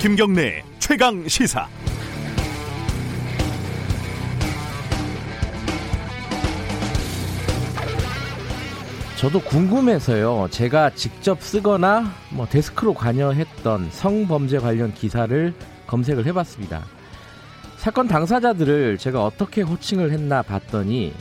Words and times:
김경래 0.00 0.62
최강 0.78 1.28
시사. 1.28 1.68
저도 9.18 9.40
궁금해서요. 9.40 10.48
제가 10.50 10.94
직접 10.94 11.42
쓰거나 11.42 12.14
뭐 12.30 12.46
데스크로 12.46 12.94
관여했던 12.94 13.90
성범죄 13.90 14.60
관련 14.60 14.94
기사를 14.94 15.52
검색을 15.86 16.24
해봤습니다. 16.24 16.82
사건 17.76 18.08
당사자들을 18.08 18.96
제가 18.96 19.22
어떻게 19.22 19.60
호칭을 19.60 20.12
했나 20.12 20.40
봤더니 20.40 21.12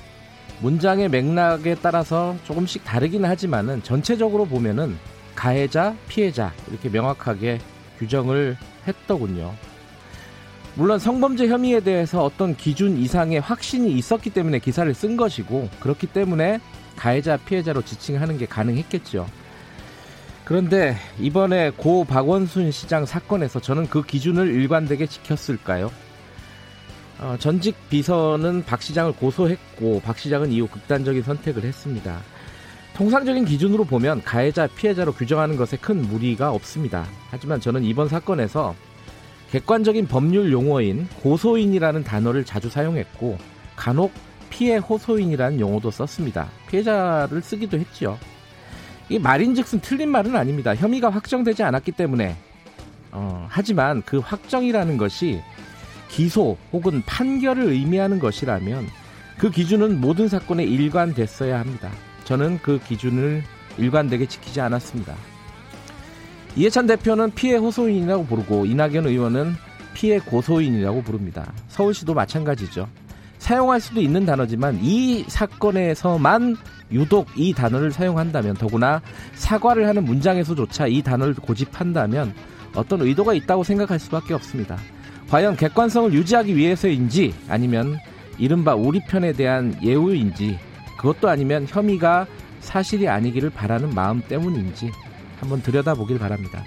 문장의 0.62 1.10
맥락에 1.10 1.76
따라서 1.82 2.38
조금씩 2.46 2.86
다르긴 2.86 3.26
하지만은 3.26 3.84
전체적으로 3.84 4.46
보면은 4.46 4.98
가해자, 5.36 5.98
피해자 6.08 6.54
이렇게 6.70 6.88
명확하게 6.88 7.60
규정을 8.00 8.58
했더군요. 8.88 9.54
물론 10.76 10.98
성범죄 10.98 11.48
혐의에 11.48 11.82
대해서 11.82 12.24
어떤 12.24 12.56
기준 12.56 12.98
이상의 12.98 13.42
확신이 13.42 13.92
있었기 13.92 14.30
때문에 14.30 14.60
기사를 14.60 14.92
쓴 14.94 15.18
것이고 15.18 15.70
그렇기 15.80 16.08
때문에 16.08 16.60
가해자, 16.96 17.38
피해자로 17.38 17.82
지칭하는 17.82 18.38
게 18.38 18.46
가능했겠죠. 18.46 19.28
그런데 20.46 20.98
이번에 21.20 21.72
고 21.72 22.06
박원순 22.06 22.72
시장 22.72 23.06
사건에서 23.06 23.60
저는 23.60 23.88
그 23.88 24.04
기준을 24.04 24.48
일관되게 24.48 25.06
지켰을까요? 25.06 25.92
어, 27.20 27.36
전직 27.38 27.76
비서는 27.90 28.64
박 28.64 28.82
시장을 28.82 29.14
고소했고 29.14 30.02
박 30.02 30.18
시장은 30.18 30.52
이후 30.52 30.68
극단적인 30.68 31.24
선택을 31.24 31.64
했습니다. 31.64 32.20
통상적인 33.00 33.46
기준으로 33.46 33.86
보면 33.86 34.22
가해자, 34.24 34.68
피해자로 34.68 35.14
규정하는 35.14 35.56
것에 35.56 35.78
큰 35.78 36.02
무리가 36.02 36.52
없습니다. 36.52 37.06
하지만 37.32 37.62
저는 37.62 37.86
이번 37.86 38.10
사건에서 38.10 38.76
객관적인 39.52 40.08
법률 40.08 40.52
용어인 40.52 41.08
고소인이라는 41.24 42.04
단어를 42.04 42.44
자주 42.44 42.70
사용했고 42.70 43.38
간혹 43.78 44.12
피해 44.50 44.76
호소인이라는 44.76 45.62
용어도 45.62 45.90
썼습니다. 45.92 46.50
피해자를 46.68 47.42
쓰기도 47.42 47.80
했지요. 47.80 48.20
이 49.08 49.18
말인즉슨 49.18 49.80
틀린 49.80 50.10
말은 50.10 50.36
아닙니다. 50.36 50.76
혐의가 50.76 51.10
확정되지 51.10 51.64
않았기 51.64 51.94
때문에 51.94 52.36
어, 53.14 53.48
하지만 53.50 54.02
그 54.02 54.18
확정이라는 54.18 54.98
것이 54.98 55.42
기소 56.10 56.58
혹은 56.74 57.02
판결을 57.06 57.64
의미하는 57.64 58.20
것이라면 58.20 58.88
그 59.38 59.50
기준은 59.50 60.02
모든 60.02 60.28
사건에 60.28 60.66
일관됐어야 60.66 61.58
합니다. 61.58 61.90
저는 62.30 62.60
그 62.62 62.80
기준을 62.88 63.42
일관되게 63.80 64.28
지키지 64.28 64.62
않았습니다. 64.62 65.16
이해찬 66.56 66.86
대표는 66.86 67.32
피해 67.32 67.56
호소인이라고 67.56 68.26
부르고 68.26 68.68
이낙연 68.68 69.08
의원은 69.08 69.56
피해 69.96 70.20
고소인이라고 70.20 71.02
부릅니다. 71.02 71.52
서울시도 71.70 72.14
마찬가지죠. 72.14 72.88
사용할 73.40 73.82
수도 73.82 74.00
있는 74.00 74.28
단어지만 74.28 74.78
이 74.84 75.26
사건에서만 75.28 76.56
유독 76.92 77.30
이 77.36 77.52
단어를 77.52 77.92
사용한다면 77.92 78.58
더구나 78.58 79.02
사과를 79.34 79.88
하는 79.88 80.06
문장에서조차 80.06 80.86
이 80.86 81.02
단어를 81.02 81.34
고집한다면 81.34 82.36
어떤 82.76 83.02
의도가 83.02 83.34
있다고 83.34 83.64
생각할 83.64 83.98
수밖에 83.98 84.36
없습니다. 84.36 84.78
과연 85.32 85.56
객관성을 85.56 86.14
유지하기 86.14 86.56
위해서인지 86.56 87.34
아니면 87.48 87.98
이른바 88.38 88.76
우리 88.76 89.00
편에 89.04 89.34
대한 89.34 89.76
예우인지 89.82 90.69
그것도 91.00 91.30
아니면 91.30 91.66
혐의가 91.68 92.28
사실이 92.60 93.08
아니기를 93.08 93.50
바라는 93.50 93.96
마음 93.96 94.22
때문인지 94.22 94.92
한번 95.40 95.62
들여다보길 95.62 96.20
바랍니다. 96.20 96.64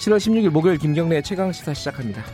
7월 0.00 0.16
16일 0.16 0.48
목요일 0.48 0.78
김경래의 0.78 1.22
최강 1.22 1.52
시사 1.52 1.74
시작합니다. 1.74 2.24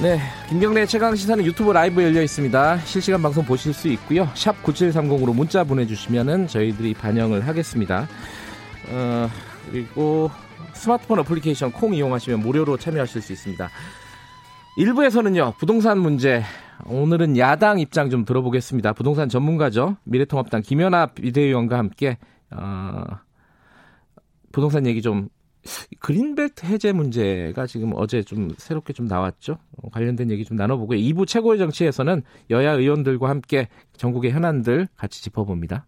네, 0.00 0.18
김경래 0.48 0.86
최강 0.86 1.14
시사는 1.14 1.44
유튜브 1.44 1.72
라이브 1.72 2.02
열려 2.02 2.22
있습니다. 2.22 2.78
실시간 2.80 3.20
방송 3.20 3.44
보실 3.44 3.74
수 3.74 3.88
있고요. 3.88 4.30
샵 4.34 4.62
9730으로 4.62 5.34
문자 5.34 5.62
보내주시면은 5.64 6.46
저희들이 6.46 6.94
반영을 6.94 7.46
하겠습니다. 7.46 8.08
어, 8.90 9.28
그리고 9.70 10.30
스마트폰 10.72 11.18
어플리케이션 11.18 11.72
콩 11.72 11.92
이용하시면 11.94 12.40
무료로 12.40 12.78
참여하실 12.78 13.20
수 13.20 13.32
있습니다. 13.32 13.68
1부에서는요, 14.78 15.56
부동산 15.58 15.98
문제, 15.98 16.40
오늘은 16.86 17.36
야당 17.36 17.80
입장 17.80 18.10
좀 18.10 18.24
들어보겠습니다. 18.24 18.92
부동산 18.92 19.28
전문가죠. 19.28 19.96
미래통합당 20.04 20.62
김연아 20.62 21.06
비대위원과 21.14 21.76
함께, 21.76 22.16
어, 22.52 23.02
부동산 24.52 24.86
얘기 24.86 25.02
좀, 25.02 25.30
그린벨트 25.98 26.64
해제 26.66 26.92
문제가 26.92 27.66
지금 27.66 27.90
어제 27.96 28.22
좀 28.22 28.50
새롭게 28.56 28.92
좀 28.92 29.06
나왔죠. 29.06 29.58
어, 29.82 29.88
관련된 29.90 30.30
얘기 30.30 30.44
좀 30.44 30.56
나눠보고, 30.56 30.94
2부 30.94 31.26
최고의 31.26 31.58
정치에서는 31.58 32.22
여야 32.50 32.74
의원들과 32.74 33.28
함께 33.28 33.68
전국의 33.96 34.30
현안들 34.30 34.86
같이 34.94 35.24
짚어봅니다. 35.24 35.86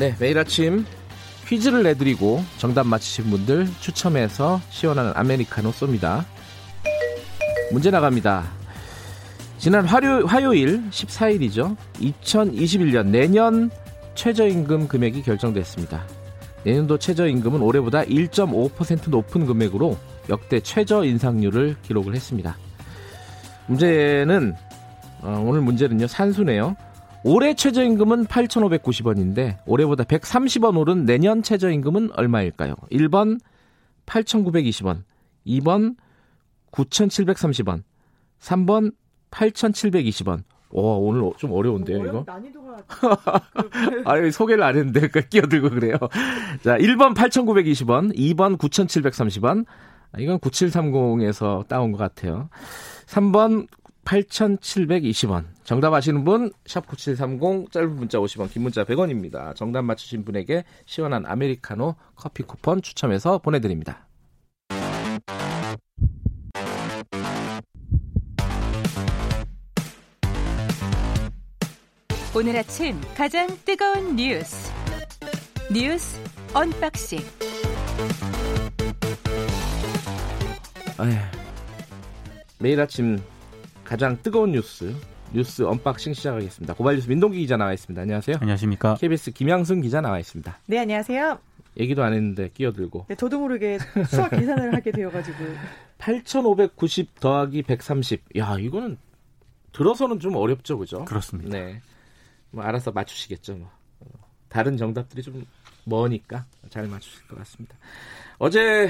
네, 0.00 0.14
매일 0.18 0.38
아침 0.38 0.86
퀴즈를 1.46 1.82
내드리고 1.82 2.42
정답 2.56 2.86
맞히신 2.86 3.28
분들 3.28 3.68
추첨해서 3.80 4.58
시원한 4.70 5.12
아메리카노 5.14 5.72
쏩니다. 5.72 6.24
문제 7.70 7.90
나갑니다. 7.90 8.50
지난 9.58 9.84
화요, 9.84 10.24
화요일 10.24 10.88
14일이죠. 10.88 11.76
2021년 12.00 13.08
내년 13.08 13.70
최저임금 14.14 14.88
금액이 14.88 15.20
결정됐습니다. 15.20 16.06
내년도 16.64 16.96
최저임금은 16.96 17.60
올해보다 17.60 18.02
1.5% 18.04 19.10
높은 19.10 19.44
금액으로 19.44 19.98
역대 20.30 20.60
최저 20.60 21.04
인상률을 21.04 21.76
기록을 21.82 22.14
했습니다. 22.14 22.56
문제는 23.66 24.54
어, 25.20 25.44
오늘 25.46 25.60
문제는요 25.60 26.06
산수네요. 26.06 26.74
올해 27.22 27.54
최저임금은 27.54 28.26
8,590원인데 28.26 29.58
올해보다 29.66 30.04
130원 30.04 30.78
오른 30.78 31.04
내년 31.04 31.42
최저임금은 31.42 32.12
얼마일까요? 32.14 32.74
1번 32.90 33.38
8,920원, 34.06 35.02
2번 35.46 35.96
9,730원, 36.72 37.82
3번 38.40 38.92
8,720원. 39.30 40.42
와, 40.72 40.94
오늘 40.94 41.30
좀 41.36 41.52
어려운데요, 41.52 42.04
이거? 42.06 42.24
난이도가. 42.26 42.76
아, 44.04 44.30
소개를 44.30 44.62
안 44.62 44.76
했는데, 44.76 45.08
그 45.08 45.20
끼어들고 45.20 45.70
그래요. 45.70 45.96
자, 46.62 46.78
1번 46.78 47.14
8,920원, 47.14 48.16
2번 48.16 48.56
9,730원. 48.56 49.66
이건 50.18 50.38
9730에서 50.40 51.66
따온 51.68 51.92
것 51.92 51.98
같아요. 51.98 52.48
3번 53.06 53.68
8,720원. 54.10 55.44
정답 55.62 55.94
아시는 55.94 56.24
분, 56.24 56.50
샵9730, 56.64 57.70
짧은 57.70 57.94
문자 57.94 58.18
50원, 58.18 58.50
긴 58.50 58.62
문자 58.62 58.84
100원입니다. 58.84 59.54
정답 59.54 59.82
맞추신 59.82 60.24
분에게 60.24 60.64
시원한 60.84 61.24
아메리카노 61.26 61.94
커피 62.16 62.42
쿠폰 62.42 62.82
추첨해서 62.82 63.38
보내드립니다. 63.38 64.08
오늘 72.34 72.56
아침 72.56 73.00
가장 73.16 73.46
뜨거운 73.64 74.16
뉴스. 74.16 74.72
뉴스 75.72 76.20
unboxing. 76.52 77.20
아휴, 80.98 81.12
매일 82.58 82.80
아침 82.80 83.20
가장 83.90 84.16
뜨거운 84.22 84.52
뉴스 84.52 84.94
뉴스 85.32 85.62
unboxing 85.64 86.14
시작하겠습니다. 86.14 86.74
고발뉴스 86.74 87.08
민동기 87.08 87.40
기자 87.40 87.56
나와 87.56 87.72
있습니다. 87.72 88.00
안녕하세요. 88.00 88.36
안녕하십니까. 88.40 88.94
KBS 88.94 89.32
김양순 89.32 89.80
기자 89.80 90.00
나와 90.00 90.20
있습니다. 90.20 90.60
네, 90.66 90.78
안녕하세요. 90.78 91.40
얘기도 91.76 92.04
안 92.04 92.12
했는데 92.12 92.50
끼어들고. 92.50 93.06
네, 93.08 93.16
저도 93.16 93.40
모르게 93.40 93.80
수학 94.08 94.30
계산을 94.30 94.76
하게 94.76 94.92
되어가지고. 94.92 95.38
8,590 95.98 97.18
더하기 97.18 97.64
130. 97.64 98.36
야, 98.36 98.56
이거는 98.60 98.96
들어서는 99.72 100.20
좀 100.20 100.36
어렵죠, 100.36 100.78
그죠? 100.78 101.04
그렇습니다. 101.04 101.50
네. 101.50 101.80
뭐 102.52 102.62
알아서 102.62 102.92
맞추시겠죠, 102.92 103.56
뭐. 103.56 103.72
어, 103.98 104.06
다른 104.48 104.76
정답들이 104.76 105.20
좀 105.20 105.44
머니까 105.82 106.46
잘 106.68 106.86
맞추실 106.86 107.26
것 107.26 107.38
같습니다. 107.38 107.74
어제 108.38 108.88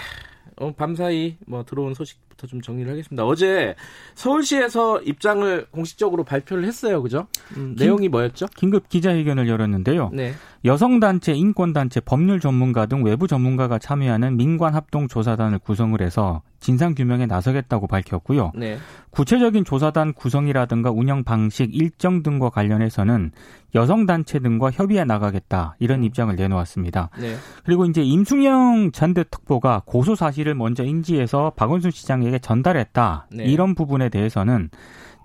어, 0.57 0.75
밤사이 0.75 1.39
뭐 1.47 1.65
들어온 1.65 1.95
소식 1.95 2.19
부터 2.41 2.47
좀 2.47 2.61
정리를 2.61 2.91
하겠습니다. 2.91 3.25
어제 3.25 3.75
서울시에서 4.15 5.03
입장을 5.03 5.67
공식적으로 5.71 6.25
발표를 6.25 6.65
했어요, 6.65 7.03
그죠? 7.03 7.27
음, 7.57 7.75
긴, 7.77 7.87
내용이 7.87 8.09
뭐였죠? 8.09 8.47
긴급 8.57 8.89
기자회견을 8.89 9.49
열었는데요. 9.49 10.11
네. 10.13 10.35
여성단체, 10.65 11.33
인권단체, 11.33 12.01
법률 12.01 12.39
전문가 12.39 12.85
등 12.87 13.03
외부 13.03 13.27
전문가가 13.27 13.79
참여하는 13.79 14.37
민관합동조사단을 14.37 15.59
구성을 15.59 16.01
해서 16.03 16.43
진상 16.61 16.95
규명에 16.95 17.25
나서겠다고 17.25 17.87
밝혔고요. 17.87 18.53
네. 18.55 18.77
구체적인 19.11 19.65
조사단 19.65 20.13
구성이라든가 20.13 20.91
운영 20.91 21.25
방식, 21.25 21.75
일정 21.75 22.23
등과 22.23 22.51
관련해서는 22.51 23.33
여성 23.75 24.05
단체 24.05 24.39
등과 24.39 24.71
협의해 24.71 25.05
나가겠다 25.05 25.77
이런 25.79 26.05
입장을 26.05 26.35
내놓았습니다. 26.37 27.09
네. 27.19 27.37
그리고 27.65 27.87
이제 27.87 28.03
임승영 28.03 28.93
전대 28.93 29.25
특보가 29.25 29.83
고소 29.87 30.15
사실을 30.15 30.55
먼저 30.55 30.85
인지해서 30.85 31.53
박원순 31.57 31.91
시장에게 31.91 32.39
전달했다 32.39 33.29
네. 33.33 33.45
이런 33.45 33.75
부분에 33.75 34.11
대해서는 34.11 34.69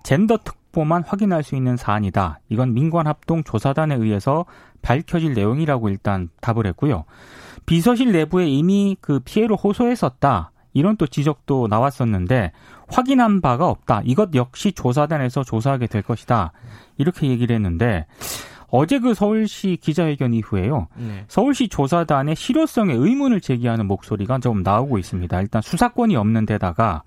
젠더 0.04 0.38
특 0.38 0.65
보만 0.76 1.02
확인할 1.02 1.42
수 1.42 1.56
있는 1.56 1.78
사안이다. 1.78 2.40
이건 2.50 2.74
민관합동 2.74 3.44
조사단에 3.44 3.94
의해서 3.94 4.44
밝혀질 4.82 5.32
내용이라고 5.32 5.88
일단 5.88 6.28
답을 6.42 6.66
했고요. 6.66 7.04
비서실 7.64 8.12
내부에 8.12 8.46
이미 8.46 8.94
그 9.00 9.20
피해를 9.20 9.56
호소했었다. 9.56 10.52
이런 10.74 10.98
또 10.98 11.06
지적도 11.06 11.66
나왔었는데 11.68 12.52
확인한 12.88 13.40
바가 13.40 13.66
없다. 13.70 14.02
이것 14.04 14.34
역시 14.34 14.72
조사단에서 14.72 15.44
조사하게 15.44 15.86
될 15.86 16.02
것이다. 16.02 16.52
이렇게 16.98 17.28
얘기를 17.28 17.56
했는데 17.56 18.04
어제 18.68 18.98
그 18.98 19.14
서울시 19.14 19.78
기자회견 19.80 20.34
이후에요. 20.34 20.88
네. 20.98 21.24
서울시 21.28 21.68
조사단의 21.68 22.36
실효성에 22.36 22.92
의문을 22.92 23.40
제기하는 23.40 23.86
목소리가 23.86 24.40
좀 24.40 24.62
나오고 24.62 24.98
있습니다. 24.98 25.40
일단 25.40 25.62
수사권이 25.62 26.16
없는 26.16 26.44
데다가 26.44 27.02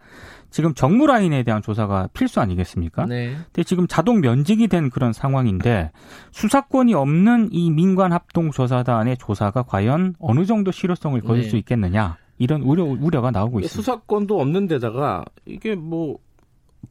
지금 0.49 0.73
정무 0.73 1.07
라인에 1.07 1.43
대한 1.43 1.61
조사가 1.61 2.09
필수 2.13 2.39
아니겠습니까? 2.41 3.05
네. 3.05 3.35
근데 3.45 3.63
지금 3.63 3.87
자동 3.87 4.21
면직이 4.21 4.67
된 4.67 4.89
그런 4.89 5.13
상황인데 5.13 5.91
수사권이 6.31 6.93
없는 6.93 7.49
이 7.51 7.71
민관 7.71 8.11
합동 8.11 8.51
조사단의 8.51 9.17
조사가 9.17 9.63
과연 9.63 10.15
어느 10.19 10.45
정도 10.45 10.71
실효성을 10.71 11.19
거둘 11.21 11.43
네. 11.43 11.49
수 11.49 11.57
있겠느냐 11.57 12.17
이런 12.37 12.61
우려 12.61 12.83
우려가 12.83 13.31
나오고 13.31 13.59
있습니다. 13.59 13.75
수사권도 13.75 14.39
없는 14.39 14.67
데다가 14.67 15.25
이게 15.45 15.75
뭐 15.75 16.17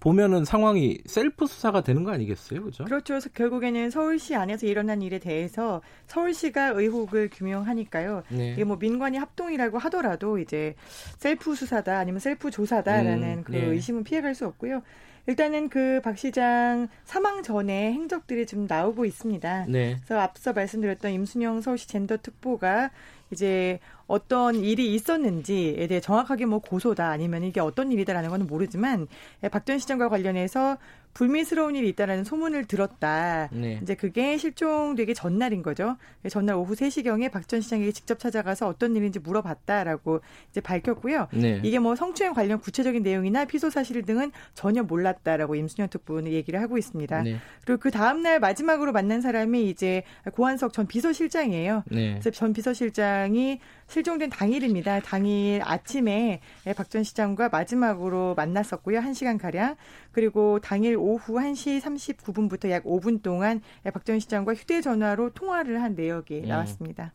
보면은 0.01 0.45
상황이 0.45 0.99
셀프 1.07 1.47
수사가 1.47 1.83
되는 1.83 2.05
거 2.05 2.13
아니겠어요, 2.13 2.63
그죠? 2.63 2.85
그렇죠. 2.85 3.15
그래서 3.15 3.29
결국에는 3.31 3.91
서울시 3.91 4.35
안에서 4.35 4.67
일어난 4.67 5.03
일에 5.03 5.19
대해서 5.19 5.83
서울시가 6.07 6.69
의혹을 6.69 7.31
규명하니까요. 7.33 8.23
네. 8.29 8.53
이게 8.53 8.65
뭐 8.65 8.77
민관이 8.77 9.19
합동이라고 9.19 9.79
하더라도 9.79 10.39
이제 10.39 10.75
셀프 11.19 11.55
수사다 11.55 11.99
아니면 11.99 12.21
셀프 12.21 12.51
조사다라는 12.51 13.39
음, 13.39 13.45
그 13.45 13.55
예. 13.55 13.65
의심은 13.65 14.05
피해갈 14.05 14.35
수 14.35 14.47
없고요. 14.47 14.83
일단은 15.27 15.69
그 15.69 16.01
박 16.03 16.17
시장 16.17 16.89
사망 17.05 17.43
전에 17.43 17.93
행적들이 17.93 18.47
좀 18.47 18.67
나오고 18.67 19.05
있습니다. 19.05 19.67
네. 19.69 19.97
그래서 19.97 20.21
앞서 20.21 20.53
말씀드렸던 20.55 21.13
임순영 21.13 21.61
서울시 21.61 21.87
젠더 21.89 22.19
특보가 22.19 22.91
이제 23.31 23.79
어떤 24.09 24.65
일이 24.65 24.95
있었는지에 24.95 25.87
대해 25.87 26.01
정확하게 26.01 26.47
뭐 26.47 26.59
고소다 26.59 27.09
아니면 27.09 27.45
이게 27.45 27.61
어떤 27.61 27.93
일이다라는 27.93 28.31
건 28.31 28.47
모르지만 28.47 29.07
예, 29.45 29.49
박전 29.49 29.79
시장과 29.79 30.09
관련해서 30.09 30.79
불미스러운 31.15 31.75
일이 31.75 31.89
있다라는 31.89 32.23
소문을 32.25 32.67
들었다. 32.67 33.49
네. 33.53 33.81
이제 33.83 33.95
그게 33.97 34.37
실종되기 34.37 35.15
전날인 35.15 35.63
거죠. 35.63 35.97
예, 36.25 36.29
전날 36.29 36.57
오후 36.57 36.75
3시경에 36.75 37.31
박 37.33 37.49
전 37.49 37.61
시장에게 37.61 37.93
직접 37.93 38.19
찾아가서 38.19 38.69
어떤 38.69 38.95
일인지 38.95 39.19
물어봤다라고 39.19 40.21
이제 40.51 40.61
밝혔고요. 40.61 41.29
네. 41.33 41.61
이게 41.65 41.79
뭐 41.79 41.97
성추행 41.97 42.35
관련 42.35 42.61
구체적인 42.61 43.03
내용이나 43.03 43.47
피소 43.47 43.71
사실 43.71 44.03
등은 44.03 44.33
전혀 44.55 44.83
몰랐다라고 44.83 45.55
임순영 45.55 45.89
특보는 45.89 46.31
얘기를 46.33 46.61
하고 46.61 46.77
있습니다. 46.79 47.23
네. 47.23 47.37
그리고 47.65 47.81
그 47.81 47.91
다음날 47.91 48.39
마지막으로 48.39 48.93
만난 48.93 49.21
사람이 49.23 49.69
이제 49.71 50.03
고한석 50.33 50.73
전 50.73 50.87
비서실장이에요. 50.87 51.85
네. 51.91 52.11
그래서 52.11 52.31
전 52.31 52.53
비서실장이 52.53 53.61
실종된 53.89 54.31
당일입니다. 54.31 55.01
당일 55.01 55.63
아침에 55.65 56.41
박 56.77 56.89
전 56.89 57.03
시장과 57.03 57.49
마지막으로 57.51 58.35
만났었고요. 58.35 59.01
1시간 59.01 59.39
가량. 59.39 59.77
그리고 60.19 60.59
당일 60.59 60.97
오후 60.97 61.35
1시 61.35 61.81
39분부터 61.81 62.71
약 62.71 62.83
5분 62.83 63.23
동안 63.23 63.61
박전 63.85 64.19
시장과 64.19 64.55
휴대전화로 64.55 65.31
통화를 65.31 65.81
한 65.81 65.95
내역이 65.95 66.41
음. 66.41 66.49
나왔습니다. 66.49 67.13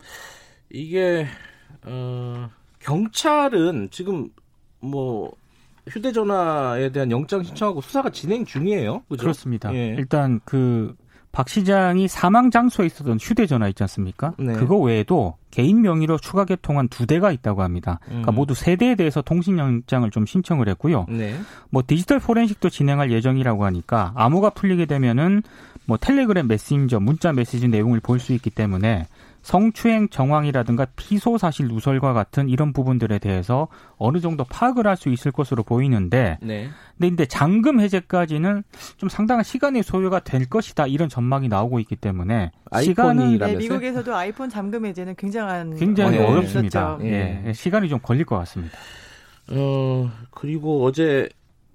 이게 0.70 1.26
어 1.82 2.48
경찰은 2.78 3.90
지금 3.90 4.30
뭐 4.80 5.36
휴대전화에 5.86 6.92
대한 6.92 7.10
영장 7.10 7.42
신청하고 7.42 7.82
수사가 7.82 8.08
진행 8.08 8.46
중이에요. 8.46 9.02
그죠? 9.06 9.20
그렇습니다. 9.20 9.74
예. 9.74 9.88
일단 9.98 10.40
그 10.46 10.96
박 11.34 11.48
시장이 11.48 12.06
사망 12.06 12.52
장소에 12.52 12.86
있었던 12.86 13.18
휴대전화 13.20 13.66
있지 13.68 13.82
않습니까? 13.82 14.34
네. 14.38 14.52
그거 14.52 14.76
외에도 14.78 15.36
개인 15.50 15.82
명의로 15.82 16.18
추가 16.18 16.44
개통한 16.44 16.86
두 16.88 17.06
대가 17.06 17.32
있다고 17.32 17.62
합니다. 17.62 17.98
그러니까 18.04 18.30
음. 18.30 18.34
모두 18.36 18.54
세 18.54 18.76
대에 18.76 18.94
대해서 18.94 19.20
통신영장을 19.20 20.08
좀 20.12 20.26
신청을 20.26 20.68
했고요. 20.68 21.06
네. 21.08 21.34
뭐 21.70 21.82
디지털 21.84 22.20
포렌식도 22.20 22.70
진행할 22.70 23.10
예정이라고 23.10 23.64
하니까 23.64 24.12
암호가 24.14 24.50
풀리게 24.50 24.86
되면은 24.86 25.42
뭐 25.86 25.96
텔레그램 25.96 26.46
메신저, 26.46 27.00
문자 27.00 27.32
메시지 27.32 27.68
내용을 27.68 28.00
볼 28.00 28.20
수 28.20 28.32
있기 28.32 28.50
때문에 28.50 29.06
성추행 29.44 30.08
정황이라든가 30.08 30.86
피소 30.96 31.36
사실 31.36 31.68
누설과 31.68 32.14
같은 32.14 32.48
이런 32.48 32.72
부분들에 32.72 33.18
대해서 33.18 33.68
어느 33.98 34.18
정도 34.20 34.42
파악을 34.44 34.86
할 34.86 34.94
수 34.96 35.10
있을 35.10 35.32
것으로 35.32 35.64
보이는데 35.64 36.38
네. 36.40 36.68
근데 36.96 37.08
이제 37.12 37.26
잔금 37.26 37.80
해제까지는 37.80 38.62
좀 38.96 39.08
상당한 39.08 39.42
시간의 39.42 39.82
소요가 39.82 40.20
될 40.20 40.48
것이다 40.48 40.86
이런 40.86 41.08
전망이 41.08 41.48
나오고 41.48 41.80
있기 41.80 41.96
때문에 41.96 42.52
시간은 42.80 43.32
네, 43.32 43.38
라면서요? 43.38 43.58
미국에서도 43.58 44.14
아이폰 44.14 44.48
잠금 44.48 44.86
해제는 44.86 45.16
굉장한 45.16 45.76
굉장히 45.76 46.18
어, 46.18 46.22
네. 46.22 46.26
어렵습니다. 46.26 46.96
예. 47.02 47.42
예. 47.46 47.52
시간이 47.52 47.88
좀 47.88 47.98
걸릴 48.00 48.24
것 48.24 48.38
같습니다. 48.38 48.78
어 49.50 50.10
그리고 50.30 50.84
어제 50.84 51.28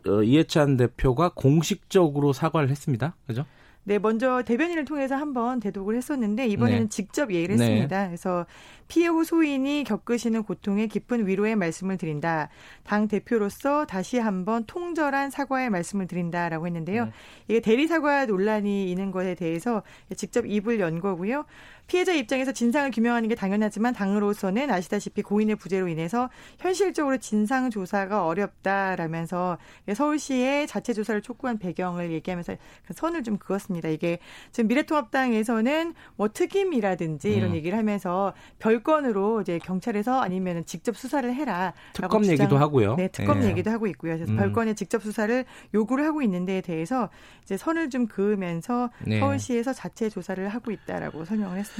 어, 0.07 0.23
이해찬 0.23 0.77
대표가 0.77 1.31
공식적으로 1.35 2.33
사과를 2.33 2.69
했습니다. 2.69 3.15
그죠? 3.27 3.45
네, 3.89 3.97
먼저 3.97 4.43
대변인을 4.43 4.85
통해서 4.85 5.15
한번 5.15 5.59
대독을 5.59 5.95
했었는데 5.95 6.45
이번에는 6.45 6.83
네. 6.83 6.89
직접 6.89 7.33
얘기를 7.33 7.55
네. 7.55 7.63
했습니다. 7.63 8.05
그래서 8.05 8.45
피해 8.87 9.07
호소인이 9.07 9.83
겪으시는 9.83 10.43
고통에 10.43 10.85
깊은 10.85 11.25
위로의 11.25 11.55
말씀을 11.55 11.97
드린다. 11.97 12.49
당 12.83 13.07
대표로서 13.07 13.87
다시 13.87 14.19
한번 14.19 14.63
통절한 14.67 15.31
사과의 15.31 15.71
말씀을 15.71 16.05
드린다라고 16.05 16.67
했는데요. 16.67 17.05
네. 17.05 17.11
이게 17.47 17.59
대리 17.61 17.87
사과 17.87 18.27
논란이 18.27 18.91
있는 18.91 19.09
것에 19.09 19.33
대해서 19.33 19.81
직접 20.15 20.45
입을 20.45 20.79
연 20.79 20.99
거고요. 20.99 21.45
피해자 21.89 22.13
입장에서 22.13 22.51
진상을 22.51 22.91
규명하는 22.91 23.27
게 23.27 23.35
당연하지만 23.35 23.95
당으로서는 23.95 24.69
아시다시피 24.69 25.23
고인의 25.23 25.55
부재로 25.55 25.87
인해서 25.87 26.29
현실적으로 26.59 27.17
진상 27.17 27.71
조사가 27.71 28.27
어렵다라면서 28.27 29.57
서울시의 29.93 30.67
자체 30.67 30.93
조사를 30.93 31.21
촉구한 31.23 31.57
배경을 31.57 32.11
얘기하면서 32.11 32.55
선을 32.93 33.23
좀 33.23 33.37
그었습니다. 33.37 33.89
이게 33.89 34.19
지금 34.51 34.67
미래통합당에서는 34.67 35.95
뭐 36.15 36.29
특임이라든지 36.29 37.33
이런 37.33 37.51
음. 37.51 37.55
얘기를 37.55 37.75
하면서 37.75 38.33
별건으로 38.59 39.41
이제 39.41 39.57
경찰에서 39.57 40.21
아니면 40.21 40.65
직접 40.67 40.95
수사를 40.95 41.33
해라. 41.33 41.73
특검 41.93 42.23
얘기도 42.23 42.59
하고요. 42.59 42.97
네, 42.97 43.07
특검 43.07 43.41
예. 43.41 43.47
얘기도 43.47 43.71
하고 43.71 43.87
있고요. 43.87 44.15
그래서 44.15 44.31
음. 44.31 44.37
별건의 44.37 44.75
직접 44.75 45.01
수사를 45.01 45.43
요구를 45.73 46.05
하고 46.05 46.21
있는 46.21 46.45
데에 46.45 46.61
대해서 46.61 47.09
이제 47.41 47.57
선을 47.57 47.89
좀 47.89 48.05
그으면서 48.05 48.91
네. 49.07 49.19
서울시에서 49.19 49.73
자체 49.73 50.07
조사를 50.07 50.47
하고 50.49 50.69
있다라고 50.69 51.25
설명을 51.25 51.57
했습니다. 51.57 51.78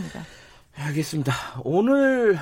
알겠습니다. 0.76 1.34
오늘 1.64 2.38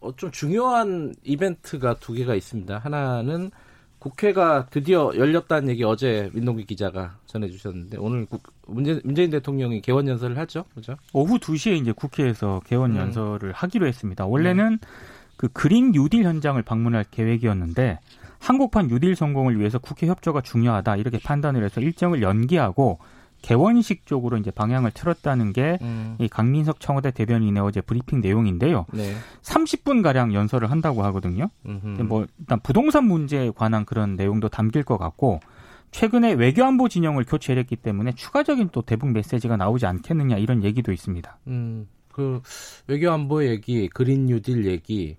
어, 0.00 0.14
좀 0.16 0.30
중요한 0.30 1.14
이벤트가 1.24 1.94
두 1.94 2.12
개가 2.12 2.34
있습니다. 2.34 2.78
하나는 2.78 3.50
국회가 3.98 4.66
드디어 4.70 5.12
열렸다는 5.14 5.68
얘기 5.68 5.84
어제 5.84 6.30
민동기 6.32 6.64
기자가 6.64 7.18
전해주셨는데 7.26 7.98
오늘 7.98 8.24
국, 8.24 8.42
문재, 8.66 8.98
문재인 9.04 9.30
대통령이 9.30 9.82
개원 9.82 10.08
연설을 10.08 10.38
하죠, 10.38 10.64
그죠? 10.74 10.96
오후 11.12 11.38
2시에 11.38 11.76
이제 11.76 11.92
국회에서 11.92 12.62
개원 12.64 12.92
음. 12.92 12.96
연설을 12.96 13.52
하기로 13.52 13.86
했습니다. 13.86 14.24
원래는 14.24 14.78
그 15.36 15.48
그린 15.48 15.92
뉴딜 15.92 16.24
현장을 16.24 16.60
방문할 16.62 17.04
계획이었는데 17.10 17.98
한국판 18.38 18.88
뉴딜 18.88 19.16
성공을 19.16 19.58
위해서 19.58 19.78
국회 19.78 20.06
협조가 20.06 20.40
중요하다 20.40 20.96
이렇게 20.96 21.18
판단을 21.18 21.62
해서 21.62 21.82
일정을 21.82 22.22
연기하고 22.22 22.98
개원식 23.42 24.06
쪽으로 24.06 24.36
이제 24.36 24.50
방향을 24.50 24.90
틀었다는 24.92 25.52
게이 25.52 26.28
강민석 26.30 26.80
청와대 26.80 27.10
대변인의 27.10 27.62
어제 27.62 27.80
브리핑 27.80 28.20
내용인데요. 28.20 28.86
네. 28.92 29.14
30분 29.42 30.02
가량 30.02 30.34
연설을 30.34 30.70
한다고 30.70 31.02
하거든요. 31.04 31.50
음흠. 31.66 32.02
뭐 32.02 32.26
일단 32.38 32.60
부동산 32.60 33.04
문제에 33.04 33.50
관한 33.54 33.84
그런 33.84 34.16
내용도 34.16 34.48
담길 34.48 34.82
것 34.82 34.98
같고 34.98 35.40
최근에 35.90 36.34
외교안보 36.34 36.88
진영을 36.88 37.24
교체했기 37.24 37.76
때문에 37.76 38.12
추가적인 38.12 38.70
또 38.72 38.82
대북 38.82 39.10
메시지가 39.10 39.56
나오지 39.56 39.86
않겠느냐 39.86 40.36
이런 40.38 40.62
얘기도 40.62 40.92
있습니다. 40.92 41.38
음, 41.48 41.88
그 42.12 42.40
외교안보 42.86 43.44
얘기, 43.44 43.88
그린 43.88 44.26
뉴딜 44.26 44.66
얘기, 44.66 45.16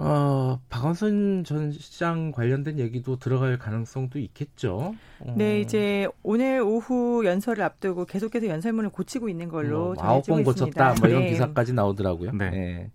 어, 0.00 0.60
박원순 0.68 1.42
전 1.44 1.72
시장 1.72 2.30
관련된 2.30 2.78
얘기도 2.78 3.18
들어갈 3.18 3.58
가능성도 3.58 4.20
있겠죠. 4.20 4.94
어, 5.18 5.34
네, 5.36 5.60
이제 5.60 6.06
오늘 6.22 6.60
오후 6.60 7.24
연설을 7.24 7.64
앞두고 7.64 8.04
계속해서 8.04 8.46
연설문을 8.46 8.90
고치고 8.90 9.28
있는 9.28 9.48
걸로 9.48 9.94
뭐 9.94 9.96
아홉 9.98 10.22
전해지고 10.24 10.34
번 10.34 10.40
있습니다. 10.54 10.84
고쳤다, 10.84 11.00
뭐 11.00 11.08
이런 11.08 11.22
네. 11.24 11.30
기사까지 11.30 11.72
나오더라고요. 11.72 12.30
네. 12.32 12.44
예. 12.54 12.90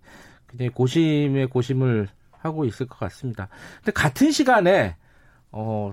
굉장히 0.48 0.70
고심에 0.70 1.46
고심을 1.46 2.08
하고 2.30 2.64
있을 2.64 2.86
것 2.86 2.98
같습니다. 3.00 3.48
근데 3.78 3.92
같은 3.92 4.30
시간에 4.30 4.96
어, 5.52 5.92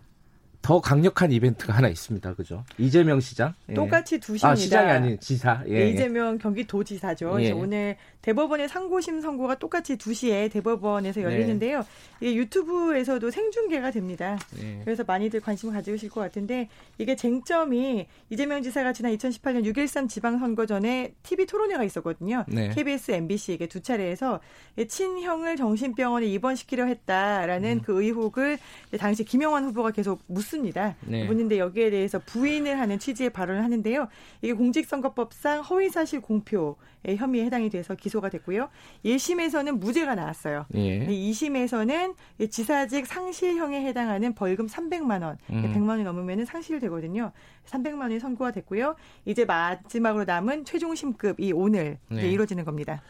더 0.61 0.79
강력한 0.79 1.31
이벤트가 1.31 1.73
하나 1.73 1.87
있습니다. 1.87 2.35
그죠? 2.35 2.63
이재명 2.77 3.19
시장. 3.19 3.53
예. 3.69 3.73
똑같이 3.73 4.19
2시입니다. 4.19 4.45
아, 4.45 4.55
시장이 4.55 4.91
아닌 4.91 5.19
지사. 5.19 5.63
예, 5.67 5.79
네, 5.85 5.89
이재명 5.89 6.37
경기도지사죠. 6.37 7.37
예. 7.41 7.51
오늘 7.51 7.97
대법원의 8.21 8.69
상고심 8.69 9.21
선고가 9.21 9.55
똑같이 9.55 9.97
2시에 9.97 10.51
대법원에서 10.51 11.21
네. 11.21 11.25
열리는데요. 11.25 11.79
네. 11.79 11.85
이게 12.21 12.35
유튜브에서도 12.35 13.31
생중계가 13.31 13.89
됩니다. 13.91 14.37
네. 14.59 14.81
그래서 14.83 15.03
많이들 15.03 15.39
관심을 15.39 15.73
가지실 15.73 16.09
것 16.09 16.21
같은데 16.21 16.69
이게 16.99 17.15
쟁점이 17.15 18.05
이재명 18.29 18.61
지사가 18.61 18.93
지난 18.93 19.15
2018년 19.17 19.65
6.13 19.65 20.07
지방선거 20.07 20.67
전에 20.67 21.13
TV 21.23 21.47
토론회가 21.47 21.83
있었거든요. 21.83 22.45
네. 22.47 22.69
KBS, 22.69 23.11
MBC에게 23.11 23.67
두 23.67 23.81
차례에서 23.81 24.39
친형을 24.87 25.55
정신병원에 25.55 26.27
입원시키려 26.27 26.85
했다라는 26.85 27.77
음. 27.77 27.81
그 27.81 28.03
의혹을 28.03 28.59
당시 28.99 29.23
김영환 29.23 29.65
후보가 29.65 29.91
계속 29.91 30.21
묻습니다. 30.51 30.95
네. 31.05 31.25
묻는데 31.25 31.57
여기에 31.57 31.89
대해서 31.89 32.19
부인을 32.19 32.79
하는 32.79 32.99
취지의 32.99 33.29
발언을 33.31 33.63
하는데요. 33.63 34.07
이게 34.41 34.53
공직선거법상 34.53 35.61
허위사실 35.61 36.21
공표 36.21 36.75
혐의에 37.05 37.45
해당이 37.45 37.69
돼서 37.69 37.95
기소가 37.95 38.29
됐고요. 38.29 38.69
1심에서는 39.05 39.79
무죄가 39.79 40.15
나왔어요. 40.15 40.65
예. 40.75 41.07
2심에서는 41.07 42.15
지사직 42.49 43.07
상실형에 43.07 43.83
해당하는 43.85 44.33
벌금 44.33 44.67
300만 44.67 45.23
원, 45.23 45.37
음. 45.49 45.73
100만 45.73 45.89
원이 45.89 46.03
넘으면 46.03 46.45
상실되거든요. 46.45 47.31
300만 47.65 48.01
원이 48.01 48.19
선고가 48.19 48.51
됐고요. 48.51 48.95
이제 49.25 49.45
마지막으로 49.45 50.25
남은 50.25 50.65
최종 50.65 50.93
심급이 50.93 51.51
오늘 51.53 51.97
네. 52.09 52.29
이루어지는 52.29 52.65
겁니다. 52.65 53.01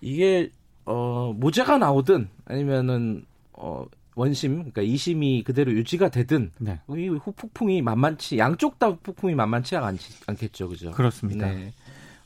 이게 0.00 0.50
어, 0.84 1.34
무죄가 1.36 1.78
나오든 1.78 2.28
아니면은 2.44 3.26
어, 3.52 3.84
원심, 4.16 4.56
그러니까 4.56 4.82
2심이 4.82 5.44
그대로 5.44 5.70
유지가 5.72 6.08
되든 6.08 6.50
네. 6.58 6.80
이 6.88 7.08
후폭풍이 7.08 7.82
만만치 7.82 8.38
양쪽 8.38 8.78
다 8.78 8.88
후폭풍이 8.88 9.34
만만치 9.34 9.76
않지, 9.76 10.24
않겠죠, 10.26 10.68
그죠? 10.70 10.90
그렇습니다. 10.90 11.46
네. 11.46 11.72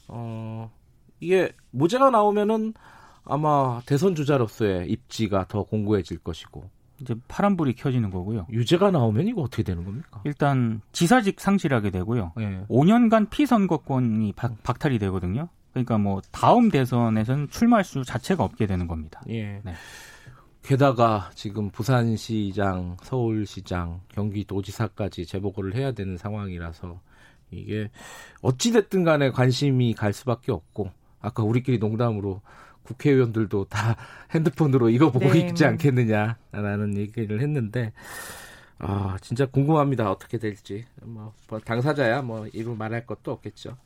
어, 0.07 0.71
이게 1.19 1.53
무죄가 1.73 2.11
나오면은 2.11 2.75
아마 3.25 3.83
대선 3.87 4.15
주자로서의 4.15 4.89
입지가 4.89 5.49
더 5.49 5.65
공고해질 5.65 6.19
것이고 6.19 6.71
이제 7.01 7.15
파란불이 7.27 7.75
켜지는 7.75 8.11
거고요. 8.11 8.47
유죄가 8.51 8.93
나오면 8.93 9.27
이거 9.27 9.43
어떻게 9.43 9.65
되는 9.65 9.85
겁니까? 9.85 10.21
일단 10.25 10.81
지사직 10.93 11.41
상실하게 11.41 11.91
되고요. 11.91 12.33
네. 12.37 12.65
5년간 12.69 13.31
피선거권이 13.31 14.35
박, 14.35 14.63
박탈이 14.63 14.99
되거든요. 15.01 15.49
그러니까 15.73 15.99
뭐 15.99 16.21
다음 16.31 16.71
대선에서는 16.71 17.49
출마할 17.51 17.85
수 17.85 18.05
자체가 18.05 18.45
없게 18.45 18.67
되는 18.67 18.87
겁니다. 18.87 19.23
예. 19.29 19.61
네. 19.65 19.75
게다가 20.63 21.31
지금 21.35 21.71
부산시장, 21.71 22.97
서울시장, 23.03 24.03
경기도지사까지 24.09 25.27
재보고를 25.27 25.75
해야 25.75 25.93
되는 25.93 26.17
상황이라서 26.17 27.01
이게 27.51 27.91
어찌됐든 28.43 29.05
간에 29.05 29.31
관심이 29.31 29.95
갈 29.95 30.13
수밖에 30.13 30.53
없고 30.53 30.91
아까 31.21 31.43
우리끼리 31.43 31.79
농담으로 31.79 32.43
국회의원들도 32.85 33.67
다 33.67 33.97
핸드폰으로 34.35 34.91
이거 34.91 35.11
보고 35.11 35.33
네. 35.33 35.41
있지 35.41 35.65
않겠느냐라는 35.65 36.97
얘기를 36.97 37.41
했는데 37.41 37.93
아 38.79 39.17
진짜 39.21 39.47
궁금합니다 39.47 40.11
어떻게 40.11 40.39
될지 40.39 40.87
뭐, 41.03 41.35
뭐 41.49 41.59
당사자야 41.59 42.23
뭐 42.23 42.47
이루 42.53 42.75
말할 42.75 43.07
것도 43.07 43.33
없겠죠. 43.33 43.77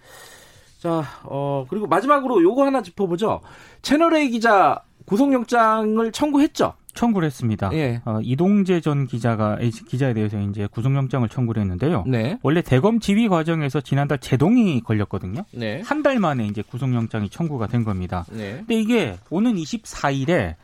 자, 0.79 1.03
어 1.25 1.65
그리고 1.69 1.87
마지막으로 1.87 2.43
요거 2.43 2.67
하나 2.67 2.83
짚어보죠. 2.83 3.41
채널 3.81 4.15
A 4.15 4.29
기자 4.29 4.85
구속영장을 5.05 6.13
청구했죠. 6.13 6.75
청구를 6.95 7.27
했습니다. 7.27 7.71
예. 7.73 8.01
어, 8.05 8.21
이동재 8.23 8.81
전 8.81 9.07
기자가 9.07 9.59
기자에 9.89 10.15
대해서 10.15 10.41
이제 10.41 10.69
구속영장을 10.71 11.29
청구를 11.29 11.61
했는데요. 11.63 12.05
네. 12.07 12.39
원래 12.43 12.63
대검 12.63 13.01
지휘 13.01 13.29
과정에서 13.29 13.81
지난달 13.81 14.19
제동이 14.19 14.81
걸렸거든요. 14.81 15.45
네. 15.53 15.83
한달 15.85 16.19
만에 16.21 16.47
이제 16.47 16.63
구속영장이 16.63 17.31
청구가 17.31 17.67
된 17.67 17.85
겁니다. 17.85 18.25
네. 18.31 18.59
근데 18.59 18.75
이게 18.81 19.17
오는 19.31 19.55
24일에 19.57 20.55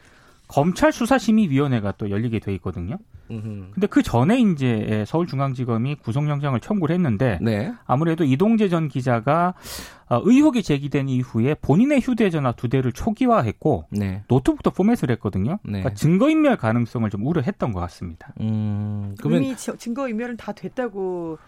검찰 0.47 0.93
수사심의위원회가 0.93 1.93
또 1.99 2.11
열리게 2.11 2.39
돼 2.39 2.55
있거든요. 2.55 2.97
근데 3.29 3.87
그 3.87 4.03
전에 4.03 4.41
이제 4.41 5.05
서울중앙지검이 5.07 5.97
구속영장을 5.97 6.59
청구를 6.59 6.93
했는데 6.97 7.39
네. 7.41 7.73
아무래도 7.87 8.25
이동재 8.25 8.69
전 8.69 8.89
기자가 8.89 9.55
어, 9.55 10.00
의혹이 10.11 10.63
제기된 10.63 11.09
이후에 11.09 11.55
본인의 11.55 12.01
휴대전화 12.01 12.53
두 12.53 12.69
대를 12.69 12.93
초기화했고 12.93 13.85
네. 13.91 14.23
노트북도 14.29 14.73
포맷을 14.73 15.11
했거든요. 15.13 15.59
네. 15.63 15.81
그러니까 15.81 15.95
증거인멸 15.95 16.57
가능성을 16.57 17.09
좀 17.11 17.27
우려했던 17.27 17.73
것 17.73 17.81
같습니다. 17.81 18.33
음, 18.41 19.15
그러면 19.19 19.45
이미 19.45 19.57
증거인멸은 19.57 20.37
다 20.37 20.53
됐다고 20.53 21.39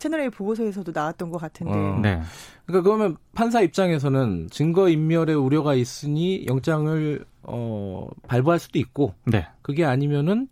채널A 0.00 0.30
보고서에서도 0.30 0.92
나왔던 0.92 1.30
것 1.30 1.38
같은데. 1.38 1.72
어. 1.72 1.98
네. 2.02 2.20
그러니까 2.66 2.82
그러면 2.88 3.16
판사 3.34 3.60
입장에서는 3.60 4.48
증거 4.50 4.88
인멸의 4.88 5.36
우려가 5.36 5.74
있으니 5.74 6.46
영장을 6.46 7.24
어 7.42 8.08
발부할 8.26 8.58
수도 8.58 8.78
있고, 8.78 9.14
네. 9.24 9.46
그게 9.62 9.84
아니면은 9.84 10.48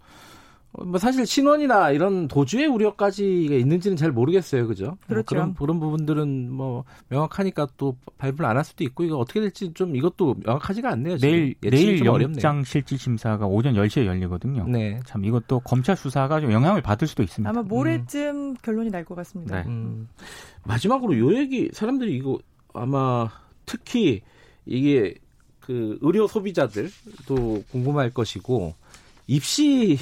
뭐 0.85 0.99
사실 0.99 1.27
신원이나 1.27 1.91
이런 1.91 2.29
도주의 2.29 2.67
우려까지 2.67 3.47
있는지는 3.47 3.97
잘 3.97 4.13
모르겠어요, 4.13 4.67
그죠? 4.67 4.85
뭐 4.87 4.97
그렇죠. 5.07 5.35
뭐 5.35 5.43
그런 5.45 5.55
그런 5.55 5.81
부분들은 5.81 6.51
뭐 6.53 6.85
명확하니까 7.09 7.69
또 7.77 7.97
발부를 8.19 8.49
안 8.49 8.57
할 8.57 8.65
수도 8.65 8.83
있고 8.85 9.05
이거 9.05 9.17
어떻게 9.17 9.41
될지 9.41 9.73
좀 9.75 9.95
이것도 9.97 10.37
명확하지가 10.45 10.91
않네요. 10.91 11.17
내일 11.19 11.55
내일 11.61 12.05
영장 12.05 12.65
실질 12.65 12.99
심사가 12.99 13.47
오전 13.47 13.75
10시에 13.75 14.05
열리거든요. 14.07 14.67
네. 14.69 14.99
참 15.07 15.25
이것도 15.25 15.61
검찰 15.61 15.97
수사가 15.97 16.41
좀 16.41 16.53
영향을 16.53 16.83
받을 16.83 17.07
수도 17.07 17.23
있습니다. 17.23 17.49
아마 17.51 17.63
모레쯤 17.63 18.37
음. 18.37 18.57
결론이 18.63 18.91
날 18.91 19.05
것 19.05 19.15
같습니다. 19.15 19.63
네. 19.63 19.69
음. 19.69 20.09
마지막으로 20.65 21.19
요 21.19 21.35
얘기 21.39 21.71
사람들이 21.73 22.15
이거 22.17 22.39
아마 22.75 23.29
특히 23.65 24.23
이게 24.67 25.15
그 25.61 25.99
의료 26.03 26.27
소비자들도 26.27 27.65
궁금할 27.71 28.11
것이고 28.11 28.75
입시 29.29 29.99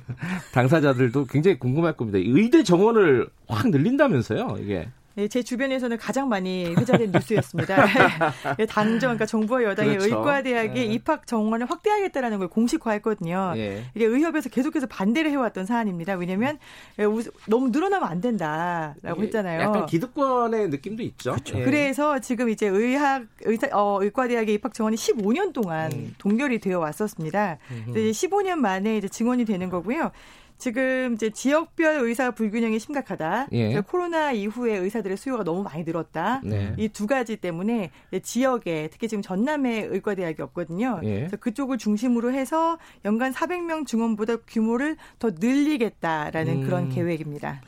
당사자들도 0.52 1.26
굉장히 1.26 1.58
궁금할 1.58 1.96
겁니다. 1.96 2.18
의대 2.18 2.64
정원을 2.64 3.28
확 3.46 3.68
늘린다면서요, 3.68 4.56
이게. 4.60 4.88
네, 5.14 5.26
제 5.26 5.42
주변에서는 5.42 5.96
가장 5.98 6.28
많이 6.28 6.66
회자된 6.66 7.10
뉴스였습니다. 7.10 7.84
예, 8.60 8.66
당정, 8.66 9.00
그러니까 9.10 9.26
정부와 9.26 9.64
여당이 9.64 9.98
그렇죠. 9.98 10.06
의과대학의 10.18 10.88
네. 10.88 10.94
입학 10.94 11.26
정원을 11.26 11.68
확대하겠다라는 11.68 12.38
걸 12.38 12.48
공식화했거든요. 12.48 13.52
네. 13.56 13.84
이게 13.94 14.06
의협에서 14.06 14.48
계속해서 14.50 14.86
반대를 14.86 15.30
해왔던 15.32 15.66
사안입니다. 15.66 16.14
왜냐하면 16.14 16.58
예, 16.98 17.04
너무 17.46 17.70
늘어나면 17.70 18.08
안 18.08 18.20
된다라고 18.20 19.22
했잖아요. 19.22 19.60
약간 19.60 19.86
기득권의 19.86 20.68
느낌도 20.68 21.02
있죠. 21.02 21.32
그렇죠. 21.32 21.58
네. 21.58 21.64
그래서 21.64 22.20
지금 22.20 22.48
이제 22.48 22.66
의학 22.68 23.24
의사, 23.42 23.68
어, 23.72 23.98
의과대학의 24.00 24.54
입학 24.54 24.74
정원이 24.74 24.96
15년 24.96 25.52
동안 25.52 25.90
음. 25.92 26.14
동결이 26.18 26.60
되어 26.60 26.78
왔었습니다. 26.78 27.58
음. 27.70 27.92
15년 27.94 28.56
만에 28.56 28.96
이제 28.96 29.08
증원이 29.08 29.44
되는 29.44 29.68
거고요. 29.70 30.12
지금 30.60 31.14
이제 31.14 31.30
지역별 31.30 32.00
의사 32.02 32.30
불균형이 32.30 32.78
심각하다. 32.78 33.48
예. 33.52 33.80
코로나 33.80 34.30
이후에 34.30 34.76
의사들의 34.76 35.16
수요가 35.16 35.42
너무 35.42 35.62
많이 35.62 35.82
늘었다. 35.82 36.42
네. 36.44 36.74
이두 36.78 37.06
가지 37.06 37.36
때문에 37.36 37.90
지역에 38.22 38.88
특히 38.92 39.08
지금 39.08 39.22
전남에 39.22 39.80
의과대학이 39.84 40.40
없거든요. 40.42 41.00
예. 41.02 41.14
그래서 41.14 41.36
그쪽을 41.38 41.78
중심으로 41.78 42.32
해서 42.32 42.78
연간 43.04 43.32
400명 43.32 43.86
증원보다 43.86 44.36
규모를 44.46 44.96
더 45.18 45.30
늘리겠다라는 45.30 46.62
음. 46.62 46.64
그런 46.64 46.88
계획입니다. 46.90 47.62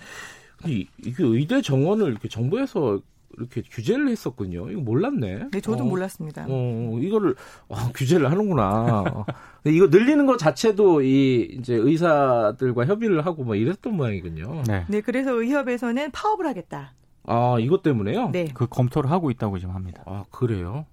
이게 0.64 1.24
의대 1.24 1.60
정원을 1.60 2.10
이렇게 2.10 2.28
정부에서 2.28 3.00
이렇게 3.38 3.62
규제를 3.62 4.08
했었군요. 4.08 4.70
이거 4.70 4.80
몰랐네. 4.80 5.48
네, 5.52 5.60
저도 5.60 5.84
어, 5.84 5.86
몰랐습니다. 5.86 6.46
어, 6.48 6.98
이거를 7.00 7.34
어, 7.68 7.76
규제를 7.94 8.30
하는구나. 8.30 9.04
이거 9.64 9.86
늘리는 9.86 10.26
것 10.26 10.38
자체도 10.38 11.02
이 11.02 11.56
이제 11.58 11.74
의사들과 11.74 12.86
협의를 12.86 13.24
하고 13.24 13.44
뭐 13.44 13.54
이랬던 13.54 13.96
모양이군요. 13.96 14.62
네. 14.66 14.84
네, 14.88 15.00
그래서 15.00 15.32
의협에서는 15.32 16.10
파업을 16.10 16.46
하겠다. 16.46 16.94
아, 17.24 17.56
이것 17.60 17.82
때문에요? 17.82 18.30
네. 18.30 18.48
그 18.52 18.66
검토를 18.66 19.10
하고 19.10 19.30
있다고 19.30 19.58
지금 19.58 19.74
합니다. 19.74 20.02
아, 20.06 20.24
그래요? 20.30 20.86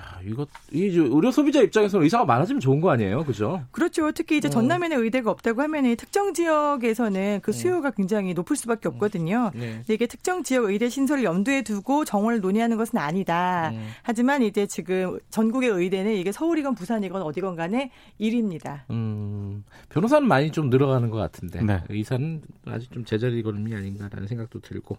야, 0.00 0.18
이거 0.24 0.46
이 0.72 0.84
의료 0.84 1.30
소비자 1.30 1.60
입장에서는 1.60 2.02
의사가 2.04 2.24
많아지면 2.24 2.60
좋은 2.60 2.80
거 2.80 2.90
아니에요, 2.90 3.24
그죠? 3.24 3.62
그렇죠. 3.70 4.10
특히 4.12 4.38
이제 4.38 4.48
어. 4.48 4.50
전남에는 4.50 5.02
의대가 5.02 5.30
없다고 5.30 5.60
하면은 5.62 5.94
특정 5.96 6.32
지역에서는 6.32 7.40
그 7.42 7.52
네. 7.52 7.58
수요가 7.58 7.90
굉장히 7.90 8.32
높을 8.32 8.56
수밖에 8.56 8.88
없거든요. 8.88 9.50
네. 9.54 9.82
이게 9.88 10.06
특정 10.06 10.42
지역 10.42 10.64
의대 10.64 10.88
신설을 10.88 11.22
염두에 11.22 11.62
두고 11.62 12.06
정원을 12.06 12.40
논의하는 12.40 12.78
것은 12.78 12.98
아니다. 12.98 13.70
음. 13.74 13.90
하지만 14.02 14.42
이제 14.42 14.66
지금 14.66 15.18
전국의 15.28 15.68
의대는 15.68 16.14
이게 16.14 16.32
서울이건 16.32 16.74
부산이건 16.74 17.20
어디건 17.20 17.56
간에 17.56 17.90
1위입니다. 18.18 18.80
음, 18.90 19.64
변호사는 19.90 20.26
많이 20.26 20.50
좀 20.50 20.70
늘어가는 20.70 21.10
것 21.10 21.18
같은데 21.18 21.62
네. 21.62 21.82
의사는 21.90 22.40
아직 22.66 22.90
좀 22.90 23.04
제자리 23.04 23.42
걸음이 23.42 23.74
아닌가라는 23.74 24.26
생각도 24.26 24.60
들고. 24.60 24.96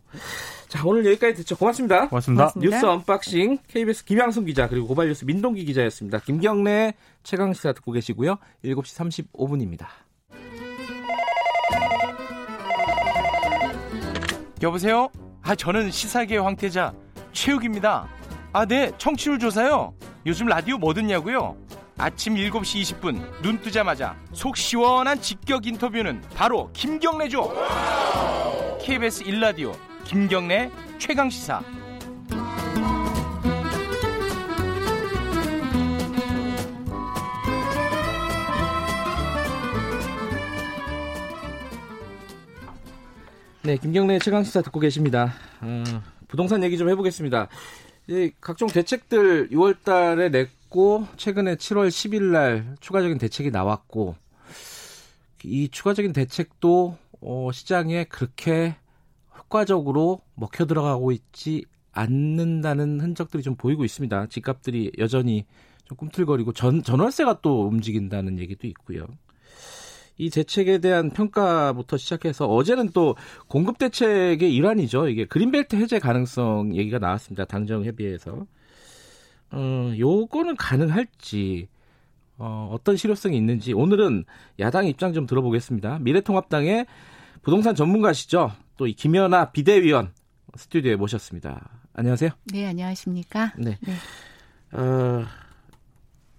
자, 0.68 0.84
오늘 0.86 1.06
여기까지 1.06 1.34
듣죠. 1.36 1.58
고맙습니다. 1.58 2.08
고맙습니다. 2.10 2.44
고맙습니다. 2.44 2.76
뉴스 2.76 2.86
unboxing 2.86 3.58
KBS 3.68 4.06
김양순 4.06 4.46
기자 4.46 4.68
그리고 4.68 4.91
고발뉴스 4.92 5.24
민동기 5.24 5.64
기자였습니다. 5.64 6.20
김경래 6.20 6.96
최강 7.24 7.54
시사 7.54 7.72
듣고 7.72 7.94
계시고요. 7.94 8.36
7시 8.66 9.32
35분입니다. 9.34 9.88
여보세요? 14.62 15.10
아 15.44 15.56
저는 15.56 15.92
시사계 15.92 16.36
황태자 16.38 16.94
최욱입니다. 17.32 18.10
아 18.52 18.66
네 18.66 18.92
청취율 18.98 19.40
조사요. 19.40 19.94
요즘 20.26 20.48
라디오 20.48 20.78
뭐 20.78 20.94
듣냐고요? 20.94 21.56
아침 21.98 22.36
7시 22.36 23.00
20분 23.00 23.42
눈 23.42 23.62
뜨자마자 23.62 24.18
속 24.34 24.58
시원한 24.58 25.22
직격 25.22 25.68
인터뷰는 25.68 26.22
바로 26.36 26.70
김경래죠. 26.74 27.50
KBS 28.82 29.24
1라디오 29.24 29.74
김경래 30.04 30.70
최강 31.00 31.30
시사. 31.30 31.64
네, 43.64 43.78
김경래 43.78 44.18
최강 44.18 44.44
시사 44.44 44.64
듣고 44.64 44.80
계십니다. 44.80 45.34
어, 45.62 45.84
부동산 46.28 46.64
얘기 46.64 46.80
좀 46.80 46.90
해보겠습니다. 46.90 47.48
이 48.08 48.32
각종 48.42 48.68
대책들 48.68 49.50
6월달에 49.50 50.32
냈고 50.32 51.06
최근에 51.16 51.58
7월 51.58 51.90
10일 51.90 52.24
날 52.32 52.76
추가적인 52.80 53.20
대책이 53.20 53.52
나왔고 53.52 54.16
이 55.44 55.70
추가적인 55.70 56.12
대책도 56.12 56.98
어, 57.22 57.52
시장에 57.54 58.06
그렇게 58.06 58.78
효과적으로 59.38 60.22
먹혀 60.34 60.66
들어가고 60.66 61.12
있지 61.12 61.66
않는다는 61.92 63.00
흔적들이 63.00 63.44
좀 63.44 63.56
보이고 63.56 63.86
있습니다. 63.86 64.26
집값들이 64.26 64.92
여전히 64.98 65.46
좀 65.84 65.98
꿈틀거리고 65.98 66.54
전 66.54 66.82
전월세가 66.82 67.42
또 67.42 67.68
움직인다는 67.68 68.40
얘기도 68.40 68.66
있고요. 68.66 69.06
이 70.22 70.30
대책에 70.30 70.78
대한 70.78 71.10
평가부터 71.10 71.98
시작해서 71.98 72.46
어제는 72.46 72.92
또 72.94 73.16
공급 73.48 73.80
대책의 73.80 74.54
일환이죠. 74.54 75.08
이게 75.08 75.26
그린벨트 75.26 75.76
해제 75.78 75.98
가능성 75.98 76.76
얘기가 76.76 77.00
나왔습니다. 77.00 77.46
당정 77.46 77.84
협의회에서. 77.84 78.46
어, 79.50 79.94
요거는 79.98 80.58
가능할지 80.58 81.68
어, 82.38 82.70
어떤 82.72 82.98
실효성이 82.98 83.36
있는지 83.36 83.74
오늘은 83.74 84.26
야당 84.60 84.86
입장 84.86 85.12
좀 85.12 85.26
들어보겠습니다. 85.26 85.98
미래통합당의 86.00 86.86
부동산 87.42 87.74
전문가시죠. 87.74 88.52
또 88.78 88.86
이 88.88 88.94
김연아 88.94 89.52
비대위원 89.52 90.12
스튜디오에 90.56 90.98
모셨습니다. 90.98 91.68
안녕하세요. 91.94 92.30
네, 92.46 92.68
안녕하십니까? 92.68 93.54
네. 93.58 93.78
네. 93.82 93.94
어, 94.78 95.26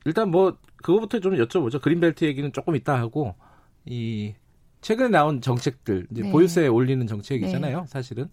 일단 0.04 0.30
뭐 0.30 0.56
그거부터 0.76 1.18
좀 1.18 1.34
여쭤보죠. 1.34 1.80
그린벨트 1.80 2.24
얘기는 2.24 2.52
조금 2.52 2.76
이따 2.76 2.96
하고 2.96 3.34
이 3.84 4.34
최근에 4.80 5.08
나온 5.08 5.40
정책들 5.40 6.06
이제 6.10 6.22
네. 6.22 6.30
보유세 6.30 6.66
올리는 6.68 7.06
정책이잖아요. 7.06 7.80
네. 7.80 7.86
사실은 7.86 8.28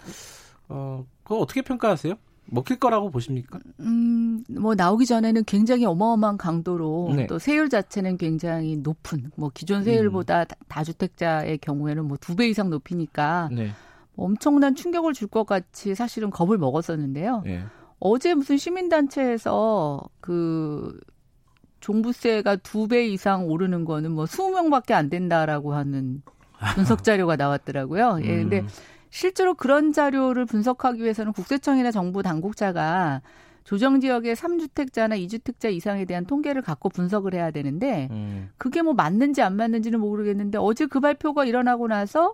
어 0.67 1.05
그거 1.23 1.37
어떻게 1.39 1.61
평가하세요? 1.61 2.13
먹힐 2.51 2.79
거라고 2.79 3.11
보십니까? 3.11 3.59
음, 3.79 4.43
뭐 4.49 4.73
나오기 4.73 5.05
전에는 5.05 5.43
굉장히 5.45 5.85
어마어마한 5.85 6.37
강도로 6.37 7.13
네. 7.15 7.27
또 7.27 7.37
세율 7.37 7.69
자체는 7.69 8.17
굉장히 8.17 8.75
높은 8.77 9.29
뭐 9.35 9.51
기존 9.53 9.83
세율보다 9.83 10.41
음. 10.41 10.45
다주택자의 10.67 11.59
경우에는 11.59 12.05
뭐 12.05 12.17
두 12.17 12.35
배 12.35 12.47
이상 12.49 12.71
높이니까 12.71 13.49
네. 13.51 13.69
뭐 14.15 14.25
엄청난 14.25 14.73
충격을 14.73 15.13
줄 15.13 15.27
것 15.27 15.45
같이 15.45 15.93
사실은 15.93 16.31
겁을 16.31 16.57
먹었었는데요. 16.57 17.43
네. 17.45 17.61
어제 17.99 18.33
무슨 18.33 18.57
시민단체에서 18.57 20.01
그 20.19 20.99
종부세가 21.79 22.57
두 22.57 22.87
배 22.87 23.07
이상 23.07 23.47
오르는 23.47 23.85
거는 23.85 24.11
뭐 24.11 24.25
20명밖에 24.25 24.91
안 24.93 25.09
된다라고 25.09 25.73
하는 25.73 26.21
분석 26.75 27.03
자료가 27.03 27.35
나왔더라고요. 27.35 28.19
예, 28.23 28.37
근데 28.37 28.59
음. 28.61 28.67
실제로 29.09 29.53
그런 29.53 29.91
자료를 29.93 30.45
분석하기 30.45 31.01
위해서는 31.01 31.31
국세청이나 31.33 31.91
정부 31.91 32.21
당국자가 32.21 33.21
조정 33.63 33.99
지역의 33.99 34.35
3주택자나 34.35 35.17
2주택자 35.27 35.71
이상에 35.71 36.05
대한 36.05 36.25
통계를 36.25 36.61
갖고 36.61 36.89
분석을 36.89 37.33
해야 37.33 37.51
되는데 37.51 38.07
음. 38.11 38.49
그게 38.57 38.81
뭐 38.81 38.93
맞는지 38.93 39.41
안 39.41 39.55
맞는지는 39.55 39.99
모르겠는데 39.99 40.57
어제 40.57 40.85
그 40.87 40.99
발표가 40.99 41.45
일어나고 41.45 41.87
나서 41.87 42.33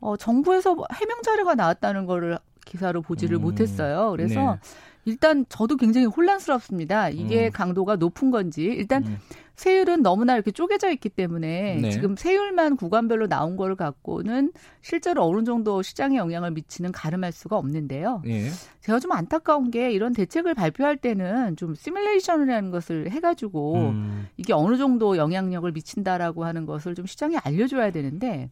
어 0.00 0.16
정부에서 0.16 0.76
해명 0.94 1.22
자료가 1.22 1.54
나왔다는 1.54 2.04
거를 2.06 2.38
기사로 2.66 3.00
보지를 3.02 3.38
음. 3.38 3.42
못했어요. 3.42 4.10
그래서 4.10 4.34
네. 4.40 4.58
일단 5.06 5.46
저도 5.48 5.76
굉장히 5.76 6.06
혼란스럽습니다. 6.06 7.08
이게 7.10 7.46
음. 7.46 7.52
강도가 7.52 7.96
높은 7.96 8.30
건지 8.30 8.64
일단 8.64 9.06
음. 9.06 9.18
세율은 9.54 10.02
너무나 10.02 10.34
이렇게 10.34 10.50
쪼개져 10.50 10.90
있기 10.90 11.08
때문에 11.08 11.78
네. 11.80 11.90
지금 11.90 12.14
세율만 12.14 12.76
구간별로 12.76 13.26
나온 13.26 13.56
거를 13.56 13.74
갖고는 13.74 14.52
실제로 14.82 15.24
어느 15.24 15.44
정도 15.44 15.80
시장에 15.80 16.16
영향을 16.16 16.50
미치는 16.50 16.92
가름할 16.92 17.32
수가 17.32 17.56
없는데요. 17.56 18.20
네. 18.24 18.50
제가 18.80 18.98
좀 18.98 19.12
안타까운 19.12 19.70
게 19.70 19.92
이런 19.92 20.12
대책을 20.12 20.54
발표할 20.54 20.98
때는 20.98 21.56
좀 21.56 21.74
시뮬레이션이라는 21.74 22.70
것을 22.70 23.10
해가지고 23.12 23.74
음. 23.76 24.26
이게 24.36 24.52
어느 24.52 24.76
정도 24.76 25.16
영향력을 25.16 25.70
미친다라고 25.72 26.44
하는 26.44 26.66
것을 26.66 26.94
좀 26.94 27.06
시장에 27.06 27.36
알려줘야 27.38 27.92
되는데 27.92 28.50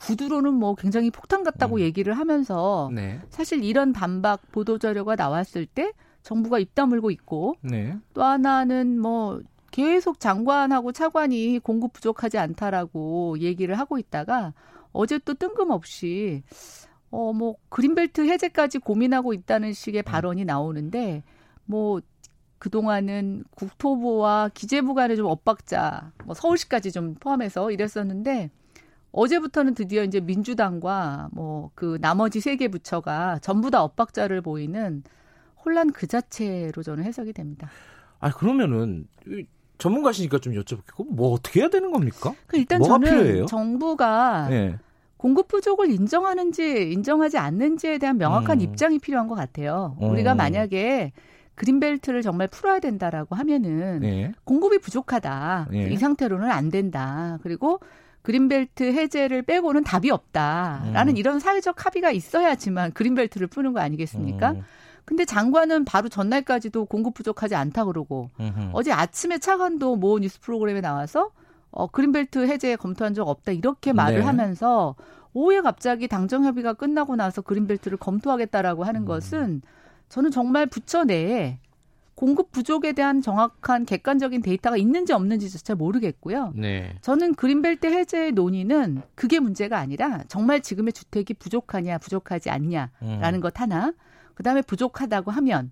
구두로는 0.00 0.54
뭐 0.54 0.74
굉장히 0.74 1.10
폭탄 1.10 1.44
같다고 1.44 1.76
음. 1.76 1.80
얘기를 1.80 2.14
하면서 2.14 2.90
네. 2.92 3.20
사실 3.30 3.64
이런 3.64 3.92
반박 3.92 4.50
보도 4.52 4.78
자료가 4.78 5.16
나왔을 5.16 5.66
때 5.66 5.92
정부가 6.22 6.58
입 6.58 6.74
다물고 6.74 7.10
있고 7.10 7.54
네. 7.62 7.96
또 8.14 8.22
하나는 8.22 8.98
뭐 9.00 9.40
계속 9.70 10.20
장관하고 10.20 10.92
차관이 10.92 11.58
공급 11.58 11.92
부족하지 11.92 12.38
않다라고 12.38 13.38
얘기를 13.40 13.78
하고 13.78 13.98
있다가 13.98 14.54
어제 14.92 15.18
또 15.18 15.34
뜬금없이 15.34 16.42
어 17.10 17.32
뭐 17.32 17.56
그린벨트 17.70 18.22
해제까지 18.28 18.78
고민하고 18.78 19.32
있다는 19.32 19.72
식의 19.72 20.02
음. 20.02 20.04
발언이 20.04 20.44
나오는데 20.44 21.22
뭐 21.64 22.00
그동안은 22.58 23.44
국토부와 23.54 24.50
기재부 24.52 24.94
간의 24.94 25.16
좀 25.16 25.26
엇박자, 25.26 26.12
뭐 26.24 26.34
서울시까지 26.34 26.92
좀 26.92 27.14
포함해서 27.14 27.70
이랬었는데 27.70 28.50
어제부터는 29.12 29.74
드디어 29.74 30.04
이제 30.04 30.20
민주당과 30.20 31.30
뭐 31.32 31.70
그 31.74 31.98
나머지 32.00 32.40
세 32.40 32.56
개 32.56 32.68
부처가 32.68 33.38
전부 33.40 33.70
다 33.70 33.82
엇박자를 33.84 34.40
보이는 34.42 35.02
혼란 35.64 35.92
그 35.92 36.06
자체로 36.06 36.82
저는 36.82 37.04
해석이 37.04 37.32
됩니다. 37.32 37.68
아 38.20 38.30
그러면은 38.30 39.06
전문가시니까 39.78 40.38
좀 40.38 40.54
여쭤볼게요. 40.54 41.06
뭐 41.08 41.32
어떻게 41.32 41.60
해야 41.60 41.68
되는 41.68 41.92
겁니까? 41.92 42.34
그 42.46 42.56
일단 42.56 42.82
저는 42.82 43.08
필요해요? 43.08 43.46
정부가 43.46 44.48
네. 44.48 44.76
공급 45.16 45.48
부족을 45.48 45.90
인정하는지 45.90 46.92
인정하지 46.92 47.38
않는지에 47.38 47.98
대한 47.98 48.18
명확한 48.18 48.58
음. 48.58 48.62
입장이 48.62 48.98
필요한 48.98 49.28
것 49.28 49.34
같아요. 49.34 49.96
음. 50.00 50.10
우리가 50.10 50.34
만약에 50.34 51.12
그린벨트를 51.54 52.22
정말 52.22 52.46
풀어야 52.48 52.78
된다라고 52.80 53.34
하면은 53.36 54.00
네. 54.00 54.32
공급이 54.44 54.78
부족하다. 54.78 55.68
네. 55.70 55.90
이 55.92 55.96
상태로는 55.96 56.50
안 56.50 56.70
된다. 56.70 57.38
그리고 57.42 57.80
그린벨트 58.22 58.82
해제를 58.82 59.42
빼고는 59.42 59.84
답이 59.84 60.10
없다라는 60.10 61.14
음. 61.14 61.16
이런 61.16 61.38
사회적 61.38 61.86
합의가 61.86 62.10
있어야지만 62.10 62.92
그린벨트를 62.92 63.46
푸는 63.46 63.72
거 63.72 63.80
아니겠습니까? 63.80 64.52
음. 64.52 64.64
근데 65.04 65.24
장관은 65.24 65.86
바로 65.86 66.10
전날까지도 66.10 66.84
공급 66.84 67.14
부족하지 67.14 67.54
않다 67.54 67.86
그러고 67.86 68.28
음흠. 68.38 68.70
어제 68.74 68.92
아침에 68.92 69.38
차관도 69.38 69.96
모 69.96 70.18
뉴스 70.18 70.38
프로그램에 70.40 70.82
나와서 70.82 71.30
어 71.70 71.86
그린벨트 71.86 72.46
해제 72.46 72.76
검토한 72.76 73.14
적 73.14 73.26
없다 73.26 73.52
이렇게 73.52 73.94
말을 73.94 74.18
네. 74.18 74.24
하면서 74.24 74.94
오후에 75.32 75.62
갑자기 75.62 76.08
당정 76.08 76.44
협의가 76.44 76.74
끝나고 76.74 77.16
나서 77.16 77.40
그린벨트를 77.40 77.96
검토하겠다라고 77.96 78.84
하는 78.84 79.02
음. 79.02 79.06
것은 79.06 79.62
저는 80.08 80.30
정말 80.30 80.66
부처 80.66 81.04
내에 81.04 81.58
공급 82.18 82.50
부족에 82.50 82.94
대한 82.94 83.22
정확한 83.22 83.84
객관적인 83.84 84.42
데이터가 84.42 84.76
있는지 84.76 85.12
없는지 85.12 85.48
잘 85.62 85.76
모르겠고요. 85.76 86.52
네. 86.56 86.96
저는 87.00 87.36
그린벨트 87.36 87.86
해제의 87.86 88.32
논의는 88.32 89.02
그게 89.14 89.38
문제가 89.38 89.78
아니라 89.78 90.24
정말 90.26 90.60
지금의 90.60 90.94
주택이 90.94 91.34
부족하냐 91.34 91.98
부족하지 91.98 92.50
않냐라는 92.50 93.34
음. 93.34 93.40
것 93.40 93.60
하나. 93.60 93.92
그다음에 94.34 94.62
부족하다고 94.62 95.30
하면 95.30 95.70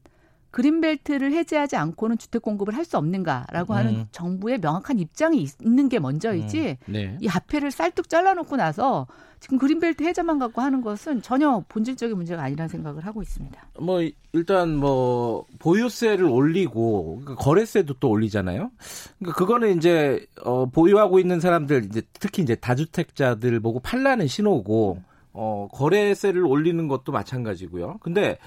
그린벨트를 0.56 1.32
해제하지 1.32 1.76
않고는 1.76 2.16
주택 2.16 2.40
공급을 2.40 2.74
할 2.74 2.86
수 2.86 2.96
없는가라고 2.98 3.74
하는 3.74 3.94
음. 3.96 4.06
정부의 4.12 4.58
명확한 4.58 5.00
입장이 5.00 5.44
있는 5.60 5.88
게 5.88 5.98
먼저이지 5.98 6.78
음. 6.88 6.92
네. 6.92 7.18
이 7.20 7.28
앞에를 7.28 7.72
쌀뚝 7.72 8.08
잘라놓고 8.08 8.54
나서 8.54 9.08
지금 9.40 9.58
그린벨트 9.58 10.04
해제만 10.04 10.38
갖고 10.38 10.60
하는 10.60 10.82
것은 10.82 11.20
전혀 11.20 11.64
본질적인 11.68 12.16
문제가 12.16 12.44
아니라는 12.44 12.68
생각을 12.68 13.04
하고 13.04 13.22
있습니다. 13.22 13.60
뭐 13.80 14.08
일단 14.32 14.76
뭐 14.76 15.44
보유세를 15.58 16.24
올리고 16.24 17.22
그러니까 17.22 17.44
거래세도 17.44 17.94
또 17.94 18.08
올리잖아요. 18.08 18.70
그러니까 19.18 19.36
그거는 19.36 19.76
이제 19.76 20.24
어 20.44 20.66
보유하고 20.66 21.18
있는 21.18 21.40
사람들 21.40 21.86
이제 21.86 22.02
특히 22.20 22.44
이제 22.44 22.54
다주택자들 22.54 23.58
보고 23.58 23.80
팔라는 23.80 24.28
신호고 24.28 25.02
어 25.32 25.68
거래세를 25.72 26.44
올리는 26.44 26.86
것도 26.86 27.10
마찬가지고요. 27.10 27.96
근데 28.00 28.38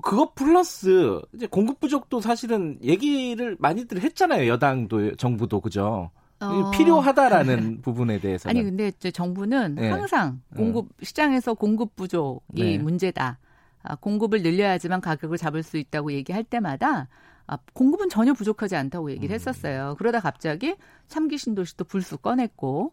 그거 0.00 0.32
플러스 0.34 1.20
이제 1.34 1.46
공급 1.46 1.80
부족도 1.80 2.20
사실은 2.20 2.78
얘기를 2.82 3.56
많이들 3.58 4.00
했잖아요. 4.00 4.48
여당도 4.48 5.16
정부도 5.16 5.60
그죠. 5.60 6.10
어... 6.40 6.70
필요하다라는 6.70 7.82
부분에 7.82 8.18
대해서 8.18 8.48
아니 8.48 8.62
근데 8.62 8.90
정부는 8.90 9.76
네. 9.76 9.90
항상 9.90 10.40
공급 10.56 10.88
시장에서 11.02 11.54
공급 11.54 11.94
부족이 11.94 12.62
네. 12.62 12.78
문제다. 12.78 13.38
아, 13.84 13.96
공급을 13.96 14.42
늘려야지만 14.42 15.00
가격을 15.00 15.38
잡을 15.38 15.62
수 15.62 15.76
있다고 15.76 16.12
얘기할 16.12 16.44
때마다 16.44 17.08
아, 17.46 17.58
공급은 17.72 18.08
전혀 18.08 18.32
부족하지 18.32 18.76
않다고 18.76 19.10
얘기를 19.10 19.30
음. 19.30 19.34
했었어요. 19.34 19.96
그러다 19.98 20.20
갑자기 20.20 20.76
3기 21.08 21.38
신도시도 21.38 21.84
불쑥 21.84 22.22
꺼냈고 22.22 22.92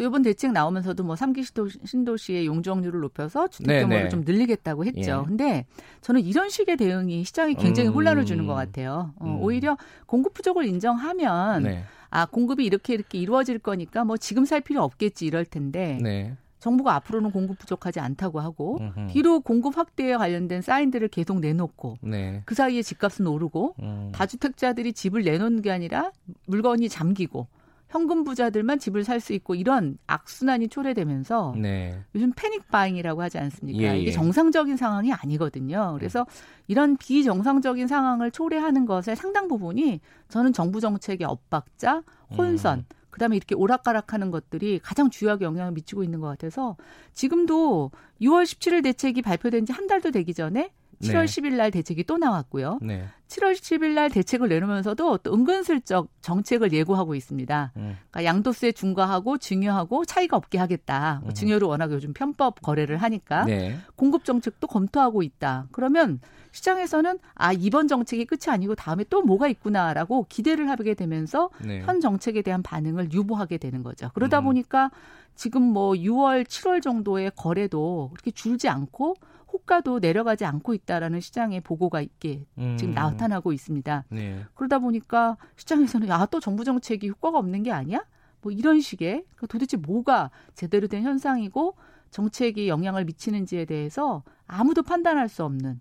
또 0.00 0.04
이번 0.04 0.22
대책 0.22 0.52
나오면서도 0.52 1.04
뭐 1.04 1.14
3기 1.14 1.86
신도시, 1.86 2.32
의 2.32 2.46
용적률을 2.46 3.00
높여서 3.00 3.48
주택 3.48 3.66
네, 3.66 3.82
규모를 3.82 4.04
네. 4.04 4.08
좀 4.08 4.22
늘리겠다고 4.22 4.86
했죠. 4.86 5.20
예. 5.22 5.28
근데 5.28 5.66
저는 6.00 6.22
이런 6.22 6.48
식의 6.48 6.78
대응이 6.78 7.22
시장에 7.24 7.52
굉장히 7.52 7.90
음. 7.90 7.94
혼란을 7.94 8.24
주는 8.24 8.46
것 8.46 8.54
같아요. 8.54 9.12
어, 9.16 9.26
음. 9.26 9.42
오히려 9.42 9.76
공급 10.06 10.32
부족을 10.32 10.64
인정하면 10.64 11.64
네. 11.64 11.84
아 12.08 12.24
공급이 12.24 12.64
이렇게 12.64 12.94
이렇게 12.94 13.18
이루어질 13.18 13.58
거니까 13.58 14.04
뭐 14.04 14.16
지금 14.16 14.46
살 14.46 14.62
필요 14.62 14.82
없겠지 14.82 15.26
이럴 15.26 15.44
텐데 15.44 15.98
네. 16.00 16.34
정부가 16.60 16.94
앞으로는 16.94 17.30
공급 17.30 17.58
부족하지 17.58 18.00
않다고 18.00 18.40
하고 18.40 18.78
음흠. 18.80 19.12
뒤로 19.12 19.40
공급 19.40 19.76
확대에 19.76 20.16
관련된 20.16 20.62
사인들을 20.62 21.08
계속 21.08 21.40
내놓고 21.40 21.98
네. 22.00 22.40
그 22.46 22.54
사이에 22.54 22.80
집값은 22.80 23.26
오르고 23.26 23.74
음. 23.82 24.12
다주택자들이 24.14 24.94
집을 24.94 25.24
내놓는 25.24 25.60
게 25.60 25.70
아니라 25.70 26.10
물건이 26.46 26.88
잠기고 26.88 27.48
현금 27.90 28.24
부자들만 28.24 28.78
집을 28.78 29.04
살 29.04 29.20
수 29.20 29.32
있고 29.34 29.54
이런 29.54 29.98
악순환이 30.06 30.68
초래되면서 30.68 31.54
네. 31.58 32.02
요즘 32.14 32.32
패닉 32.34 32.68
바잉이라고 32.68 33.20
하지 33.20 33.38
않습니까? 33.38 33.82
예, 33.82 33.88
예. 33.88 33.98
이게 33.98 34.12
정상적인 34.12 34.76
상황이 34.76 35.12
아니거든요. 35.12 35.94
그래서 35.98 36.24
이런 36.68 36.96
비정상적인 36.96 37.86
상황을 37.88 38.30
초래하는 38.30 38.86
것의 38.86 39.16
상당 39.16 39.48
부분이 39.48 40.00
저는 40.28 40.52
정부 40.52 40.80
정책의 40.80 41.26
엇박자, 41.26 42.02
혼선, 42.38 42.78
음. 42.78 42.84
그다음에 43.10 43.36
이렇게 43.36 43.56
오락가락하는 43.56 44.30
것들이 44.30 44.78
가장 44.82 45.10
주요하게 45.10 45.44
영향을 45.44 45.72
미치고 45.72 46.04
있는 46.04 46.20
것 46.20 46.28
같아서 46.28 46.76
지금도 47.12 47.90
6월 48.22 48.44
17일 48.44 48.84
대책이 48.84 49.20
발표된 49.22 49.66
지 49.66 49.72
한 49.72 49.86
달도 49.88 50.12
되기 50.12 50.32
전에 50.32 50.70
7월 51.02 51.20
네. 51.20 51.24
10일 51.24 51.56
날 51.56 51.70
대책이 51.70 52.04
또 52.04 52.18
나왔고요. 52.18 52.78
네. 52.82 53.06
7월 53.28 53.52
10일 53.54 53.94
날 53.94 54.10
대책을 54.10 54.48
내놓으면서도 54.48 55.18
또 55.18 55.32
은근슬쩍 55.32 56.08
정책을 56.20 56.72
예고하고 56.72 57.14
있습니다. 57.14 57.72
음. 57.76 57.96
그러니까 58.10 58.24
양도세 58.24 58.72
중과하고 58.72 59.38
증여하고 59.38 60.04
차이가 60.04 60.36
없게 60.36 60.58
하겠다. 60.58 61.20
뭐 61.22 61.30
음. 61.30 61.34
증여를 61.34 61.66
워낙 61.68 61.90
요즘 61.92 62.12
편법 62.12 62.60
거래를 62.60 62.98
하니까 62.98 63.44
네. 63.44 63.78
공급 63.96 64.24
정책도 64.24 64.66
검토하고 64.66 65.22
있다. 65.22 65.68
그러면 65.72 66.20
시장에서는 66.52 67.18
아 67.34 67.52
이번 67.52 67.88
정책이 67.88 68.26
끝이 68.26 68.52
아니고 68.52 68.74
다음에 68.74 69.04
또 69.08 69.22
뭐가 69.22 69.48
있구나라고 69.48 70.26
기대를 70.28 70.68
하게 70.68 70.94
되면서 70.94 71.50
네. 71.64 71.80
현 71.82 72.00
정책에 72.00 72.42
대한 72.42 72.62
반응을 72.62 73.12
유보하게 73.12 73.58
되는 73.58 73.82
거죠. 73.82 74.10
그러다 74.12 74.40
음. 74.40 74.44
보니까 74.44 74.90
지금 75.34 75.62
뭐 75.62 75.92
6월, 75.92 76.44
7월 76.44 76.82
정도의 76.82 77.30
거래도 77.36 78.10
그렇게 78.12 78.30
줄지 78.32 78.68
않고 78.68 79.14
호가도 79.52 79.98
내려가지 79.98 80.44
않고 80.44 80.74
있다라는 80.74 81.20
시장의 81.20 81.60
보고가 81.60 82.00
있게 82.00 82.46
음. 82.58 82.76
지금 82.78 82.94
나타나고 82.94 83.52
있습니다. 83.52 84.04
네. 84.08 84.44
그러다 84.54 84.78
보니까 84.78 85.36
시장에서는 85.56 86.08
야또 86.08 86.40
정부 86.40 86.64
정책이 86.64 87.08
효과가 87.08 87.38
없는 87.38 87.62
게 87.62 87.72
아니야? 87.72 88.04
뭐 88.42 88.52
이런 88.52 88.80
식의 88.80 89.24
그 89.36 89.46
도대체 89.46 89.76
뭐가 89.76 90.30
제대로 90.54 90.86
된 90.86 91.02
현상이고 91.02 91.74
정책이 92.10 92.68
영향을 92.68 93.04
미치는지에 93.04 93.66
대해서 93.66 94.22
아무도 94.46 94.82
판단할 94.82 95.28
수 95.28 95.44
없는 95.44 95.80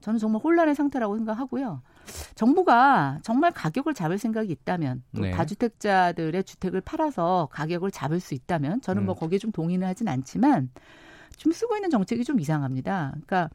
저는 0.00 0.18
정말 0.18 0.42
혼란의 0.42 0.74
상태라고 0.74 1.16
생각하고요. 1.16 1.80
정부가 2.34 3.20
정말 3.22 3.52
가격을 3.52 3.94
잡을 3.94 4.18
생각이 4.18 4.50
있다면 4.50 5.02
또 5.14 5.22
네. 5.22 5.30
다주택자들의 5.30 6.44
주택을 6.44 6.80
팔아서 6.80 7.48
가격을 7.52 7.90
잡을 7.90 8.20
수 8.20 8.34
있다면 8.34 8.82
저는 8.82 9.06
뭐 9.06 9.14
음. 9.14 9.18
거기에 9.18 9.38
좀 9.38 9.52
동의는 9.52 9.86
하진 9.86 10.08
않지만 10.08 10.70
지금 11.36 11.52
쓰고 11.52 11.76
있는 11.76 11.90
정책이 11.90 12.24
좀 12.24 12.40
이상합니다. 12.40 13.10
그러니까 13.12 13.50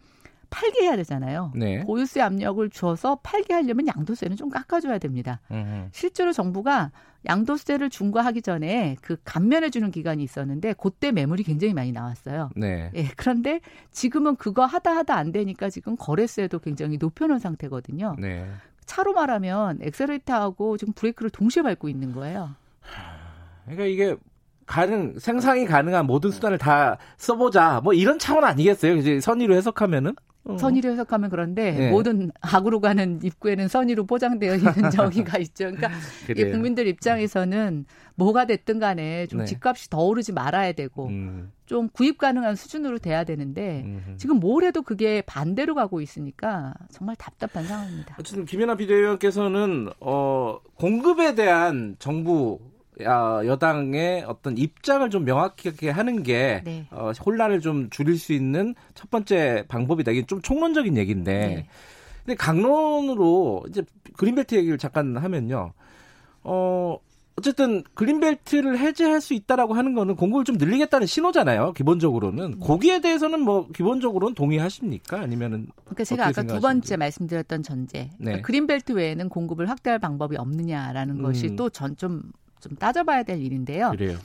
팔게 0.49 0.83
해야 0.83 0.95
되잖아요. 0.95 1.51
네. 1.55 1.81
보유세 1.81 2.21
압력을 2.21 2.67
줘서 2.69 3.19
팔게 3.23 3.53
하려면 3.53 3.87
양도세는 3.87 4.37
좀 4.37 4.49
깎아줘야 4.49 4.99
됩니다. 4.99 5.41
음흠. 5.51 5.89
실제로 5.91 6.31
정부가 6.31 6.91
양도세를 7.25 7.89
중과하기 7.89 8.41
전에 8.41 8.95
그 9.01 9.17
감면해 9.23 9.69
주는 9.69 9.89
기간이 9.91 10.23
있었는데 10.23 10.73
그때 10.73 11.11
매물이 11.11 11.43
굉장히 11.43 11.73
많이 11.73 11.91
나왔어요. 11.91 12.51
네. 12.55 12.91
예, 12.95 13.09
그런데 13.17 13.59
지금은 13.91 14.35
그거 14.35 14.65
하다 14.65 14.95
하다 14.95 15.15
안 15.15 15.31
되니까 15.31 15.69
지금 15.69 15.95
거래세도 15.97 16.59
굉장히 16.59 16.97
높여놓은 16.97 17.39
상태거든요. 17.39 18.15
네. 18.19 18.47
차로 18.85 19.13
말하면 19.13 19.79
엑셀레이터하고 19.81 20.77
지금 20.77 20.93
브레이크를 20.93 21.31
동시에 21.31 21.63
밟고 21.63 21.89
있는 21.89 22.13
거예요. 22.13 22.51
그러니까 23.65 23.85
이게 23.85 24.15
가능 24.65 25.17
생산이 25.19 25.65
가능한 25.65 26.05
모든 26.05 26.31
수단을 26.31 26.57
다 26.57 26.97
써보자 27.17 27.81
뭐 27.83 27.93
이런 27.93 28.19
차원 28.19 28.43
아니겠어요? 28.43 28.95
이제 28.95 29.19
선의로 29.19 29.55
해석하면은 29.55 30.15
어. 30.45 30.57
선의로 30.57 30.91
해석하면 30.91 31.29
그런데 31.29 31.71
네. 31.71 31.89
모든 31.89 32.31
악으로 32.39 32.79
가는 32.79 33.19
입구에는 33.23 33.67
선의로 33.67 34.05
포장되어 34.05 34.55
있는 34.55 34.73
정의가 34.91 35.39
있죠. 35.39 35.71
그러니까 35.71 35.89
국민들 36.51 36.87
입장에서는 36.87 37.85
뭐가 38.13 38.45
됐든 38.45 38.79
간에 38.79 39.25
좀 39.27 39.39
네. 39.39 39.45
집값이 39.45 39.89
더 39.89 40.03
오르지 40.03 40.33
말아야 40.33 40.73
되고 40.73 41.07
음. 41.07 41.51
좀 41.65 41.89
구입 41.89 42.19
가능한 42.19 42.55
수준으로 42.55 42.99
돼야 42.99 43.23
되는데 43.23 43.83
음흠. 43.85 44.17
지금 44.17 44.39
뭘 44.39 44.63
해도 44.63 44.83
그게 44.83 45.21
반대로 45.21 45.73
가고 45.73 45.99
있으니까 45.99 46.75
정말 46.91 47.15
답답한 47.15 47.65
상황입니다. 47.65 48.15
어쨌든 48.19 48.45
김연아 48.45 48.75
비대위원께서는 48.75 49.89
어 49.99 50.59
공급에 50.75 51.33
대한 51.33 51.95
정부 51.97 52.59
여당의 53.01 54.23
어떤 54.23 54.57
입장을 54.57 55.09
좀 55.09 55.25
명확하게 55.25 55.89
하는 55.89 56.23
게 56.23 56.61
네. 56.63 56.87
어, 56.91 57.11
혼란을 57.25 57.61
좀 57.61 57.89
줄일 57.89 58.17
수 58.17 58.33
있는 58.33 58.75
첫 58.93 59.09
번째 59.09 59.65
방법이다. 59.67 60.11
이게 60.11 60.25
좀 60.25 60.41
총론적인 60.41 60.97
얘기인데. 60.97 61.33
네. 61.33 61.67
근데 62.23 62.35
강론으로 62.35 63.65
이제 63.69 63.83
그린벨트 64.17 64.55
얘기를 64.55 64.77
잠깐 64.77 65.15
하면요. 65.17 65.73
어, 66.43 66.97
어쨌든 67.37 67.83
그린벨트를 67.95 68.79
해제할 68.79 69.19
수 69.19 69.33
있다라고 69.33 69.73
하는 69.73 69.93
거는 69.93 70.15
공급을 70.15 70.45
좀 70.45 70.55
늘리겠다는 70.55 71.05
신호잖아요. 71.05 71.73
기본적으로는 71.73 72.51
네. 72.51 72.65
거기에 72.65 73.01
대해서는 73.01 73.41
뭐 73.41 73.67
기본적으로는 73.67 74.35
동의하십니까? 74.35 75.19
아니면은 75.19 75.67
그러니까 75.83 76.03
제가 76.05 76.27
아까 76.27 76.43
두 76.43 76.61
번째 76.61 76.95
말씀드렸던 76.97 77.61
전제 77.61 77.99
네. 77.99 78.09
그러니까 78.19 78.47
그린벨트 78.47 78.93
외에는 78.93 79.27
공급을 79.29 79.69
확대할 79.69 79.99
방법이 79.99 80.37
없느냐라는 80.37 81.17
음. 81.17 81.21
것이 81.23 81.55
또 81.55 81.69
전 81.69 81.95
좀 81.97 82.23
좀 82.65 82.75
따져봐야 82.77 83.21
될 83.21 83.41
일인데요. 83.41 83.91
그래요. 83.91 84.17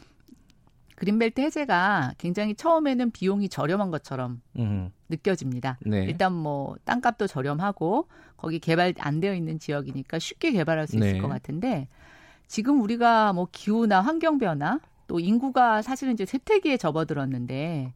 그린벨트 0.96 1.42
해제가 1.42 2.14
굉장히 2.16 2.54
처음에는 2.54 3.10
비용이 3.10 3.50
저렴한 3.50 3.90
것처럼 3.90 4.40
음. 4.58 4.90
느껴집니다. 5.10 5.78
네. 5.84 6.04
일단 6.04 6.32
뭐 6.32 6.76
땅값도 6.84 7.26
저렴하고 7.26 8.08
거기 8.38 8.58
개발 8.58 8.94
안 8.98 9.20
되어 9.20 9.34
있는 9.34 9.58
지역이니까 9.58 10.18
쉽게 10.18 10.52
개발할 10.52 10.86
수 10.86 10.96
있을 10.96 11.14
네. 11.14 11.18
것 11.18 11.28
같은데 11.28 11.88
지금 12.48 12.80
우리가 12.80 13.34
뭐 13.34 13.46
기후나 13.52 14.00
환경 14.00 14.38
변화 14.38 14.80
또 15.06 15.20
인구가 15.20 15.82
사실은 15.82 16.14
이제 16.14 16.24
쇠퇴기에 16.24 16.78
접어들었는데 16.78 17.92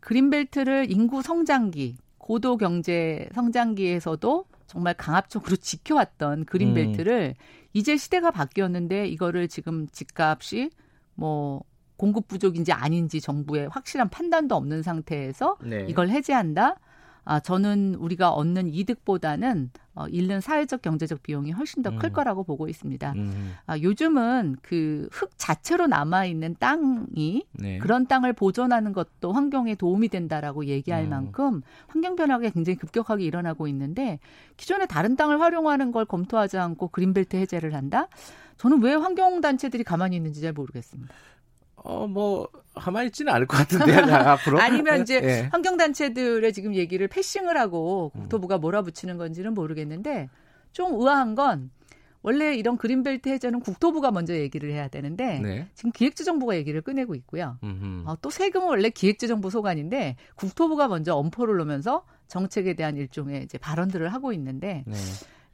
그린벨트를 0.00 0.90
인구 0.90 1.22
성장기, 1.22 1.96
고도 2.18 2.56
경제 2.56 3.28
성장기에서도 3.34 4.44
정말 4.66 4.94
강압적으로 4.94 5.54
지켜왔던 5.56 6.44
그린벨트를 6.44 7.34
음. 7.38 7.65
이제 7.76 7.98
시대가 7.98 8.30
바뀌었는데 8.30 9.06
이거를 9.08 9.48
지금 9.48 9.86
집값이 9.88 10.70
뭐 11.14 11.62
공급 11.98 12.26
부족인지 12.26 12.72
아닌지 12.72 13.20
정부의 13.20 13.68
확실한 13.68 14.08
판단도 14.08 14.54
없는 14.54 14.82
상태에서 14.82 15.58
네. 15.62 15.84
이걸 15.86 16.08
해제한다. 16.08 16.76
아, 17.26 17.40
저는 17.40 17.96
우리가 17.96 18.30
얻는 18.30 18.68
이득보다는 18.68 19.70
어, 19.94 20.06
잃는 20.08 20.40
사회적 20.40 20.82
경제적 20.82 21.22
비용이 21.22 21.52
훨씬 21.52 21.82
더클 21.82 22.10
음. 22.10 22.12
거라고 22.12 22.44
보고 22.44 22.68
있습니다. 22.68 23.12
음. 23.12 23.54
아, 23.66 23.78
요즘은 23.78 24.56
그 24.62 25.08
흙 25.12 25.30
자체로 25.36 25.86
남아 25.86 26.26
있는 26.26 26.56
땅이 26.58 27.46
네. 27.52 27.78
그런 27.78 28.06
땅을 28.06 28.32
보존하는 28.32 28.92
것도 28.92 29.32
환경에 29.32 29.74
도움이 29.74 30.08
된다라고 30.08 30.66
얘기할 30.66 31.04
음. 31.04 31.10
만큼 31.10 31.62
환경 31.88 32.16
변화가 32.16 32.50
굉장히 32.50 32.76
급격하게 32.76 33.24
일어나고 33.24 33.68
있는데 33.68 34.18
기존에 34.56 34.86
다른 34.86 35.16
땅을 35.16 35.40
활용하는 35.40 35.92
걸 35.92 36.04
검토하지 36.04 36.58
않고 36.58 36.88
그린벨트 36.88 37.36
해제를 37.36 37.74
한다? 37.74 38.08
저는 38.58 38.82
왜 38.82 38.94
환경 38.94 39.40
단체들이 39.40 39.84
가만히 39.84 40.16
있는지 40.16 40.40
잘 40.40 40.52
모르겠습니다. 40.52 41.14
어, 41.76 42.06
뭐, 42.06 42.48
가만히 42.74 43.06
있지는 43.06 43.32
않을 43.32 43.46
것 43.46 43.56
같은데, 43.56 43.96
요 43.96 43.98
앞으로. 44.32 44.60
아니면 44.60 45.02
이제 45.02 45.20
네. 45.20 45.48
환경단체들의 45.52 46.52
지금 46.52 46.74
얘기를 46.74 47.06
패싱을 47.08 47.56
하고 47.56 48.10
국토부가 48.14 48.58
몰아붙이는 48.58 49.18
건지는 49.18 49.54
모르겠는데, 49.54 50.28
좀 50.72 50.94
의아한 50.94 51.34
건, 51.34 51.70
원래 52.22 52.56
이런 52.56 52.76
그린벨트 52.76 53.28
해제는 53.28 53.60
국토부가 53.60 54.10
먼저 54.10 54.34
얘기를 54.34 54.72
해야 54.72 54.88
되는데 54.88 55.38
네. 55.38 55.68
지금 55.74 55.92
기획재정부가 55.92 56.56
얘기를 56.56 56.80
꺼내고 56.80 57.14
있고요. 57.14 57.56
어, 58.04 58.16
또 58.20 58.30
세금은 58.30 58.66
원래 58.66 58.90
기획재정부 58.90 59.48
소관인데 59.48 60.16
국토부가 60.34 60.88
먼저 60.88 61.14
엄포를 61.14 61.56
놓으면서 61.58 62.04
정책에 62.26 62.74
대한 62.74 62.96
일종의 62.96 63.44
이제 63.44 63.58
발언들을 63.58 64.12
하고 64.12 64.32
있는데 64.32 64.82
네. 64.88 64.96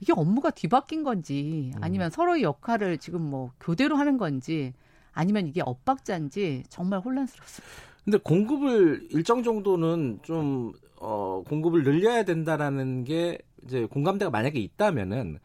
이게 0.01 0.15
업무가 0.17 0.49
뒤바뀐 0.49 1.03
건지 1.05 1.73
아니면 1.83 2.07
음. 2.07 2.11
서로의 2.11 2.43
역할을 2.43 2.97
지금 2.97 3.21
뭐 3.21 3.53
교대로 3.61 3.97
하는 3.97 4.17
건지 4.17 4.73
아니면 5.13 5.47
이게 5.47 5.63
엇박자인지 5.65 6.65
정말 6.69 7.01
혼란스럽습니다. 7.01 7.73
근데 8.05 8.19
공급을 8.19 9.09
일정 9.11 9.43
정도는 9.43 10.21
좀 10.23 10.73
어, 11.01 11.43
공급을 11.49 11.83
늘려야 11.83 12.25
된다라는 12.25 13.05
게 13.05 13.39
이제 13.65 13.87
공감대가 13.87 14.31
만약에 14.31 14.59
있다면은 14.59 15.39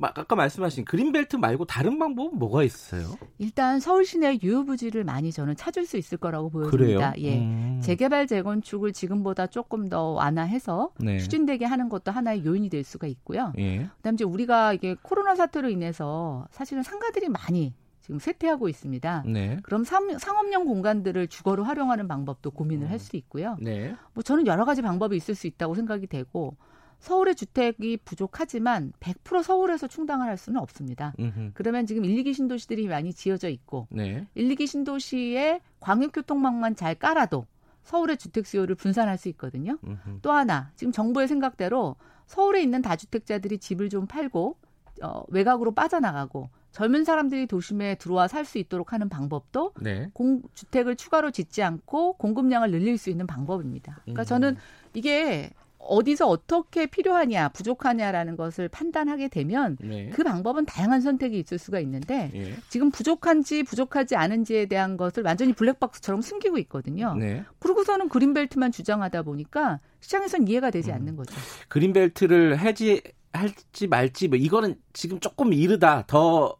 아까 0.00 0.34
말씀하신 0.34 0.84
그린벨트 0.84 1.36
말고 1.36 1.66
다른 1.66 1.98
방법은 1.98 2.38
뭐가 2.38 2.64
있어요? 2.64 3.16
일단 3.38 3.78
서울 3.80 4.04
시내 4.04 4.38
유효부지를 4.42 5.04
많이 5.04 5.30
저는 5.30 5.56
찾을 5.56 5.86
수 5.86 5.96
있을 5.96 6.18
거라고 6.18 6.50
보여집니다. 6.50 7.12
그래요? 7.12 7.12
예. 7.18 7.38
음. 7.38 7.80
재개발 7.82 8.26
재건축을 8.26 8.92
지금보다 8.92 9.46
조금 9.46 9.88
더 9.88 10.10
완화해서 10.10 10.90
네. 10.98 11.18
추진되게 11.18 11.64
하는 11.64 11.88
것도 11.88 12.10
하나의 12.10 12.44
요인이 12.44 12.70
될 12.70 12.82
수가 12.82 13.06
있고요. 13.06 13.52
예. 13.58 13.88
그다음에 13.98 14.14
이제 14.14 14.24
우리가 14.24 14.72
이게 14.72 14.96
코로나 15.00 15.36
사태로 15.36 15.70
인해서 15.70 16.46
사실은 16.50 16.82
상가들이 16.82 17.28
많이 17.28 17.72
지금 18.04 18.18
쇠퇴하고 18.18 18.68
있습니다. 18.68 19.24
네. 19.26 19.58
그럼 19.62 19.82
상업용 19.82 20.66
공간들을 20.66 21.26
주거로 21.28 21.64
활용하는 21.64 22.06
방법도 22.06 22.50
고민을 22.50 22.88
음. 22.88 22.90
할수 22.90 23.16
있고요. 23.16 23.56
네. 23.62 23.96
뭐 24.12 24.22
저는 24.22 24.46
여러 24.46 24.66
가지 24.66 24.82
방법이 24.82 25.16
있을 25.16 25.34
수 25.34 25.46
있다고 25.46 25.74
생각이 25.74 26.06
되고 26.06 26.54
서울의 26.98 27.34
주택이 27.34 27.96
부족하지만 28.04 28.92
100% 29.00 29.42
서울에서 29.42 29.86
충당을 29.86 30.26
할 30.26 30.36
수는 30.36 30.60
없습니다. 30.60 31.14
음흠. 31.18 31.52
그러면 31.54 31.86
지금 31.86 32.04
1, 32.04 32.22
2기 32.22 32.34
신도시들이 32.34 32.88
많이 32.88 33.14
지어져 33.14 33.48
있고 33.48 33.86
네. 33.90 34.26
1, 34.34 34.54
2기 34.54 34.66
신도시에 34.66 35.62
광역교통망만 35.80 36.76
잘 36.76 36.96
깔아도 36.96 37.46
서울의 37.84 38.18
주택 38.18 38.46
수요를 38.46 38.74
분산할 38.74 39.16
수 39.16 39.30
있거든요. 39.30 39.78
음흠. 39.82 40.18
또 40.20 40.30
하나 40.30 40.70
지금 40.76 40.92
정부의 40.92 41.26
생각대로 41.26 41.96
서울에 42.26 42.60
있는 42.62 42.82
다주택자들이 42.82 43.56
집을 43.56 43.88
좀 43.88 44.06
팔고 44.06 44.58
어, 45.02 45.22
외곽으로 45.28 45.72
빠져나가고 45.72 46.50
젊은 46.74 47.04
사람들이 47.04 47.46
도심에 47.46 47.94
들어와 47.94 48.28
살 48.28 48.44
수 48.44 48.58
있도록 48.58 48.92
하는 48.92 49.08
방법도 49.08 49.72
네. 49.80 50.10
공, 50.12 50.42
주택을 50.52 50.96
추가로 50.96 51.30
짓지 51.30 51.62
않고 51.62 52.14
공급량을 52.14 52.70
늘릴 52.70 52.98
수 52.98 53.08
있는 53.08 53.26
방법입니다. 53.26 54.00
그러니까 54.02 54.22
음. 54.22 54.24
저는 54.24 54.56
이게 54.92 55.50
어디서 55.78 56.26
어떻게 56.28 56.86
필요하냐, 56.86 57.50
부족하냐라는 57.50 58.36
것을 58.36 58.68
판단하게 58.68 59.28
되면 59.28 59.78
네. 59.80 60.10
그 60.10 60.24
방법은 60.24 60.66
다양한 60.66 61.00
선택이 61.00 61.38
있을 61.38 61.58
수가 61.58 61.78
있는데 61.80 62.30
네. 62.32 62.54
지금 62.68 62.90
부족한지 62.90 63.62
부족하지 63.62 64.16
않은지에 64.16 64.66
대한 64.66 64.96
것을 64.96 65.22
완전히 65.22 65.52
블랙박스처럼 65.52 66.20
숨기고 66.22 66.58
있거든요. 66.58 67.14
네. 67.14 67.44
그러고서는 67.60 68.08
그린벨트만 68.08 68.72
주장하다 68.72 69.22
보니까 69.22 69.80
시장에선 70.00 70.48
이해가 70.48 70.70
되지 70.70 70.90
음. 70.90 70.96
않는 70.96 71.16
거죠. 71.16 71.34
그린벨트를 71.68 72.58
해지 72.58 73.00
할지 73.32 73.86
말지 73.86 74.28
뭐 74.28 74.38
이거는 74.38 74.76
지금 74.92 75.18
조금 75.20 75.52
이르다 75.52 76.04
더 76.06 76.56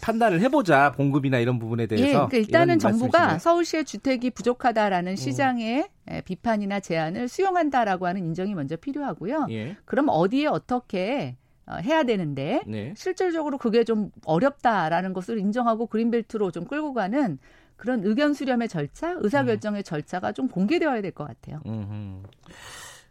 판단을 0.00 0.40
해보자 0.40 0.92
공급이나 0.96 1.38
이런 1.38 1.58
부분에 1.58 1.86
대해서. 1.86 2.06
예, 2.06 2.12
그러니까 2.12 2.36
일단은 2.36 2.78
정부가 2.78 3.18
말씀이시네요. 3.18 3.38
서울시의 3.38 3.84
주택이 3.84 4.30
부족하다라는 4.30 5.12
음. 5.12 5.16
시장의 5.16 5.88
음. 6.10 6.20
비판이나 6.24 6.80
제안을 6.80 7.28
수용한다라고 7.28 8.06
하는 8.06 8.24
인정이 8.24 8.54
먼저 8.54 8.76
필요하고요. 8.76 9.46
예. 9.50 9.76
그럼 9.84 10.06
어디에 10.08 10.46
어떻게 10.46 11.36
어, 11.66 11.74
해야 11.76 12.02
되는데 12.04 12.62
네. 12.66 12.94
실질적으로 12.96 13.58
그게 13.58 13.84
좀 13.84 14.10
어렵다라는 14.24 15.12
것을 15.12 15.38
인정하고 15.38 15.86
그린벨트로 15.86 16.50
좀 16.50 16.64
끌고 16.64 16.94
가는 16.94 17.38
그런 17.76 18.02
의견 18.04 18.32
수렴의 18.34 18.68
절차, 18.68 19.16
의사결정의 19.20 19.82
음. 19.82 19.84
절차가 19.84 20.32
좀 20.32 20.48
공개되어야 20.48 21.02
될 21.02 21.12
것 21.12 21.26
같아요. 21.28 21.60
음흠. 21.66 22.22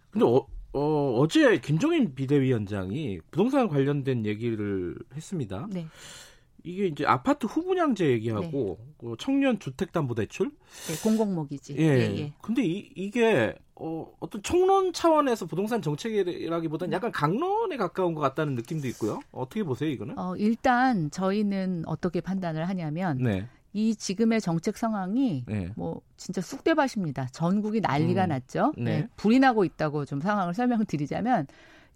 근데 0.10 0.26
어, 0.26 0.46
어, 0.74 1.20
어 1.22 1.28
제 1.28 1.60
김종인 1.60 2.14
비대위원장이 2.16 3.20
부동산 3.32 3.68
관련된 3.68 4.26
얘기를 4.26 4.96
했습니다. 5.16 5.68
네. 5.72 5.86
이게 6.68 6.88
이제 6.88 7.06
아파트 7.06 7.46
후분양제 7.46 8.06
얘기하고 8.10 8.78
네. 8.80 8.94
그 8.98 9.16
청년 9.18 9.58
주택담보대출 9.60 10.52
네, 10.52 10.96
공공모기지. 11.02 11.76
예. 11.78 11.84
예, 11.84 12.18
예. 12.18 12.34
근데 12.42 12.64
이, 12.64 12.90
이게 12.96 13.56
어, 13.76 14.12
어떤 14.20 14.42
총론 14.44 14.92
차원에서 14.92 15.46
부동산 15.46 15.82
정책이라기보다는 15.82 16.92
약간 16.94 17.12
강론에 17.12 17.78
가까운 17.78 18.14
것 18.14 18.22
같다는 18.22 18.56
느낌도 18.56 18.88
있고요. 18.90 19.20
어떻게 19.32 19.64
보세요, 19.64 19.90
이거는? 19.90 20.18
어, 20.18 20.36
일단 20.36 21.10
저희는 21.10 21.84
어떻게 21.86 22.20
판단을 22.22 22.68
하냐면 22.68 23.18
네. 23.20 23.48
이 23.74 23.96
지금의 23.96 24.42
정책 24.42 24.78
상황이 24.78 25.44
네. 25.48 25.72
뭐 25.76 26.02
진짜 26.18 26.42
쑥대밭입니다. 26.42 27.28
전국이 27.28 27.80
난리가 27.80 28.26
음. 28.26 28.30
났죠. 28.30 28.74
네. 28.78 28.84
네. 28.84 29.08
불이 29.16 29.40
나고 29.40 29.64
있다고 29.64 30.06
좀 30.06 30.20
상황을 30.20 30.54
설명드리자면 30.54 31.48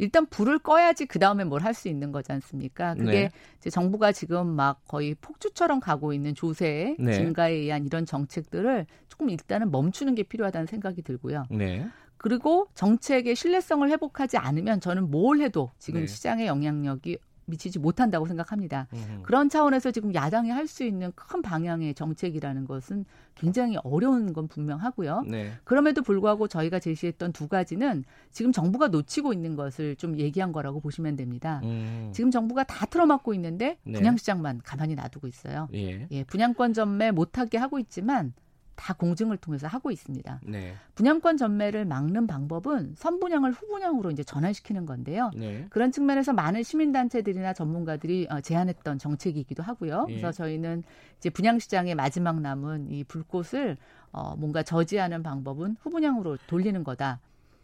일단 0.02 0.26
불을 0.26 0.60
꺼야지 0.60 1.06
그 1.06 1.20
다음에 1.20 1.44
뭘 1.44 1.62
할 1.62 1.74
수 1.76 1.88
있는 1.88 2.12
거지 2.12 2.32
않습니까? 2.32 2.96
그게 2.96 3.22
네. 3.22 3.30
이제 3.58 3.70
정부가 3.70 4.12
지금 4.12 4.48
막 4.48 4.82
거의 4.88 5.16
폭주처럼 5.22 5.80
가고 5.80 6.12
있는 6.12 6.34
조세 6.34 6.96
네. 7.00 7.12
증가에 7.14 7.54
의한 7.54 7.86
이런 7.86 8.06
정책들을 8.06 8.88
조금 9.10 9.30
일단은 9.30 9.70
멈추는 9.72 10.16
게 10.16 10.24
필요하다는 10.24 10.66
생각이 10.68 11.04
들고요. 11.04 11.46
네. 11.52 11.88
그리고 12.18 12.68
정책의 12.76 13.36
신뢰성을 13.36 13.88
회복하지 13.90 14.38
않으면 14.38 14.80
저는 14.80 15.10
뭘 15.12 15.40
해도 15.42 15.72
지금 15.78 16.02
네. 16.02 16.08
시장의 16.08 16.48
영향력이 16.48 17.18
미치지 17.52 17.78
못한다고 17.78 18.26
생각합니다. 18.26 18.88
음. 18.94 19.20
그런 19.22 19.48
차원에서 19.48 19.92
지금 19.92 20.14
야당이 20.16 20.50
할 20.50 20.72
수 20.72 20.84
있는 20.84 21.12
큰 21.16 21.42
방향의 21.42 21.94
정책이라는 21.96 22.66
것은 22.66 23.06
굉장히 23.36 23.78
어려운 23.84 24.34
건 24.34 24.48
분명하고요. 24.48 25.24
네. 25.28 25.52
그럼에도 25.64 26.02
불구하고 26.02 26.48
저희가 26.48 26.80
제시했던 26.80 27.34
두 27.34 27.48
가지는 27.48 28.04
지금 28.32 28.52
정부가 28.52 28.88
놓치고 28.88 29.34
있는 29.34 29.56
것을 29.56 29.96
좀 29.98 30.18
얘기한 30.18 30.52
거라고 30.52 30.80
보시면 30.80 31.16
됩니다. 31.16 31.60
음. 31.64 32.12
지금 32.14 32.32
정부가 32.32 32.64
다 32.64 32.86
틀어막고 32.86 33.34
있는데 33.34 33.78
네. 33.84 33.94
분양시장만 33.94 34.62
가만히 34.64 34.96
놔두고 34.96 35.28
있어요. 35.28 35.68
예. 35.74 36.08
예 36.10 36.24
분양권 36.24 36.74
전매 36.74 37.12
못하게 37.12 37.58
하고 37.58 37.78
있지만 37.80 38.34
다 38.82 38.94
공증을 38.94 39.38
통해서 39.38 39.67
하고 39.67 39.91
있습니다. 39.91 40.41
네. 40.44 40.74
분양권 40.96 41.38
전매를 41.38 41.86
막는 41.86 42.26
방법은 42.26 42.96
선분양을 42.98 43.52
후분양으로 43.52 44.10
이제 44.10 44.24
전환시키는 44.24 44.88
건데요. 44.88 45.30
네. 45.36 45.67
그런 45.70 45.91
측면에서 45.91 46.34
많은 46.34 46.63
시민단체들이나 46.63 47.54
전문가들이 47.54 48.26
어, 48.32 48.41
제안했던 48.41 48.98
정책이기도 48.98 49.62
하고요. 49.62 50.06
네. 50.08 50.15
그래서 50.15 50.32
저희는 50.32 50.82
이제 51.20 51.30
분양시장의 51.30 51.94
마지막 51.94 52.41
남은 52.41 52.89
이 52.89 53.04
불꽃을 53.04 53.78
어, 54.12 54.36
뭔가 54.36 54.63
저지하는 54.63 55.22
방법은 55.22 55.78
후분양으로 55.82 56.39
돌리는 56.48 56.84
거다. 56.84 57.20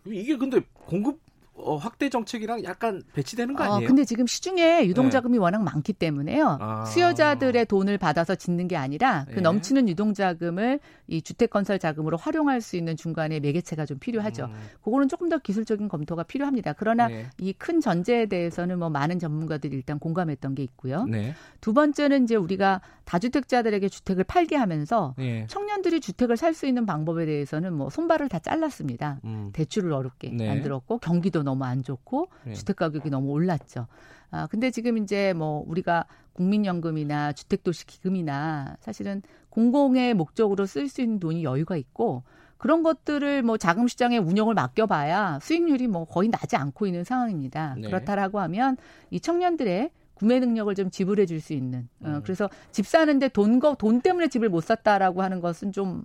이게 0.05 0.37
근데 0.37 0.61
공급 0.73 1.19
어, 1.57 1.75
확대 1.75 2.09
정책이랑 2.09 2.63
약간 2.63 3.01
배치되는 3.13 3.55
거 3.55 3.63
어, 3.63 3.65
아니에요? 3.73 3.85
어, 3.85 3.87
근데 3.87 4.05
지금 4.05 4.27
시중에 4.27 4.85
유동 4.85 5.09
자금이 5.09 5.33
네. 5.33 5.39
워낙 5.39 5.63
많기 5.63 5.93
때문에요. 5.93 6.57
아. 6.59 6.85
수요자들의 6.85 7.65
돈을 7.65 7.97
받아서 7.97 8.35
짓는 8.35 8.67
게 8.67 8.75
아니라 8.75 9.25
그 9.29 9.35
네. 9.35 9.41
넘치는 9.41 9.89
유동 9.89 10.13
자금을 10.13 10.79
이 11.07 11.21
주택 11.21 11.49
건설 11.49 11.79
자금으로 11.79 12.17
활용할 12.17 12.61
수 12.61 12.75
있는 12.75 12.95
중간에 12.95 13.39
매개체가 13.39 13.85
좀 13.85 13.97
필요하죠. 13.99 14.45
음. 14.45 14.53
그거는 14.83 15.07
조금 15.07 15.29
더 15.29 15.37
기술적인 15.37 15.87
검토가 15.87 16.23
필요합니다. 16.23 16.73
그러나 16.73 17.07
네. 17.07 17.29
이큰 17.39 17.81
전제에 17.81 18.27
대해서는 18.27 18.77
뭐 18.79 18.89
많은 18.89 19.19
전문가들이 19.19 19.75
일단 19.75 19.99
공감했던 19.99 20.55
게 20.55 20.63
있고요. 20.63 21.05
네. 21.05 21.33
두 21.61 21.73
번째는 21.73 22.23
이제 22.25 22.35
우리가 22.35 22.81
다주택자들에게 23.05 23.87
주택을 23.89 24.23
팔게 24.25 24.55
하면서 24.57 25.15
네. 25.17 25.45
청년들이 25.49 26.01
주택을 26.01 26.35
살 26.35 26.57
수 26.57 26.65
있는 26.65 26.87
방법에 26.87 27.27
대해서는 27.27 27.71
뭐 27.73 27.91
손발을 27.91 28.29
다 28.29 28.39
잘랐습니다. 28.39 29.19
음. 29.25 29.51
대출을 29.53 29.93
어렵게 29.93 30.31
네. 30.33 30.47
만들었고 30.47 30.97
경기도 30.97 31.43
너무 31.47 31.63
안 31.63 31.81
좋고 31.83 32.27
네. 32.45 32.53
주택 32.53 32.75
가격이 32.75 33.09
너무 33.09 33.29
올랐죠. 33.31 33.87
아 34.29 34.47
근데 34.47 34.71
지금 34.71 34.97
이제 34.97 35.33
뭐 35.33 35.63
우리가 35.65 36.05
국민연금이나 36.33 37.33
주택도시 37.33 37.85
기금이나 37.87 38.77
사실은 38.81 39.21
공공의 39.49 40.13
목적으로 40.13 40.65
쓸 40.65 40.87
수 40.87 41.01
있는 41.01 41.19
돈이 41.19 41.43
여유가 41.43 41.77
있고 41.77 42.23
그런 42.57 42.83
것들을 42.83 43.43
뭐 43.43 43.57
자금 43.57 43.87
시장에 43.87 44.17
운영을 44.17 44.53
맡겨봐야 44.53 45.39
수익률이 45.41 45.87
뭐 45.87 46.05
거의 46.05 46.29
나지 46.29 46.55
않고 46.55 46.85
있는 46.85 47.03
상황입니다. 47.03 47.75
네. 47.75 47.87
그렇다라고 47.87 48.39
하면 48.39 48.77
이 49.09 49.19
청년들의 49.19 49.91
구매 50.13 50.39
능력을 50.39 50.73
좀 50.75 50.89
지불해 50.89 51.25
줄 51.27 51.39
수 51.39 51.53
있는. 51.53 51.87
어, 52.01 52.07
음. 52.07 52.21
그래서 52.23 52.49
집 52.71 52.87
사는데 52.87 53.29
돈, 53.29 53.59
거, 53.59 53.75
돈 53.75 54.01
때문에 54.01 54.27
집을 54.27 54.49
못 54.49 54.63
샀다라고 54.63 55.21
하는 55.21 55.39
것은 55.39 55.71
좀 55.71 56.03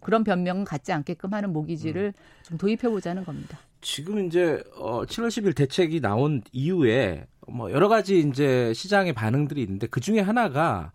그런 0.00 0.24
변명은 0.24 0.64
갖지 0.64 0.92
않게끔 0.92 1.34
하는 1.34 1.52
모기지를 1.52 2.12
음. 2.16 2.42
좀 2.42 2.58
도입해 2.58 2.88
보자는 2.88 3.24
겁니다. 3.24 3.58
지금 3.84 4.26
이제 4.26 4.64
어 4.76 5.02
7월 5.04 5.28
10일 5.28 5.54
대책이 5.54 6.00
나온 6.00 6.42
이후에 6.52 7.26
뭐 7.46 7.70
여러 7.70 7.88
가지 7.88 8.18
이제 8.18 8.72
시장의 8.74 9.12
반응들이 9.12 9.62
있는데 9.62 9.86
그 9.86 10.00
중에 10.00 10.20
하나가 10.20 10.90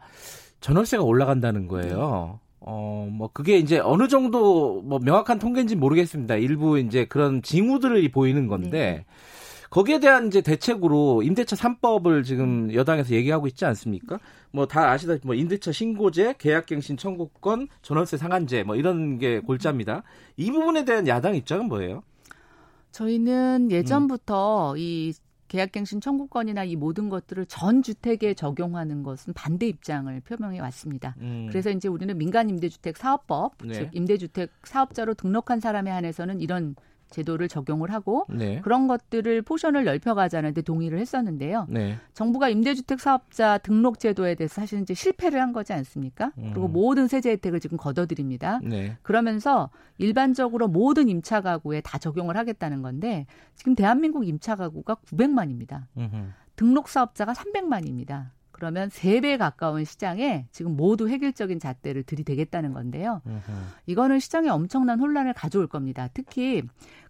전월세가 0.62 1.04
올라간다는 1.04 1.68
거예요. 1.68 2.40
어, 2.62 3.08
뭐, 3.10 3.30
그게 3.32 3.58
이제 3.58 3.80
어느 3.80 4.08
정도 4.10 4.82
뭐 4.82 5.00
명확한 5.00 5.40
통계인지 5.40 5.76
모르겠습니다. 5.78 6.36
일부 6.36 6.78
이제 6.78 7.06
그런 7.06 7.42
징후들이 7.42 8.12
보이는 8.12 8.48
건데, 8.48 8.70
네. 8.70 9.06
거기에 9.70 10.00
대한 10.00 10.28
이제 10.28 10.42
대책으로 10.42 11.24
임대차 11.24 11.56
3법을 11.56 12.26
지금 12.26 12.74
여당에서 12.74 13.14
얘기하고 13.16 13.48
있지 13.48 13.66
않습니까? 13.66 14.20
뭐 14.52 14.66
다 14.66 14.90
아시다시피 14.92 15.26
뭐 15.28 15.36
임대차 15.36 15.72
신고제, 15.72 16.36
계약갱신 16.38 16.98
청구권, 16.98 17.70
전월세 17.82 18.18
상한제 18.18 18.64
뭐 18.64 18.76
이런 18.76 19.20
게 19.20 19.40
골자입니다. 19.40 20.04
이 20.38 20.52
부분에 20.52 20.86
대한 20.86 21.08
야당 21.08 21.36
입장은 21.36 21.68
뭐예요? 21.70 22.04
저희는 22.92 23.72
예전부터 23.72 24.74
음. 24.74 24.78
이 24.78 25.14
계약갱신 25.50 26.00
청구권이나 26.00 26.64
이 26.64 26.76
모든 26.76 27.10
것들을 27.10 27.48
전 27.48 27.82
주택에 27.82 28.36
적용하는 28.36 29.04
것은 29.04 29.34
반대 29.34 29.68
입장을 29.68 30.20
표명해 30.22 30.60
왔습니다. 30.60 31.16
음. 31.20 31.48
그래서 31.50 31.72
이제 31.72 31.88
우리는 31.88 32.18
민간 32.18 32.50
임대주택 32.50 32.98
사업법, 32.98 33.56
네. 33.66 33.74
즉 33.74 33.90
임대주택 33.92 34.52
사업자로 34.64 35.16
등록한 35.16 35.60
사람에 35.60 35.90
한해서는 35.90 36.40
이런 36.40 36.76
제도를 37.10 37.48
적용을 37.48 37.92
하고 37.92 38.26
네. 38.30 38.62
그런 38.62 38.88
것들을 38.88 39.42
포션을 39.42 39.84
넓혀가자는데 39.86 40.62
동의를 40.62 41.00
했었는데요. 41.00 41.66
네. 41.70 41.98
정부가 42.14 42.50
임대주택 42.50 43.00
사업자 43.00 43.58
등록 43.58 44.00
제도에 44.00 44.36
대해서 44.36 44.62
사실 44.62 44.82
이제 44.82 44.94
실패를 44.94 45.42
한 45.42 45.54
거지 45.54 45.74
않습니까? 45.74 46.32
음. 46.38 46.52
그리고 46.54 46.68
모든 46.68 47.08
세제 47.08 47.32
혜택을 47.32 47.60
지금 47.60 47.78
걷어들입니다. 47.78 48.60
네. 48.64 48.98
그러면서 49.02 49.70
일반적으로 49.98 50.68
모든 50.68 51.10
임차 51.10 51.42
가구에 51.42 51.82
다 51.82 51.98
적용을 51.98 52.38
하겠다는 52.38 52.82
건데 52.82 53.26
지금 53.56 53.76
대한민국 53.76 54.28
임차 54.28 54.56
가구가 54.56 54.96
900만입니다. 54.96 55.84
음흠. 55.98 56.16
등록 56.56 56.90
사업자가 56.90 57.34
300만입니다. 57.34 58.32
그러면 58.60 58.90
3배 58.90 59.38
가까운 59.38 59.86
시장에 59.86 60.46
지금 60.52 60.76
모두 60.76 61.08
획일적인 61.08 61.60
잣대를 61.60 62.04
들이대겠다는 62.04 62.74
건데요. 62.74 63.22
이거는 63.86 64.20
시장에 64.20 64.50
엄청난 64.50 65.00
혼란을 65.00 65.34
가져올 65.34 65.68
겁니다. 65.68 66.10
특히 66.14 66.62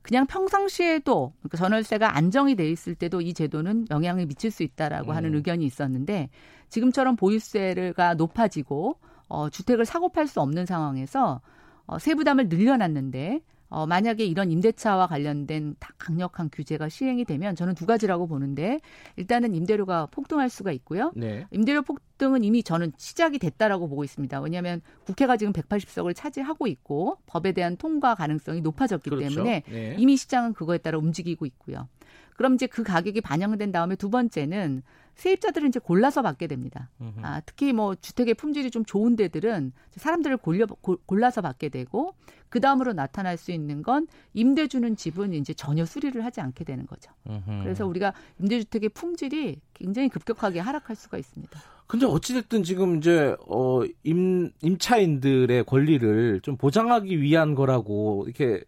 그냥 0.04 0.28
평상시에도 0.28 1.34
그러니까 1.40 1.58
전월세가 1.58 2.16
안정이 2.16 2.56
돼 2.56 2.70
있을 2.70 2.94
때도 2.94 3.22
이 3.22 3.34
제도는 3.34 3.88
영향을 3.90 4.28
미칠 4.28 4.52
수 4.52 4.62
있다라고 4.62 5.12
음. 5.12 5.16
하는 5.16 5.34
의견이 5.34 5.66
있었는데 5.66 6.30
지금처럼 6.70 7.16
보유세가 7.16 8.14
높아지고 8.14 9.00
어, 9.28 9.50
주택을 9.50 9.86
사고 9.86 10.10
팔 10.10 10.28
수 10.28 10.42
없는 10.42 10.68
상황에서 10.68 11.42
어, 11.88 11.98
세부담을 11.98 12.50
늘려놨는데 12.50 13.42
어, 13.69 13.86
만약에 13.86 14.25
이런 14.25 14.51
임대차와 14.51 15.08
관련된 15.08 15.75
강력한 15.97 16.49
규제가 16.51 16.89
시행이 16.89 17.25
되면 17.25 17.55
저는 17.55 17.75
두 17.75 17.86
가지라고 17.86 18.27
보는데 18.27 18.79
일단은 19.15 19.53
임대료가 19.53 20.08
폭등할 20.08 20.49
수가 20.49 20.71
있고요. 20.73 21.12
네. 21.15 21.45
임대료 21.51 21.84
폭등은 21.84 22.43
이미 22.43 22.63
저는 22.63 22.93
시작이 22.97 23.38
됐다라고 23.38 23.88
보고 23.88 24.03
있습니다. 24.03 24.41
왜냐하면 24.41 24.82
국회가 25.05 25.38
지금 25.38 25.53
180석을 25.53 26.15
차지하고 26.15 26.67
있고 26.67 27.17
법에 27.27 27.51
대한 27.51 27.77
통과 27.77 28.15
가능성이 28.15 28.62
높아졌기 28.62 29.10
그렇죠. 29.10 29.29
때문에 29.29 29.63
네. 29.67 29.95
이미 29.99 30.17
시장은 30.17 30.53
그거에 30.53 30.79
따라 30.79 30.97
움직이고 30.97 31.45
있고요. 31.45 31.88
그럼 32.36 32.56
이제 32.56 32.67
그 32.67 32.84
가격이 32.84 33.22
반영된 33.22 33.72
다음에 33.72 33.95
두 33.95 34.10
번째는 34.10 34.82
세입자들은 35.15 35.67
이제 35.67 35.80
골라서 35.80 36.22
받게 36.22 36.48
됩니다. 36.48 36.89
아, 37.22 37.41
특히 37.45 37.74
뭐 37.74 37.93
주택의 37.95 38.36
품질이 38.36 38.72
좀 38.72 38.86
좋은 38.86 39.17
데들은 39.17 39.74
사람들을 39.98 40.38
골려, 40.38 40.65
골라서 41.06 41.41
받게 41.41 41.67
되고 41.67 42.13
그 42.48 42.62
다음으로 42.62 42.93
나타날 42.93 43.36
수 43.38 43.52
있는 43.52 43.84
건 43.84 44.08
임대 44.34 44.67
주는 44.67 44.95
집은 44.95 45.34
이제 45.34 45.54
전혀 45.54 45.86
수리를 45.86 46.24
하지 46.24 46.39
않게 46.39 46.63
되는 46.63 46.86
거죠. 46.86 47.12
으흠. 47.28 47.63
그래서 47.63 47.86
우리가 47.86 48.13
임대주택의 48.39 48.89
품질이 48.89 49.60
굉장히 49.74 50.08
급격하게 50.08 50.62
하락할 50.62 50.95
수가 50.95 51.17
있습니다. 51.17 51.60
근데 51.86 52.06
어찌됐든 52.06 52.63
지금 52.63 52.98
이제, 52.98 53.36
어, 53.48 53.82
임, 54.04 54.52
임차인들의 54.62 55.63
권리를 55.65 56.39
좀 56.41 56.56
보장하기 56.56 57.19
위한 57.19 57.56
거라고 57.56 58.26
이렇게 58.26 58.63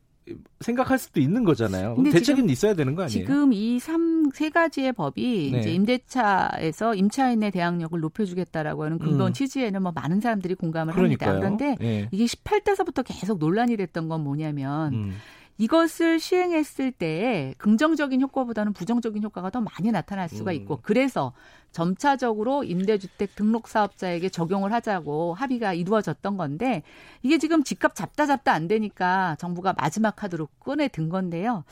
생각할 0.60 1.00
수도 1.00 1.20
있는 1.20 1.44
거잖아요. 1.44 1.96
대책은 2.12 2.50
있어야 2.50 2.74
되는 2.76 2.96
거 2.96 3.04
아니에요? 3.04 3.26
지금 3.26 3.54
이삼세 3.54 4.50
가지의 4.52 4.94
법이 4.94 5.50
네. 5.52 5.60
이제 5.60 5.74
임대차에서 5.74 6.96
임차인의 6.96 7.52
대항력을 7.52 8.00
높여주겠다라고 8.00 8.84
하는 8.84 9.00
근본 9.00 9.28
음. 9.28 9.34
취지에는 9.34 9.82
뭐 9.82 9.92
많은 9.92 10.22
사람들이 10.22 10.56
공감을 10.56 10.94
그러니까요. 10.94 11.30
합니다. 11.42 11.56
그런데 11.58 11.76
네. 11.84 12.08
이게 12.12 12.26
18대서부터 12.26 13.04
계속 13.06 13.40
논란이 13.40 13.78
됐던 13.78 14.10
건 14.10 14.24
뭐냐면 14.24 14.94
음. 14.94 15.14
이것을 15.58 16.20
시행했을 16.20 16.92
때 16.92 17.54
긍정적인 17.58 18.22
효과보다는 18.22 18.74
부정적인 18.74 19.24
효과가 19.24 19.50
더 19.50 19.62
많이 19.62 19.92
나타날 19.92 20.28
수가 20.30 20.52
음. 20.52 20.56
있고 20.56 20.80
그래서 20.82 21.34
점차적으로 21.72 22.64
임대주택 22.64 23.36
등록 23.36 23.68
사업자에게 23.68 24.30
적용을 24.30 24.74
하자고 24.74 25.34
합의가 25.36 25.74
이루어졌던 25.74 26.36
건데 26.36 26.84
이게 27.22 27.38
지금 27.38 27.64
집값 27.64 27.96
잡다 27.96 28.26
잡다 28.26 28.52
안 28.52 28.68
되니까 28.68 29.38
정부가 29.40 29.74
마지막 29.78 30.16
카드로 30.16 30.48
꺼내 30.60 30.88
든 30.88 31.10
건데요. 31.10 31.64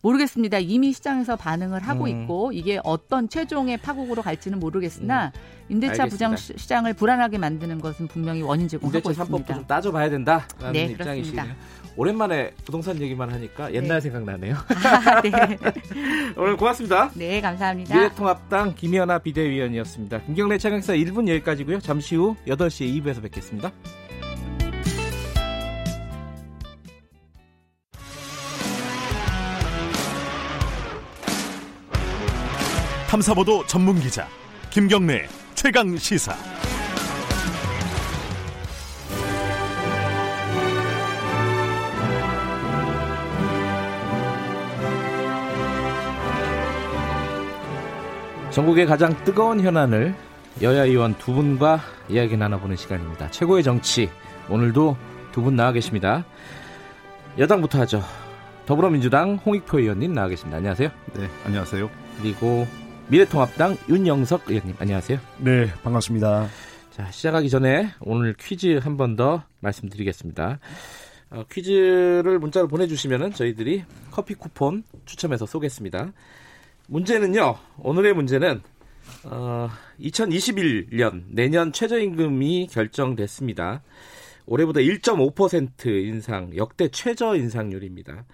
모르겠습니다. 0.00 0.58
이미 0.58 0.92
시장에서 0.92 1.34
반응을 1.34 1.80
하고 1.80 2.04
음. 2.04 2.08
있고 2.08 2.52
이게 2.52 2.80
어떤 2.84 3.28
최종의 3.28 3.78
파국으로 3.78 4.22
갈지는 4.22 4.60
모르겠으나 4.60 5.32
음. 5.34 5.40
임대차 5.70 6.06
부정 6.06 6.36
시장을 6.36 6.94
불안하게 6.94 7.38
만드는 7.38 7.80
것은 7.80 8.06
분명히 8.06 8.42
원인 8.42 8.68
제공하고 8.68 9.10
있습니다. 9.10 9.24
임대차 9.24 9.52
3법도 9.52 9.56
좀 9.56 9.66
따져봐야 9.66 10.08
된다라는 10.08 10.72
네, 10.72 10.84
입장이시네요. 10.84 11.54
오랜만에 11.98 12.52
부동산 12.64 13.00
얘기만 13.02 13.28
하니까 13.32 13.74
옛날 13.74 13.96
네. 13.96 14.02
생각나네요. 14.02 14.54
아, 14.84 15.20
네. 15.20 15.58
오늘 16.38 16.56
고맙습니다. 16.56 17.10
네, 17.14 17.40
감사합니다. 17.40 17.92
미래통합당 17.92 18.76
김연아 18.76 19.18
비대위원이었습니다. 19.18 20.20
김경래 20.20 20.58
차강사 20.58 20.92
1분 20.92 21.28
여기까지고요. 21.28 21.80
잠시 21.80 22.14
후 22.14 22.36
8시에 22.46 23.02
2부에서 23.02 23.20
뵙겠습니다. 23.22 23.72
탐사보도 33.08 33.66
전문 33.66 33.98
기자 33.98 34.28
김경래 34.70 35.26
최강 35.56 35.96
시사. 35.96 36.67
전국의 48.58 48.86
가장 48.86 49.14
뜨거운 49.22 49.60
현안을 49.60 50.16
여야 50.62 50.82
의원 50.82 51.16
두 51.16 51.32
분과 51.32 51.80
이야기 52.08 52.36
나눠보는 52.36 52.74
시간입니다. 52.74 53.30
최고의 53.30 53.62
정치 53.62 54.10
오늘도 54.50 54.96
두 55.30 55.42
분 55.42 55.54
나와 55.54 55.70
계십니다. 55.70 56.24
여당부터 57.38 57.78
하죠. 57.82 58.02
더불어민주당 58.66 59.36
홍익표 59.36 59.78
의원님 59.78 60.12
나와 60.12 60.26
계십니다. 60.26 60.56
안녕하세요. 60.56 60.90
네, 61.14 61.28
안녕하세요. 61.44 61.88
그리고 62.20 62.66
미래통합당 63.06 63.76
윤영석 63.88 64.50
의원님 64.50 64.74
안녕하세요. 64.80 65.20
네, 65.38 65.72
반갑습니다. 65.84 66.48
자, 66.90 67.10
시작하기 67.12 67.50
전에 67.50 67.90
오늘 68.00 68.34
퀴즈 68.34 68.80
한 68.82 68.96
번 68.96 69.14
더 69.14 69.44
말씀드리겠습니다. 69.60 70.58
어, 71.30 71.44
퀴즈를 71.48 72.40
문자로 72.40 72.66
보내주시면 72.66 73.34
저희들이 73.34 73.84
커피 74.10 74.34
쿠폰 74.34 74.82
추첨해서 75.04 75.46
쏘겠습니다. 75.46 76.10
문제는요. 76.88 77.56
오늘의 77.78 78.14
문제는 78.14 78.60
어, 79.24 79.68
2021년 80.00 81.24
내년 81.28 81.72
최저임금이 81.72 82.68
결정됐습니다. 82.68 83.82
올해보다 84.46 84.80
1.5% 84.80 85.86
인상, 85.86 86.56
역대 86.56 86.88
최저 86.88 87.36
인상률입니다. 87.36 88.24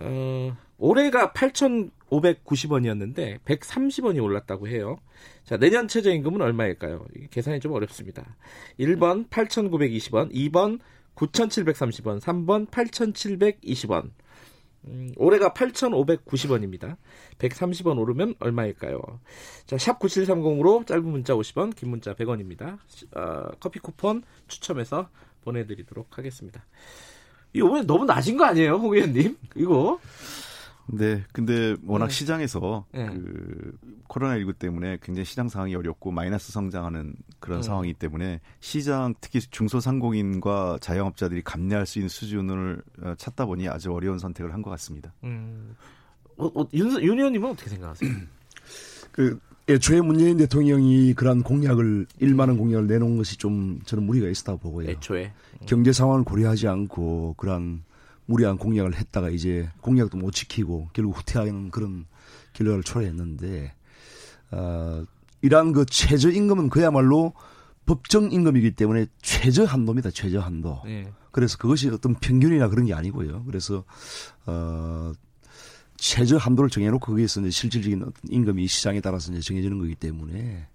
어, 0.00 0.56
올해가 0.78 1.32
8,590원이었는데 1.32 3.38
130원이 3.44 4.20
올랐다고 4.22 4.68
해요. 4.68 4.98
자, 5.44 5.56
내년 5.56 5.86
최저임금은 5.86 6.40
얼마일까요? 6.40 7.06
계산이 7.30 7.60
좀 7.60 7.72
어렵습니다. 7.72 8.36
1번 8.80 9.28
8,920원, 9.28 10.34
2번 10.34 10.80
9,730원, 11.14 12.20
3번 12.20 12.68
8,720원. 12.70 14.10
음, 14.86 15.12
올해가 15.16 15.52
8,590원입니다. 15.52 16.96
130원 17.38 17.98
오르면 17.98 18.34
얼마일까요? 18.38 19.00
자, 19.66 19.78
샵 19.78 19.98
9730으로 19.98 20.86
짧은 20.86 21.04
문자 21.04 21.34
50원, 21.34 21.74
긴 21.74 21.90
문자 21.90 22.14
100원입니다. 22.14 22.78
어, 23.16 23.50
커피 23.60 23.78
쿠폰 23.78 24.22
추첨해서 24.48 25.08
보내드리도록 25.42 26.18
하겠습니다. 26.18 26.64
이거 27.52 27.82
너무 27.82 28.04
낮은 28.04 28.36
거 28.36 28.44
아니에요, 28.44 28.74
홍 28.76 28.94
의원님? 28.94 29.36
이거? 29.56 29.98
네, 30.86 31.22
근데 31.32 31.76
워낙 31.86 32.06
네. 32.06 32.12
시장에서 32.12 32.84
네. 32.92 33.06
그 33.06 33.72
코로나19 34.08 34.58
때문에 34.58 34.98
굉장히 35.02 35.24
시장 35.24 35.48
상황이 35.48 35.74
어렵고 35.74 36.10
마이너스 36.10 36.52
성장하는 36.52 37.14
그런 37.38 37.60
네. 37.60 37.66
상황이기 37.66 37.94
때문에 37.94 38.40
시장 38.60 39.14
특히 39.20 39.40
중소상공인과 39.40 40.78
자영업자들이 40.80 41.42
감내할 41.42 41.86
수 41.86 41.98
있는 41.98 42.08
수준을 42.08 42.82
어, 43.02 43.14
찾다 43.16 43.46
보니 43.46 43.68
아주 43.68 43.92
어려운 43.92 44.18
선택을 44.18 44.52
한 44.52 44.62
것 44.62 44.70
같습니다. 44.70 45.12
음. 45.24 45.74
어, 46.36 46.46
어, 46.46 46.68
윤, 46.74 46.90
윤 47.02 47.18
의원님은 47.18 47.50
어떻게 47.50 47.70
생각하세요? 47.70 48.10
그 49.12 49.38
애초에 49.68 50.00
문재인 50.00 50.36
대통령이 50.36 51.14
그러한 51.14 51.42
공약을 51.42 52.06
1만 52.20 52.40
원 52.48 52.56
공약을 52.56 52.86
내놓은 52.88 53.16
것이 53.18 53.36
좀 53.36 53.78
저는 53.84 54.04
무리가 54.04 54.28
있었다고 54.28 54.58
보고요. 54.58 54.88
애초에 54.88 55.32
경제 55.66 55.92
상황을 55.92 56.24
고려하지 56.24 56.66
않고 56.66 57.34
그러한 57.36 57.84
무리한 58.30 58.58
공약을 58.58 58.94
했다가 58.94 59.28
이제 59.30 59.68
공약도 59.80 60.16
못 60.16 60.30
지키고 60.30 60.88
결국 60.92 61.18
후퇴하는 61.18 61.70
그런 61.72 62.06
결과를 62.52 62.84
초래했는데 62.84 63.74
어, 64.52 65.04
이러한 65.42 65.72
그 65.72 65.84
최저 65.84 66.30
임금은 66.30 66.70
그야말로 66.70 67.32
법정 67.86 68.30
임금이기 68.30 68.72
때문에 68.72 69.06
최저 69.20 69.64
한도입니다. 69.64 70.10
최저 70.10 70.38
한도. 70.38 70.80
네. 70.84 71.12
그래서 71.32 71.58
그것이 71.58 71.88
어떤 71.88 72.14
평균이나 72.14 72.68
그런 72.68 72.86
게 72.86 72.94
아니고요. 72.94 73.42
그래서 73.44 73.84
어 74.46 75.12
최저 75.96 76.36
한도를 76.36 76.70
정해놓고 76.70 77.04
거기에서 77.04 77.40
이제 77.40 77.50
실질적인 77.50 78.12
임금이 78.28 78.68
시장에 78.68 79.00
따라서 79.00 79.32
이제 79.32 79.40
정해지는 79.40 79.78
거기 79.78 79.96
때문에 79.96 80.68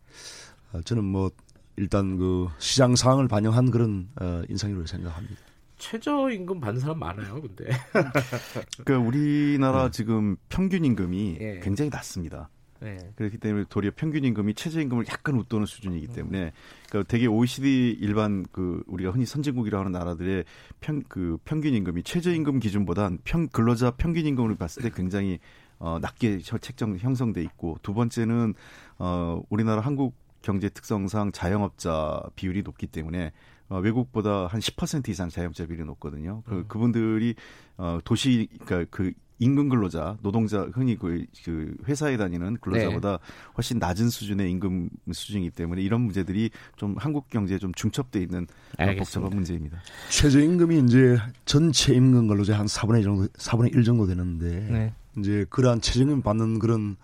어, 0.74 0.82
저는 0.82 1.06
뭐 1.06 1.32
일단 1.78 2.18
그 2.18 2.48
시장 2.58 2.98
상황을 2.98 3.30
반영한 3.30 3.72
그런 3.72 4.10
어 4.20 4.42
인상이라고 4.50 4.86
생각합니다. 4.86 5.55
최저임금 5.78 6.60
받는 6.60 6.80
사람 6.80 7.00
많아요, 7.00 7.42
근데. 7.42 7.66
그러니까 8.86 9.08
우리나라 9.08 9.86
네. 9.86 9.92
지금 9.92 10.38
평균 10.50 10.86
임금이 10.86 11.38
예. 11.40 11.60
굉장히 11.62 11.90
낮습니다. 11.90 12.50
네. 12.82 12.98
그렇기 13.16 13.38
때문에 13.38 13.66
도리어 13.70 13.92
평균 13.96 14.24
임금이 14.26 14.54
최저 14.54 14.82
임금을 14.82 15.06
약간 15.08 15.36
웃도는 15.36 15.66
수준이기 15.66 16.08
때문에 16.08 16.52
그러니까 16.90 17.08
되게 17.10 17.26
OECD 17.26 17.98
일반 18.00 18.46
그 18.52 18.84
우리가 18.88 19.12
흔히 19.12 19.26
선진국이라고 19.26 19.86
하는 19.86 19.92
나라들의 19.92 20.44
평 20.82 21.02
그 21.08 21.38
평균 21.46 21.74
임금이 21.74 22.04
최저 22.04 22.32
임금 22.34 22.60
기준보다 22.60 23.10
평 23.24 23.48
근로자 23.48 23.92
평균 23.92 24.26
임금을 24.26 24.56
봤을 24.56 24.84
때 24.84 24.92
굉장히 24.94 25.40
어 25.80 26.00
낮게 26.02 26.40
책정 26.40 26.98
형성돼 26.98 27.42
있고 27.44 27.78
두 27.82 27.94
번째는 27.94 28.54
어 29.00 29.42
우리나라 29.50 29.82
한국 29.82 30.16
경제 30.42 30.70
특성상 30.70 31.32
자영업자 31.32 32.22
비율이 32.36 32.62
높기 32.62 32.88
때문에 32.88 33.32
어, 33.70 33.80
외국보다 33.80 34.48
한 34.48 34.60
10% 34.60 35.10
이상 35.10 35.30
자영업자 35.30 35.66
비율이 35.66 35.84
높거든요. 35.86 36.44
그, 36.46 36.56
음. 36.56 36.66
그분들이 36.68 37.36
어, 37.78 38.00
도시 38.04 38.48
그러니까 38.66 38.90
그 38.96 39.12
임금 39.40 39.68
근로자, 39.68 40.18
노동자 40.22 40.62
흔히 40.74 40.98
그, 40.98 41.26
그 41.44 41.76
회사에 41.88 42.16
다니는 42.16 42.58
근로자보다 42.62 43.18
네. 43.18 43.18
훨씬 43.58 43.80
낮은 43.80 44.10
수준의 44.10 44.50
임금 44.52 44.90
수준이기 45.12 45.52
때문에 45.52 45.82
이런 45.82 46.02
문제들이 46.02 46.52
좀 46.78 46.96
한국 46.98 47.30
경제에 47.30 47.58
좀 47.58 47.74
중첩돼 47.74 48.22
있는 48.22 48.48
알겠습니다. 48.78 49.04
복잡한 49.04 49.36
문제입니다. 49.36 49.80
최저 50.10 50.40
임금이 50.40 50.80
이제 50.86 51.18
전체 51.44 51.94
임금 51.94 52.28
근로자 52.28 52.58
한 52.58 52.66
4분의 52.66 53.00
1 53.00 53.04
정도 53.04 53.28
4분의 53.28 53.76
1 53.76 53.84
정도 53.84 54.08
되는데 54.08 54.68
네. 54.72 54.94
이제 55.18 55.46
그러한 55.50 55.82
최저임금 55.82 56.22
받는 56.22 56.60
그런 56.60 56.98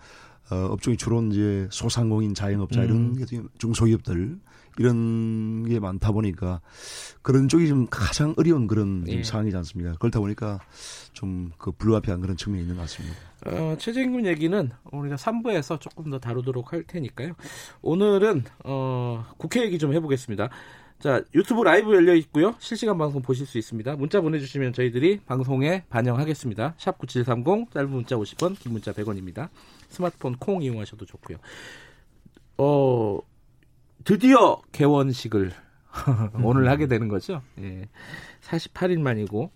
어, 0.50 0.68
업종이 0.70 0.96
주로 0.96 1.22
이제 1.24 1.68
소상공인 1.70 2.34
자영업자 2.34 2.80
음. 2.82 2.84
이런 3.18 3.48
중소기업들 3.58 4.38
이런 4.78 5.68
게 5.68 5.78
많다 5.78 6.12
보니까 6.12 6.60
그런 7.20 7.48
쪽이 7.48 7.68
좀 7.68 7.86
가장 7.90 8.34
어려운 8.38 8.66
그런 8.66 9.04
예. 9.08 9.22
상황이지 9.22 9.54
않습니까? 9.56 9.94
그렇다 9.98 10.18
보니까 10.20 10.60
좀 11.12 11.52
그 11.58 11.72
불가피한 11.72 12.20
그런 12.20 12.36
측면이 12.36 12.62
있는 12.62 12.76
것 12.76 12.82
같습니다. 12.82 13.16
어, 13.46 13.76
최저임금 13.78 14.26
얘기는 14.26 14.70
우리가 14.90 15.16
3부에서 15.16 15.80
조금 15.80 16.10
더 16.10 16.18
다루도록 16.18 16.72
할 16.72 16.84
테니까요. 16.84 17.34
오늘은 17.82 18.44
어, 18.64 19.24
국회 19.36 19.62
얘기 19.62 19.78
좀 19.78 19.92
해보겠습니다. 19.92 20.48
자, 20.98 21.22
유튜브 21.34 21.62
라이브 21.62 21.94
열려 21.94 22.14
있고요. 22.14 22.54
실시간 22.60 22.96
방송 22.96 23.22
보실 23.22 23.44
수 23.46 23.58
있습니다. 23.58 23.96
문자 23.96 24.20
보내주시면 24.20 24.72
저희들이 24.72 25.20
방송에 25.26 25.84
반영하겠습니다. 25.88 26.74
샵 26.78 26.98
9730, 26.98 27.72
짧은 27.72 27.90
문자 27.90 28.16
50원, 28.16 28.58
긴 28.58 28.72
문자 28.72 28.92
100원입니다. 28.92 29.48
스마트폰 29.92 30.36
콩 30.36 30.62
이용하셔도 30.62 31.04
좋고요. 31.06 31.38
어, 32.58 33.18
드디어 34.04 34.60
개원식을 34.72 35.52
오늘 36.42 36.68
하게 36.68 36.86
되는 36.86 37.08
거죠. 37.08 37.42
예. 37.60 37.88
48일 38.42 39.00
만이고 39.00 39.50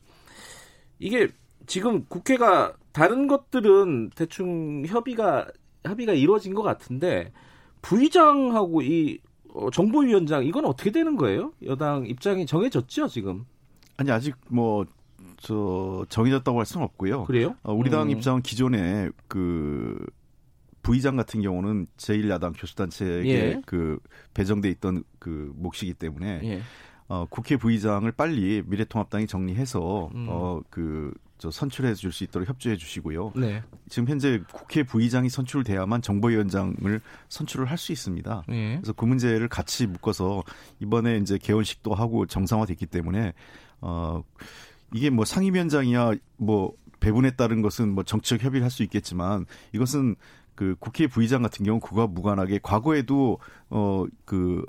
이게 0.99 1.29
지금 1.67 2.05
국회가 2.09 2.75
다른 2.93 3.27
것들은 3.27 4.11
대충 4.15 4.85
협의가 4.87 5.47
협의가 5.85 6.13
이루어진 6.13 6.55
것 6.55 6.63
같은데 6.63 7.33
부의장하고 7.83 8.83
이 8.83 9.19
어, 9.55 9.71
정보위원장 9.71 10.45
이건 10.45 10.67
어떻게 10.67 10.91
되는 10.91 11.17
거예요? 11.17 11.53
여당 11.65 12.07
입장이 12.07 12.47
정해졌죠 12.47 13.09
지금? 13.09 13.47
아니 13.97 14.11
아직 14.11 14.35
뭐 14.49 14.85
저 15.39 16.05
정해졌다고 16.09 16.59
할 16.59 16.67
수는 16.67 16.85
없고요. 16.85 17.25
그래요? 17.25 17.55
어, 17.63 17.73
우리 17.73 17.91
당 17.91 18.03
음. 18.03 18.11
입장은 18.11 18.43
기존에 18.43 19.11
그 19.29 20.05
부의장 20.87 21.17
같은 21.17 21.43
경우는 21.43 21.89
제1야당 21.97 22.55
교수단체에게 22.57 23.29
예. 23.29 23.63
그 23.67 23.99
배정돼 24.35 24.71
있던 24.71 25.03
그 25.19 25.53
몫이기 25.57 25.95
때문에 25.95 26.41
예. 26.45 26.63
어, 27.09 27.27
국회 27.29 27.57
부의장을 27.57 28.11
빨리 28.13 28.63
미래통합당이 28.65 29.27
정리해서 29.27 30.11
음. 30.15 30.27
어그 30.29 31.13
저 31.39 31.51
선출해 31.51 31.95
줄 31.95 32.13
수 32.13 32.23
있도록 32.25 32.49
협조해 32.49 32.77
주시고요. 32.77 33.33
네. 33.35 33.63
지금 33.89 34.09
현재 34.09 34.41
국회 34.53 34.85
부의장이 34.85 35.29
선출돼야만 35.29 36.03
정보위원장을 36.03 37.01
선출을 37.29 37.67
할 37.67 37.79
수 37.79 37.91
있습니다. 37.93 38.45
네. 38.49 38.77
그래서 38.77 38.93
그 38.93 39.05
문제를 39.05 39.49
같이 39.49 39.87
묶어서 39.89 40.45
이번에 40.81 41.19
이제 41.19 41.37
개원식도 41.37 41.95
하고 41.95 42.27
정상화됐기 42.27 42.87
때문에 42.87 43.35
어 43.81 44.23
이게 44.95 45.11
뭐 45.11 45.25
상임위원장이야 45.25 46.13
뭐 46.37 46.73
배분에 47.01 47.33
따른 47.33 47.61
것은 47.61 47.93
뭐 47.93 48.05
정치적 48.05 48.43
협의를 48.45 48.63
할 48.65 48.71
수 48.71 48.83
있겠지만 48.85 49.47
이것은 49.73 50.15
그 50.57 50.75
국회 50.81 51.07
부의장 51.07 51.43
같은 51.43 51.65
경우 51.65 51.79
그와 51.79 52.07
무관하게 52.09 52.59
과거에도 52.63 53.39
어그 53.69 54.65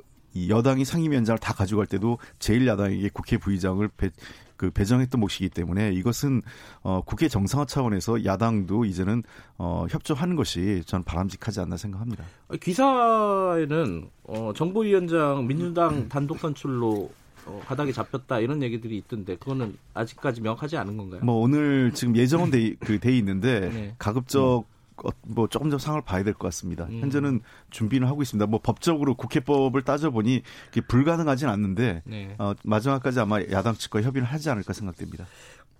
여당이 0.49 0.85
상임위원장을 0.85 1.39
다 1.39 1.53
가져갈 1.53 1.87
때도 1.87 2.19
제1야당에게 2.37 3.11
국회 3.11 3.37
부의장을 3.37 3.87
배, 3.97 4.11
그 4.55 4.69
배정했던 4.69 5.19
몫이기 5.19 5.49
때문에 5.49 5.93
이것은 5.93 6.43
어 6.83 7.01
국회 7.05 7.27
정상화 7.27 7.65
차원에서 7.65 8.23
야당도 8.25 8.85
이제는 8.85 9.23
어 9.57 9.87
협조하는 9.89 10.35
것이 10.35 10.83
저는 10.85 11.03
바람직하지 11.05 11.61
않나 11.61 11.77
생각합니다. 11.77 12.23
기사에는 12.61 14.09
어 14.23 14.51
정보위원장 14.55 15.47
민주당 15.47 16.07
단독 16.09 16.39
선출로 16.39 17.09
어, 17.45 17.61
바닥에 17.65 17.93
잡혔다 17.93 18.39
이런 18.39 18.61
얘기들이 18.61 18.97
있던데 18.97 19.37
그거는 19.37 19.77
아직까지 19.93 20.41
명확하지 20.41 20.75
않은 20.77 20.97
건가요? 20.97 21.21
뭐 21.23 21.35
오늘 21.41 21.91
지금 21.93 22.15
예정은 22.15 22.51
돼, 22.51 22.75
그 22.75 22.99
돼 22.99 23.17
있는데 23.17 23.69
네. 23.69 23.95
가급적 23.97 24.65
음. 24.69 24.76
어, 25.03 25.09
뭐 25.27 25.47
조금 25.47 25.69
더 25.69 25.77
상황을 25.77 26.03
봐야 26.03 26.23
될 26.23 26.33
것 26.33 26.47
같습니다. 26.47 26.85
음. 26.85 26.99
현재는 27.01 27.41
준비는 27.69 28.07
하고 28.07 28.21
있습니다. 28.21 28.45
뭐 28.47 28.59
법적으로 28.61 29.15
국회법을 29.15 29.83
따져보니 29.83 30.41
그게 30.69 30.81
불가능하진 30.81 31.47
않는데 31.49 32.01
네. 32.05 32.35
어, 32.39 32.53
마지막까지 32.63 33.19
아마 33.19 33.41
야당 33.51 33.75
측과 33.75 34.01
협의를 34.01 34.27
하지 34.27 34.49
않을까 34.49 34.73
생각됩니다. 34.73 35.25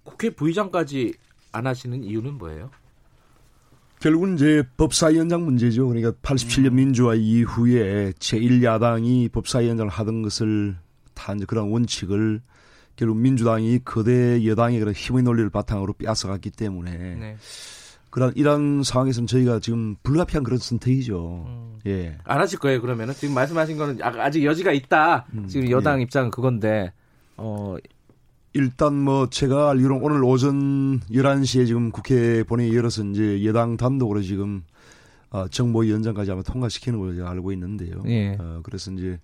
국회 0.04 0.30
부의장까지 0.30 1.14
안 1.52 1.68
하시는 1.68 2.04
이유는 2.04 2.38
뭐예요? 2.38 2.70
결국은 4.00 4.36
이제 4.36 4.64
법사위원장 4.78 5.44
문제죠. 5.44 5.88
그러니까 5.88 6.12
87년 6.22 6.68
음. 6.68 6.76
민주화 6.76 7.16
이후에 7.16 8.12
제1야당이 8.20 9.32
법사위원장을 9.32 9.90
하던 9.92 10.22
것을 10.22 10.78
다 11.16 11.34
이제 11.34 11.46
그런 11.46 11.70
원칙을 11.72 12.42
결국 12.96 13.18
민주당이 13.18 13.80
거대 13.86 14.46
여당의 14.46 14.80
그런 14.80 14.94
힘의 14.94 15.24
논리를 15.24 15.50
바탕으로 15.50 15.94
빼앗아갔기 15.94 16.52
때문에 16.52 16.92
네. 17.16 17.38
그런 18.18 18.34
이런 18.36 18.82
상황에서는 18.82 19.28
저희가 19.28 19.60
지금 19.60 19.96
불가피한 20.02 20.44
그런 20.44 20.58
선택이죠. 20.58 21.46
음. 21.48 21.78
예. 21.86 22.18
안 22.24 22.40
하실 22.40 22.58
거예요 22.58 22.82
그러면은 22.82 23.14
지금 23.14 23.36
말씀하신 23.36 23.78
거는 23.78 24.00
아, 24.02 24.08
아직 24.26 24.44
여지가 24.44 24.72
있다. 24.72 25.28
음. 25.36 25.46
지금 25.48 25.70
여당 25.70 26.00
예. 26.00 26.04
입장은 26.04 26.32
그건데 26.32 26.92
어 27.36 27.76
일단 28.54 28.96
뭐 28.96 29.30
제가 29.30 29.70
알기로 29.70 30.00
오늘 30.02 30.24
오전 30.24 31.00
11시에 31.12 31.68
지금 31.68 31.92
국회 31.92 32.42
본회의 32.42 32.76
열어서 32.76 33.04
이제 33.04 33.46
여당 33.46 33.78
단독으로 33.78 34.24
지금 34.24 34.64
어, 35.30 35.48
정보위원장까지 35.50 36.32
아마 36.32 36.42
통과시키는 36.42 36.98
걸로 36.98 37.14
제가 37.14 37.30
알고 37.30 37.52
있는데요. 37.52 38.02
예. 38.08 38.36
어, 38.40 38.62
그래서 38.64 38.92
이제 38.94 39.20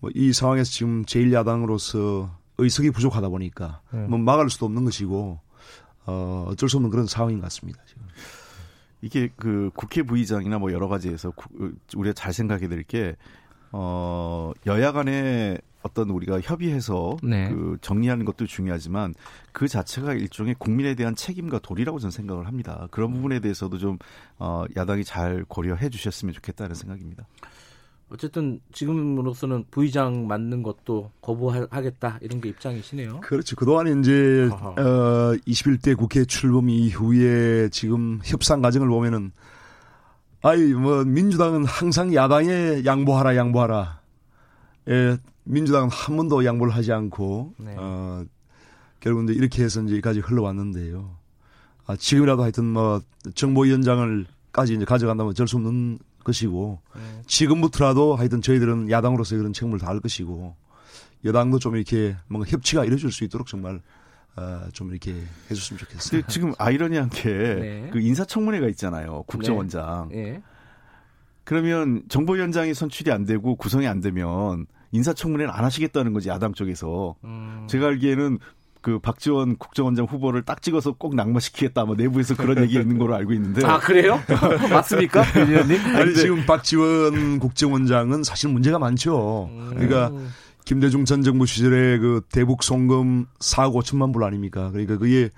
뭐 0.00 0.10
이 0.14 0.32
상황에서 0.32 0.70
지금 0.70 1.04
제1야당으로서 1.04 2.30
의석이 2.56 2.92
부족하다 2.92 3.28
보니까 3.28 3.82
음. 3.92 4.06
뭐 4.08 4.18
막을 4.18 4.48
수도 4.48 4.64
없는 4.64 4.84
것이고 4.86 5.38
어, 6.06 6.46
어쩔 6.48 6.68
수 6.68 6.76
없는 6.76 6.90
그런 6.90 7.06
상황인 7.06 7.38
것 7.38 7.44
같습니다. 7.44 7.80
지금. 7.86 8.02
이게 9.00 9.30
그 9.36 9.70
국회 9.74 10.02
부의장이나 10.02 10.58
뭐 10.58 10.72
여러 10.72 10.88
가지에서 10.88 11.32
우리가 11.96 12.12
잘 12.14 12.32
생각해야 12.32 12.68
될게 12.68 13.16
어, 13.72 14.52
여야 14.66 14.92
간에 14.92 15.58
어떤 15.82 16.10
우리가 16.10 16.40
협의해서 16.40 17.16
네. 17.22 17.48
그 17.48 17.76
정리하는 17.80 18.24
것도 18.24 18.46
중요하지만 18.46 19.14
그 19.50 19.66
자체가 19.66 20.14
일종의 20.14 20.54
국민에 20.58 20.94
대한 20.94 21.16
책임과 21.16 21.58
도리라고 21.58 21.98
저는 21.98 22.12
생각을 22.12 22.46
합니다. 22.46 22.86
그런 22.92 23.12
부분에 23.12 23.40
대해서도 23.40 23.78
좀 23.78 23.98
어, 24.38 24.64
야당이 24.76 25.02
잘 25.04 25.44
고려해 25.48 25.90
주셨으면 25.90 26.34
좋겠다는 26.34 26.76
생각입니다. 26.76 27.26
어쨌든 28.12 28.60
지금으로서는 28.72 29.64
부의장 29.70 30.26
맡는 30.26 30.62
것도 30.62 31.10
거부하겠다 31.22 32.18
이런 32.20 32.40
게 32.40 32.50
입장이시네요. 32.50 33.20
그렇죠. 33.20 33.56
그동안 33.56 34.00
이제 34.00 34.48
어 34.52 35.34
21대 35.46 35.96
국회 35.96 36.24
출범 36.26 36.68
이후에 36.68 37.70
지금 37.70 38.20
협상 38.22 38.60
과정을 38.60 38.88
보면은 38.88 39.32
아이 40.42 40.74
뭐 40.74 41.04
민주당은 41.04 41.64
항상 41.64 42.14
야당에 42.14 42.82
양보하라 42.84 43.36
양보하라. 43.36 44.00
예, 44.88 45.16
민주당은 45.44 45.88
한 45.90 46.16
번도 46.16 46.44
양보를 46.44 46.74
하지 46.74 46.92
않고 46.92 47.54
네. 47.58 47.74
어 47.78 48.24
결국 49.00 49.24
이제 49.24 49.32
이렇게 49.32 49.64
해서 49.64 49.80
이제 49.82 50.00
까지 50.00 50.20
흘러왔는데요. 50.20 51.16
아, 51.86 51.96
지금이라도 51.96 52.42
하여튼 52.42 52.66
뭐 52.66 53.00
정보위원장을까지 53.34 54.74
이제 54.74 54.84
가져간다면 54.84 55.30
어쩔 55.30 55.48
수 55.48 55.56
없는 55.56 55.98
것이고 56.24 56.80
네. 56.94 57.00
지금부터라도 57.26 58.16
하여튼 58.16 58.42
저희들은 58.42 58.90
야당으로서 58.90 59.36
그런 59.36 59.52
책임을 59.52 59.78
다할 59.78 60.00
것이고 60.00 60.54
여당도 61.24 61.58
좀 61.58 61.76
이렇게 61.76 62.16
뭔가 62.28 62.48
협치가 62.50 62.84
이루어질 62.84 63.12
수 63.12 63.24
있도록 63.24 63.46
정말 63.46 63.80
어, 64.36 64.62
좀 64.72 64.90
이렇게 64.90 65.14
해줬으면 65.50 65.78
좋겠어요. 65.78 66.22
지금 66.28 66.54
아이러니한 66.58 67.10
게그 67.10 67.60
네. 67.60 67.90
그 67.92 68.00
인사청문회가 68.00 68.68
있잖아요. 68.68 69.24
국정원장. 69.26 70.08
네. 70.10 70.22
네. 70.22 70.42
그러면 71.44 72.02
정보위원장이 72.08 72.72
선출이 72.72 73.10
안 73.10 73.24
되고 73.24 73.56
구성이 73.56 73.86
안 73.86 74.00
되면 74.00 74.66
인사청문회는 74.92 75.52
안 75.52 75.64
하시겠다는 75.64 76.12
거지 76.12 76.28
야당 76.28 76.54
쪽에서. 76.54 77.16
음. 77.24 77.66
제가 77.68 77.88
알기에는 77.88 78.38
그 78.82 78.98
박지원 78.98 79.56
국정원장 79.56 80.06
후보를 80.06 80.42
딱 80.42 80.60
찍어서 80.60 80.92
꼭 80.92 81.14
낙마시키겠다 81.14 81.84
뭐 81.84 81.94
내부에서 81.94 82.34
그런 82.34 82.62
얘기 82.62 82.74
있는 82.74 82.98
걸로 82.98 83.14
알고 83.14 83.32
있는데 83.32 83.64
아 83.64 83.78
그래요? 83.78 84.20
맞습니까? 84.70 85.24
아니 85.94 86.14
지금 86.14 86.44
박지원 86.44 87.38
국정원장은 87.38 88.24
사실 88.24 88.50
문제가 88.50 88.78
많죠. 88.78 89.48
음. 89.52 89.70
그러니까 89.70 90.12
김대중 90.64 91.04
전 91.04 91.22
정부 91.22 91.46
시절에 91.46 91.98
그 91.98 92.22
대북 92.30 92.62
송금 92.62 93.26
4억 93.38 93.74
5천만 93.74 94.12
불 94.12 94.24
아닙니까? 94.24 94.70
그러니까 94.70 94.98
그게 94.98 95.30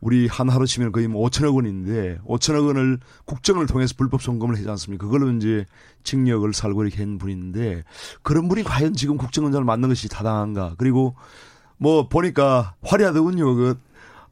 우리 0.00 0.26
한 0.26 0.48
하루 0.48 0.66
치면 0.66 0.92
거의 0.92 1.08
뭐 1.08 1.28
5천억 1.28 1.54
원인데 1.54 2.18
5천억 2.26 2.66
원을 2.66 2.98
국정을 3.26 3.66
통해서 3.66 3.94
불법 3.96 4.22
송금을 4.22 4.56
하지 4.56 4.68
않습니까? 4.68 5.06
그걸로 5.06 5.30
이제 5.32 5.66
징역을 6.04 6.54
살고 6.54 6.84
이렇게 6.84 7.02
한 7.02 7.18
분인데 7.18 7.84
그런 8.22 8.48
분이 8.48 8.62
과연 8.64 8.94
지금 8.94 9.16
국정원장을 9.16 9.64
맡는 9.64 9.88
것이 9.88 10.08
타당한가? 10.08 10.74
그리고 10.78 11.14
뭐 11.80 12.08
보니까 12.08 12.74
화려하더군요. 12.82 13.54
그 13.54 13.78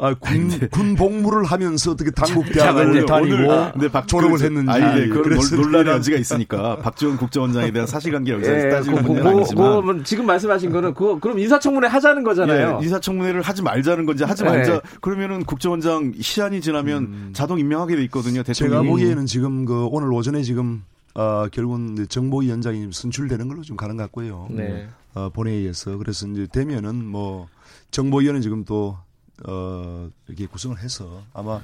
아, 0.01 0.15
군, 0.15 0.49
군 0.71 0.95
복무를 0.95 1.45
하면서 1.45 1.91
어떻게 1.91 2.13
당국대학을 2.13 3.05
다니고 3.05 3.53
아, 3.53 3.73
근데 3.73 3.91
박, 3.91 4.07
졸업을 4.07 4.41
했는지 4.41 4.71
아니, 4.71 5.01
네, 5.01 5.09
그래서 5.09 5.57
논란의 5.57 5.95
여지가 5.95 6.19
있으니까 6.19 6.77
박지원 6.77 7.17
국정원장에 7.17 7.73
대한 7.73 7.89
사실관계 7.89 8.31
여기서 8.35 8.53
예, 8.53 8.69
따지는 8.69 9.03
그, 9.03 9.09
문제는 9.09 9.37
아니지만 9.39 9.99
그, 9.99 10.05
지금 10.05 10.27
말씀하신 10.27 10.71
거는 10.71 10.95
그 10.95 11.19
그럼 11.19 11.41
인사청문회 11.41 11.89
하자는 11.89 12.23
거잖아요. 12.23 12.79
예, 12.81 12.85
인사청문회를 12.85 13.43
하지 13.43 13.63
말자는 13.63 14.07
건지 14.07 14.23
하지 14.23 14.45
예. 14.45 14.49
말자. 14.49 14.75
예. 14.75 14.81
그러면은 15.01 15.45
국정원장 15.45 16.13
시한이 16.21 16.61
지나면 16.61 17.03
음. 17.03 17.31
자동 17.33 17.59
임명하게 17.59 17.97
돼 17.97 18.05
있거든요. 18.05 18.45
대통령이. 18.45 18.85
제가 18.85 18.89
보기에는 18.89 19.27
지금 19.27 19.65
그 19.65 19.87
오늘 19.87 20.13
오전에 20.13 20.43
지금 20.43 20.85
어, 21.15 21.49
결국은 21.51 22.07
정보위원장이 22.09 22.91
선출되는 22.93 23.49
걸로 23.49 23.63
좀 23.63 23.77
가는 23.77 23.97
것 23.97 24.05
같고요. 24.05 24.47
네. 24.51 24.87
어, 25.15 25.31
본회의에서 25.31 25.97
그래서 25.97 26.27
이제 26.29 26.47
되면은 26.47 27.05
뭐 27.05 27.49
정보위원회 27.91 28.41
지금 28.41 28.65
또 28.65 28.99
어, 29.47 30.11
이렇게 30.27 30.47
구성을 30.47 30.79
해서 30.79 31.25
아마 31.33 31.61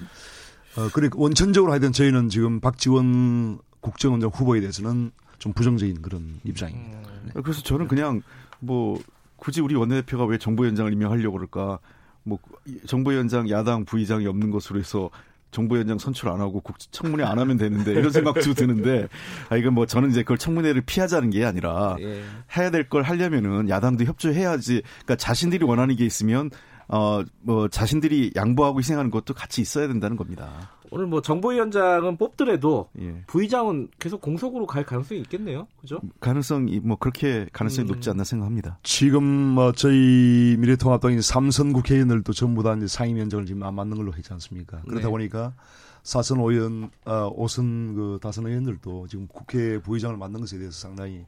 어, 0.77 0.89
그러니까 0.93 1.19
원천적으로 1.19 1.73
하여튼 1.73 1.93
저희는 1.93 2.29
지금 2.29 2.61
박지원 2.61 3.59
국정원장 3.81 4.31
후보에 4.33 4.61
대해서는 4.61 5.13
좀 5.39 5.53
부정적인 5.53 6.03
그런 6.03 6.41
입장입니다. 6.45 7.11
네. 7.25 7.33
그래서 7.43 7.63
저는 7.63 7.87
그냥 7.87 8.23
뭐 8.61 8.99
굳이 9.37 9.61
우리 9.61 9.75
원내대표가 9.75 10.25
왜 10.25 10.39
정보위원장을 10.39 10.91
임명하려고 10.93 11.37
그럴까? 11.37 11.79
뭐 12.23 12.39
정보위원장 12.87 13.51
야당 13.51 13.85
부의장이 13.85 14.27
없는 14.27 14.51
것으로 14.51 14.81
해서 14.81 15.11
정보위원장 15.55 15.99
선출 15.99 16.29
안 16.29 16.41
하고 16.41 16.61
국 16.61 16.79
청문회 16.79 17.25
안 17.25 17.39
하면 17.39 17.57
되는데 17.57 17.93
이런 17.93 18.11
생각도 18.11 18.41
드는데 18.55 19.09
아 19.49 19.57
이건 19.57 19.75
뭐 19.75 19.87
저는 19.87 20.11
이제 20.11 20.23
그걸 20.23 20.37
청문회를 20.37 20.83
피하자는 20.83 21.31
게 21.31 21.45
아니라 21.45 21.97
예. 22.01 22.23
해야 22.57 22.71
될 22.71 22.85
걸 22.85 23.03
하려면은 23.03 23.69
야당도 23.71 24.05
협조해야지. 24.05 24.83
그러니까 25.05 25.17
자신들이 25.17 25.65
원하는 25.65 25.97
게 25.97 26.05
있으면 26.05 26.51
어, 26.87 27.23
뭐, 27.41 27.67
자신들이 27.69 28.33
양보하고 28.37 28.79
희생하는 28.81 29.11
것도 29.11 29.33
같이 29.33 29.63
있어야 29.63 29.89
된다는 29.89 30.19
겁니다. 30.19 30.71
오늘 30.91 31.07
뭐 31.07 31.23
정보위원장은 31.23 32.17
뽑더라도 32.17 32.89
예. 33.01 33.23
부의장은 33.27 33.89
계속 33.99 34.21
공석으로 34.21 34.67
갈 34.67 34.85
가능성이 34.85 35.21
있겠네요. 35.21 35.67
그죠? 35.81 36.01
가능성이 36.21 36.81
뭐 36.81 36.97
그렇게 36.97 37.47
가능성이 37.53 37.87
음. 37.87 37.93
높지 37.93 38.11
않나 38.11 38.25
생각합니다. 38.25 38.79
지금 38.83 39.25
뭐 39.25 39.73
저희 39.73 40.57
미래통합당인 40.59 41.21
삼선 41.21 41.73
국회의원들도 41.73 42.33
전부 42.33 42.63
다 42.63 42.75
이제 42.75 42.87
상임위원장을 42.87 43.47
지금 43.47 43.63
안 43.63 43.75
맞는 43.75 43.97
걸로 43.97 44.13
했지 44.13 44.33
않습니까? 44.33 44.83
그러다 44.83 45.07
네. 45.07 45.11
보니까 45.11 45.55
사선 46.03 46.39
의원, 46.41 46.91
어, 47.07 47.31
오선 47.35 47.95
그 47.95 48.19
다선 48.21 48.47
의원들도 48.47 49.07
지금 49.09 49.27
국회 49.27 49.79
부의장을 49.81 50.17
맡는 50.17 50.41
것에 50.41 50.59
대해서 50.59 50.79
상당히 50.79 51.25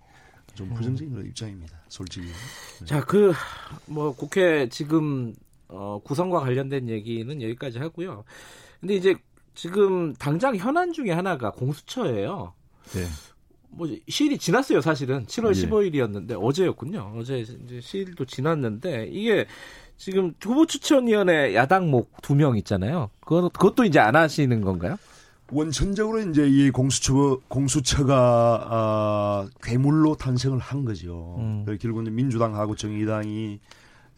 좀 0.54 0.68
부정적인 0.74 1.16
음. 1.16 1.26
입장입니다. 1.26 1.78
솔직히. 1.88 2.26
네. 2.80 2.86
자, 2.86 3.00
그 3.04 3.32
뭐 3.86 4.14
국회 4.14 4.68
지금 4.68 5.34
어, 5.68 6.00
구성과 6.04 6.40
관련된 6.40 6.88
얘기는 6.88 7.42
여기까지 7.42 7.78
하고요. 7.78 8.24
근데 8.80 8.94
이제 8.94 9.16
지금 9.56 10.14
당장 10.14 10.54
현안 10.54 10.92
중에 10.92 11.10
하나가 11.10 11.50
공수처예요. 11.50 12.52
네. 12.92 13.06
뭐 13.70 13.88
시일이 14.08 14.38
지났어요, 14.38 14.80
사실은. 14.80 15.26
7월 15.26 15.56
예. 15.56 15.66
15일이었는데 15.66 16.38
어제였군요. 16.40 17.14
어제 17.18 17.38
이제 17.40 17.80
시일도 17.80 18.26
지났는데 18.26 19.08
이게 19.10 19.46
지금 19.96 20.34
후보 20.40 20.66
추천위원회 20.66 21.54
야당목 21.54 22.22
두 22.22 22.34
명 22.34 22.56
있잖아요. 22.58 23.10
그것 23.20 23.50
그것도 23.52 23.84
이제 23.84 23.98
안 23.98 24.14
하시는 24.14 24.60
건가요? 24.60 24.96
원천적으로 25.50 26.20
이제 26.20 26.46
이 26.46 26.70
공수처 26.70 27.40
공수처가 27.48 28.66
아, 28.70 29.48
괴물로 29.62 30.16
탄생을 30.16 30.58
한 30.58 30.84
거죠. 30.84 31.36
음. 31.38 31.64
결국은 31.80 32.14
민주당하고 32.14 32.74
정의당이 32.76 33.58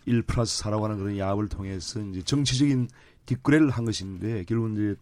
1 0.06 0.22
플러스 0.22 0.62
4라고 0.64 0.82
하는 0.82 0.96
그런 0.98 1.16
야합을 1.18 1.48
통해서 1.48 2.00
이제 2.00 2.22
정치적인 2.22 2.88
뒷거래를 3.26 3.70
한 3.70 3.84
것인데 3.84 4.44
결국은 4.44 4.72
이제 4.72 4.94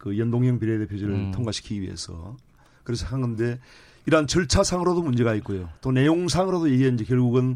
그 0.00 0.18
연동형 0.18 0.58
비례대표제를 0.58 1.14
음. 1.14 1.30
통과시키기 1.30 1.82
위해서 1.82 2.36
그래서 2.84 3.06
한 3.06 3.20
건데 3.20 3.58
이러한 4.06 4.26
절차상으로도 4.26 5.02
문제가 5.02 5.34
있고요. 5.36 5.68
또 5.82 5.92
내용상으로도 5.92 6.68
이게 6.68 6.88
이제 6.88 7.04
결국은 7.04 7.54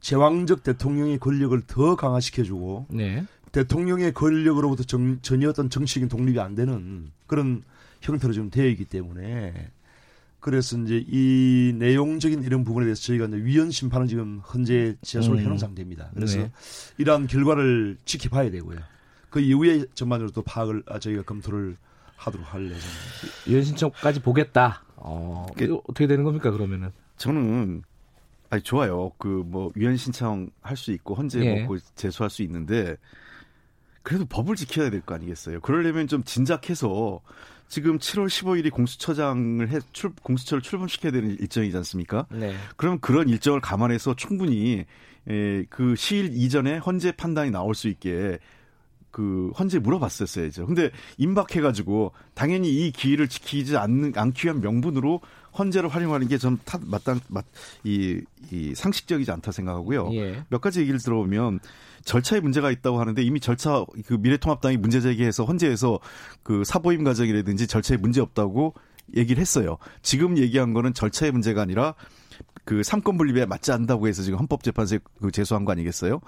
제왕적 0.00 0.62
대통령의 0.62 1.18
권력을 1.18 1.58
더 1.66 1.96
강화시켜주고 1.96 2.88
네. 2.90 3.24
대통령의 3.50 4.12
권력으로부터 4.12 4.84
정, 4.84 5.18
전혀 5.22 5.48
어떤 5.48 5.70
정치적인 5.70 6.10
독립이 6.10 6.38
안 6.38 6.54
되는 6.54 7.10
그런 7.26 7.62
형태로 8.02 8.34
지금 8.34 8.50
되어 8.50 8.66
있기 8.66 8.84
때문에 8.84 9.70
그래서 10.38 10.76
이제 10.78 11.02
이 11.08 11.72
내용적인 11.78 12.44
이런 12.44 12.62
부분에 12.62 12.84
대해서 12.84 13.02
저희가 13.04 13.24
이제 13.24 13.36
위헌 13.38 13.70
심판을 13.70 14.06
지금 14.06 14.42
현재 14.46 14.96
제소를 15.00 15.38
음. 15.38 15.44
해놓은 15.44 15.58
상태입니다. 15.58 16.10
그래서 16.12 16.40
네. 16.40 16.52
이러한 16.98 17.26
결과를 17.26 17.96
지켜봐야 18.04 18.50
되고요. 18.50 18.80
그 19.30 19.40
이후에 19.40 19.84
전반적으로 19.94 20.32
또 20.32 20.42
파악을 20.42 20.82
아, 20.86 20.98
저희가 20.98 21.22
검토를 21.22 21.76
하도록 22.16 22.46
할 22.52 22.62
예정입니다. 22.64 22.86
위헌 23.46 23.62
신청까지 23.64 24.20
보겠다. 24.22 24.82
어, 24.96 25.46
그, 25.56 25.74
어떻게 25.88 26.06
되는 26.06 26.24
겁니까 26.24 26.50
그러면은? 26.50 26.90
저는 27.16 27.82
아니 28.50 28.62
좋아요. 28.62 29.10
그뭐 29.18 29.72
위헌 29.74 29.96
신청 29.96 30.48
할 30.62 30.76
수 30.76 30.92
있고 30.92 31.14
헌재 31.14 31.40
예. 31.44 31.60
먹고 31.62 31.78
제소할 31.96 32.30
수 32.30 32.42
있는데 32.42 32.96
그래도 34.02 34.24
법을 34.24 34.54
지켜야 34.56 34.88
될 34.88 35.00
거 35.02 35.14
아니겠어요. 35.14 35.60
그러려면 35.60 36.06
좀 36.06 36.22
진작해서 36.24 37.20
지금 37.68 37.98
7월 37.98 38.26
15일이 38.28 38.70
공수처장을 38.70 39.68
해, 39.68 39.80
출, 39.92 40.12
공수처를 40.22 40.62
출범시켜야 40.62 41.10
되는 41.10 41.30
일정이지 41.30 41.76
않습니까? 41.78 42.26
네. 42.30 42.54
그럼 42.76 43.00
그런 43.00 43.28
일정을 43.28 43.60
감안해서 43.60 44.14
충분히 44.14 44.84
에, 45.28 45.64
그 45.68 45.96
시일 45.96 46.30
이전에 46.36 46.76
헌재 46.78 47.12
판단이 47.12 47.50
나올 47.50 47.74
수 47.74 47.88
있게 47.88 48.38
그 49.16 49.50
헌재 49.58 49.78
물어봤었어야죠. 49.78 50.66
근데 50.66 50.90
임박해가지고 51.16 52.12
당연히 52.34 52.68
이 52.68 52.92
기일을 52.92 53.28
지키지 53.28 53.78
않는 53.78 54.12
않기 54.14 54.46
위한 54.46 54.60
명분으로 54.60 55.22
헌재를 55.58 55.88
활용하는 55.88 56.28
게좀 56.28 56.58
맞다 56.82 57.16
맞이 57.28 58.20
이 58.50 58.74
상식적이지 58.74 59.30
않다 59.30 59.52
생각하고요. 59.52 60.10
예. 60.12 60.44
몇 60.50 60.60
가지 60.60 60.80
얘기를 60.80 61.00
들어보면 61.00 61.60
절차에 62.04 62.40
문제가 62.40 62.70
있다고 62.70 63.00
하는데 63.00 63.22
이미 63.22 63.40
절차 63.40 63.86
그 64.04 64.12
미래통합당이 64.20 64.76
문제 64.76 65.00
제기해서 65.00 65.44
헌재에서 65.44 65.98
그 66.42 66.62
사보임 66.64 67.02
과정이라든지 67.02 67.68
절차에 67.68 67.96
문제 67.96 68.20
없다고 68.20 68.74
얘기를 69.16 69.40
했어요. 69.40 69.78
지금 70.02 70.36
얘기한 70.36 70.74
거는 70.74 70.92
절차의 70.92 71.32
문제가 71.32 71.62
아니라 71.62 71.94
그 72.66 72.82
삼권 72.82 73.16
분립에 73.16 73.46
맞지 73.46 73.72
않는다고 73.72 74.08
해서 74.08 74.22
지금 74.22 74.40
헌법재판소에 74.40 74.98
그 75.22 75.30
제소한 75.30 75.64
거 75.64 75.72
아니겠어요? 75.72 76.20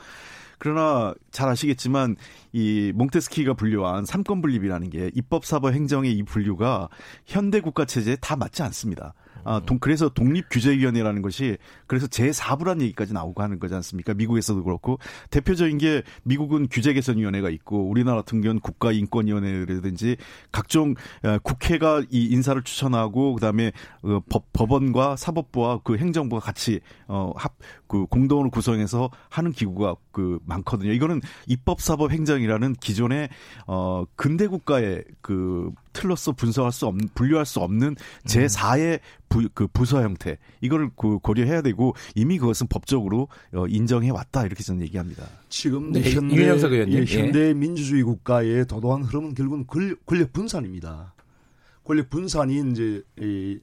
그러나 0.58 1.14
잘 1.30 1.48
아시겠지만 1.48 2.16
이 2.52 2.92
몽테스키가 2.94 3.54
분류한 3.54 4.04
삼권 4.04 4.42
분립이라는 4.42 4.90
게 4.90 5.10
입법 5.14 5.44
사법 5.44 5.72
행정의 5.72 6.12
이 6.12 6.22
분류가 6.22 6.88
현대 7.26 7.60
국가 7.60 7.84
체제에 7.84 8.16
다 8.16 8.36
맞지 8.36 8.62
않습니다. 8.64 9.14
아, 9.44 9.60
동, 9.64 9.78
그래서 9.78 10.08
독립규제위원회라는 10.08 11.22
것이 11.22 11.56
그래서 11.86 12.06
제4부란 12.06 12.80
얘기까지 12.82 13.12
나오고 13.12 13.42
하는 13.42 13.58
거지 13.58 13.74
않습니까? 13.74 14.14
미국에서도 14.14 14.62
그렇고 14.64 14.98
대표적인 15.30 15.78
게 15.78 16.02
미국은 16.24 16.68
규제개선위원회가 16.68 17.50
있고 17.50 17.88
우리나라 17.88 18.18
같은 18.18 18.40
경우는 18.40 18.60
국가인권위원회라든지 18.60 20.16
각종 20.52 20.94
어, 21.24 21.38
국회가 21.42 22.02
이 22.10 22.26
인사를 22.26 22.60
추천하고 22.62 23.34
그다음에 23.34 23.72
그 24.02 24.20
법, 24.28 24.52
법원과 24.52 25.16
사법부와 25.16 25.80
그 25.84 25.96
행정부가 25.96 26.40
같이 26.40 26.80
어, 27.06 27.32
합, 27.36 27.54
그 27.86 28.06
공동으로 28.06 28.50
구성해서 28.50 29.10
하는 29.30 29.52
기구가 29.52 29.96
그 30.12 30.38
많거든요. 30.44 30.92
이거는 30.92 31.20
입법 31.46 31.80
사법 31.80 32.12
행정이라는 32.12 32.74
기존의 32.74 33.28
어 33.66 34.04
근대 34.16 34.46
국가의 34.46 35.04
그 35.20 35.70
틀로서 35.98 36.32
분석할 36.32 36.70
수 36.72 36.86
없는 36.86 37.08
분류할 37.14 37.44
수 37.44 37.60
없는 37.60 37.96
제 38.24 38.46
4의 38.46 39.00
부, 39.28 39.48
그 39.52 39.66
부서 39.66 40.02
형태 40.02 40.38
이거를 40.60 40.90
그 40.96 41.18
고려해야 41.18 41.62
되고 41.62 41.94
이미 42.14 42.38
그것은 42.38 42.68
법적으로 42.68 43.28
어, 43.52 43.66
인정해 43.66 44.10
왔다 44.10 44.44
이렇게 44.44 44.62
저는 44.62 44.82
얘기합니다. 44.82 45.26
지금 45.48 45.92
네, 45.92 46.02
현대 46.10 46.36
예, 46.88 47.04
현대 47.04 47.54
민주주의 47.54 48.02
국가의 48.02 48.66
도도한 48.66 49.02
흐름은 49.02 49.34
결국은 49.34 49.66
권력 50.06 50.32
분산입니다. 50.32 51.14
권력 51.84 52.10
분산이 52.10 52.70
이제 52.70 53.02
이 53.20 53.58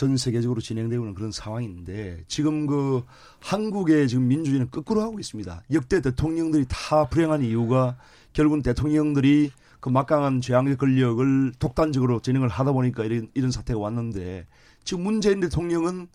전 0.00 0.16
세계적으로 0.16 0.62
진행되고 0.62 1.02
있는 1.04 1.14
그런 1.14 1.30
상황인데 1.30 2.24
지금 2.26 2.66
그 2.66 3.02
한국의 3.40 4.08
지금 4.08 4.28
민주주의는 4.28 4.70
거꾸로 4.70 5.02
하고 5.02 5.20
있습니다. 5.20 5.64
역대 5.72 6.00
대통령들이 6.00 6.64
다 6.70 7.06
불행한 7.06 7.42
이유가 7.42 7.98
결국은 8.32 8.62
대통령들이 8.62 9.50
그 9.80 9.88
막강한 9.88 10.40
재앙의 10.40 10.76
권력을 10.76 11.52
독단적으로 11.58 12.20
진행을 12.20 12.48
하다 12.48 12.72
보니까 12.72 13.04
이런, 13.04 13.28
이런 13.34 13.50
사태가 13.50 13.78
왔는데 13.78 14.46
지금 14.84 15.04
문재인 15.04 15.40
대통령은 15.40 16.08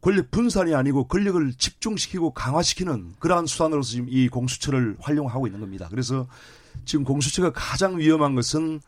권력 0.00 0.30
분산이 0.30 0.74
아니고 0.74 1.08
권력을 1.08 1.54
집중시키고 1.54 2.32
강화시키는 2.34 3.14
그러한 3.18 3.46
수단으로서 3.46 3.90
지금 3.90 4.06
이 4.10 4.28
공수처를 4.28 4.96
활용하고 5.00 5.46
있는 5.46 5.60
겁니다. 5.60 5.88
그래서 5.90 6.26
지금 6.84 7.04
공수처가 7.04 7.52
가장 7.54 7.98
위험한 7.98 8.34
것은 8.34 8.80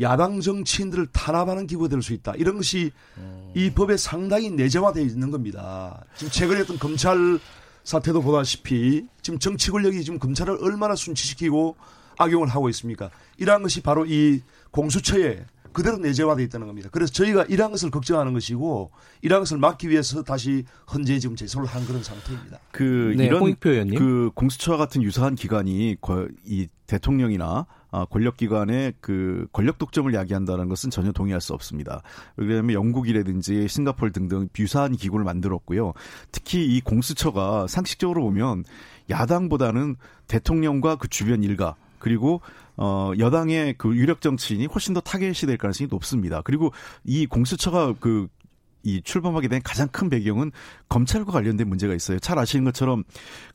야당 0.00 0.40
정치인들을 0.40 1.08
탄압하는 1.12 1.66
기구가 1.66 1.88
될 1.88 2.02
수 2.02 2.14
있다. 2.14 2.32
이런 2.36 2.56
것이 2.56 2.92
음. 3.18 3.52
이 3.54 3.70
법에 3.70 3.96
상당히 3.96 4.50
내재화되어 4.50 5.04
있는 5.04 5.30
겁니다. 5.30 6.02
지금 6.16 6.30
최근에 6.30 6.62
어떤 6.62 6.78
검찰 6.78 7.38
사태도 7.84 8.22
보다시피 8.22 9.06
지금 9.20 9.38
정치 9.38 9.70
권력이 9.70 10.02
지금 10.02 10.18
검찰을 10.18 10.58
얼마나 10.62 10.94
순치시키고 10.96 11.76
악용을 12.18 12.48
하고 12.48 12.68
있습니까? 12.70 13.10
이러한 13.38 13.62
것이 13.62 13.82
바로 13.82 14.06
이 14.06 14.42
공수처에 14.70 15.44
그대로 15.74 15.98
내재화되어 15.98 16.44
있다는 16.46 16.68
겁니다. 16.68 16.88
그래서 16.92 17.12
저희가 17.12 17.42
이러한 17.44 17.72
것을 17.72 17.90
걱정하는 17.90 18.32
것이고 18.32 18.92
이러한 19.22 19.42
것을 19.42 19.58
막기 19.58 19.90
위해서 19.90 20.22
다시 20.22 20.64
헌재 20.92 21.18
지금 21.18 21.34
제소를 21.34 21.66
한 21.66 21.84
그런 21.84 22.02
상태입니다. 22.02 22.60
그 22.70 23.12
네, 23.16 23.26
이런 23.26 23.56
그 23.60 24.30
공수처와 24.34 24.78
같은 24.78 25.02
유사한 25.02 25.34
기관이 25.34 25.96
이 26.44 26.68
대통령이나 26.86 27.66
아, 27.90 28.04
권력기관의 28.06 28.94
그 29.00 29.46
권력 29.52 29.78
독점을 29.78 30.12
야기한다는 30.14 30.68
것은 30.68 30.90
전혀 30.90 31.12
동의할 31.12 31.40
수 31.40 31.54
없습니다. 31.54 32.02
왜냐하면 32.36 32.74
영국이라든지 32.74 33.68
싱가폴 33.68 34.12
등등 34.12 34.48
유사한 34.58 34.96
기구를 34.96 35.24
만들었고요. 35.24 35.92
특히 36.30 36.66
이 36.66 36.80
공수처가 36.80 37.66
상식적으로 37.68 38.22
보면 38.22 38.64
야당보다는 39.10 39.96
대통령과 40.28 40.96
그 40.96 41.08
주변 41.08 41.42
일가 41.42 41.76
그리고 42.04 42.42
어 42.76 43.12
여당의 43.18 43.76
그 43.78 43.96
유력 43.96 44.20
정치인이 44.20 44.66
훨씬 44.66 44.92
더 44.92 45.00
타겟이 45.00 45.46
될 45.46 45.56
가능성이 45.56 45.88
높습니다. 45.90 46.42
그리고 46.42 46.70
이 47.02 47.24
공수처가 47.24 47.94
그이 47.94 49.00
출범하게 49.02 49.48
된 49.48 49.62
가장 49.64 49.88
큰 49.88 50.10
배경은 50.10 50.52
검찰과 50.90 51.32
관련된 51.32 51.66
문제가 51.66 51.94
있어요. 51.94 52.18
잘 52.18 52.38
아시는 52.38 52.66
것처럼 52.66 53.04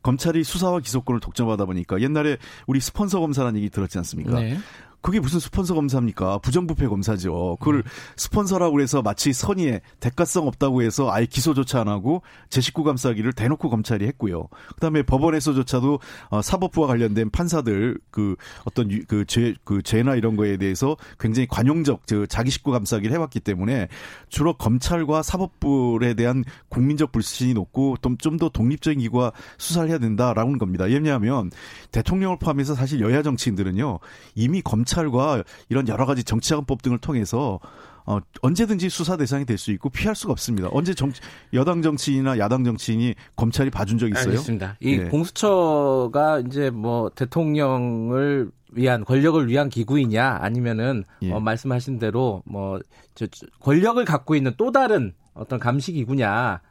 검찰이 0.01 0.43
수사와 0.43 0.79
기소권을 0.79 1.19
독점하다 1.19 1.65
보니까 1.65 2.01
옛날에 2.01 2.37
우리 2.65 2.79
스폰서 2.79 3.19
검사라는 3.19 3.59
얘기 3.59 3.69
들었지 3.69 3.99
않습니까? 3.99 4.39
네. 4.39 4.57
그게 5.01 5.19
무슨 5.19 5.39
스폰서 5.39 5.75
검사입니까? 5.75 6.39
부정부패 6.39 6.87
검사죠. 6.87 7.57
그걸 7.59 7.75
음. 7.75 7.83
스폰서라고 8.17 8.81
해서 8.81 9.01
마치 9.01 9.31
선의에 9.31 9.81
대가성 9.99 10.47
없다고 10.47 10.81
해서 10.81 11.09
아예 11.11 11.25
기소조차 11.25 11.81
안 11.81 11.87
하고 11.87 12.21
제 12.49 12.59
식구 12.59 12.83
감싸기를 12.83 13.31
대놓고 13.33 13.69
검찰이 13.69 14.05
했고요. 14.07 14.47
그다음에 14.75 15.03
법원에서조차도 15.03 15.99
어, 16.29 16.41
사법부와 16.41 16.87
관련된 16.87 17.29
판사들 17.29 17.97
그 18.11 18.35
어떤 18.65 18.89
그죄그 19.05 19.55
그 19.63 19.81
죄나 19.81 20.15
이런 20.15 20.35
거에 20.35 20.57
대해서 20.57 20.97
굉장히 21.19 21.47
관용적 21.47 22.01
저 22.05 22.25
자기 22.25 22.51
식구 22.51 22.71
감싸기를 22.71 23.15
해왔기 23.15 23.39
때문에 23.39 23.87
주로 24.27 24.53
검찰과 24.53 25.23
사법부에 25.23 26.13
대한 26.15 26.43
국민적 26.67 27.11
불신이 27.11 27.53
높고 27.53 27.95
좀더 28.01 28.49
독립적인 28.49 28.99
기구가 28.99 29.31
수사를 29.57 29.89
해야 29.89 29.97
된다라는 29.97 30.57
겁니다. 30.57 30.85
왜냐하면 30.85 31.51
대통령을 31.91 32.37
포함해서 32.37 32.75
사실 32.75 32.99
여야 32.99 33.23
정치인들은요 33.23 33.99
이미 34.35 34.61
검 34.61 34.83
검찰과 34.89 35.43
이런 35.69 35.87
여러 35.87 36.05
가지 36.05 36.23
정치자금법 36.23 36.81
등을 36.81 36.97
통해서 36.97 37.59
어, 38.05 38.19
언제든지 38.41 38.89
수사 38.89 39.17
대상이 39.17 39.45
될 39.45 39.57
수 39.57 39.71
있고 39.71 39.89
피할 39.89 40.15
수가 40.15 40.31
없습니다. 40.31 40.69
언제 40.71 40.93
정 40.93 41.11
여당 41.53 41.81
정치인이나 41.81 42.39
야당 42.39 42.63
정치인이 42.63 43.13
검찰이 43.35 43.69
봐준 43.69 43.97
적 43.99 44.07
있어요? 44.09 44.29
알겠습니다. 44.29 44.77
이 44.79 44.97
네. 44.97 45.09
공수처가 45.09 46.39
이제 46.47 46.69
뭐 46.71 47.09
대통령을 47.13 48.49
위한 48.71 49.03
권력을 49.03 49.47
위한 49.47 49.69
기구이냐 49.69 50.39
아니면은 50.41 51.03
예. 51.23 51.31
어, 51.31 51.39
말씀하신 51.39 51.99
대로 51.99 52.41
뭐 52.45 52.79
저, 53.15 53.27
권력을 53.59 54.03
갖고 54.05 54.35
있는 54.35 54.53
또 54.57 54.71
다른 54.71 55.13
어떤 55.33 55.59
감시 55.59 55.91
기구냐 55.91 56.61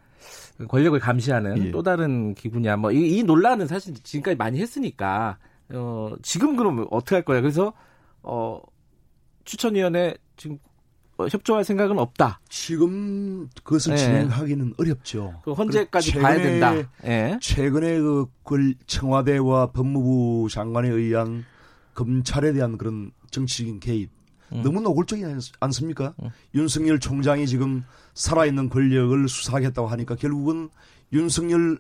권력을 0.69 0.99
감시하는 0.99 1.66
예. 1.66 1.71
또 1.71 1.83
다른 1.83 2.35
기구냐 2.35 2.77
뭐이 2.77 3.23
논란은 3.23 3.66
사실 3.66 3.95
지금까지 3.95 4.37
많이 4.37 4.61
했으니까 4.61 5.39
어 5.71 6.14
지금 6.23 6.57
그럼 6.57 6.87
어떻게 6.91 7.16
할 7.16 7.25
거야? 7.25 7.41
그래서 7.41 7.73
어, 8.23 8.61
추천위원회 9.45 10.14
지금 10.37 10.59
어, 11.19 11.27
협조할 11.27 11.64
생각은 11.64 11.99
없다. 11.99 12.41
지금 12.49 13.49
그것을 13.64 13.95
네. 13.95 13.99
진행하기는 13.99 14.75
어렵죠. 14.79 15.41
그 15.45 15.53
헌재까지 15.53 16.12
최근에, 16.12 16.23
봐야 16.23 16.37
된다. 16.39 16.91
네. 17.03 17.39
최근에 17.41 17.99
그 17.99 18.75
청와대와 18.87 19.73
법무부 19.73 20.49
장관에 20.49 20.89
의한 20.89 21.45
검찰에 21.95 22.53
대한 22.53 22.79
그런 22.79 23.11
정치적인 23.31 23.81
개입 23.81 24.11
음. 24.53 24.62
너무 24.62 24.81
노골적이지 24.81 25.53
않습니까? 25.61 26.14
음. 26.23 26.31
윤석열 26.55 27.01
총장이 27.01 27.47
지금 27.47 27.85
살아있는 28.14 28.69
권력을 28.69 29.29
수사하겠다고 29.29 29.89
하니까 29.89 30.14
결국은 30.14 30.71
윤석열 31.12 31.79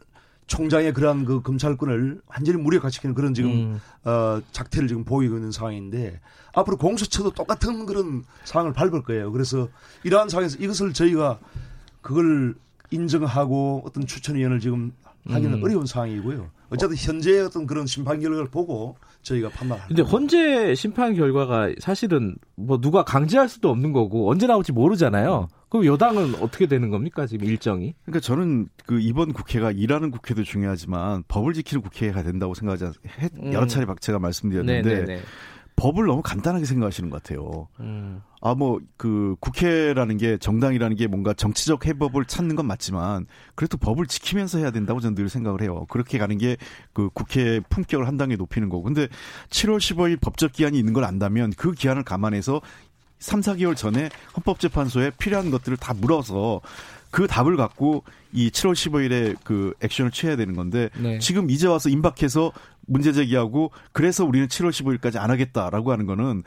총장의 0.48 0.94
그러한 0.94 1.24
그 1.24 1.42
검찰권을 1.42 2.22
완전히 2.26 2.58
무력화시키는 2.58 3.14
그런 3.14 3.34
지금 3.34 3.50
음. 3.50 3.80
어, 4.04 4.40
작태를 4.50 4.88
지금 4.88 5.04
보이고 5.04 5.36
있는 5.36 5.52
상황인데 5.52 6.20
앞으로 6.54 6.76
공수처도 6.78 7.30
똑같은 7.30 7.86
그런 7.86 8.24
상황을 8.44 8.72
밟을 8.72 9.02
거예요. 9.04 9.30
그래서 9.30 9.68
이러한 10.02 10.28
상황에서 10.28 10.58
이것을 10.58 10.92
저희가 10.94 11.38
그걸 12.00 12.54
인정하고 12.90 13.82
어떤 13.86 14.06
추천위원을 14.06 14.60
지금 14.60 14.92
하기는 15.28 15.58
음. 15.58 15.64
어려운 15.64 15.86
상황이고요. 15.86 16.50
어쨌든 16.70 16.96
현재의 16.96 17.42
어떤 17.42 17.66
그런 17.66 17.86
심판 17.86 18.20
결과를 18.20 18.48
보고 18.50 18.96
저희가 19.22 19.48
판단합니다. 19.48 19.88
근데 19.88 20.02
헌재 20.02 20.74
심판 20.74 21.14
결과가 21.14 21.70
사실은 21.80 22.36
뭐 22.56 22.80
누가 22.80 23.04
강제할 23.04 23.48
수도 23.48 23.70
없는 23.70 23.92
거고 23.92 24.30
언제 24.30 24.46
나올지 24.46 24.72
모르잖아요. 24.72 25.48
그럼 25.70 25.86
여당은 25.86 26.36
어떻게 26.36 26.66
되는 26.66 26.90
겁니까 26.90 27.26
지금 27.26 27.46
일정이? 27.46 27.94
그러니까 28.04 28.20
저는 28.20 28.68
그 28.86 29.00
이번 29.00 29.32
국회가 29.32 29.70
일하는 29.70 30.10
국회도 30.10 30.44
중요하지만 30.44 31.24
법을 31.28 31.52
지키는 31.54 31.82
국회가 31.82 32.22
된다고 32.22 32.54
생각하지 32.54 32.84
않, 32.84 32.92
음. 33.42 33.52
여러 33.52 33.66
차례 33.66 33.86
제가 34.00 34.18
말씀드렸는데 34.18 34.82
네네네. 34.82 35.20
법을 35.78 36.06
너무 36.06 36.22
간단하게 36.22 36.64
생각하시는 36.64 37.08
것 37.08 37.22
같아요. 37.22 37.68
음. 37.78 38.20
아, 38.40 38.54
뭐, 38.54 38.80
그, 38.96 39.36
국회라는 39.40 40.16
게, 40.16 40.36
정당이라는 40.36 40.96
게 40.96 41.06
뭔가 41.06 41.32
정치적 41.32 41.86
해법을 41.86 42.24
찾는 42.24 42.56
건 42.56 42.66
맞지만, 42.66 43.26
그래도 43.54 43.78
법을 43.78 44.06
지키면서 44.06 44.58
해야 44.58 44.72
된다고 44.72 45.00
저는 45.00 45.14
늘 45.14 45.28
생각을 45.28 45.62
해요. 45.62 45.86
그렇게 45.88 46.18
가는 46.18 46.36
게, 46.36 46.56
그, 46.92 47.10
국회 47.14 47.60
품격을 47.68 48.08
한 48.08 48.16
단계 48.16 48.34
높이는 48.36 48.68
거고. 48.68 48.82
근데 48.82 49.06
7월 49.50 49.78
15일 49.78 50.20
법적 50.20 50.52
기한이 50.52 50.78
있는 50.78 50.92
걸 50.92 51.04
안다면, 51.04 51.52
그 51.56 51.72
기한을 51.72 52.02
감안해서 52.02 52.60
3, 53.20 53.40
4개월 53.40 53.76
전에 53.76 54.10
헌법재판소에 54.36 55.12
필요한 55.18 55.50
것들을 55.50 55.76
다 55.76 55.94
물어서, 55.94 56.60
그 57.10 57.26
답을 57.26 57.56
갖고 57.56 58.04
이 58.32 58.50
7월 58.50 58.72
15일에 58.72 59.36
그 59.44 59.74
액션을 59.82 60.10
취해야 60.10 60.36
되는 60.36 60.54
건데 60.54 60.90
네. 60.98 61.18
지금 61.18 61.50
이제 61.50 61.66
와서 61.66 61.88
임박해서 61.88 62.52
문제 62.86 63.12
제기하고 63.12 63.70
그래서 63.92 64.24
우리는 64.24 64.48
7월 64.48 64.70
15일까지 64.70 65.18
안 65.18 65.30
하겠다라고 65.30 65.92
하는 65.92 66.06
거는 66.06 66.42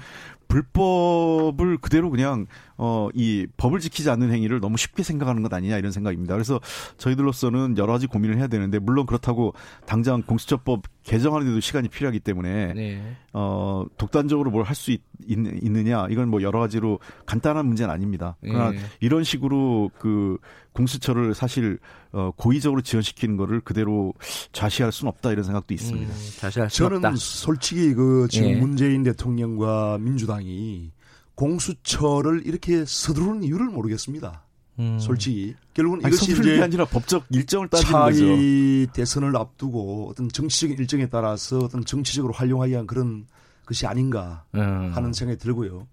불법을 0.47 1.77
그대로 1.77 2.09
그냥 2.09 2.45
어, 2.83 3.09
이 3.13 3.45
법을 3.57 3.79
지키지 3.79 4.09
않는 4.09 4.31
행위를 4.31 4.59
너무 4.59 4.75
쉽게 4.75 5.03
생각하는 5.03 5.43
것 5.43 5.53
아니냐 5.53 5.77
이런 5.77 5.91
생각입니다. 5.91 6.33
그래서 6.33 6.59
저희들로서는 6.97 7.77
여러 7.77 7.93
가지 7.93 8.07
고민을 8.07 8.37
해야 8.37 8.47
되는데 8.47 8.79
물론 8.79 9.05
그렇다고 9.05 9.53
당장 9.85 10.23
공수처법 10.23 10.81
개정하는데도 11.03 11.59
시간이 11.59 11.89
필요하기 11.89 12.19
때문에 12.21 12.73
네. 12.73 13.15
어, 13.33 13.85
독단적으로 13.97 14.49
뭘 14.49 14.63
할 14.65 14.75
수 14.75 14.97
있느냐 15.27 16.07
이건 16.09 16.29
뭐 16.29 16.41
여러 16.41 16.59
가지로 16.59 16.99
간단한 17.27 17.67
문제는 17.67 17.93
아닙니다. 17.93 18.35
그러나 18.41 18.71
네. 18.71 18.79
이런 18.99 19.23
식으로 19.23 19.91
그 19.99 20.37
공수처를 20.73 21.35
사실 21.35 21.77
어, 22.11 22.31
고의적으로 22.35 22.81
지원시키는 22.81 23.37
거를 23.37 23.59
그대로 23.61 24.15
좌시할 24.53 24.91
수는 24.91 25.09
없다 25.09 25.31
이런 25.31 25.43
생각도 25.43 25.75
있습니다. 25.75 26.11
음, 26.11 26.19
좌시할 26.39 26.69
수 26.71 26.77
저는 26.77 26.97
없다. 26.97 27.13
솔직히 27.17 27.93
그 27.93 28.27
지금 28.31 28.47
네. 28.47 28.59
문재인 28.59 29.03
대통령과 29.03 29.99
민주당이 29.99 30.91
공수처를 31.35 32.45
이렇게 32.45 32.85
서두르는 32.85 33.43
이유를 33.43 33.67
모르겠습니다. 33.67 34.43
음. 34.79 34.99
솔직히 34.99 35.55
결국은 35.73 36.03
아니, 36.03 36.15
이것이 36.15 36.31
이제 36.31 36.61
아니라 36.61 36.85
법적 36.85 37.25
일정을 37.29 37.67
따지는 37.67 37.91
거죠. 37.91 38.91
대선을 38.93 39.35
앞두고 39.35 40.09
어떤 40.09 40.29
정치적인 40.29 40.77
일정에 40.77 41.07
따라서 41.07 41.59
어떤 41.59 41.83
정치적으로 41.85 42.33
활용하기 42.33 42.71
위한 42.71 42.87
그런 42.87 43.27
것이 43.65 43.85
아닌가 43.85 44.45
음. 44.55 44.91
하는 44.93 45.13
생각이 45.13 45.39
들고요. 45.39 45.87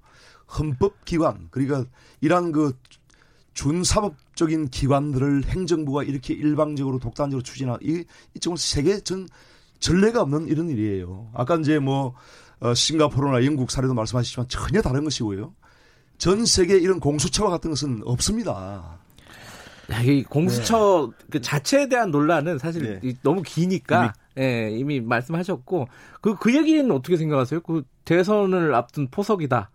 헌법기관 0.59 1.49
그러니까 1.51 1.85
이러한 2.21 2.53
그 2.53 2.77
준사법적인 3.53 4.69
기관들을 4.69 5.45
행정부가 5.45 6.05
이렇게 6.05 6.33
일방적으로 6.33 6.99
독단적으로 6.99 7.43
추진하 7.43 7.77
이, 7.83 8.05
이 8.35 8.41
정말 8.41 8.57
세계 8.59 9.01
전 9.01 9.29
전례가 9.81 10.23
없는 10.23 10.49
이런 10.49 10.71
일이에요. 10.71 11.31
아까 11.35 11.57
이제 11.57 11.79
뭐 11.79 12.15
어, 12.61 12.75
싱가포르나 12.75 13.45
영국 13.45 13.71
사례도 13.71 13.95
말씀하셨지만 13.95 14.49
전혀 14.49 14.83
다른 14.83 15.05
것이고요. 15.05 15.53
전 16.19 16.45
세계 16.47 16.77
이런 16.77 16.99
공수처와 17.01 17.51
같은 17.51 17.71
것은 17.71 18.03
없습니다. 18.05 18.99
야, 19.91 20.03
이 20.03 20.23
공수처 20.23 21.11
네. 21.11 21.27
그 21.31 21.41
자체에 21.41 21.89
대한 21.89 22.11
논란은 22.11 22.59
사실 22.59 23.01
네. 23.01 23.15
너무 23.23 23.43
기니까 23.43 24.13
이미, 24.37 24.45
예, 24.45 24.71
이미 24.71 25.01
말씀하셨고 25.01 25.89
그, 26.21 26.35
그 26.37 26.55
얘기는 26.55 26.91
어떻게 26.91 27.17
생각하세요? 27.17 27.61
그 27.61 27.85
대선을 28.05 28.75
앞둔 28.75 29.09
포석이다. 29.11 29.71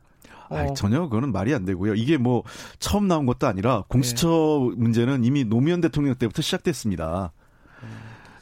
어. 0.49 0.55
아, 0.55 0.73
전혀 0.73 1.01
그거는 1.01 1.31
말이 1.31 1.53
안 1.53 1.65
되고요. 1.65 1.95
이게 1.95 2.17
뭐 2.17 2.43
처음 2.77 3.07
나온 3.07 3.25
것도 3.25 3.47
아니라 3.47 3.83
공수처 3.87 4.27
네. 4.71 4.75
문제는 4.77 5.23
이미 5.23 5.45
노무현 5.45 5.81
대통령 5.81 6.13
때부터 6.15 6.41
시작됐습니다. 6.41 7.31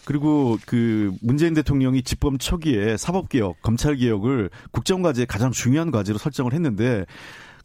그리고 0.05 0.57
그 0.65 1.13
문재인 1.21 1.53
대통령이 1.53 2.03
집권 2.03 2.39
초기에 2.39 2.97
사법개혁, 2.97 3.61
검찰개혁을 3.61 4.49
국정과제의 4.71 5.27
가장 5.27 5.51
중요한 5.51 5.91
과제로 5.91 6.17
설정을 6.17 6.53
했는데 6.53 7.05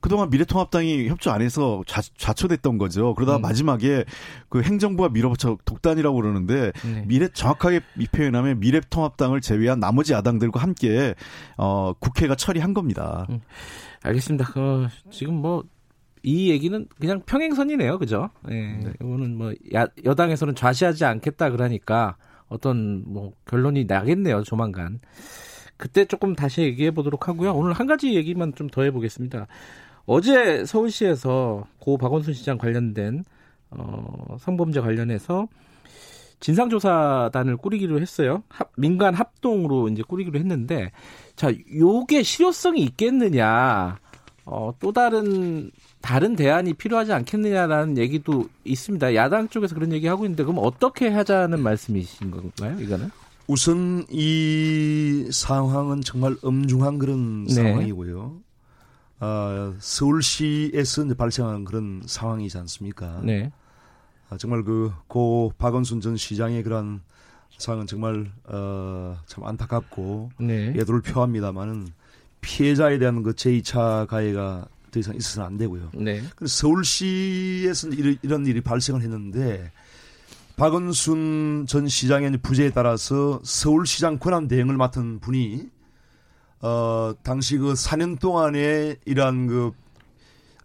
그동안 0.00 0.28
미래통합당이 0.30 1.08
협조 1.08 1.30
안 1.30 1.40
해서 1.40 1.82
좌, 1.86 2.02
좌초됐던 2.16 2.78
거죠. 2.78 3.14
그러다 3.14 3.36
음. 3.36 3.42
마지막에 3.42 4.04
그 4.48 4.62
행정부가 4.62 5.08
밀어붙여 5.08 5.56
독단이라고 5.64 6.14
그러는데 6.14 6.72
네. 6.84 7.04
미래 7.06 7.28
정확하게 7.28 7.80
표현하면 8.12 8.60
미래통합당을 8.60 9.40
제외한 9.40 9.80
나머지 9.80 10.12
야당들과 10.12 10.60
함께 10.60 11.14
어 11.56 11.94
국회가 11.98 12.34
처리한 12.34 12.74
겁니다. 12.74 13.26
음. 13.30 13.40
알겠습니다. 14.02 14.52
어, 14.56 14.88
지금 15.10 15.34
뭐 15.34 15.64
이 16.26 16.50
얘기는 16.50 16.86
그냥 17.00 17.22
평행선이네요, 17.24 18.00
그죠? 18.00 18.30
예, 18.50 18.54
네. 18.54 18.92
이거는 19.00 19.38
뭐 19.38 19.54
야, 19.74 19.86
여당에서는 20.04 20.56
좌시하지 20.56 21.04
않겠다 21.04 21.50
그러니까 21.50 22.16
어떤 22.48 23.02
뭐 23.06 23.32
결론이 23.46 23.84
나겠네요, 23.86 24.42
조만간. 24.42 25.00
그때 25.76 26.04
조금 26.06 26.34
다시 26.34 26.62
얘기해 26.62 26.90
보도록 26.92 27.28
하고요. 27.28 27.52
오늘 27.54 27.72
한 27.72 27.86
가지 27.86 28.14
얘기만 28.14 28.54
좀 28.54 28.68
더 28.70 28.82
해보겠습니다. 28.82 29.46
어제 30.06 30.64
서울시에서 30.64 31.66
고 31.78 31.98
박원순 31.98 32.34
시장 32.34 32.58
관련된 32.58 33.24
어, 33.70 34.36
성범죄 34.40 34.80
관련해서 34.80 35.48
진상조사단을 36.40 37.56
꾸리기로 37.56 38.00
했어요. 38.00 38.42
합, 38.48 38.70
민간 38.76 39.14
합동으로 39.14 39.88
이제 39.88 40.02
꾸리기로 40.06 40.38
했는데, 40.38 40.92
자, 41.34 41.50
요게 41.74 42.22
실효성이 42.22 42.82
있겠느냐, 42.82 43.98
어, 44.48 44.72
또 44.78 44.92
다른 44.92 45.70
다른 46.00 46.36
대안이 46.36 46.74
필요하지 46.74 47.12
않겠느냐라는 47.12 47.98
얘기도 47.98 48.48
있습니다. 48.64 49.14
야당 49.16 49.48
쪽에서 49.48 49.74
그런 49.74 49.92
얘기 49.92 50.06
하고 50.06 50.24
있는데 50.24 50.44
그럼 50.44 50.58
어떻게 50.60 51.08
하자는 51.08 51.60
말씀이신 51.60 52.30
건가요? 52.30 52.78
이거는? 52.80 53.10
우선 53.48 54.04
이 54.08 55.28
상황은 55.32 56.00
정말 56.02 56.36
엄중한 56.42 56.98
그런 56.98 57.44
네. 57.44 57.54
상황이고요. 57.54 58.36
아, 59.18 59.74
서울시에서 59.80 61.06
발생한 61.14 61.64
그런 61.64 62.02
상황이지 62.06 62.56
않습니까? 62.58 63.20
네. 63.24 63.50
아, 64.30 64.36
정말 64.36 64.62
그 64.62 64.92
고 65.08 65.52
박원순 65.58 66.00
전 66.00 66.16
시장의 66.16 66.62
그런 66.62 67.00
상황은 67.58 67.86
정말 67.86 68.30
어, 68.44 69.16
참 69.26 69.44
안타깝고 69.44 70.30
네. 70.38 70.72
애도를 70.76 71.00
표합니다만은 71.02 71.88
피해자에 72.40 72.98
대한 72.98 73.22
그 73.22 73.32
제2차 73.32 74.06
가해가 74.06 74.68
더 74.90 75.00
이상 75.00 75.14
있어서는 75.14 75.46
안 75.46 75.58
되고요. 75.58 75.90
네. 75.94 76.22
그래서 76.36 76.56
서울시에서 76.56 77.88
이런, 77.88 78.18
이런 78.22 78.46
일이 78.46 78.60
발생을 78.60 79.02
했는데 79.02 79.70
박원순 80.56 81.66
전 81.68 81.86
시장의 81.86 82.38
부재에 82.38 82.70
따라서 82.70 83.40
서울시장 83.44 84.18
권한 84.18 84.48
대행을 84.48 84.76
맡은 84.76 85.20
분이 85.20 85.68
어 86.62 87.12
당시 87.22 87.58
그 87.58 87.74
4년 87.74 88.18
동안에 88.18 88.96
이러한 89.04 89.46
그 89.46 89.72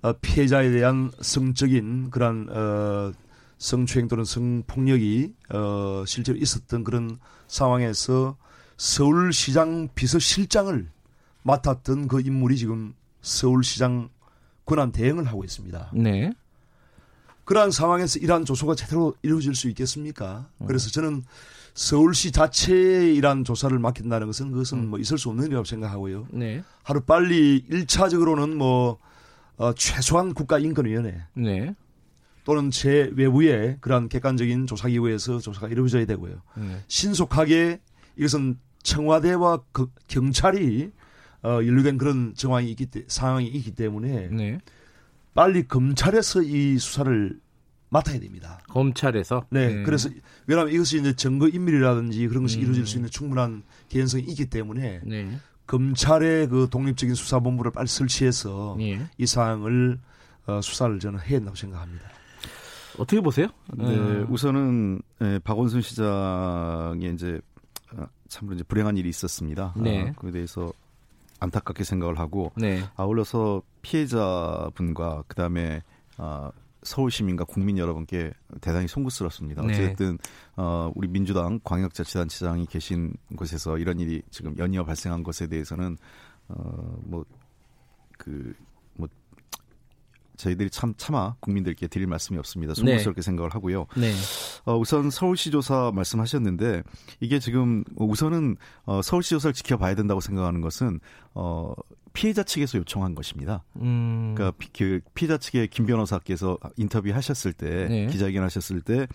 어, 0.02 0.14
피해자에 0.14 0.72
대한 0.72 1.12
성적인 1.20 2.10
그런 2.10 2.48
어 2.50 3.12
성추행 3.58 4.08
또는 4.08 4.24
성폭력이 4.24 5.34
어 5.50 6.04
실제로 6.08 6.38
있었던 6.38 6.84
그런 6.84 7.20
상황에서 7.48 8.38
서울시장 8.78 9.90
비서실장을 9.94 10.90
맡았던 11.44 12.08
그 12.08 12.22
인물이 12.22 12.58
지금 12.58 12.94
서울시장 13.22 14.10
권한 14.66 14.92
대행을 14.92 15.26
하고 15.26 15.44
있습니다. 15.44 15.92
네. 15.96 16.32
그러한 17.46 17.72
상황에서 17.72 18.20
이러한 18.20 18.46
조사가 18.46 18.76
제대로 18.76 19.16
이루어질 19.24 19.56
수 19.56 19.68
있겠습니까? 19.70 20.48
음. 20.60 20.68
그래서 20.68 20.90
저는 20.90 21.24
서울시 21.74 22.32
자체의 22.32 23.16
이러한 23.16 23.44
조사를 23.44 23.78
맡긴다는 23.78 24.28
것은 24.28 24.52
그것은 24.52 24.78
음. 24.78 24.90
뭐 24.90 25.00
있을 25.00 25.18
수 25.18 25.30
없는 25.30 25.46
일이라고 25.46 25.66
생각하고요. 25.66 26.28
네. 26.32 26.64
하루 26.84 27.02
빨리 27.02 27.66
1차적으로는 27.70 28.56
뭐 28.56 29.00
어, 29.58 29.74
최소한 29.74 30.34
국가인권위원회 30.34 31.24
네. 31.34 31.76
또는 32.44 32.72
제 32.72 33.12
외부의 33.16 33.78
그러한 33.82 34.10
객관적인 34.10 34.68
조사기구에서 34.68 35.40
조사가 35.40 35.68
이루어져야 35.68 36.06
되고요. 36.06 36.42
네. 36.56 36.84
신속하게 36.88 37.80
이것은 38.18 38.60
청와대와 38.84 39.62
그 39.72 39.88
경찰이 40.08 40.92
어, 41.44 41.60
연루된 41.66 41.98
그런 41.98 42.34
정황이 42.36 42.70
있기 42.72 42.86
때, 42.88 43.04
상황이 43.08 43.48
있기 43.48 43.72
때문에 43.72 44.30
네. 44.30 44.60
빨리 45.34 45.68
검찰에서 45.68 46.42
이 46.44 46.78
수사를 46.78 47.40
맡아야 47.90 48.20
됩니다. 48.20 48.60
검찰에서? 48.70 49.46
네. 49.50 49.68
네. 49.68 49.84
그래서 49.84 50.10
왜냐하면 50.48 50.74
이것이 50.74 51.00
이제 51.00 51.14
증거 51.14 51.48
인멸이라든지 51.48 52.28
그런 52.28 52.44
것이 52.44 52.58
음. 52.58 52.64
이루어질 52.64 52.86
수 52.86 52.98
있는 52.98 53.10
충분한 53.10 53.64
개연성이 53.90 54.24
있기 54.24 54.46
때문에 54.46 55.02
네. 55.04 55.38
검찰의 55.68 56.48
그 56.48 56.68
독립적인 56.70 57.16
수사본부를 57.16 57.72
빨리 57.72 57.88
설치해서 57.88 58.76
네. 58.78 59.02
이 59.18 59.26
사항을 59.26 60.00
어, 60.48 60.62
수사를 60.62 61.00
저는 61.00 61.20
해야 61.20 61.38
한다고 61.38 61.56
생각합니다. 61.56 62.10
어떻게 62.98 63.22
보세요? 63.22 63.48
네, 63.74 63.86
음. 63.86 64.28
우선은 64.30 65.02
예, 65.22 65.40
박원순 65.44 65.82
시장이 65.82 67.14
이제 67.14 67.40
어, 67.94 68.06
참으로 68.28 68.56
이제 68.56 68.64
불행한 68.66 68.98
일이 68.98 69.10
있었습니다. 69.10 69.74
네. 69.78 70.10
어, 70.10 70.14
그에 70.20 70.32
대해서 70.32 70.74
안타깝게 71.42 71.84
생각을 71.84 72.20
하고 72.20 72.52
네. 72.56 72.84
아울러서 72.96 73.62
피해자분과 73.82 75.24
그다음에 75.28 75.82
어, 76.18 76.50
서울 76.84 77.12
시민과 77.12 77.46
국민 77.46 77.78
여러분께 77.78 78.32
대단히 78.62 78.88
송구스럽습니다. 78.88 79.64
네. 79.64 79.74
어쨌든 79.74 80.18
어, 80.56 80.92
우리 80.96 81.08
민주당 81.08 81.60
광역자치단체장이 81.64 82.68
계신 82.68 83.14
곳에서 83.36 83.78
이런 83.78 84.00
일이 84.00 84.22
지금 84.30 84.58
연이어 84.58 84.86
발생한 84.86 85.24
것에 85.24 85.48
대해서는 85.48 85.98
어, 86.48 86.98
뭐그 87.04 88.54
저희들이 90.42 90.70
참 90.72 90.94
차마 90.98 91.36
국민들께 91.40 91.88
드릴 91.88 92.08
말씀이 92.08 92.38
없습니다. 92.40 92.74
송구스럽게 92.74 93.22
네. 93.22 93.26
생각을 93.26 93.54
하고요. 93.54 93.86
네. 93.96 94.12
어, 94.66 94.76
우선 94.76 95.12
서울시 95.12 95.52
조사 95.52 95.92
말씀하셨는데 95.94 96.82
이게 97.20 97.40
지금 97.40 97.84
우선은 97.96 98.58
어, 98.86 99.02
서울시 99.04 99.32
조사를 99.32 99.54
지켜봐야 99.54 99.94
된다고 99.94 100.20
생각하는 100.20 100.62
것은 100.62 101.00
어, 101.36 101.74
피해자 102.14 102.44
측에서 102.44 102.78
요청한 102.78 103.16
것입니다. 103.16 103.64
음. 103.78 104.34
그러니까 104.36 104.58
피, 104.58 104.70
그 104.74 105.00
피해자 105.14 105.38
측의 105.38 105.68
김 105.68 105.86
변호사께서 105.86 106.58
인터뷰 106.78 107.10
하셨을 107.12 107.54
때 107.54 107.88
네. 107.88 108.08
기자회견 108.08 108.44
하셨을 108.44 108.82
때 108.82 109.08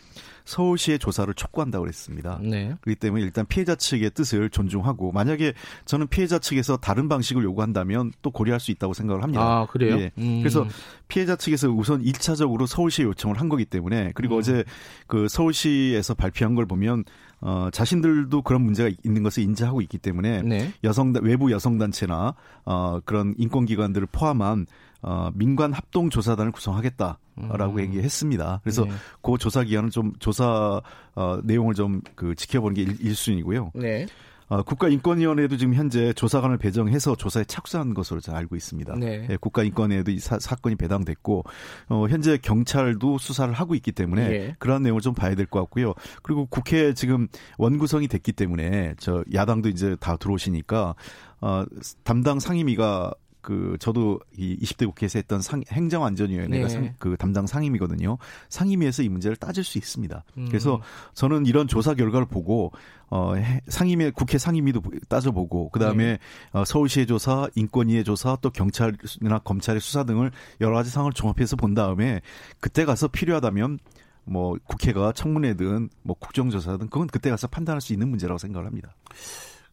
서울시의 0.44 0.98
조사를 0.98 1.32
촉구한다고 1.34 1.82
그랬습니다. 1.82 2.38
네. 2.42 2.74
그렇기 2.80 2.98
때문에 2.98 3.22
일단 3.22 3.44
피해자 3.46 3.74
측의 3.74 4.10
뜻을 4.10 4.48
존중하고 4.50 5.12
만약에 5.12 5.52
저는 5.84 6.06
피해자 6.08 6.38
측에서 6.38 6.76
다른 6.76 7.08
방식을 7.08 7.42
요구한다면 7.44 8.12
또 8.22 8.30
고려할 8.30 8.60
수 8.60 8.70
있다고 8.70 8.94
생각을 8.94 9.22
합니다. 9.22 9.42
아, 9.42 9.66
그래요? 9.66 9.98
예. 9.98 10.12
음. 10.18 10.40
그래서 10.40 10.66
피해자 11.08 11.36
측에서 11.36 11.68
우선 11.68 12.02
1차적으로 12.02 12.66
서울시에 12.66 13.04
요청을 13.04 13.40
한 13.40 13.48
거기 13.48 13.64
때문에 13.64 14.12
그리고 14.14 14.36
음. 14.36 14.38
어제 14.38 14.64
그 15.06 15.28
서울시에서 15.28 16.14
발표한 16.14 16.54
걸 16.54 16.66
보면 16.66 17.04
어, 17.40 17.68
자신들도 17.72 18.42
그런 18.42 18.62
문제가 18.62 18.90
있는 19.04 19.22
것을 19.22 19.42
인지하고 19.42 19.80
있기 19.82 19.98
때문에 19.98 20.42
네. 20.42 20.72
여성 20.84 21.12
외부 21.22 21.52
여성 21.52 21.78
단체나 21.78 22.34
어, 22.64 23.00
그런 23.04 23.34
인권 23.38 23.66
기관들을 23.66 24.08
포함한 24.10 24.66
어, 25.02 25.30
민관 25.34 25.72
합동 25.72 26.10
조사단을 26.10 26.50
구성하겠다라고 26.52 27.74
음. 27.74 27.80
얘기했습니다. 27.80 28.60
그래서 28.64 28.84
네. 28.84 28.90
그 29.22 29.36
조사 29.38 29.62
기간은 29.62 29.90
좀 29.90 30.12
조사 30.18 30.80
어, 31.14 31.38
내용을 31.44 31.74
좀 31.74 32.00
그 32.14 32.34
지켜보는 32.34 32.74
게 32.74 32.82
1, 32.82 33.14
순위고요 33.14 33.70
네. 33.74 34.06
어, 34.48 34.62
국가인권위원회도 34.62 35.56
지금 35.56 35.74
현재 35.74 36.12
조사관을 36.12 36.58
배정해서 36.58 37.16
조사에 37.16 37.44
착수한 37.44 37.94
것으로 37.94 38.20
잘 38.20 38.36
알고 38.36 38.54
있습니다. 38.56 38.94
네. 38.96 39.26
예, 39.30 39.36
국가인권위에도 39.36 40.10
이 40.12 40.18
사, 40.20 40.38
건이 40.38 40.76
배당됐고 40.76 41.44
어, 41.88 42.06
현재 42.08 42.38
경찰도 42.38 43.18
수사를 43.18 43.52
하고 43.52 43.74
있기 43.74 43.92
때문에 43.92 44.30
예. 44.30 44.56
그러한 44.58 44.82
내용을 44.82 45.00
좀 45.00 45.14
봐야 45.14 45.34
될 45.34 45.46
것 45.46 45.60
같고요. 45.60 45.94
그리고 46.22 46.46
국회 46.46 46.92
지금 46.94 47.28
원구성이 47.58 48.08
됐기 48.08 48.32
때문에 48.32 48.94
저 48.98 49.24
야당도 49.32 49.68
이제 49.68 49.96
다 50.00 50.16
들어오시니까 50.16 50.94
어, 51.40 51.64
담당 52.04 52.40
상임위가 52.40 53.12
그 53.46 53.76
저도 53.78 54.18
이 54.36 54.58
20대 54.60 54.86
국회에서 54.86 55.20
했던 55.20 55.40
상, 55.40 55.62
행정안전위원회가 55.70 56.66
네. 56.66 56.68
상, 56.68 56.94
그 56.98 57.16
담당 57.16 57.46
상임이거든요. 57.46 58.18
상임위에서 58.48 59.04
이 59.04 59.08
문제를 59.08 59.36
따질 59.36 59.62
수 59.62 59.78
있습니다. 59.78 60.24
음. 60.38 60.46
그래서 60.48 60.82
저는 61.14 61.46
이런 61.46 61.68
조사 61.68 61.94
결과를 61.94 62.26
보고 62.26 62.72
어 63.08 63.34
상임위 63.68 64.10
국회 64.10 64.36
상임위도 64.36 64.82
따져보고 65.08 65.68
그다음에 65.68 66.04
네. 66.04 66.18
어, 66.50 66.64
서울시의 66.64 67.06
조사, 67.06 67.48
인권위의 67.54 68.02
조사, 68.02 68.36
또 68.40 68.50
경찰이나 68.50 69.38
검찰의 69.44 69.80
수사 69.80 70.02
등을 70.02 70.32
여러 70.60 70.74
가지 70.74 70.90
상황을 70.90 71.12
종합해서 71.12 71.54
본 71.54 71.74
다음에 71.74 72.22
그때 72.58 72.84
가서 72.84 73.06
필요하다면 73.06 73.78
뭐 74.24 74.58
국회가 74.64 75.12
청문회든 75.12 75.88
뭐 76.02 76.16
국정조사든 76.18 76.88
그건 76.88 77.06
그때 77.06 77.30
가서 77.30 77.46
판단할 77.46 77.80
수 77.80 77.92
있는 77.92 78.08
문제라고 78.08 78.38
생각을 78.38 78.66
합니다. 78.66 78.96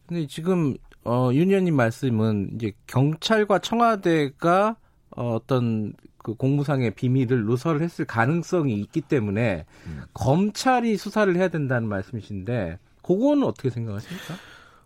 근데 0.06 0.26
지금 0.26 0.76
어, 1.04 1.30
윤 1.32 1.48
의원님 1.48 1.74
말씀은 1.76 2.50
이제 2.54 2.72
경찰과 2.86 3.58
청와대가 3.58 4.76
어, 5.16 5.34
어떤 5.34 5.92
그 6.18 6.34
공무상의 6.34 6.92
비밀을 6.92 7.44
누설을 7.44 7.82
했을 7.82 8.04
가능성이 8.06 8.74
있기 8.80 9.02
때문에 9.02 9.66
음. 9.86 10.02
검찰이 10.14 10.96
수사를 10.96 11.34
해야 11.36 11.48
된다는 11.48 11.88
말씀이신데 11.88 12.78
그거는 13.02 13.44
어떻게 13.44 13.68
생각하십니까? 13.68 14.34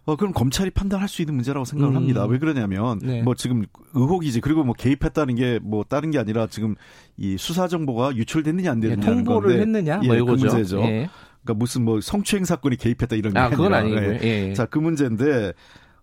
어, 0.04 0.16
그럼 0.16 0.32
검찰이 0.32 0.70
판단할 0.70 1.06
수 1.06 1.20
있는 1.22 1.34
문제라고 1.34 1.66
생각을 1.66 1.92
음. 1.92 1.96
합니다. 1.96 2.24
왜 2.24 2.38
그러냐면, 2.38 2.98
네. 3.02 3.20
뭐 3.22 3.34
지금 3.34 3.66
의혹이지. 3.92 4.40
그리고 4.40 4.64
뭐 4.64 4.72
개입했다는 4.74 5.34
게 5.34 5.58
뭐 5.62 5.84
다른 5.84 6.10
게 6.10 6.18
아니라 6.18 6.46
지금 6.46 6.74
이 7.18 7.36
수사 7.38 7.68
정보가 7.68 8.16
유출됐느냐 8.16 8.72
안 8.72 8.80
됐느냐. 8.80 9.02
예, 9.02 9.14
통보를 9.14 9.50
건데, 9.50 9.60
했느냐? 9.60 9.96
뭐 9.98 10.16
예, 10.16 10.20
그 10.20 10.24
문제죠. 10.24 10.80
예. 10.80 11.10
그러니까 11.49 11.55
무슨 11.55 11.84
뭐 11.84 12.01
성추행 12.01 12.44
사건이 12.44 12.76
개입했다 12.76 13.16
이런 13.16 13.32
게 13.32 13.38
아, 13.38 13.49
그건 13.49 13.72
아니고요. 13.72 14.18
예. 14.22 14.49
예. 14.49 14.53
자, 14.53 14.66
그 14.66 14.78
문제인데 14.78 15.55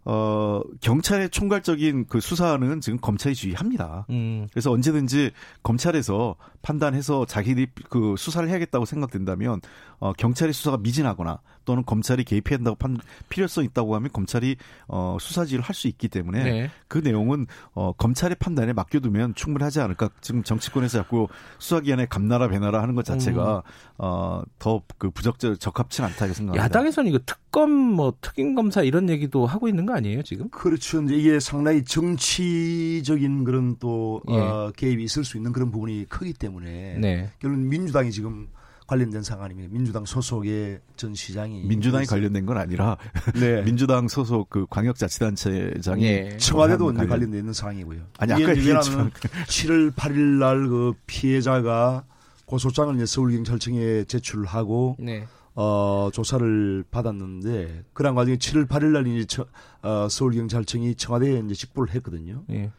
어, 0.04 0.62
경찰의 0.82 1.30
총괄적인 1.30 2.06
그 2.08 2.20
수사는 2.20 2.82
지금 2.82 3.00
검찰이 3.00 3.36
주의합니다. 3.36 4.06
음. 4.10 4.48
그래서 4.52 4.72
언제든지 4.72 5.32
검찰에서 5.64 6.36
판단해서 6.62 7.26
자기들이 7.26 7.68
그 7.90 8.16
수사를 8.18 8.48
해야겠다고 8.50 8.86
생각된다면 8.86 9.62
어, 10.00 10.14
경찰의 10.14 10.54
수사가 10.54 10.78
미진하거나 10.78 11.40
또는 11.66 11.84
검찰이 11.86 12.24
개입해야 12.24 12.58
한다고 12.58 12.76
판 12.76 12.98
필요성 13.30 13.64
있다고 13.66 13.96
하면 13.96 14.10
검찰이 14.12 14.56
어, 14.88 15.18
수사지를 15.20 15.64
할 15.64 15.76
수 15.76 15.88
있기 15.90 16.08
때문에 16.08 16.44
네. 16.44 16.72
그 16.88 16.98
내용은 16.98 17.46
어, 17.74 17.92
검찰의 17.92 18.38
판단에 18.40 18.74
맡겨두면 18.74 19.36
충분하지 19.36 19.82
않을까. 19.82 20.10
지금 20.22 20.42
정치권에서 20.42 21.00
자꾸 21.00 21.28
수사기관에 21.60 22.08
감나라 22.08 22.48
배나라 22.48 22.82
하는 22.82 22.96
것 22.96 23.06
자체가 23.06 23.58
음. 23.58 23.72
어, 23.98 24.42
더그 24.58 25.12
부적절 25.12 25.58
적합치 25.58 26.02
않다 26.02 26.28
고 26.28 26.34
생각합니다. 26.34 26.64
야당에서는 26.64 27.10
이거 27.10 27.20
특검 27.26 27.70
뭐 27.70 28.14
특임 28.22 28.56
검사 28.56 28.82
이런 28.82 29.10
얘기도 29.10 29.46
하고 29.46 29.68
있는 29.68 29.86
거 29.86 29.94
아니에요 29.94 30.24
지금? 30.24 30.50
그렇죠. 30.50 31.04
이제 31.04 31.16
이게 31.16 31.40
상당히 31.40 31.84
정치적인 31.84 33.44
그런 33.44 33.76
또 33.80 34.22
예. 34.30 34.34
어, 34.34 34.72
개입이 34.76 35.04
있을 35.04 35.24
수 35.24 35.38
있는 35.38 35.52
그런 35.52 35.72
부분이 35.72 36.06
크기 36.08 36.34
때문에 36.34 36.98
네. 37.00 37.30
결국 37.40 37.60
민주당이 37.60 38.12
지금 38.12 38.48
관련된 38.88 39.24
상황입니다. 39.24 39.72
민주당 39.72 40.06
소속의 40.06 40.80
전 40.96 41.16
시장이 41.16 41.64
민주당이 41.64 42.06
관련된 42.06 42.46
건 42.46 42.58
아니라 42.58 42.98
네. 43.40 43.64
민주당 43.64 44.08
소속 44.08 44.50
그 44.50 44.68
광역자치단체장이 44.70 46.04
네. 46.04 46.38
청와대도 46.38 46.88
관련... 46.94 47.08
관련돼 47.08 47.40
있는 47.40 47.54
상황이고요. 47.54 48.02
아니 48.20 48.34
아까 48.34 48.56
얘기했지만 48.56 49.12
7월 49.48 49.94
8일 49.94 50.20
날 50.40 50.66
그 50.66 50.94
피해자가 51.08 52.06
고소장을 52.46 52.96
이제 52.96 53.06
서울경찰청에 53.06 54.04
제출을 54.06 54.46
하고 54.46 54.96
네. 55.00 55.26
어, 55.56 56.10
조사를 56.14 56.84
받았는데 56.92 57.86
그런 57.94 58.14
과정에 58.14 58.38
7월 58.38 58.68
8일 58.68 58.86
날 58.88 59.08
이제 59.08 59.26
저, 59.26 59.46
어, 59.82 60.08
서울경찰청이 60.10 60.96
청와대에 60.96 61.40
이제 61.46 61.54
직보를 61.56 61.94
했거든요. 61.96 62.44
네. 62.48 62.72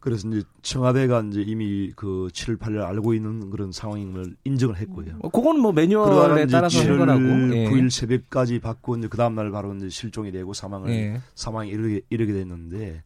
그래서 0.00 0.26
이제 0.28 0.42
청와대가 0.62 1.20
이제 1.20 1.42
이미 1.42 1.92
그 1.94 2.28
7월 2.32 2.58
8일 2.58 2.82
알고 2.82 3.12
있는 3.12 3.50
그런 3.50 3.70
상황임을 3.70 4.34
인정을 4.44 4.78
했고요. 4.78 5.18
어, 5.20 5.28
그건 5.28 5.60
뭐 5.60 5.72
매뉴얼에 5.72 6.46
따라서 6.46 6.80
한 6.80 6.98
거라고. 6.98 7.20
9일 7.20 7.84
예. 7.84 7.88
새벽까지 7.90 8.60
받고 8.60 8.96
이제 8.96 9.08
그 9.08 9.18
다음 9.18 9.34
날 9.34 9.50
바로 9.50 9.74
이제 9.74 9.90
실종이 9.90 10.32
되고 10.32 10.54
사망을 10.54 10.90
예. 10.90 11.20
사망에 11.34 11.68
이르게 11.68 12.00
이르게 12.08 12.32
됐는데 12.32 13.02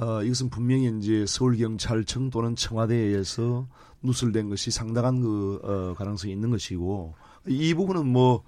어 0.00 0.22
이것은 0.22 0.48
분명히 0.48 0.90
이제 0.98 1.26
서울 1.26 1.56
경찰청 1.56 2.30
또는 2.30 2.54
청와대에서 2.54 3.66
누설된 4.02 4.48
것이 4.48 4.70
상당한 4.70 5.20
그 5.20 5.60
어, 5.64 5.94
가능성이 5.98 6.32
있는 6.32 6.50
것이고 6.50 7.14
이 7.48 7.74
부분은 7.74 8.06
뭐 8.06 8.44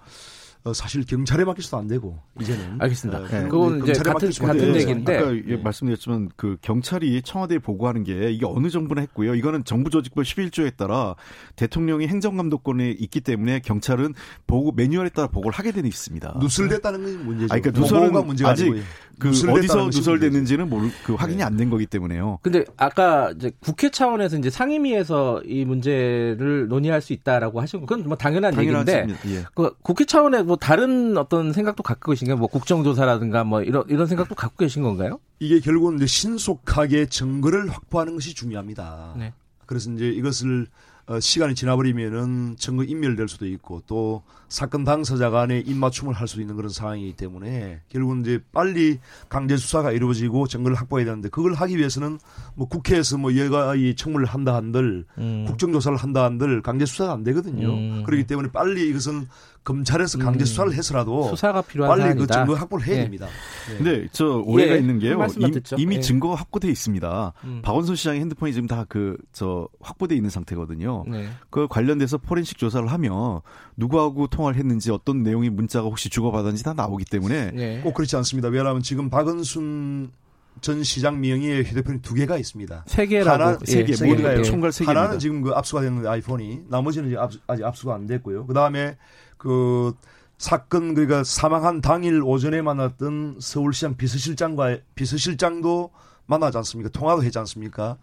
어, 0.67 0.73
사실 0.73 1.05
경찰에 1.05 1.45
맡기서도 1.45 1.77
안 1.77 1.87
되고 1.87 2.19
이제는 2.41 2.79
알겠습니다. 2.81 3.21
어, 3.21 3.29
네. 3.29 3.43
그건 3.49 3.83
이제 3.83 3.93
같은 3.93 4.31
같은 4.31 4.75
얘기인데 4.75 5.19
아까 5.19 5.37
예. 5.47 5.57
말씀드렸지만 5.59 6.31
그 6.37 6.57
경찰이 6.63 7.21
청와대에 7.21 7.59
보고하는 7.59 8.03
게 8.03 8.31
이게 8.31 8.47
어느 8.47 8.71
정부나 8.71 9.03
했고요. 9.03 9.35
이거는 9.35 9.65
정부 9.65 9.91
조직법 9.91 10.25
11조에 10.25 10.75
따라 10.75 11.17
대통령이 11.57 12.07
행정감독권에 12.07 12.93
있기 12.93 13.21
때문에 13.21 13.61
경찰은 13.61 14.15
보고 14.47 14.73
매뉴얼에 14.73 15.11
따라 15.11 15.29
보고를 15.29 15.53
하게 15.55 15.71
되는 15.71 15.87
있습니다. 15.87 16.39
누설됐다는 16.41 17.03
건 17.03 17.27
문제죠. 17.27 17.53
아니, 17.53 17.61
그러니까 17.61 17.83
누설은 17.83 18.27
문제가 18.27 18.51
아직 18.51 18.71
아니고. 18.71 18.87
그 19.19 19.29
어디서 19.29 19.87
누설됐는지는 19.87 20.69
모르 20.69 20.89
그 21.05 21.15
확인이 21.15 21.39
네. 21.39 21.45
안된 21.45 21.71
거기 21.71 21.87
때문에요. 21.87 22.39
근데 22.43 22.65
아까 22.77 23.31
이제 23.37 23.53
국회 23.61 23.91
차원에서 23.91 24.37
이제 24.39 24.51
상임위에서 24.51 25.43
이 25.45 25.65
문제를 25.65 26.69
논의할 26.69 27.01
수 27.01 27.13
있다라고 27.13 27.61
하신 27.61 27.81
거 27.81 27.87
그건 27.87 28.09
뭐 28.09 28.17
당연한 28.17 28.59
얘기인데 28.59 29.07
예. 29.27 29.45
그 29.55 29.75
국회 29.83 30.05
차원에 30.05 30.43
뭐 30.43 30.54
다른 30.57 31.17
어떤 31.17 31.53
생각도 31.53 31.83
갖고 31.83 32.13
계신가요? 32.13 32.37
뭐 32.37 32.49
국정조사라든가 32.49 33.45
뭐 33.45 33.63
이런 33.63 33.85
이런 33.89 34.07
생각도 34.07 34.35
갖고 34.35 34.57
계신 34.59 34.83
건가요? 34.83 35.21
이게 35.39 35.61
결국은 35.61 35.97
이제 35.97 36.07
신속하게 36.07 37.07
증거를 37.07 37.69
확보하는 37.69 38.15
것이 38.15 38.35
중요합니다. 38.35 39.15
네. 39.19 39.33
그래서 39.67 39.91
이제 39.91 40.09
이것을 40.09 40.67
어, 41.07 41.21
시간이 41.21 41.55
지나버리면은 41.55 42.57
증거 42.59 42.83
인멸될 42.83 43.29
수도 43.29 43.47
있고 43.47 43.83
또 43.87 44.23
사건 44.49 44.85
당사자 44.85 45.29
간에 45.29 45.59
입맞춤을 45.59 46.15
할 46.15 46.27
수도 46.27 46.41
있는 46.41 46.57
그런 46.57 46.71
상황이기 46.71 47.15
때문에 47.17 47.83
결국은 47.91 48.23
이제 48.23 48.41
빨리 48.53 49.01
강제 49.29 49.59
수사가 49.59 49.93
이루어지고 49.93 50.47
증거를 50.47 50.77
확보해야 50.77 51.05
되는데 51.05 51.29
그걸 51.29 51.53
하기 51.53 51.77
위해서는 51.77 52.19
뭐 52.55 52.69
국회에서 52.69 53.19
뭐 53.19 53.35
얘가 53.35 53.75
이 53.75 53.95
청문을 53.95 54.27
한다 54.27 54.55
한들 54.55 55.05
음. 55.19 55.45
국정조사를 55.47 55.99
한다 55.99 56.25
한들 56.25 56.63
강제 56.63 56.87
수사가 56.87 57.13
안 57.13 57.23
되거든요. 57.25 57.69
음. 57.69 58.03
그렇기 58.05 58.27
때문에 58.27 58.51
빨리 58.51 58.89
이것은 58.89 59.29
검찰에서 59.65 60.19
강제 60.19 60.45
음. 60.45 60.47
수사를 60.47 60.73
해서라도 60.75 61.31
수사가 61.31 61.63
필요한 61.63 61.99
빨리 61.99 62.15
그 62.19 62.27
증거 62.27 62.55
확보를 62.55 62.87
해야 62.87 62.97
예. 62.99 63.03
됩니다. 63.05 63.27
네. 63.71 63.77
근데 63.79 64.09
저 64.13 64.43
오해가 64.45 64.75
예. 64.75 64.79
있는 64.79 64.99
게요. 64.99 65.27
이미 65.79 65.97
예. 65.97 66.01
증거가 66.01 66.35
확보돼 66.35 66.69
있습니다. 66.69 67.33
음. 67.45 67.61
박원순 67.63 67.97
시장의 67.97 68.21
핸드폰이 68.21 68.53
지금 68.53 68.67
다 68.69 68.85
그 68.89 69.17
저 69.33 69.69
확보돼 69.81 70.15
있는 70.15 70.31
상태거든요. 70.31 71.05
네. 71.09 71.27
그 71.51 71.67
관련돼서 71.69 72.19
포렌식 72.19 72.59
조사를 72.59 72.87
하면 72.87 73.41
누구하고 73.77 74.27
통화를 74.27 74.59
했는지 74.59 74.91
어떤 74.91 75.23
내용이 75.23 75.51
문자가 75.51 75.87
혹시 75.89 76.09
주고받았는지 76.11 76.63
다 76.63 76.75
나오기 76.75 77.07
때문에 77.07 77.51
네. 77.53 77.81
꼭 77.81 77.95
그렇지 77.95 78.15
않습니다. 78.17 78.49
왜냐하면 78.49 78.83
지금 78.83 79.09
박원순 79.11 80.11
전 80.61 80.83
시장 80.83 81.21
명의의 81.21 81.65
휴대폰이 81.65 82.01
두 82.01 82.15
개가 82.15 82.39
있습니다. 82.39 82.85
세 82.87 83.07
개라고. 83.07 83.43
하나, 83.43 83.59
세 83.65 83.85
개, 83.85 83.95
예, 84.01 84.07
모두 84.07 84.43
총괄 84.43 84.73
세 84.73 84.85
개입니다. 84.85 85.01
하나는 85.01 85.19
지금 85.19 85.43
그 85.43 85.51
압수가 85.51 85.83
됐는데 85.83 86.09
아이폰이 86.09 86.65
나머지는 86.69 87.17
아직 87.47 87.65
압수가 87.65 87.95
안 87.95 88.07
됐고요. 88.07 88.47
그 88.47 88.55
다음에 88.55 88.97
그 89.37 89.93
사건 90.39 90.95
그러니까 90.95 91.23
사망한 91.25 91.81
당일 91.81 92.23
오전에 92.23 92.63
만났던 92.63 93.37
서울시장 93.41 93.97
비서실장과 93.97 94.79
비서실장도 94.95 95.91
만나지 96.27 96.57
않습니까? 96.59 96.91
통화도 96.91 97.23
했지 97.23 97.39
않습니까? 97.39 97.99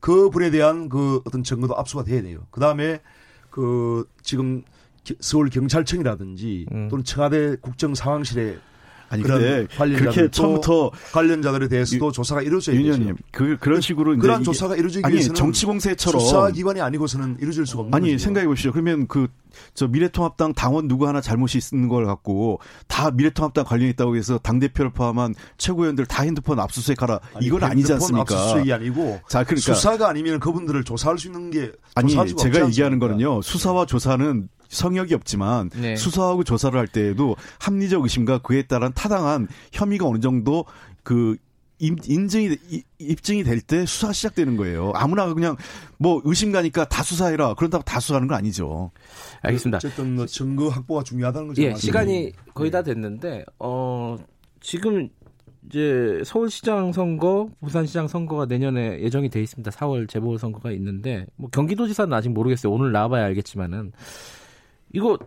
그 0.00 0.30
분에 0.30 0.50
대한 0.50 0.88
그 0.88 1.20
어떤 1.24 1.42
증거도 1.42 1.76
압수가 1.76 2.04
돼야 2.04 2.22
돼요. 2.22 2.46
그 2.50 2.60
다음에 2.60 3.00
그 3.50 4.06
지금 4.22 4.62
서울 5.20 5.48
경찰청이라든지 5.50 6.66
음. 6.72 6.88
또는 6.88 7.04
청와대 7.04 7.56
국정상황실에 7.56 8.58
아니 9.08 9.22
그런 9.22 9.66
그렇게 9.68 10.30
처음부터 10.30 10.90
관련자들에 11.12 11.68
대해서도 11.68 12.08
유, 12.08 12.12
조사가 12.12 12.42
이루어져야 12.42 12.76
되죠. 12.76 13.14
그 13.32 13.56
그런 13.60 13.80
식으로 13.80 14.16
그런 14.18 14.42
조사가 14.42 14.76
이루어지기 14.76 15.08
위해서는 15.08 15.34
정치 15.34 15.66
공세처럼 15.66 16.20
수사 16.20 16.50
기관이 16.50 16.80
아니고서는 16.80 17.38
이루어질 17.40 17.66
수가 17.66 17.82
없는 17.82 17.94
아니 17.94 18.12
거죠. 18.12 18.24
생각해 18.24 18.46
보시죠. 18.46 18.72
그러면 18.72 19.06
그 19.06 19.28
저 19.74 19.86
미래통합당 19.88 20.54
당원 20.54 20.88
누구 20.88 21.06
하나 21.06 21.20
잘못이 21.20 21.60
있는 21.72 21.88
걸 21.88 22.04
갖고 22.06 22.60
다 22.86 23.10
미래통합당 23.10 23.64
관련 23.64 23.88
있다고 23.90 24.16
해서 24.16 24.38
당 24.38 24.58
대표를 24.58 24.90
포함한 24.92 25.34
최고위원들 25.58 26.06
다 26.06 26.22
핸드폰 26.22 26.58
압수수색하라 26.60 27.20
이건 27.40 27.64
아니지 27.64 27.92
않습니까? 27.94 28.22
압수수색이 28.34 28.72
아니고 28.72 29.20
자 29.28 29.44
그러니까 29.44 29.74
수사가 29.74 30.08
아니면 30.08 30.40
그분들을 30.40 30.84
조사할 30.84 31.18
수 31.18 31.28
있는 31.28 31.50
게 31.50 31.72
아니 31.94 32.14
제가 32.36 32.66
얘기하는 32.66 32.98
거는요 32.98 33.42
수사와 33.42 33.86
조사는 33.86 34.48
성역이 34.68 35.14
없지만 35.14 35.70
네. 35.70 35.96
수사하고 35.96 36.44
조사를 36.44 36.78
할 36.78 36.86
때에도 36.86 37.36
합리적 37.60 38.02
의심과 38.02 38.38
그에 38.38 38.62
따른 38.62 38.92
타당한 38.94 39.48
혐의가 39.72 40.06
어느 40.06 40.20
정도 40.20 40.64
그 41.02 41.36
인증이 41.78 42.56
입증이 42.98 43.44
될 43.44 43.60
때 43.60 43.84
수사가 43.84 44.12
시작되는 44.14 44.56
거예요. 44.56 44.92
아무나 44.94 45.32
그냥 45.34 45.56
뭐 45.98 46.22
의심 46.24 46.50
가니까 46.52 46.86
다 46.86 47.02
수사해라. 47.02 47.52
그런다고 47.54 47.84
다 47.84 48.00
수사하는 48.00 48.28
건 48.28 48.38
아니죠. 48.38 48.90
알겠습니다. 49.42 49.76
어쨌든 49.76 50.14
뭐 50.14 50.24
증거 50.26 50.68
확보가 50.68 51.02
중요하다는 51.02 51.48
거죠. 51.48 51.62
예, 51.62 51.74
시간이 51.74 52.32
거의 52.54 52.70
다 52.70 52.82
됐는데 52.82 53.44
어 53.58 54.16
지금 54.60 55.10
이제 55.68 56.22
서울시장 56.24 56.92
선거, 56.92 57.50
부산시장 57.60 58.08
선거가 58.08 58.46
내년에 58.46 59.00
예정이 59.02 59.28
돼 59.28 59.42
있습니다. 59.42 59.70
4월 59.70 60.08
재보궐 60.08 60.38
선거가 60.38 60.70
있는데 60.72 61.26
뭐 61.36 61.50
경기도지사는 61.50 62.12
아직 62.12 62.30
모르겠어요. 62.30 62.72
오늘 62.72 62.92
나와봐야 62.92 63.24
알겠지만은 63.26 63.92
이거 64.96 65.18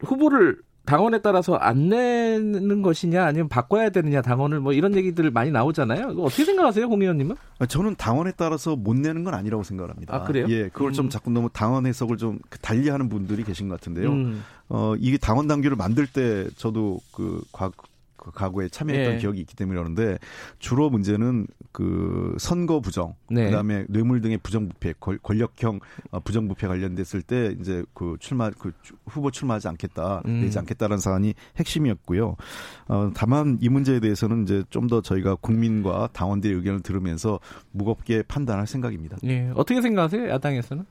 후보를 0.00 0.56
당원에 0.86 1.20
따라서 1.20 1.54
안 1.56 1.90
내는 1.90 2.80
것이냐 2.80 3.26
아니면 3.26 3.50
바꿔야 3.50 3.90
되느냐 3.90 4.22
당원을 4.22 4.60
뭐 4.60 4.72
이런 4.72 4.96
얘기들 4.96 5.30
많이 5.30 5.50
나오잖아요. 5.50 6.12
이거 6.12 6.22
어떻게 6.22 6.46
생각하세요, 6.46 6.86
홍 6.86 7.02
의원님은? 7.02 7.36
아, 7.58 7.66
저는 7.66 7.96
당원에 7.96 8.32
따라서 8.34 8.74
못 8.74 8.96
내는 8.96 9.22
건 9.22 9.34
아니라고 9.34 9.62
생각합니다. 9.64 10.14
아 10.14 10.22
그래요? 10.24 10.46
예, 10.48 10.70
그걸 10.70 10.88
음. 10.88 10.92
좀 10.94 11.10
자꾸 11.10 11.30
너무 11.30 11.50
당원 11.52 11.84
해석을 11.84 12.16
좀 12.16 12.38
달리하는 12.62 13.10
분들이 13.10 13.44
계신 13.44 13.68
것 13.68 13.78
같은데요. 13.78 14.10
음. 14.10 14.42
어 14.70 14.94
이게 14.98 15.18
당원 15.18 15.46
당규를 15.46 15.76
만들 15.76 16.06
때 16.06 16.48
저도 16.56 17.00
그 17.12 17.42
과, 17.52 17.68
그 17.68 17.86
과거에 18.34 18.68
참여했던 18.68 19.12
네. 19.14 19.18
기억이 19.18 19.40
있기 19.40 19.54
때문에 19.54 19.78
그러는데 19.78 20.18
주로 20.58 20.90
문제는 20.90 21.46
그 21.70 22.34
선거 22.38 22.80
부정, 22.80 23.14
네. 23.30 23.44
그다음에 23.46 23.84
뇌물 23.88 24.20
등의 24.20 24.38
부정부패, 24.38 24.94
권력형 25.22 25.78
어, 26.10 26.20
부정부패 26.20 26.66
관련됐을 26.66 27.22
때 27.22 27.54
이제 27.60 27.84
그 27.94 28.16
출마 28.18 28.50
그 28.50 28.72
후보 29.06 29.30
출마하지 29.30 29.68
않겠다, 29.68 30.22
음. 30.26 30.40
내지 30.40 30.58
않겠다라는 30.58 30.98
사안이 30.98 31.34
핵심이었고요. 31.56 32.36
어, 32.88 33.10
다만 33.14 33.58
이 33.60 33.68
문제에 33.68 34.00
대해서는 34.00 34.42
이제 34.42 34.64
좀 34.70 34.88
더 34.88 35.02
저희가 35.02 35.34
국민과 35.34 36.08
당원들의 36.14 36.56
의견을 36.56 36.80
들으면서 36.80 37.38
무겁게 37.72 38.22
판단할 38.22 38.66
생각입니다. 38.66 39.18
예, 39.24 39.50
어떻게 39.54 39.82
생각하세요, 39.82 40.30
야당에서는? 40.30 40.86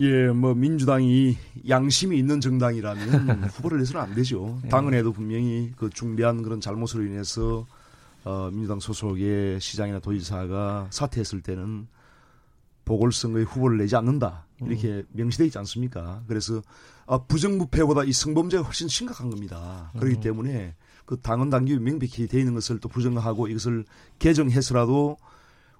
예, 0.00 0.28
뭐 0.28 0.54
민주당이 0.54 1.36
양심이 1.68 2.18
있는 2.18 2.40
정당이라면 2.40 3.44
후보를 3.54 3.78
내서는 3.78 4.00
안 4.00 4.14
되죠. 4.14 4.58
네. 4.62 4.68
당은에도 4.68 5.12
분명히 5.12 5.72
그 5.76 5.88
중대한 5.90 6.42
그런 6.42 6.60
잘못으로 6.60 7.04
인해서 7.04 7.66
어, 8.24 8.50
민주당 8.52 8.80
소속의 8.80 9.60
시장이나 9.60 10.00
도지사가 10.00 10.88
사퇴했을 10.90 11.42
때는 11.42 11.86
보궐선거에 12.84 13.44
후보를 13.44 13.78
내지 13.78 13.96
않는다 13.96 14.46
이렇게 14.60 14.88
음. 14.88 15.04
명시되어 15.12 15.46
있지 15.46 15.58
않습니까? 15.58 16.22
그래서 16.26 16.62
아, 17.06 17.18
부정부패보다 17.18 18.04
이 18.04 18.12
성범죄가 18.12 18.62
훨씬 18.62 18.88
심각한 18.88 19.30
겁니다. 19.30 19.90
그렇기 19.98 20.16
음. 20.16 20.20
때문에 20.20 20.74
그 21.04 21.18
당원 21.20 21.50
당규 21.50 21.78
명백히 21.80 22.26
되어 22.26 22.40
있는 22.40 22.54
것을 22.54 22.78
또 22.80 22.88
부정하고 22.88 23.48
이것을 23.48 23.84
개정해서라도 24.18 25.18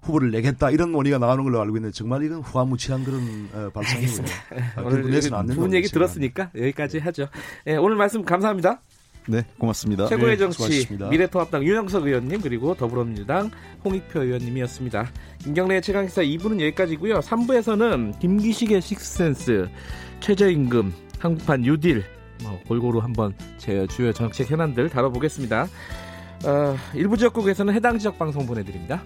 후보를 0.05 0.31
내겠다 0.31 0.69
이런 0.69 0.91
논의가 0.91 1.17
나가는 1.17 1.43
걸로 1.43 1.59
알고 1.61 1.77
있는데 1.77 1.93
정말 1.93 2.23
이건 2.23 2.39
후화무치한 2.41 3.03
그런 3.03 3.49
어, 3.53 3.69
발상이고요. 3.73 4.27
아, 4.77 4.81
오늘 4.81 5.19
두분 5.47 5.73
얘기 5.73 5.87
들었으니까 5.87 6.51
여기까지 6.55 6.99
하죠. 6.99 7.27
네, 7.65 7.75
오늘 7.77 7.95
말씀 7.95 8.23
감사합니다. 8.23 8.81
네, 9.27 9.43
고맙습니다. 9.57 10.05
최고의 10.07 10.37
네, 10.37 10.37
정치 10.37 10.85
네, 10.95 11.09
미래통합당 11.09 11.63
윤영석 11.63 12.05
의원님 12.05 12.41
그리고 12.41 12.75
더불어민주당 12.75 13.49
홍익표 13.83 14.21
의원님이었습니다. 14.21 15.09
김경래의 15.39 15.81
최강기사 15.81 16.21
2부는 16.21 16.61
여기까지고요. 16.61 17.19
3부에서는 17.21 18.19
김기식의 18.19 18.81
식스센스, 18.81 19.67
최저임금, 20.19 20.93
한국판 21.19 21.61
뉴딜 21.61 22.03
뭐 22.43 22.59
골고루 22.67 22.99
한번 22.99 23.33
제 23.57 23.87
주요 23.87 24.13
정책 24.13 24.51
현안들 24.51 24.89
다뤄보겠습니다. 24.89 25.67
어, 26.45 26.75
일부 26.93 27.17
지역국에서는 27.17 27.73
해당 27.73 27.97
지역 27.97 28.19
방송 28.19 28.45
보내드립니다. 28.45 29.01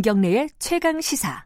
김경래의 0.00 0.48
최강 0.58 0.98
시사. 1.02 1.44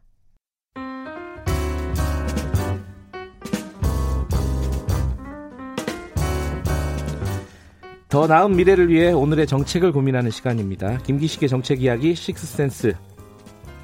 더 8.09 8.29
나은 8.29 8.55
미래를 8.55 8.91
위해 8.91 9.11
오늘의 9.11 9.49
정책을 9.49 9.91
고민하는 9.91 10.31
시간입니다. 10.31 10.99
김기식의 10.99 11.49
정책 11.49 11.83
이야기 11.83 12.15
식스센스. 12.15 12.95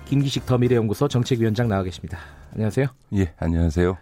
김기식 0.05 0.47
더 0.47 0.57
미래연구소 0.57 1.09
정책위원장 1.09 1.67
나와 1.67 1.83
계십니다. 1.83 2.21
안녕하세요. 2.53 2.87
예, 3.17 3.35
안녕하세요. 3.39 3.99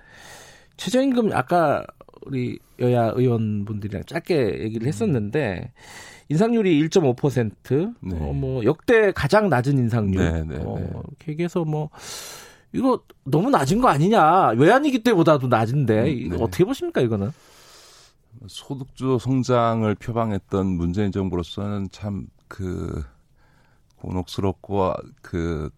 최저임금 0.77 1.33
아까 1.33 1.83
우리 2.27 2.59
여야 2.79 3.13
의원분들이랑 3.15 4.05
짧게 4.05 4.61
얘기를 4.65 4.87
했었는데 4.87 5.73
인상률이 6.29 6.89
1.5%, 6.89 7.95
네. 8.01 8.17
어, 8.21 8.33
뭐 8.33 8.65
역대 8.65 9.13
가장 9.13 9.49
낮은 9.49 9.79
인상률. 9.79 10.33
네, 10.33 10.45
네, 10.45 10.63
어, 10.63 10.75
네. 10.79 10.91
이렇게 11.27 11.45
해서 11.45 11.65
뭐 11.65 11.91
이거 12.73 13.03
너무 13.25 13.51
낮은 13.51 13.81
거 13.81 13.89
아니냐? 13.89 14.51
외환위기 14.51 15.03
때보다도 15.03 15.49
낮은데 15.49 16.13
음, 16.13 16.29
네. 16.31 16.37
어떻게 16.41 16.65
보십니까 16.65 17.01
이거는? 17.01 17.31
소득주 18.47 19.19
성장을 19.21 19.93
표방했던 19.95 20.67
문재인 20.67 21.13
정부로서는 21.13 21.89
참 21.91 22.27
그 22.49 23.05
곤혹스럽고 23.97 24.95
그 25.23 25.71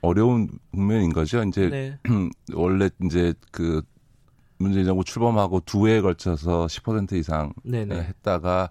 어려운 0.00 0.48
국면인 0.72 1.12
거죠. 1.12 1.44
이제 1.44 1.68
네. 1.68 1.98
원래 2.54 2.90
이제 3.04 3.34
그 3.52 3.82
문재인 4.58 4.84
정부 4.86 5.04
출범하고 5.04 5.60
두 5.60 5.88
해에 5.88 6.00
걸쳐서 6.00 6.66
10% 6.66 7.12
이상 7.12 7.52
네네. 7.62 7.94
했다가 7.96 8.70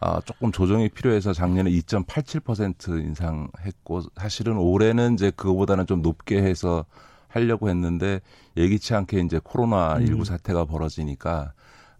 아, 0.00 0.20
조금 0.24 0.52
조정이 0.52 0.88
필요해서 0.88 1.32
작년에 1.32 1.70
2.87% 1.70 3.04
인상했고 3.04 4.02
사실은 4.16 4.56
올해는 4.56 5.14
이제 5.14 5.30
그거보다는 5.30 5.86
좀 5.86 6.02
높게 6.02 6.42
해서 6.42 6.84
하려고 7.28 7.68
했는데 7.68 8.20
예기치 8.56 8.94
않게 8.94 9.20
이제 9.20 9.40
코로나 9.42 9.98
19 10.00 10.18
음. 10.18 10.24
사태가 10.24 10.64
벌어지니까 10.64 11.52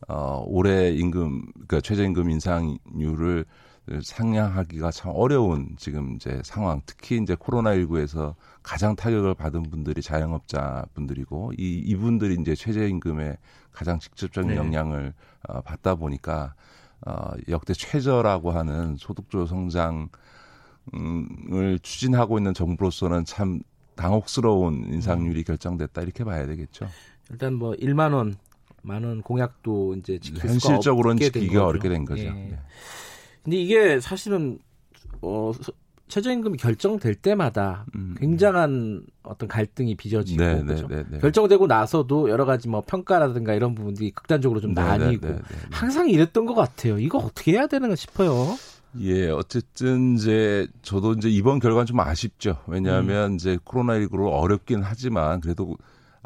어 0.08 0.44
올해 0.46 0.90
임금 0.90 1.52
그러니까 1.52 1.80
최저임금 1.80 2.30
인상률을 2.30 3.44
상향하기가 4.02 4.90
참 4.90 5.12
어려운 5.14 5.74
지금 5.76 6.14
이제 6.14 6.40
상황. 6.44 6.82
특히 6.86 7.16
이제 7.16 7.34
코로나 7.38 7.74
19에서 7.74 8.34
가장 8.62 8.94
타격을 8.94 9.34
받은 9.34 9.64
분들이 9.64 10.02
자영업자 10.02 10.86
분들이고 10.94 11.52
이 11.58 11.78
이분들이 11.86 12.36
이제 12.40 12.54
최저임금에 12.54 13.38
가장 13.72 13.98
직접적인 13.98 14.50
네. 14.50 14.56
영향을 14.56 15.14
어, 15.48 15.60
받다 15.62 15.94
보니까 15.94 16.54
어, 17.06 17.30
역대 17.48 17.72
최저라고 17.74 18.50
하는 18.50 18.96
소득주 18.96 19.46
성장을 19.46 20.08
추진하고 21.82 22.38
있는 22.38 22.54
정부로서는 22.54 23.24
참 23.24 23.60
당혹스러운 23.94 24.84
인상률이 24.92 25.44
결정됐다 25.44 26.02
이렇게 26.02 26.24
봐야 26.24 26.46
되겠죠. 26.46 26.88
일단 27.30 27.54
뭐 27.54 27.72
1만 27.74 28.14
원, 28.14 28.36
만 28.82 29.04
원 29.04 29.22
공약도 29.22 29.96
이제 29.96 30.18
지킬 30.18 30.40
현실적으로는 30.48 31.18
지키기가 31.18 31.66
어렵게 31.66 31.88
된 31.88 32.04
거죠. 32.04 32.22
예. 32.22 32.30
네. 32.30 32.58
근데 33.42 33.56
이게 33.56 34.00
사실은 34.00 34.58
어 35.20 35.52
최저임금이 36.08 36.58
결정될 36.58 37.14
때마다 37.14 37.86
음. 37.94 38.14
굉장한 38.18 39.02
어떤 39.22 39.48
갈등이 39.48 39.96
빚어지고 39.96 40.42
네, 40.42 40.62
네, 40.62 40.74
네, 40.88 41.04
네, 41.08 41.18
결정되고 41.18 41.66
나서도 41.66 42.30
여러 42.30 42.44
가지 42.44 42.68
뭐 42.68 42.82
평가라든가 42.86 43.54
이런 43.54 43.74
부분들이 43.74 44.10
극단적으로 44.10 44.60
좀 44.60 44.74
네, 44.74 44.82
네, 44.82 44.88
나뉘고 44.88 45.38
항상 45.70 46.08
이랬던 46.08 46.46
것 46.46 46.54
같아요. 46.54 46.98
이거 46.98 47.18
어떻게 47.18 47.52
해야 47.52 47.66
되는가 47.66 47.96
싶어요. 47.96 48.56
예, 49.00 49.28
어쨌든 49.28 50.14
이제 50.14 50.66
저도 50.82 51.12
이제 51.12 51.28
이번 51.28 51.58
결과는 51.58 51.86
좀 51.86 52.00
아쉽죠. 52.00 52.58
왜냐하면 52.66 53.32
음. 53.32 53.34
이제 53.36 53.58
코로나19로 53.64 54.32
어렵긴 54.32 54.82
하지만 54.82 55.40
그래도 55.40 55.76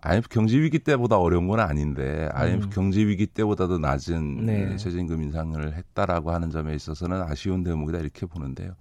IMF 0.05 0.29
경제 0.29 0.59
위기 0.59 0.79
때보다 0.79 1.19
어려운 1.19 1.49
건 1.49 1.61
아닌데 1.61 2.29
IMF 2.33 2.67
음. 2.67 2.71
경제 2.71 3.05
위기 3.05 3.27
때보다도 3.27 3.79
낮은 3.79 4.47
네. 4.47 4.77
최저임금 4.77 5.23
인상을 5.23 5.75
했다라고 5.75 6.33
하는 6.33 6.51
점에 6.51 6.75
있어서는 6.75 7.23
아쉬운 7.23 7.63
대목이다 7.63 7.99
이렇게 7.99 8.27
보는데요. 8.27 8.75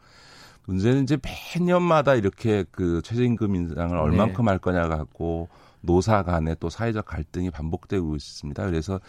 문제는 0.66 1.04
이제 1.04 1.18
매년마다 1.56 2.16
이렇게 2.16 2.66
그 2.72 3.02
최저임금 3.04 3.56
인상을 3.56 3.96
네. 3.96 4.02
얼만큼 4.02 4.46
네. 4.46 4.50
할 4.50 4.60
거냐 4.60 4.88
갖고 4.88 5.50
노사 5.82 6.24
간의 6.24 6.58
또 6.60 6.70
사회적 6.70 7.06
갈등이 7.06 7.50
반복되고 7.50 8.16
있습니다. 8.16 8.66
그래서 8.66 9.00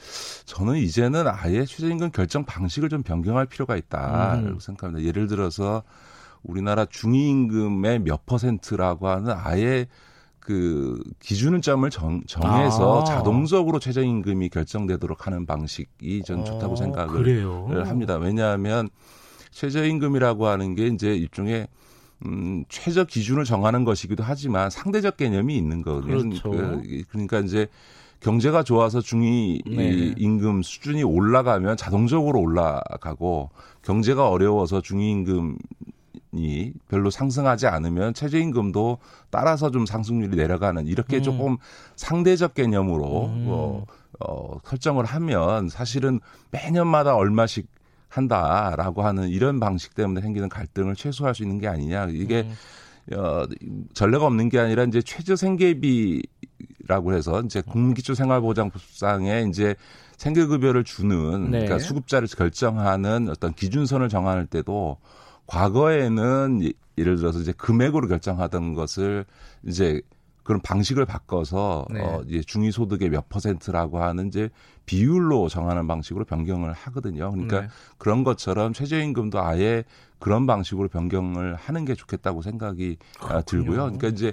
저는 0.46 0.76
이제는 0.76 1.26
아예 1.28 1.64
최저임금 1.64 2.10
결정 2.12 2.44
방식을 2.44 2.88
좀 2.88 3.02
변경할 3.02 3.46
필요가 3.46 3.76
있다고 3.76 4.46
음. 4.46 4.58
생각합니다. 4.58 5.06
예를 5.06 5.26
들어서 5.26 5.82
우리나라 6.42 6.86
중위임금의 6.86 8.00
몇 8.00 8.26
퍼센트라고 8.26 9.08
하는 9.08 9.32
아예 9.36 9.86
그 10.40 11.00
기준점을 11.20 11.88
정, 11.90 12.22
정해서 12.26 13.02
아. 13.02 13.04
자동적으로 13.04 13.78
최저임금이 13.78 14.48
결정되도록 14.48 15.26
하는 15.26 15.46
방식이 15.46 16.22
전 16.24 16.44
좋다고 16.44 16.72
아, 16.72 16.76
생각을 16.76 17.22
그래요? 17.22 17.68
합니다. 17.84 18.16
왜냐하면 18.16 18.88
최저임금이라고 19.52 20.46
하는 20.46 20.74
게 20.74 20.88
이제 20.88 21.14
일종의 21.14 21.68
음, 22.26 22.64
최저 22.68 23.04
기준을 23.04 23.44
정하는 23.44 23.84
것이기도 23.84 24.22
하지만 24.22 24.70
상대적 24.70 25.16
개념이 25.16 25.56
있는 25.56 25.82
거거든요. 25.82 26.28
그렇죠. 26.28 26.50
그, 26.50 27.02
그러니까 27.08 27.40
이제 27.40 27.68
경제가 28.20 28.62
좋아서 28.62 29.00
중위 29.00 29.60
네. 29.66 30.14
임금 30.16 30.62
수준이 30.62 31.02
올라가면 31.02 31.76
자동적으로 31.76 32.40
올라가고 32.40 33.50
경제가 33.82 34.28
어려워서 34.28 34.80
중위 34.80 35.10
임금 35.10 35.58
이 36.34 36.72
별로 36.88 37.10
상승하지 37.10 37.66
않으면 37.66 38.14
최저임금도 38.14 38.98
따라서 39.30 39.70
좀 39.70 39.84
상승률이 39.84 40.36
내려가는 40.36 40.86
이렇게 40.86 41.18
음. 41.18 41.22
조금 41.22 41.56
상대적 41.96 42.54
개념으로 42.54 43.26
음. 43.26 43.44
뭐, 43.44 43.86
어, 44.20 44.58
설정을 44.64 45.04
하면 45.04 45.68
사실은 45.68 46.20
매년마다 46.50 47.16
얼마씩 47.16 47.66
한다라고 48.12 49.02
하는 49.02 49.28
이런 49.28 49.58
방식 49.58 49.94
때문에 49.94 50.20
생기는 50.20 50.48
갈등을 50.48 50.94
최소화할 50.94 51.34
수 51.34 51.42
있는 51.42 51.58
게 51.58 51.66
아니냐. 51.66 52.08
이게 52.10 52.42
음. 52.42 53.16
어, 53.16 53.44
전례가 53.94 54.26
없는 54.26 54.48
게 54.48 54.58
아니라 54.58 54.84
이제 54.84 55.00
최저 55.02 55.34
생계비라고 55.34 57.14
해서 57.14 57.40
이제 57.40 57.62
국민기초 57.62 58.14
생활보장법상에 58.14 59.46
이제 59.48 59.74
생계급여를 60.18 60.84
주는 60.84 61.50
네. 61.50 61.60
그러니까 61.60 61.78
수급자를 61.78 62.28
결정하는 62.28 63.28
어떤 63.28 63.54
기준선을 63.54 64.08
정할 64.08 64.46
때도 64.46 64.98
과거에는 65.46 66.70
예를 66.98 67.16
들어서 67.16 67.40
이제 67.40 67.52
금액으로 67.52 68.06
결정하던 68.08 68.74
것을 68.74 69.24
이제 69.66 70.00
그런 70.42 70.60
방식을 70.60 71.06
바꿔서 71.06 71.86
네. 71.90 72.00
어 72.00 72.22
이제 72.26 72.40
중위소득의 72.40 73.10
몇 73.10 73.28
퍼센트라고 73.28 74.02
하는 74.02 74.28
이제 74.28 74.50
비율로 74.86 75.48
정하는 75.48 75.86
방식으로 75.86 76.24
변경을 76.24 76.72
하거든요. 76.72 77.30
그러니까 77.30 77.60
네. 77.62 77.68
그런 77.98 78.24
것처럼 78.24 78.72
최저임금도 78.72 79.40
아예 79.40 79.84
그런 80.18 80.46
방식으로 80.46 80.88
변경을 80.88 81.54
하는 81.54 81.84
게 81.84 81.94
좋겠다고 81.94 82.42
생각이 82.42 82.96
아, 83.20 83.26
그렇군요. 83.26 83.42
들고요. 83.44 83.82
그러니까 83.84 84.08
이제 84.08 84.32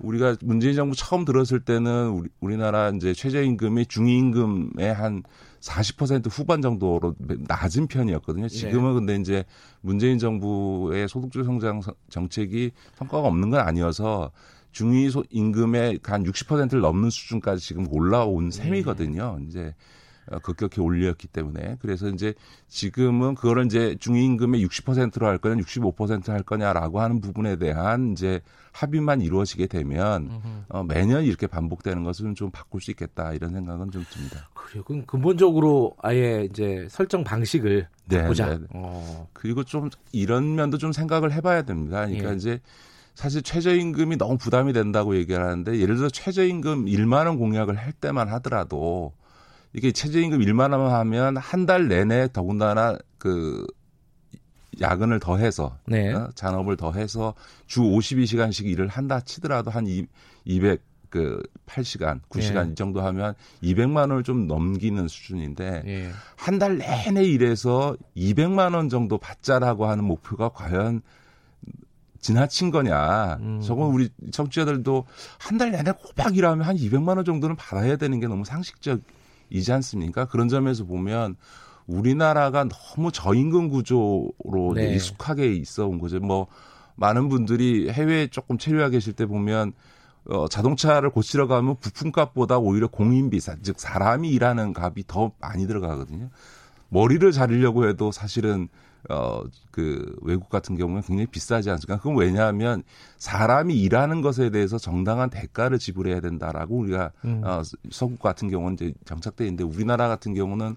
우리가 0.00 0.36
문재인 0.42 0.74
정부 0.74 0.96
처음 0.96 1.24
들었을 1.24 1.60
때는 1.60 2.08
우리, 2.08 2.28
우리나라 2.40 2.88
이제 2.90 3.12
최저임금이 3.12 3.86
중위임금의 3.86 4.94
한 4.94 5.22
40% 5.60 6.26
후반 6.30 6.62
정도로 6.62 7.14
낮은 7.18 7.86
편이었거든요. 7.86 8.48
지금은 8.48 8.90
네. 8.90 8.94
근데 8.94 9.16
이제 9.16 9.44
문재인 9.82 10.18
정부의 10.18 11.06
소득주 11.06 11.44
성장 11.44 11.82
정책이 12.08 12.70
성과가 12.96 13.28
없는 13.28 13.50
건 13.50 13.60
아니어서 13.60 14.30
중위 14.72 15.10
임금의 15.30 16.00
한 16.04 16.24
60%를 16.24 16.80
넘는 16.80 17.10
수준까지 17.10 17.66
지금 17.66 17.86
올라온 17.90 18.50
네. 18.50 18.62
셈이거든요. 18.62 19.36
네. 19.38 19.46
이제 19.48 19.74
어, 20.30 20.38
급격히 20.38 20.80
올렸기 20.80 21.28
때문에 21.28 21.76
그래서 21.80 22.08
이제 22.08 22.34
지금은 22.68 23.34
그거를 23.34 23.66
이제 23.66 23.96
중위임금의 23.98 24.64
60%로 24.64 25.26
할 25.26 25.38
거냐 25.38 25.56
65%할 25.56 26.42
거냐라고 26.42 27.00
하는 27.00 27.20
부분에 27.20 27.56
대한 27.56 28.12
이제 28.12 28.40
합의만 28.72 29.22
이루어지게 29.22 29.66
되면 29.66 30.30
어, 30.68 30.84
매년 30.84 31.24
이렇게 31.24 31.48
반복되는 31.48 32.04
것은 32.04 32.36
좀 32.36 32.50
바꿀 32.52 32.80
수 32.80 32.92
있겠다 32.92 33.32
이런 33.32 33.52
생각은 33.52 33.90
좀 33.90 34.04
듭니다. 34.08 34.48
그래요. 34.54 34.84
그럼 34.84 35.04
근본적으로 35.04 35.96
아예 36.00 36.46
이제 36.48 36.86
설정 36.88 37.24
방식을 37.24 37.88
네, 38.04 38.22
바꾸자. 38.22 38.46
네, 38.46 38.58
네. 38.58 38.66
어. 38.74 39.28
그리고 39.32 39.64
좀 39.64 39.90
이런 40.12 40.54
면도 40.54 40.78
좀 40.78 40.92
생각을 40.92 41.32
해봐야 41.32 41.62
됩니다. 41.62 42.06
그러니까 42.06 42.30
예. 42.30 42.36
이제 42.36 42.60
사실 43.20 43.42
최저임금이 43.42 44.16
너무 44.16 44.38
부담이 44.38 44.72
된다고 44.72 45.14
얘기를 45.14 45.44
하는데 45.44 45.78
예를 45.78 45.96
들어 45.96 46.08
최저임금 46.08 46.86
1만 46.86 47.26
원 47.26 47.36
공약을 47.36 47.76
할 47.76 47.92
때만 47.92 48.28
하더라도 48.28 49.12
이게 49.74 49.92
최저임금 49.92 50.38
1만 50.40 50.72
원 50.72 50.90
하면 50.90 51.36
한 51.36 51.66
달 51.66 51.86
내내 51.86 52.28
더군다나 52.32 52.96
그 53.18 53.66
야근을 54.80 55.20
더해서 55.20 55.76
네. 55.86 56.14
어? 56.14 56.30
잔업을 56.34 56.78
더해서 56.78 57.34
주 57.66 57.82
52시간씩 57.82 58.64
일을 58.64 58.88
한다 58.88 59.20
치더라도 59.20 59.70
한 59.70 59.86
200, 60.46 60.80
그 61.10 61.42
8시간, 61.66 62.20
9시간 62.30 62.68
예. 62.68 62.72
이 62.72 62.74
정도 62.74 63.02
하면 63.02 63.34
200만 63.62 63.98
원을 63.98 64.22
좀 64.22 64.46
넘기는 64.46 65.06
수준인데 65.06 65.82
예. 65.84 66.10
한달 66.36 66.78
내내 66.78 67.24
일해서 67.24 67.98
200만 68.16 68.74
원 68.74 68.88
정도 68.88 69.18
받자라고 69.18 69.84
하는 69.84 70.04
목표가 70.04 70.48
과연 70.48 71.02
지나친 72.20 72.70
거냐. 72.70 73.38
음. 73.40 73.60
저건 73.62 73.90
우리 73.92 74.10
청취자들도 74.30 75.06
한 75.38 75.58
달 75.58 75.70
내내 75.72 75.92
꼬박 75.92 76.36
일하면 76.36 76.66
한 76.66 76.76
200만 76.76 77.16
원 77.16 77.24
정도는 77.24 77.56
받아야 77.56 77.96
되는 77.96 78.20
게 78.20 78.26
너무 78.28 78.44
상식적이지 78.44 79.72
않습니까? 79.72 80.26
그런 80.26 80.48
점에서 80.48 80.84
보면 80.84 81.36
우리나라가 81.86 82.64
너무 82.68 83.10
저임금 83.10 83.68
구조로 83.68 84.74
네. 84.76 84.94
익숙하게 84.94 85.54
있어 85.54 85.86
온 85.86 85.98
거죠. 85.98 86.20
뭐 86.20 86.46
많은 86.96 87.28
분들이 87.28 87.90
해외에 87.90 88.26
조금 88.28 88.58
체류하 88.58 88.90
계실 88.90 89.12
때 89.14 89.26
보면 89.26 89.72
어, 90.26 90.46
자동차를 90.48 91.10
고치러 91.10 91.46
가면 91.46 91.76
부품값보다 91.80 92.58
오히려 92.58 92.86
공인비, 92.88 93.40
즉 93.40 93.80
사람이 93.80 94.28
일하는 94.28 94.74
값이 94.76 95.04
더 95.06 95.32
많이 95.40 95.66
들어가거든요. 95.66 96.28
머리를 96.90 97.32
자르려고 97.32 97.88
해도 97.88 98.12
사실은 98.12 98.68
어, 99.08 99.42
그 99.70 100.14
외국 100.22 100.48
같은 100.50 100.76
경우는 100.76 101.02
굉장히 101.02 101.26
비싸지 101.26 101.70
않습니까? 101.70 101.98
그건 101.98 102.16
왜냐하면 102.16 102.82
사람이 103.18 103.74
일하는 103.74 104.20
것에 104.20 104.50
대해서 104.50 104.78
정당한 104.78 105.30
대가를 105.30 105.78
지불해야 105.78 106.20
된다라고 106.20 106.76
우리가 106.76 107.12
음. 107.24 107.40
어, 107.44 107.62
서구 107.90 108.16
같은 108.16 108.50
경우는 108.50 108.74
이제 108.74 108.92
정착돼 109.04 109.44
있는데 109.44 109.64
우리나라 109.64 110.08
같은 110.08 110.34
경우는 110.34 110.76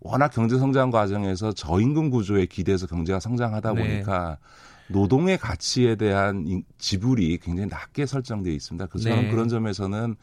워낙 0.00 0.28
경제 0.28 0.58
성장 0.58 0.90
과정에서 0.90 1.52
저임금 1.52 2.10
구조에 2.10 2.46
기대서 2.46 2.86
경제가 2.86 3.20
성장하다 3.20 3.74
네. 3.74 3.82
보니까 3.82 4.38
네. 4.40 4.92
노동의 4.92 5.38
가치에 5.38 5.94
대한 5.94 6.64
지불이 6.78 7.38
굉장히 7.38 7.68
낮게 7.68 8.06
설정되어 8.06 8.52
있습니다. 8.52 8.86
그래서 8.86 9.08
네. 9.08 9.14
저는 9.14 9.30
그런 9.30 9.48
점에서는 9.48 10.16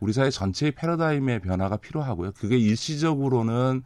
우리 0.00 0.12
사회 0.12 0.30
전체의 0.30 0.72
패러다임의 0.72 1.40
변화가 1.40 1.78
필요하고요. 1.78 2.32
그게 2.32 2.58
일시적으로는 2.58 3.82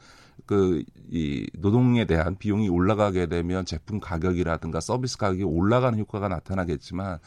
그, 0.47 0.83
이 1.11 1.47
노동에 1.59 2.05
대한 2.07 2.37
비용이 2.37 2.69
올라가게 2.69 3.27
되면 3.27 3.65
제품 3.65 4.01
가격이라든가 4.01 4.81
서비스 4.81 5.19
가격이 5.19 5.45
올라가는 5.45 5.99
효과가 5.99 6.29
나타나겠지만 6.29 7.19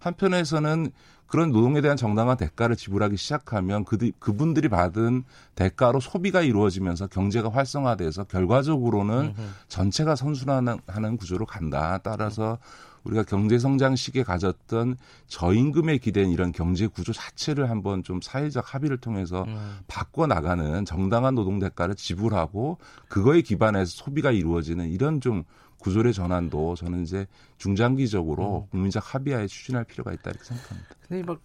한편에서는 0.00 0.90
그런 1.26 1.50
노동에 1.50 1.80
대한 1.80 1.96
정당한 1.96 2.36
대가를 2.36 2.76
지불하기 2.76 3.16
시작하면 3.16 3.84
그, 3.84 4.10
그분들이 4.18 4.68
받은 4.68 5.24
대가로 5.54 5.98
소비가 5.98 6.42
이루어지면서 6.42 7.06
경제가 7.06 7.48
활성화돼서 7.48 8.24
결과적으로는 8.24 9.32
전체가 9.68 10.14
선순환하는 10.14 11.16
구조로 11.16 11.46
간다. 11.46 11.98
따라서 12.02 12.58
우리가 13.04 13.24
경제 13.24 13.58
성장 13.58 13.96
시기에 13.96 14.22
가졌던 14.22 14.96
저임금에 15.26 15.98
기댄 15.98 16.30
이런 16.30 16.52
경제 16.52 16.86
구조 16.86 17.12
자체를 17.12 17.70
한번 17.70 18.02
좀 18.02 18.20
사회적 18.20 18.74
합의를 18.74 18.98
통해서 18.98 19.44
음. 19.44 19.78
바꿔 19.86 20.26
나가는 20.26 20.84
정당한 20.84 21.34
노동 21.34 21.58
대가를 21.58 21.94
지불하고 21.94 22.78
그거에 23.08 23.42
기반해서 23.42 23.90
소비가 23.90 24.30
이루어지는 24.30 24.88
이런 24.88 25.20
좀 25.20 25.44
구조의 25.78 26.14
전환도 26.14 26.76
저는 26.76 27.02
이제 27.02 27.26
중장기적으로 27.58 28.66
음. 28.66 28.70
국민적 28.70 29.14
합의하에 29.14 29.48
추진할 29.48 29.84
필요가 29.84 30.12
있다 30.12 30.30
이렇게 30.30 30.44
생각합니다. 30.44 30.88
근데 31.08 31.22
막 31.24 31.40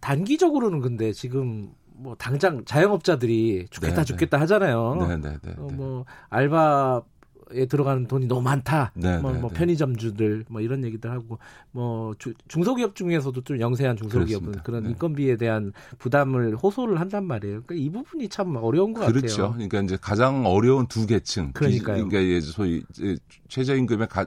단기적으로는 0.00 0.80
근데 0.80 1.12
지금 1.12 1.72
뭐 1.98 2.14
당장 2.16 2.64
자영업자들이 2.64 3.66
죽겠다 3.70 3.96
네, 3.96 4.00
네. 4.02 4.04
죽겠다 4.04 4.40
하잖아요. 4.40 4.94
네, 4.94 5.16
네, 5.16 5.36
네. 5.42 5.54
어, 5.56 5.68
뭐 5.72 6.04
알바 6.28 7.02
에 7.52 7.66
들어가는 7.66 8.06
돈이 8.06 8.26
너무 8.26 8.42
많다. 8.42 8.92
네, 8.94 9.18
뭐, 9.18 9.32
네, 9.32 9.38
뭐 9.38 9.50
네. 9.50 9.58
편의점주들 9.58 10.44
뭐 10.48 10.60
이런 10.60 10.84
얘기들 10.84 11.10
하고 11.10 11.38
뭐 11.70 12.14
주, 12.18 12.34
중소기업 12.48 12.94
중에서도 12.94 13.40
좀 13.42 13.60
영세한 13.60 13.96
중소기업은 13.96 14.26
그렇습니다. 14.26 14.62
그런 14.62 14.82
네. 14.84 14.90
인건비에 14.90 15.36
대한 15.36 15.72
부담을 15.98 16.56
호소를 16.56 17.00
한단 17.00 17.24
말이에요. 17.24 17.62
그러니까 17.66 17.74
이 17.74 17.90
부분이 17.90 18.28
참 18.28 18.56
어려운 18.56 18.92
것 18.92 19.00
그렇죠. 19.00 19.12
같아요. 19.14 19.20
그렇죠. 19.20 19.52
그러니까 19.52 19.80
이제 19.80 19.98
가장 20.00 20.46
어려운 20.46 20.86
두 20.86 21.06
계층. 21.06 21.52
그러니까요. 21.52 22.04
비, 22.04 22.10
그러니까 22.10 22.46
소위 22.46 22.82
최저임금의 23.48 24.08
가, 24.08 24.26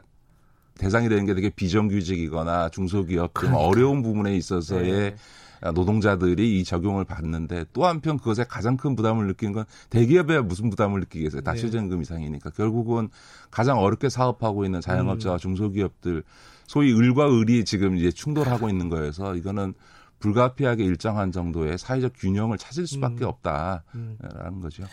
대상이 0.78 1.10
되는 1.10 1.26
게 1.26 1.36
되게 1.36 1.50
비정규직이거나 1.50 2.70
중소기업 2.70 3.34
등 3.34 3.42
그러니까. 3.42 3.64
어려운 3.64 4.02
부분에 4.02 4.36
있어서의 4.36 4.92
네. 4.92 5.16
노동자들이 5.70 6.60
이 6.60 6.64
적용을 6.64 7.06
받는데 7.06 7.66
또 7.74 7.86
한편 7.86 8.18
그것에 8.18 8.44
가장 8.44 8.78
큰 8.78 8.96
부담을 8.96 9.28
느끼는 9.28 9.54
건 9.54 9.66
대기업에 9.90 10.42
무슨 10.42 10.70
부담을 10.70 11.00
느끼겠어요. 11.02 11.42
다 11.42 11.54
네. 11.54 11.60
최저임금 11.60 12.02
이상이니까 12.02 12.50
결국은 12.52 13.10
가장 13.52 13.80
어렵게 13.80 14.10
사업하고 14.10 14.66
있는 14.66 14.82
자영업자와 14.82 15.36
음. 15.36 15.40
중소기업들 15.40 16.24
소위 16.66 16.94
을과 16.94 17.30
을이 17.30 17.64
지금 17.66 17.96
이제 17.96 18.12
충돌하고 18.12 18.70
있는 18.70 18.90
거여서 18.90 19.36
이거는 19.36 19.74
불가피하게 20.20 20.84
일정한 20.84 21.32
정도의 21.32 21.78
사회적 21.78 22.14
균형을 22.16 22.58
찾을 22.58 22.88
수밖에 22.88 23.26
음. 23.26 23.30
없다라는 23.30 23.84
음. 23.96 24.62
거죠. 24.62 24.84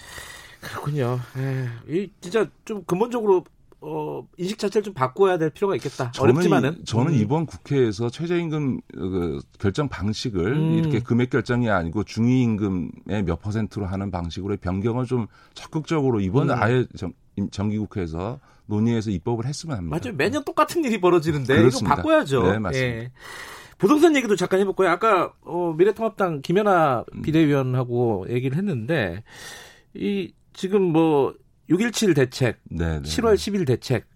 그렇군요. 0.60 1.20
에이, 1.36 2.00
예. 2.02 2.10
진짜 2.20 2.46
좀 2.64 2.82
근본적으로 2.84 3.44
어, 3.80 4.26
인식 4.36 4.58
자체를 4.58 4.82
좀 4.82 4.94
바꿔야 4.94 5.38
될 5.38 5.50
필요가 5.50 5.76
있겠다. 5.76 6.10
저는 6.10 6.34
어렵지만은 6.34 6.84
저는 6.84 7.12
음. 7.12 7.18
이번 7.18 7.46
국회에서 7.46 8.10
최저임금 8.10 8.80
그 8.92 9.38
결정 9.58 9.88
방식을 9.88 10.52
음. 10.52 10.72
이렇게 10.74 11.00
금액 11.00 11.30
결정이 11.30 11.70
아니고 11.70 12.02
중위임금의 12.02 13.22
몇 13.24 13.40
퍼센트로 13.40 13.86
하는 13.86 14.10
방식으로 14.10 14.56
변경을 14.56 15.06
좀 15.06 15.28
적극적으로 15.54 16.20
이번 16.20 16.50
음. 16.50 16.56
아예 16.58 16.86
정, 16.96 17.12
정기국회에서 17.52 18.40
논의해서 18.66 19.10
입법을 19.10 19.46
했으면 19.46 19.76
합니다. 19.78 19.98
맞아요. 20.02 20.16
매년 20.16 20.44
똑같은 20.44 20.84
일이 20.84 21.00
벌어지는데 21.00 21.56
그렇습니다. 21.56 21.94
이거 21.94 22.02
바꿔야죠. 22.02 22.42
네, 22.42 22.58
맞습니다. 22.58 22.98
예. 22.98 23.12
부동산 23.78 24.16
얘기도 24.16 24.34
잠깐 24.34 24.58
해볼까요? 24.58 24.90
아까 24.90 25.32
어, 25.42 25.72
미래통합당 25.78 26.42
김연아 26.42 27.04
음. 27.14 27.22
비대위원하고 27.22 28.26
얘기를 28.28 28.58
했는데 28.58 29.22
이 29.94 30.32
지금 30.52 30.82
뭐 30.82 31.32
6.17 31.70 32.14
대책, 32.14 32.60
네네. 32.70 33.02
7월 33.02 33.34
10일 33.34 33.66
대책, 33.66 34.06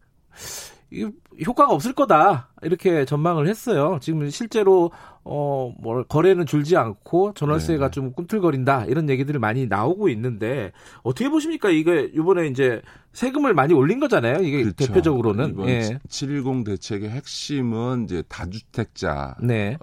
이 0.91 1.09
효과가 1.47 1.73
없을 1.73 1.95
거다 1.95 2.51
이렇게 2.61 3.07
전망을 3.07 3.49
했어요. 3.49 3.99
지금 4.03 4.29
실제로 4.29 4.91
어뭐 5.25 6.05
거래는 6.07 6.45
줄지 6.45 6.77
않고 6.77 7.33
전월세가 7.33 7.87
네네. 7.87 7.91
좀 7.91 8.13
꿈틀거린다 8.13 8.85
이런 8.85 9.09
얘기들이 9.09 9.39
많이 9.39 9.67
나오고 9.67 10.11
있는데 10.11 10.73
어떻게 11.03 11.31
보십니까? 11.31 11.71
이게 11.71 12.11
이번에 12.13 12.49
이제 12.49 12.83
세금을 13.15 13.55
많이 13.55 13.73
올린 13.73 14.01
거잖아요. 14.01 14.43
이게 14.43 14.63
그렇죠. 14.65 14.87
대표적으로는 14.87 15.51
이번 15.51 15.69
예. 15.71 15.99
710 16.09 16.65
대책의 16.65 17.09
핵심은 17.09 18.05
이제 18.05 18.23
다주택자와 18.29 19.37
네. 19.43 19.79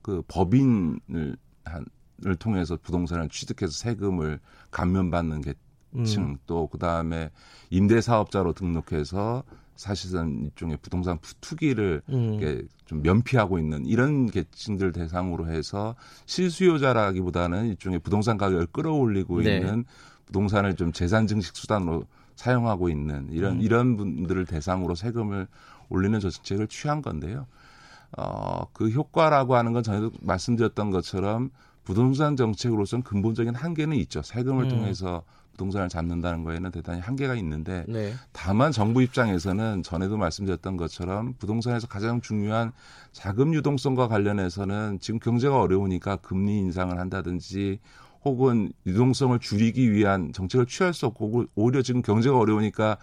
그 0.00 0.22
법인을 0.28 1.36
한을 1.64 2.36
통해서 2.38 2.78
부동산을 2.82 3.28
취득해서 3.28 3.72
세금을 3.72 4.40
감면받는 4.70 5.42
게 5.42 5.52
층, 5.52 5.58
음. 5.94 6.36
또 6.46 6.66
그다음에 6.66 7.30
임대 7.70 8.00
사업자로 8.00 8.52
등록해서 8.52 9.42
사실상 9.76 10.40
일종의 10.42 10.78
부동산 10.82 11.18
투기를 11.40 12.02
음. 12.08 12.68
좀 12.84 13.02
면피하고 13.02 13.58
있는 13.58 13.86
이런 13.86 14.26
계층들 14.26 14.92
대상으로 14.92 15.46
해서 15.48 15.94
실수요자라기보다는 16.26 17.68
일종의 17.68 18.00
부동산 18.00 18.36
가격을 18.38 18.66
끌어올리고 18.66 19.40
네. 19.42 19.56
있는 19.56 19.84
부동산을 20.26 20.74
좀 20.74 20.92
재산 20.92 21.26
증식 21.26 21.56
수단으로 21.56 22.04
사용하고 22.34 22.88
있는 22.88 23.28
이런 23.30 23.56
음. 23.56 23.60
이런 23.60 23.96
분들을 23.96 24.46
대상으로 24.46 24.94
세금을 24.94 25.46
올리는 25.88 26.18
정책을 26.18 26.66
취한 26.66 27.00
건데요. 27.00 27.46
어, 28.16 28.64
그 28.72 28.88
효과라고 28.88 29.54
하는 29.54 29.72
건 29.72 29.82
전에도 29.82 30.10
말씀드렸던 30.20 30.90
것처럼 30.90 31.50
부동산 31.84 32.36
정책으로서는 32.36 33.02
근본적인 33.02 33.54
한계는 33.54 33.96
있죠. 33.98 34.22
세금을 34.22 34.64
음. 34.64 34.68
통해서 34.68 35.22
부동산을 35.58 35.88
잡는다는 35.88 36.44
거에는 36.44 36.70
대단히 36.70 37.00
한계가 37.00 37.34
있는데 37.34 37.84
네. 37.88 38.14
다만 38.32 38.70
정부 38.70 39.02
입장에서는 39.02 39.82
전에도 39.82 40.16
말씀드렸던 40.16 40.76
것처럼 40.76 41.34
부동산에서 41.38 41.88
가장 41.88 42.20
중요한 42.20 42.72
자금 43.12 43.52
유동성과 43.52 44.08
관련해서는 44.08 45.00
지금 45.00 45.18
경제가 45.18 45.60
어려우니까 45.60 46.16
금리 46.16 46.58
인상을 46.58 46.96
한다든지 46.96 47.80
혹은 48.24 48.72
유동성을 48.86 49.38
줄이기 49.40 49.92
위한 49.92 50.32
정책을 50.32 50.66
취할 50.66 50.94
수 50.94 51.06
없고 51.06 51.46
오히려 51.56 51.82
지금 51.82 52.02
경제가 52.02 52.38
어려우니까 52.38 52.96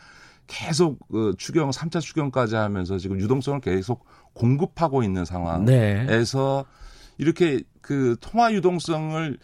계속 0.48 0.99
그 1.10 1.34
추경 1.38 1.72
3차 1.72 1.99
추경까지 1.99 2.56
하면서 2.56 2.98
지금 2.98 3.19
유동성을 3.19 3.60
계속 3.61 4.06
공급하고 4.34 5.03
있는 5.03 5.26
상황에서 5.26 6.65
네. 6.68 7.15
이렇게 7.18 7.64
그 7.82 8.15
통화 8.22 8.53
유동성을 8.53 9.38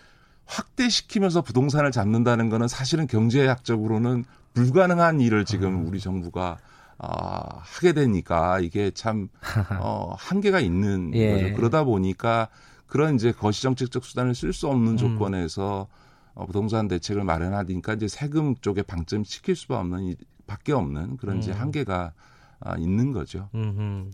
확대시키면서 0.51 1.41
부동산을 1.41 1.91
잡는다는 1.91 2.49
거는 2.49 2.67
사실은 2.67 3.07
경제학적으로는 3.07 4.25
불가능한 4.53 5.21
일을 5.21 5.45
지금 5.45 5.77
아. 5.77 5.87
우리 5.87 5.99
정부가 5.99 6.57
아, 6.97 7.59
하게 7.61 7.93
되니까 7.93 8.59
이게 8.59 8.91
참 8.91 9.29
어, 9.79 10.13
한계가 10.17 10.59
있는 10.59 11.11
예. 11.15 11.31
거죠. 11.31 11.55
그러다 11.55 11.83
보니까 11.85 12.49
그런 12.85 13.15
이제 13.15 13.31
거시정책적 13.31 14.03
수단을 14.03 14.35
쓸 14.35 14.51
수 14.51 14.67
없는 14.67 14.93
음. 14.93 14.97
조건에서 14.97 15.87
어, 16.33 16.45
부동산 16.45 16.87
대책을 16.87 17.23
마련하니까 17.23 17.93
이제 17.93 18.07
세금 18.07 18.55
쪽에 18.55 18.83
방점 18.83 19.23
시킬 19.23 19.55
수밖에 19.55 19.79
없는 19.79 20.15
밖에 20.47 20.73
없는 20.73 21.17
그런 21.17 21.39
이제 21.39 21.51
음. 21.53 21.59
한계가 21.59 22.11
아, 22.59 22.77
있는 22.77 23.13
거죠. 23.13 23.49
음흠. 23.55 24.11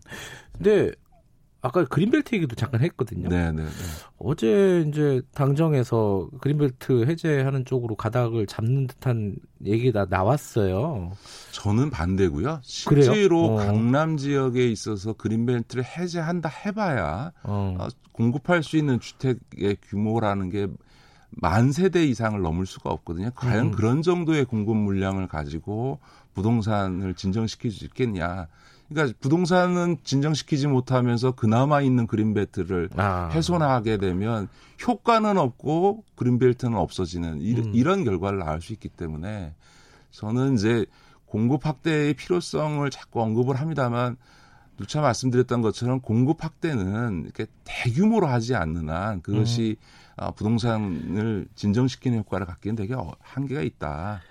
근데 0.54 0.92
아까 1.62 1.84
그린벨트 1.86 2.36
얘기도 2.36 2.56
잠깐 2.56 2.82
했거든요. 2.82 3.30
네, 3.30 3.52
네, 3.52 3.64
네. 3.64 3.70
어제 4.20 4.86
이제 4.88 5.22
당정에서 5.34 6.30
그린벨트 6.40 7.06
해제하는 7.06 7.66
쪽으로 7.66 7.96
가닥을 7.96 8.46
잡는 8.46 8.88
듯한 8.88 9.36
얘기가 9.66 10.06
나왔어요. 10.10 11.12
저는 11.52 11.90
반대고요. 11.90 12.60
실제로 12.64 13.54
어. 13.54 13.56
강남 13.56 14.18
지역에 14.18 14.68
있어서 14.68 15.14
그린벨트를 15.14 15.84
해제한다 15.84 16.50
해봐야 16.50 17.32
어. 17.44 17.76
어 17.80 17.88
공급할 18.12 18.64
수 18.64 18.78
있는 18.78 19.00
주택의 19.00 19.78
규모라는 19.82 20.50
게 20.50 20.68
만 21.30 21.72
세대 21.72 22.06
이상을 22.06 22.40
넘을 22.42 22.66
수가 22.66 22.90
없거든요. 22.90 23.32
과연 23.36 23.68
음. 23.68 23.72
그런 23.72 24.02
정도의 24.02 24.46
공급 24.46 24.78
물량을 24.78 25.28
가지고 25.28 26.00
부동산을 26.38 27.16
진정시킬 27.16 27.72
수 27.72 27.84
있겠냐. 27.86 28.48
그러니까 28.88 29.18
부동산은 29.20 29.98
진정시키지 30.04 30.68
못하면서 30.68 31.32
그나마 31.32 31.82
있는 31.82 32.06
그린벨트를 32.06 32.90
아. 32.96 33.30
훼손하게 33.34 33.98
되면 33.98 34.48
효과는 34.88 35.38
없고 35.38 36.04
그린벨트는 36.16 36.78
없어지는 36.78 37.42
음. 37.42 37.72
이런 37.74 38.04
결과를 38.04 38.38
낳을 38.38 38.62
수 38.62 38.72
있기 38.74 38.88
때문에 38.88 39.56
저는 40.12 40.54
이제 40.54 40.86
공급 41.26 41.66
확대의 41.66 42.14
필요성을 42.14 42.88
자꾸 42.92 43.22
언급을 43.24 43.56
합니다만 43.56 44.16
누차 44.78 45.02
말씀드렸던 45.02 45.64
것처럼 45.64 46.02
공급 46.02 46.44
확대는 46.44 47.24
이렇게 47.24 47.48
대규모로 47.64 48.28
하지 48.28 48.54
않는 48.54 48.90
한 48.90 49.22
그것이 49.24 49.76
음. 50.20 50.32
부동산을 50.36 51.48
진정시키는 51.56 52.20
효과를 52.20 52.46
갖기는 52.46 52.76
되게 52.76 52.94
어, 52.94 53.12
한계가 53.22 53.62
있다. 53.62 54.22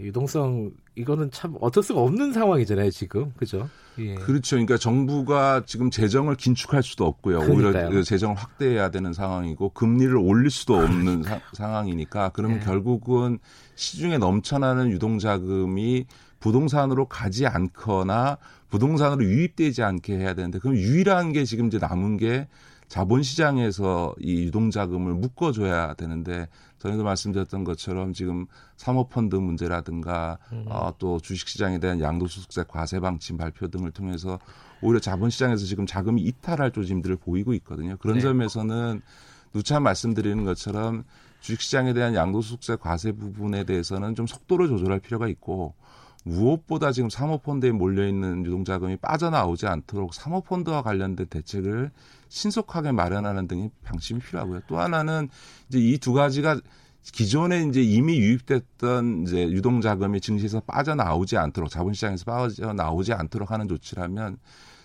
유동성 0.00 0.72
이거는 0.94 1.30
참 1.30 1.56
어쩔 1.60 1.82
수가 1.82 2.00
없는 2.00 2.32
상황이잖아요 2.32 2.90
지금 2.90 3.32
그죠? 3.36 3.68
예. 3.98 4.14
그렇죠. 4.14 4.56
그러니까 4.56 4.78
정부가 4.78 5.64
지금 5.66 5.90
재정을 5.90 6.34
긴축할 6.34 6.82
수도 6.82 7.06
없고요. 7.06 7.40
그러니까요. 7.40 7.88
오히려 7.88 8.02
재정을 8.02 8.36
확대해야 8.36 8.90
되는 8.90 9.12
상황이고 9.12 9.70
금리를 9.70 10.16
올릴 10.16 10.50
수도 10.50 10.76
없는 10.76 11.22
사, 11.22 11.40
상황이니까 11.52 12.30
그러면 12.30 12.58
예. 12.58 12.64
결국은 12.64 13.38
시중에 13.74 14.18
넘쳐나는 14.18 14.90
유동자금이 14.90 16.06
부동산으로 16.40 17.06
가지 17.06 17.46
않거나 17.46 18.38
부동산으로 18.68 19.24
유입되지 19.24 19.82
않게 19.82 20.16
해야 20.16 20.34
되는데 20.34 20.58
그럼 20.58 20.76
유일한 20.76 21.32
게 21.32 21.44
지금 21.44 21.66
이제 21.66 21.78
남은 21.78 22.16
게 22.16 22.48
자본시장에서 22.88 24.14
이 24.20 24.44
유동자금을 24.44 25.14
묶어줘야 25.14 25.94
되는데 25.94 26.48
전에도 26.82 27.04
말씀드렸던 27.04 27.62
것처럼 27.62 28.12
지금 28.12 28.46
사모펀드 28.76 29.36
문제라든가 29.36 30.38
음. 30.50 30.64
어, 30.66 30.92
또 30.98 31.20
주식시장에 31.20 31.78
대한 31.78 32.00
양도소득세 32.00 32.64
과세 32.66 32.98
방침 32.98 33.36
발표 33.36 33.68
등을 33.68 33.92
통해서 33.92 34.40
오히려 34.80 34.98
자본시장에서 34.98 35.64
지금 35.64 35.86
자금이 35.86 36.22
이탈할 36.22 36.72
조짐들을 36.72 37.16
보이고 37.16 37.54
있거든요. 37.54 37.96
그런 37.98 38.16
네. 38.16 38.22
점에서는 38.22 39.00
누차 39.52 39.78
말씀드리는 39.78 40.44
것처럼 40.44 41.04
주식시장에 41.38 41.92
대한 41.92 42.16
양도소득세 42.16 42.76
과세 42.80 43.12
부분에 43.12 43.62
대해서는 43.62 44.16
좀 44.16 44.26
속도를 44.26 44.66
조절할 44.66 44.98
필요가 44.98 45.28
있고 45.28 45.74
무엇보다 46.24 46.90
지금 46.90 47.10
사모펀드에 47.10 47.70
몰려있는 47.70 48.44
유동자금이 48.44 48.96
빠져나오지 48.96 49.68
않도록 49.68 50.14
사모펀드와 50.14 50.82
관련된 50.82 51.26
대책을 51.26 51.92
신속하게 52.32 52.92
마련하는 52.92 53.46
등의 53.46 53.70
방침이 53.84 54.18
필요하고요. 54.20 54.62
또 54.66 54.78
하나는 54.78 55.28
이제 55.68 55.78
이 55.78 55.98
두 55.98 56.14
가지가 56.14 56.60
기존에 57.02 57.64
이제 57.64 57.82
이미 57.82 58.18
유입됐던 58.18 59.24
이제 59.26 59.42
유동 59.50 59.82
자금이 59.82 60.20
증시에서 60.20 60.60
빠져나오지 60.60 61.36
않도록 61.36 61.68
자본시장에서 61.68 62.24
빠져나오지 62.24 63.12
않도록 63.12 63.50
하는 63.50 63.68
조치라면 63.68 64.38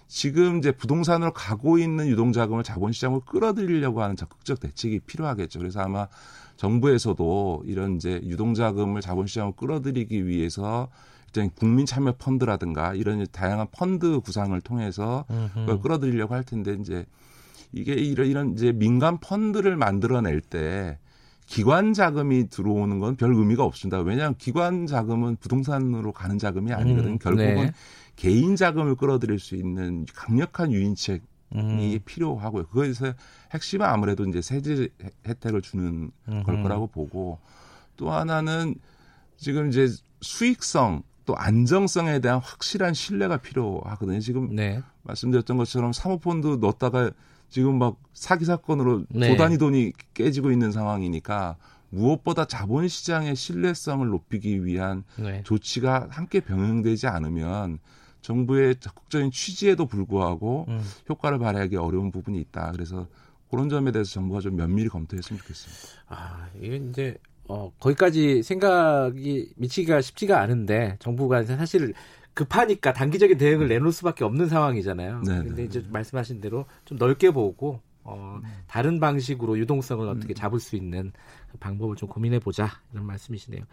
지금 0.10 0.58
이제 0.58 0.72
부동산으로 0.74 1.32
가고 1.32 1.78
있는 1.78 2.08
유동 2.08 2.34
자금을 2.34 2.64
자본시장으로 2.64 3.22
끌어들이려고 3.22 4.02
하는 4.04 4.18
적극적 4.18 4.60
대책이 4.60 5.02
필요하겠죠. 5.02 5.60
그래서 5.60 5.80
아마 5.80 6.08
정부에서도 6.58 7.64
이런 7.66 7.96
이제 7.96 8.20
유동 8.26 8.56
자금을 8.56 9.00
자본시장으로 9.00 9.54
끌어들이기 9.54 10.28
위해서 10.28 10.90
일단 11.28 11.50
국민 11.56 11.86
참여 11.86 12.16
펀드라든가 12.18 12.94
이런 12.94 13.26
다양한 13.32 13.68
펀드 13.72 14.20
구상을 14.20 14.60
통해서 14.62 15.26
그걸 15.54 15.80
끌어들이려고 15.80 16.34
할 16.34 16.44
텐데 16.44 16.76
이제 16.80 17.06
이게 17.72 17.94
이런 17.94 18.28
이런 18.28 18.54
이제 18.54 18.72
민간 18.72 19.20
펀드를 19.20 19.76
만들어낼 19.78 20.42
때 20.42 20.98
기관 21.46 21.94
자금이 21.94 22.50
들어오는 22.50 23.00
건 23.00 23.16
별 23.16 23.34
의미가 23.34 23.64
없습니다. 23.64 24.00
왜냐하면 24.02 24.36
기관 24.38 24.86
자금은 24.86 25.38
부동산으로 25.38 26.12
가는 26.12 26.38
자금이 26.38 26.74
아니거든요. 26.74 27.14
음, 27.14 27.20
결국은 27.20 27.56
네. 27.56 27.74
개인 28.16 28.56
자금을 28.56 28.96
끌어들일 28.96 29.40
수 29.40 29.56
있는 29.56 30.06
강력한 30.14 30.72
유인책이 30.72 31.22
음. 31.56 32.00
필요하고요. 32.04 32.66
그거에서 32.68 33.14
핵심은 33.54 33.86
아무래도 33.86 34.26
이제 34.26 34.42
세제 34.42 34.90
혜택을 35.26 35.62
주는 35.62 36.12
음흠. 36.28 36.44
걸 36.44 36.64
거라고 36.64 36.88
보고 36.88 37.40
또 37.96 38.12
하나는 38.12 38.76
지금 39.38 39.70
이제 39.70 39.88
수익성 40.22 41.04
또 41.26 41.36
안정성에 41.38 42.20
대한 42.20 42.40
확실한 42.40 42.94
신뢰가 42.94 43.38
필요하거든요. 43.38 44.20
지금 44.20 44.56
네. 44.56 44.82
말씀드렸던 45.04 45.58
것처럼 45.58 45.94
사모펀드 45.94 46.58
넣었다가 46.60 47.12
지금 47.50 47.78
막 47.78 47.98
사기 48.14 48.46
사건으로 48.46 49.06
네. 49.10 49.30
도단위 49.30 49.58
돈이 49.58 49.94
깨지고 50.14 50.52
있는 50.52 50.72
상황이니까 50.72 51.58
무엇보다 51.90 52.46
자본 52.46 52.88
시장의 52.88 53.36
신뢰성을 53.36 54.06
높이기 54.08 54.66
위한 54.66 55.04
네. 55.18 55.42
조치가 55.44 56.08
함께 56.10 56.40
병행되지 56.40 57.08
않으면 57.08 57.80
정부의 58.22 58.76
적극적인 58.80 59.32
취지에도 59.32 59.86
불구하고 59.86 60.66
음. 60.68 60.82
효과를 61.08 61.40
발휘하기 61.40 61.78
어려운 61.78 62.12
부분이 62.12 62.40
있다. 62.42 62.72
그래서 62.74 63.08
그런 63.50 63.70
점에 63.70 63.92
대해서 63.92 64.12
정부가 64.12 64.42
좀 64.42 64.58
면밀히 64.58 64.90
검토했으면 64.90 65.40
좋겠습니다. 65.40 66.04
아, 66.10 66.50
이게 66.62 66.76
이제 66.76 67.18
어, 67.48 67.72
거기까지 67.80 68.44
생각이 68.44 69.54
미치기가 69.56 70.02
쉽지가 70.02 70.42
않은데 70.42 70.98
정부가 71.00 71.44
사실 71.46 71.94
급하니까 72.38 72.94
단기적인 72.94 73.38
대응을 73.40 73.68
내놓을 73.68 73.92
수밖에 73.92 74.24
없는 74.24 74.48
상황이잖아요. 74.48 75.22
네 75.26 75.44
근데 75.44 75.64
이제 75.64 75.84
말씀하신 75.90 76.40
대로 76.40 76.66
좀 76.86 76.98
넓게 77.00 77.32
보고 77.32 77.82
어, 78.04 78.40
다른 78.68 79.00
방식으로 79.00 79.58
유동성을 79.58 80.08
어떻게 80.08 80.34
음. 80.34 80.36
잡을 80.36 80.60
수 80.60 80.76
있는 80.76 81.12
방법을 81.60 81.96
좀 81.96 82.08
고민해 82.08 82.40
보자 82.40 82.70
이런 82.94 83.06
말씀이시네요. 83.08 83.64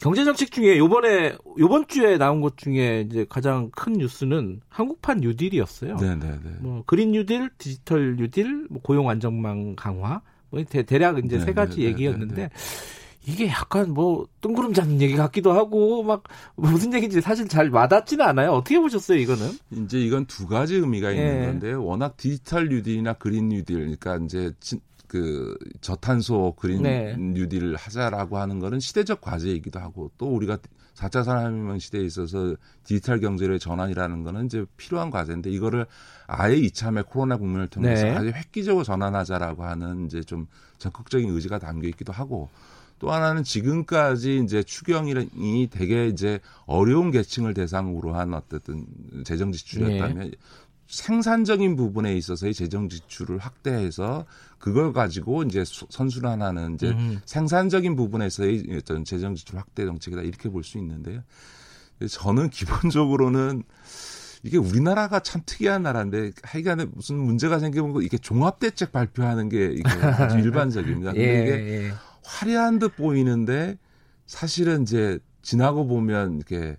경제 0.00 0.24
정책 0.24 0.50
중에 0.50 0.76
요번에 0.76 1.36
요번 1.58 1.86
주에 1.86 2.18
나온 2.18 2.40
것 2.40 2.56
중에 2.56 3.06
이제 3.08 3.24
가장 3.28 3.70
큰 3.70 3.92
뉴스는 3.92 4.60
한국판 4.68 5.18
뉴딜이었어요. 5.18 5.96
네네네. 5.96 6.56
뭐 6.60 6.82
그린 6.86 7.12
뉴딜, 7.12 7.50
디지털 7.58 8.16
뉴딜, 8.16 8.66
뭐 8.68 8.82
고용 8.82 9.08
안정망 9.08 9.76
강화 9.76 10.20
뭐 10.50 10.62
대, 10.64 10.98
략 10.98 11.24
이제 11.24 11.38
네세 11.38 11.54
가지 11.54 11.82
얘기였는데 11.82 12.50
이게 13.26 13.48
약간 13.48 13.92
뭐 13.92 14.26
뜬구름 14.40 14.72
잡는 14.72 15.00
얘기 15.00 15.14
같기도 15.14 15.52
하고 15.52 16.02
막 16.02 16.24
무슨 16.56 16.94
얘기인지 16.94 17.20
사실 17.20 17.48
잘 17.48 17.68
와닿지는 17.68 18.24
않아요. 18.24 18.52
어떻게 18.52 18.78
보셨어요, 18.78 19.18
이거는? 19.18 19.50
이제 19.72 20.00
이건 20.00 20.26
두 20.26 20.46
가지 20.46 20.76
의미가 20.76 21.10
있는 21.12 21.42
예. 21.42 21.46
건데 21.46 21.72
워낙 21.72 22.16
디지털 22.16 22.68
뉴딜이나 22.68 23.14
그린 23.14 23.50
뉴딜 23.50 23.76
그러니까 23.76 24.18
이제 24.24 24.52
그 25.06 25.56
저탄소 25.80 26.54
그린 26.56 26.82
네. 26.84 27.16
뉴딜을 27.16 27.76
하자라고 27.76 28.38
하는 28.38 28.60
거는 28.60 28.78
시대적 28.78 29.20
과제이기도 29.20 29.80
하고 29.80 30.10
또 30.16 30.26
우리가 30.26 30.58
4차 30.94 31.24
산업혁명 31.24 31.78
시대에 31.78 32.02
있어서 32.04 32.54
디지털 32.84 33.20
경제의 33.20 33.58
전환이라는 33.58 34.22
거는 34.22 34.46
이제 34.46 34.64
필요한 34.76 35.10
과제인데 35.10 35.50
이거를 35.50 35.86
아예 36.26 36.56
이참에 36.56 37.02
코로나 37.02 37.36
국면을 37.36 37.66
통해서 37.68 38.04
네. 38.04 38.10
아주 38.12 38.28
획기적으로 38.28 38.84
전환하자라고 38.84 39.64
하는 39.64 40.06
이제 40.06 40.22
좀 40.22 40.46
적극적인 40.78 41.28
의지가 41.28 41.58
담겨 41.58 41.88
있기도 41.88 42.12
하고 42.12 42.48
또 43.00 43.10
하나는 43.10 43.42
지금까지 43.42 44.42
이제 44.44 44.62
추경이 44.62 45.68
되게 45.70 46.06
이제 46.06 46.38
어려운 46.66 47.10
계층을 47.10 47.54
대상으로 47.54 48.14
한 48.14 48.34
어쨌든 48.34 48.86
재정 49.24 49.50
지출이었다면 49.52 50.30
네. 50.30 50.36
생산적인 50.86 51.76
부분에 51.76 52.14
있어서의 52.16 52.52
재정 52.52 52.88
지출을 52.90 53.38
확대해서 53.38 54.26
그걸 54.58 54.92
가지고 54.92 55.44
이제 55.44 55.64
선순환하는 55.64 56.74
이제 56.74 56.90
음. 56.90 57.20
생산적인 57.24 57.96
부분에서의 57.96 58.66
어떤 58.76 59.04
재정 59.04 59.34
지출 59.34 59.58
확대 59.58 59.86
정책이다 59.86 60.22
이렇게 60.22 60.50
볼 60.50 60.62
수 60.62 60.76
있는데요. 60.78 61.22
저는 62.06 62.50
기본적으로는 62.50 63.62
이게 64.42 64.58
우리나라가 64.58 65.20
참 65.20 65.42
특이한 65.46 65.82
나라인데 65.82 66.32
하여간에 66.42 66.86
무슨 66.92 67.16
문제가 67.16 67.58
생기면 67.58 68.02
이게 68.02 68.18
종합 68.18 68.58
대책 68.58 68.92
발표하는 68.92 69.48
게 69.48 69.72
이게 69.72 69.82
아주 70.18 70.38
일반적입니다. 70.38 71.12
근데 71.12 71.38
예, 71.38 71.42
이게 71.42 71.86
예. 71.86 71.92
화려한 72.22 72.78
듯 72.78 72.96
보이는데 72.96 73.78
사실은 74.26 74.82
이제 74.82 75.18
지나고 75.42 75.86
보면 75.86 76.36
이렇게 76.36 76.76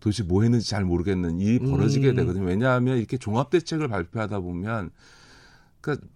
도대체 0.00 0.24
뭐 0.24 0.42
했는지 0.42 0.68
잘 0.68 0.84
모르겠는 0.84 1.40
일이 1.40 1.58
벌어지게 1.60 2.10
음. 2.10 2.16
되거든요. 2.16 2.44
왜냐하면 2.44 2.98
이렇게 2.98 3.16
종합 3.16 3.50
대책을 3.50 3.88
발표하다 3.88 4.40
보면 4.40 4.90
그러니까 5.80 6.06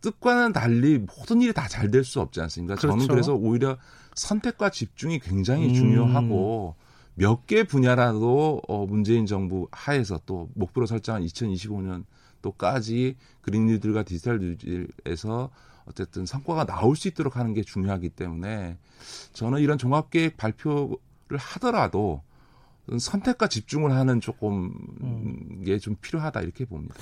뜻과는 0.00 0.52
달리 0.52 0.98
모든 0.98 1.42
일이 1.42 1.52
다 1.52 1.66
잘 1.68 1.90
될 1.90 2.04
수 2.04 2.20
없지 2.20 2.40
않습니까? 2.40 2.76
그렇죠. 2.76 2.92
저는 2.96 3.08
그래서 3.08 3.34
오히려 3.34 3.76
선택과 4.14 4.70
집중이 4.70 5.18
굉장히 5.20 5.68
음. 5.68 5.74
중요하고 5.74 6.76
몇개 7.14 7.64
분야라도 7.64 8.62
어 8.68 8.86
문재인 8.86 9.26
정부 9.26 9.68
하에서 9.72 10.20
또 10.24 10.48
목표로 10.54 10.86
설정한 10.86 11.22
2025년 11.24 12.04
또까지 12.42 13.16
그린 13.42 13.66
뉴딜과 13.66 14.04
디지털 14.04 14.38
뉴딜에서 14.38 15.50
어쨌든 15.88 16.26
성과가 16.26 16.66
나올 16.66 16.96
수 16.96 17.08
있도록 17.08 17.36
하는 17.36 17.54
게 17.54 17.62
중요하기 17.62 18.10
때문에 18.10 18.76
저는 19.32 19.60
이런 19.60 19.78
종합계획 19.78 20.36
발표를 20.36 20.98
하더라도 21.36 22.22
선택과 22.98 23.48
집중을 23.48 23.92
하는 23.92 24.20
조금 24.20 24.72
음. 25.02 25.62
게좀 25.64 25.96
필요하다 26.00 26.40
이렇게 26.40 26.64
봅니다. 26.64 26.94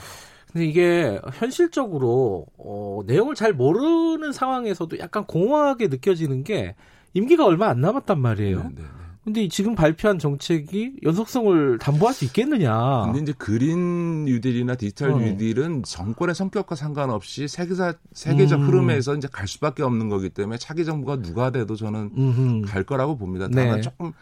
근데 0.53 0.67
이게 0.67 1.21
현실적으로 1.35 2.47
어, 2.57 3.01
내용을 3.07 3.35
잘 3.35 3.53
모르는 3.53 4.33
상황에서도 4.33 4.99
약간 4.99 5.25
공허하게 5.27 5.89
느껴지는 5.89 6.45
게 6.45 6.75
임기가 7.15 7.45
얼마 7.45 7.69
안 7.69 7.81
남았단 7.81 8.21
말이에요. 8.21 8.63
네, 8.63 8.69
네, 8.75 8.83
네. 8.83 9.06
근데 9.27 9.49
지금 9.49 9.75
발표한 9.75 10.21
정책이 10.21 11.01
연속성을 11.03 11.79
담보할 11.81 12.15
수 12.15 12.25
있겠느냐. 12.27 13.07
근데 13.07 13.19
이제 13.19 13.35
그린 13.37 14.25
뉴딜이나 14.25 14.77
디지털 14.77 15.11
어. 15.11 15.19
뉴딜은 15.19 15.83
정권의 15.83 16.33
성격과 16.33 16.77
상관없이 16.77 17.49
세계사, 17.49 17.95
세계적 18.13 18.61
음. 18.61 18.69
흐름에서 18.69 19.17
이제 19.17 19.27
갈 19.27 19.49
수밖에 19.49 19.83
없는 19.83 20.09
거기 20.09 20.31
때문에 20.31 20.59
차기 20.59 20.85
정부가 20.85 21.23
누가 21.23 21.51
돼도 21.51 21.75
저는 21.75 22.13
음흠. 22.17 22.71
갈 22.71 22.85
거라고 22.85 23.19
봅니다. 23.19 23.49
다만 23.53 23.75
네. 23.75 23.81
조금 23.81 24.13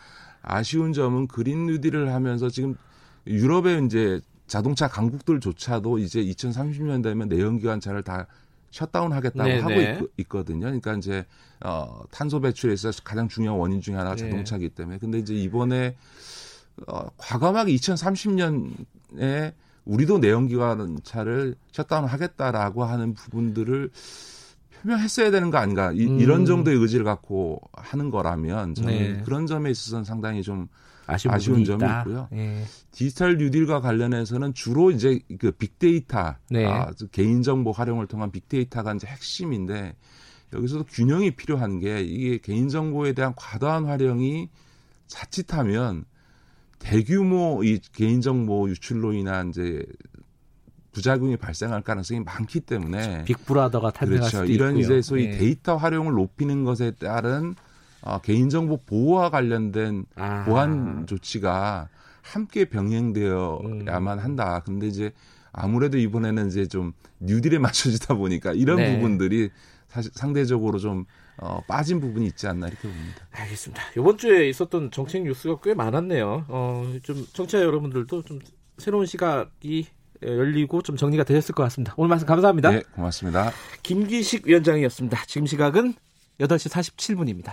아쉬운 0.40 0.94
점은 0.94 1.26
그린 1.26 1.66
뉴딜을 1.66 2.10
하면서 2.14 2.48
지금 2.48 2.74
유럽의 3.26 3.84
이제 3.84 4.22
자동차 4.46 4.88
강국들조차도 4.88 5.98
이제 5.98 6.24
2030년 6.24 7.02
되면 7.02 7.28
내연기관차를 7.28 8.02
다 8.04 8.26
셧다운 8.74 9.12
하겠다고 9.12 9.44
네네. 9.44 9.60
하고 9.60 10.08
있, 10.16 10.28
거든요 10.28 10.66
그러니까 10.66 10.94
이제 10.94 11.24
어 11.64 12.02
탄소 12.10 12.40
배출에서 12.40 12.90
가장 13.04 13.28
중요한 13.28 13.60
원인 13.60 13.80
중에 13.80 13.94
하나가 13.94 14.16
네. 14.16 14.22
자동차기 14.22 14.70
때문에 14.70 14.98
근데 14.98 15.18
이제 15.20 15.32
이번에 15.32 15.94
어 16.88 17.06
과감하게 17.16 17.72
2030년에 17.72 19.54
우리도 19.84 20.18
내연기관 20.18 20.98
차를 21.04 21.54
셧다운 21.70 22.06
하겠다라고 22.06 22.84
하는 22.84 23.14
부분들을 23.14 23.90
표명했어야 24.82 25.30
되는 25.30 25.50
거 25.52 25.58
아닌가 25.58 25.92
이, 25.92 26.06
음. 26.06 26.18
이런 26.18 26.44
정도의 26.44 26.76
의지를 26.76 27.04
갖고 27.04 27.60
하는 27.72 28.10
거라면 28.10 28.74
저는 28.74 28.92
네. 28.92 29.22
그런 29.24 29.46
점에 29.46 29.70
있어서는 29.70 30.02
상당히 30.02 30.42
좀 30.42 30.66
아쉬운, 31.06 31.34
아쉬운 31.34 31.64
점이 31.64 31.84
있다. 31.84 32.00
있고요. 32.00 32.28
네. 32.30 32.64
디지털 32.92 33.36
뉴딜과 33.36 33.80
관련해서는 33.80 34.54
주로 34.54 34.90
이제 34.90 35.20
그 35.38 35.50
빅데이터, 35.52 36.36
네. 36.50 36.66
아, 36.66 36.90
개인정보 37.12 37.72
활용을 37.72 38.06
통한 38.06 38.30
빅데이터가 38.30 38.94
이제 38.94 39.06
핵심인데 39.06 39.94
여기서도 40.52 40.84
균형이 40.84 41.32
필요한 41.32 41.80
게 41.80 42.00
이게 42.00 42.38
개인정보에 42.38 43.12
대한 43.12 43.34
과도한 43.36 43.86
활용이 43.86 44.48
자칫하면 45.06 46.04
대규모 46.78 47.62
이 47.64 47.78
개인정보 47.92 48.68
유출로 48.70 49.12
인한 49.14 49.50
이제 49.50 49.84
부작용이 50.92 51.36
발생할 51.36 51.82
가능성이 51.82 52.20
많기 52.20 52.60
때문에 52.60 53.24
빅브라더가 53.24 53.90
탄생할 53.90 54.20
그렇죠. 54.20 54.38
수도 54.38 54.52
이런 54.52 54.76
있고요. 54.76 54.84
이제 54.84 55.02
소위 55.02 55.28
네. 55.28 55.38
데이터 55.38 55.76
활용을 55.76 56.12
높이는 56.12 56.64
것에 56.64 56.92
따른 56.92 57.54
어, 58.04 58.18
개인정보 58.20 58.82
보호와 58.84 59.30
관련된 59.30 60.04
아. 60.14 60.44
보안 60.44 61.06
조치가 61.06 61.88
함께 62.20 62.66
병행되어야만 62.66 64.18
음. 64.18 64.24
한다. 64.24 64.62
근데 64.64 64.86
이제 64.86 65.12
아무래도 65.52 65.98
이번에는 65.98 66.48
이제 66.48 66.66
좀 66.66 66.92
뉴딜에 67.20 67.58
맞춰지다 67.58 68.14
보니까 68.14 68.52
이런 68.52 68.76
네. 68.76 68.94
부분들이 68.94 69.50
사실 69.88 70.10
상대적으로 70.14 70.78
좀 70.78 71.06
어, 71.36 71.60
빠진 71.66 72.00
부분이 72.00 72.26
있지 72.26 72.46
않나 72.46 72.68
이렇게 72.68 72.88
봅니다. 72.88 73.26
알겠습니다. 73.32 73.82
이번 73.96 74.18
주에 74.18 74.48
있었던 74.48 74.90
정책 74.90 75.22
뉴스가 75.22 75.60
꽤 75.62 75.74
많았네요. 75.74 76.44
어, 76.48 76.92
좀 77.02 77.26
청취자 77.32 77.60
여러분들도 77.62 78.22
좀 78.22 78.38
새로운 78.78 79.06
시각이 79.06 79.86
열리고 80.22 80.82
좀 80.82 80.96
정리가 80.96 81.24
되셨을 81.24 81.54
것 81.54 81.62
같습니다. 81.64 81.94
오늘 81.96 82.08
말씀 82.08 82.26
감사합니다. 82.26 82.70
네, 82.70 82.82
고맙습니다. 82.94 83.52
김기식 83.82 84.46
위원장이었습니다. 84.46 85.24
지금 85.26 85.46
시각은 85.46 85.94
8시 86.40 86.70
47분입니다. 86.70 87.52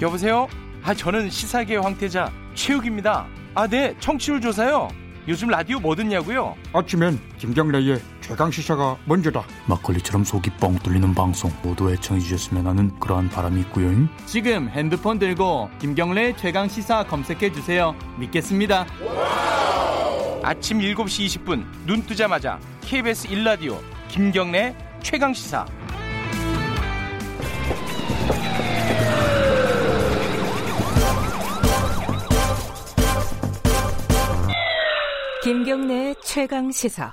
여보세요? 0.00 0.48
아, 0.82 0.94
저는 0.94 1.28
시사계 1.30 1.76
황태자 1.76 2.32
최욱입니다. 2.54 3.26
아, 3.54 3.66
네, 3.66 3.94
청취율 4.00 4.40
조사요. 4.40 4.88
요즘 5.28 5.48
라디오 5.48 5.78
뭐 5.78 5.94
듣냐고요? 5.94 6.56
아침엔 6.72 7.20
김경래의 7.38 8.00
최강 8.22 8.50
시사가 8.50 8.96
먼저다. 9.04 9.44
막걸리처럼 9.66 10.24
속이 10.24 10.50
뻥 10.58 10.78
뚫리는 10.78 11.14
방송 11.14 11.52
모두 11.62 11.92
애청해 11.92 12.20
주셨으면 12.20 12.66
하는 12.66 12.98
그러한 12.98 13.28
바람이 13.28 13.60
있고요. 13.60 13.90
지금 14.24 14.70
핸드폰 14.70 15.18
들고 15.18 15.68
김경래 15.78 16.34
최강 16.36 16.68
시사 16.68 17.04
검색해 17.04 17.52
주세요. 17.52 17.94
믿겠습니다. 18.18 18.86
아침 20.42 20.78
7시 20.78 21.26
20분 21.26 21.64
눈 21.84 22.02
뜨자마자 22.06 22.58
KBS 22.80 23.28
1라디오 23.28 23.78
김경래 24.08 24.74
최강 25.02 25.34
시사. 25.34 25.66
김경래 35.50 36.14
최강 36.22 36.70
시사. 36.70 37.12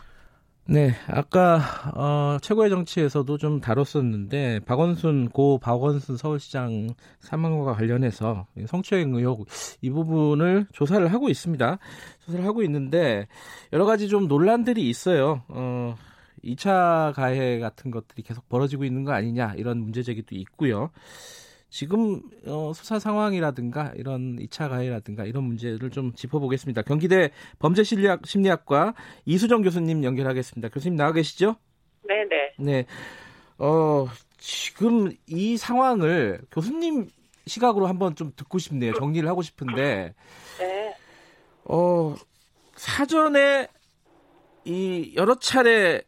네, 0.65 0.93
아까 1.07 1.59
어, 1.95 2.37
최고의 2.39 2.69
정치에서도 2.69 3.35
좀 3.39 3.59
다뤘었는데 3.59 4.59
박원순 4.59 5.29
고 5.29 5.57
박원순 5.57 6.17
서울시장 6.17 6.89
사망과 7.19 7.73
관련해서 7.73 8.45
성추행 8.67 9.15
의혹 9.15 9.47
이 9.81 9.89
부분을 9.89 10.67
조사를 10.71 11.11
하고 11.11 11.29
있습니다. 11.29 11.79
조사를 12.27 12.45
하고 12.45 12.61
있는데 12.61 13.27
여러 13.73 13.85
가지 13.85 14.07
좀 14.07 14.27
논란들이 14.27 14.87
있어요. 14.87 15.41
어, 15.47 15.95
2차 16.43 17.13
가해 17.15 17.57
같은 17.57 17.89
것들이 17.89 18.21
계속 18.21 18.47
벌어지고 18.49 18.83
있는 18.83 19.03
거 19.03 19.13
아니냐 19.13 19.55
이런 19.57 19.79
문제 19.79 20.03
제기도 20.03 20.35
있고요. 20.35 20.91
지금 21.69 22.21
어, 22.45 22.71
수사 22.73 22.97
상황이라든가 22.97 23.91
이런 23.95 24.37
2차 24.37 24.69
가해라든가 24.69 25.25
이런 25.25 25.43
문제를 25.43 25.89
좀 25.89 26.13
짚어보겠습니다. 26.13 26.81
경기대 26.83 27.31
범죄심리학 27.59 28.25
심리학과 28.25 28.93
이수정 29.25 29.61
교수님 29.61 30.03
연결하겠습니다. 30.03 30.69
교수님 30.69 30.95
나와 30.95 31.11
계시죠? 31.11 31.57
네네. 32.07 32.53
네. 32.59 32.85
어, 33.57 34.07
지금 34.37 35.11
이 35.27 35.57
상황을 35.57 36.41
교수님 36.51 37.09
시각으로 37.45 37.87
한번 37.87 38.15
좀 38.15 38.31
듣고 38.35 38.59
싶네요. 38.59 38.93
정리를 38.93 39.27
하고 39.27 39.41
싶은데. 39.41 40.13
네. 40.59 40.95
어, 41.65 42.15
사전에 42.75 43.67
이 44.65 45.13
여러 45.15 45.35
차례 45.35 46.01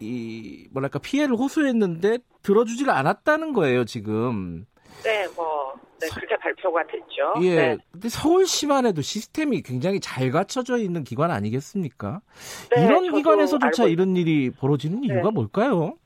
이 0.00 0.66
뭐랄까 0.72 0.98
피해를 0.98 1.36
호소했는데 1.36 2.18
들어주지를 2.42 2.92
않았다는 2.92 3.52
거예요 3.52 3.84
지금. 3.84 4.66
네, 5.04 5.26
뭐 5.36 5.74
네, 6.00 6.08
그렇게 6.14 6.36
발표가 6.36 6.82
됐죠. 6.86 7.34
예. 7.42 7.54
네. 7.54 7.78
근데 7.92 8.08
서울시만 8.08 8.86
해도 8.86 9.02
시스템이 9.02 9.62
굉장히 9.62 10.00
잘 10.00 10.30
갖춰져 10.30 10.78
있는 10.78 11.04
기관 11.04 11.30
아니겠습니까? 11.30 12.20
네, 12.74 12.84
이런 12.84 13.12
기관에서조차 13.12 13.84
알고... 13.84 13.92
이런 13.92 14.16
일이 14.16 14.50
벌어지는 14.50 15.04
이유가 15.04 15.28
네. 15.28 15.30
뭘까요? 15.30 15.96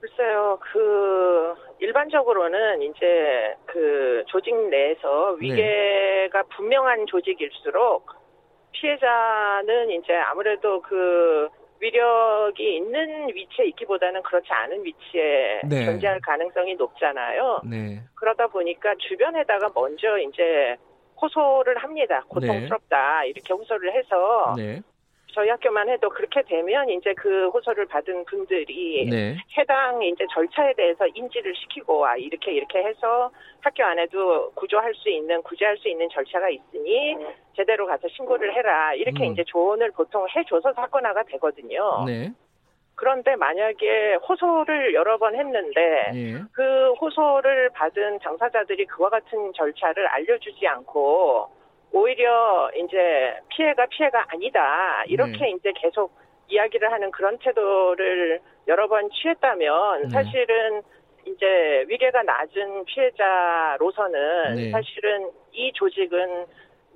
글쎄요, 0.00 0.58
그 0.72 1.54
일반적으로는 1.80 2.82
이제 2.82 3.54
그 3.66 4.24
조직 4.28 4.54
내에서 4.70 5.36
위계가 5.38 6.42
네. 6.42 6.48
분명한 6.56 7.06
조직일수록 7.06 8.06
피해자는 8.72 9.90
이제 9.90 10.14
아무래도 10.14 10.80
그 10.80 11.48
위력이 11.80 12.76
있는 12.76 13.28
위치에 13.28 13.66
있기보다는 13.66 14.22
그렇지 14.22 14.48
않은 14.50 14.84
위치에 14.84 15.60
네. 15.64 15.84
존재할 15.84 16.20
가능성이 16.20 16.74
높잖아요. 16.74 17.60
네. 17.64 18.02
그러다 18.14 18.46
보니까 18.46 18.94
주변에다가 18.96 19.70
먼저 19.74 20.18
이제 20.18 20.76
호소를 21.20 21.78
합니다. 21.78 22.22
고통스럽다 22.28 23.20
네. 23.22 23.28
이렇게 23.28 23.52
호소를 23.52 23.92
해서 23.94 24.54
네. 24.56 24.80
저희 25.36 25.50
학교만 25.50 25.86
해도 25.90 26.08
그렇게 26.08 26.40
되면 26.40 26.88
이제 26.88 27.12
그 27.12 27.48
호소를 27.50 27.84
받은 27.84 28.24
분들이 28.24 29.06
네. 29.10 29.36
해당 29.58 30.02
이제 30.02 30.26
절차에 30.32 30.72
대해서 30.72 31.06
인지를 31.08 31.54
시키고 31.54 32.06
아 32.06 32.16
이렇게 32.16 32.52
이렇게 32.52 32.78
해서 32.82 33.30
학교 33.60 33.84
안에도 33.84 34.50
구조할 34.52 34.94
수 34.94 35.10
있는 35.10 35.42
구제할 35.42 35.76
수 35.76 35.90
있는 35.90 36.08
절차가 36.08 36.48
있으니 36.48 37.18
제대로 37.54 37.86
가서 37.86 38.08
신고를 38.08 38.54
해라 38.54 38.94
이렇게 38.94 39.26
음. 39.26 39.32
이제 39.32 39.44
조언을 39.44 39.90
보통 39.90 40.26
해줘서 40.34 40.72
사건화가 40.72 41.24
되거든요. 41.24 42.04
네. 42.06 42.32
그런데 42.94 43.36
만약에 43.36 44.14
호소를 44.26 44.94
여러 44.94 45.18
번 45.18 45.34
했는데 45.34 46.12
예. 46.14 46.42
그 46.52 46.94
호소를 46.94 47.68
받은 47.74 48.20
당사자들이 48.20 48.86
그와 48.86 49.10
같은 49.10 49.52
절차를 49.52 50.06
알려주지 50.06 50.66
않고 50.66 51.50
오히려 51.96 52.70
이제 52.76 53.38
피해가 53.48 53.86
피해가 53.86 54.26
아니다 54.28 55.02
이렇게 55.06 55.38
네. 55.38 55.50
이제 55.52 55.72
계속 55.74 56.12
이야기를 56.48 56.92
하는 56.92 57.10
그런 57.10 57.38
태도를 57.38 58.38
여러 58.68 58.86
번 58.86 59.08
취했다면 59.10 60.02
네. 60.02 60.08
사실은 60.10 60.82
이제 61.24 61.86
위계가 61.88 62.22
낮은 62.22 62.84
피해자로서는 62.84 64.54
네. 64.56 64.70
사실은 64.70 65.30
이 65.52 65.72
조직은 65.72 66.44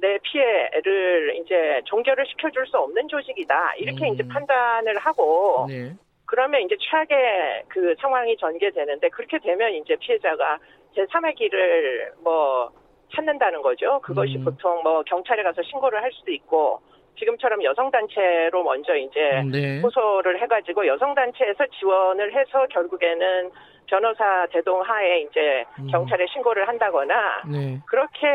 내 0.02 0.18
피해를 0.22 1.34
이제 1.36 1.80
종결을 1.86 2.26
시켜줄 2.26 2.66
수 2.66 2.76
없는 2.76 3.08
조직이다 3.08 3.76
이렇게 3.76 4.06
음. 4.06 4.14
이제 4.14 4.28
판단을 4.28 4.98
하고 4.98 5.66
네. 5.66 5.94
그러면 6.26 6.60
이제 6.60 6.76
최악의 6.78 7.64
그 7.68 7.94
상황이 8.00 8.36
전개되는데 8.36 9.08
그렇게 9.08 9.38
되면 9.38 9.72
이제 9.72 9.96
피해자가 9.96 10.58
제 10.94 11.06
3의 11.06 11.34
길을 11.36 12.12
뭐 12.22 12.70
찾는다는 13.14 13.62
거죠. 13.62 14.00
그것이 14.00 14.36
음. 14.36 14.44
보통 14.44 14.82
뭐 14.82 15.02
경찰에 15.02 15.42
가서 15.42 15.62
신고를 15.62 16.02
할 16.02 16.10
수도 16.12 16.32
있고 16.32 16.80
지금처럼 17.18 17.62
여성단체로 17.62 18.62
먼저 18.62 18.96
이제 18.96 19.42
네. 19.50 19.80
호소를 19.80 20.40
해가지고 20.42 20.86
여성단체에서 20.86 21.66
지원을 21.78 22.34
해서 22.34 22.66
결국에는 22.70 23.50
변호사 23.86 24.46
대동 24.52 24.80
하에 24.82 25.22
이제 25.22 25.64
음. 25.80 25.88
경찰에 25.88 26.24
신고를 26.32 26.66
한다거나 26.66 27.42
네. 27.50 27.80
그렇게 27.86 28.26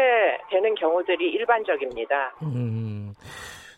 되는 0.51 0.75
경우들이 0.75 1.31
일반적입니다. 1.31 2.35
음. 2.43 3.13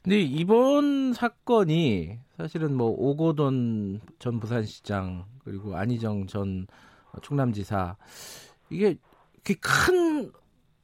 근데 0.03 0.19
이번 0.19 1.13
사건이 1.13 2.17
사실은 2.37 2.75
뭐 2.75 2.87
오고돈 2.97 3.99
전 4.19 4.39
부산시장 4.39 5.25
그리고 5.43 5.75
안희정 5.75 6.27
전 6.27 6.65
충남지사 7.21 7.95
이게 8.69 8.95
큰 9.61 10.31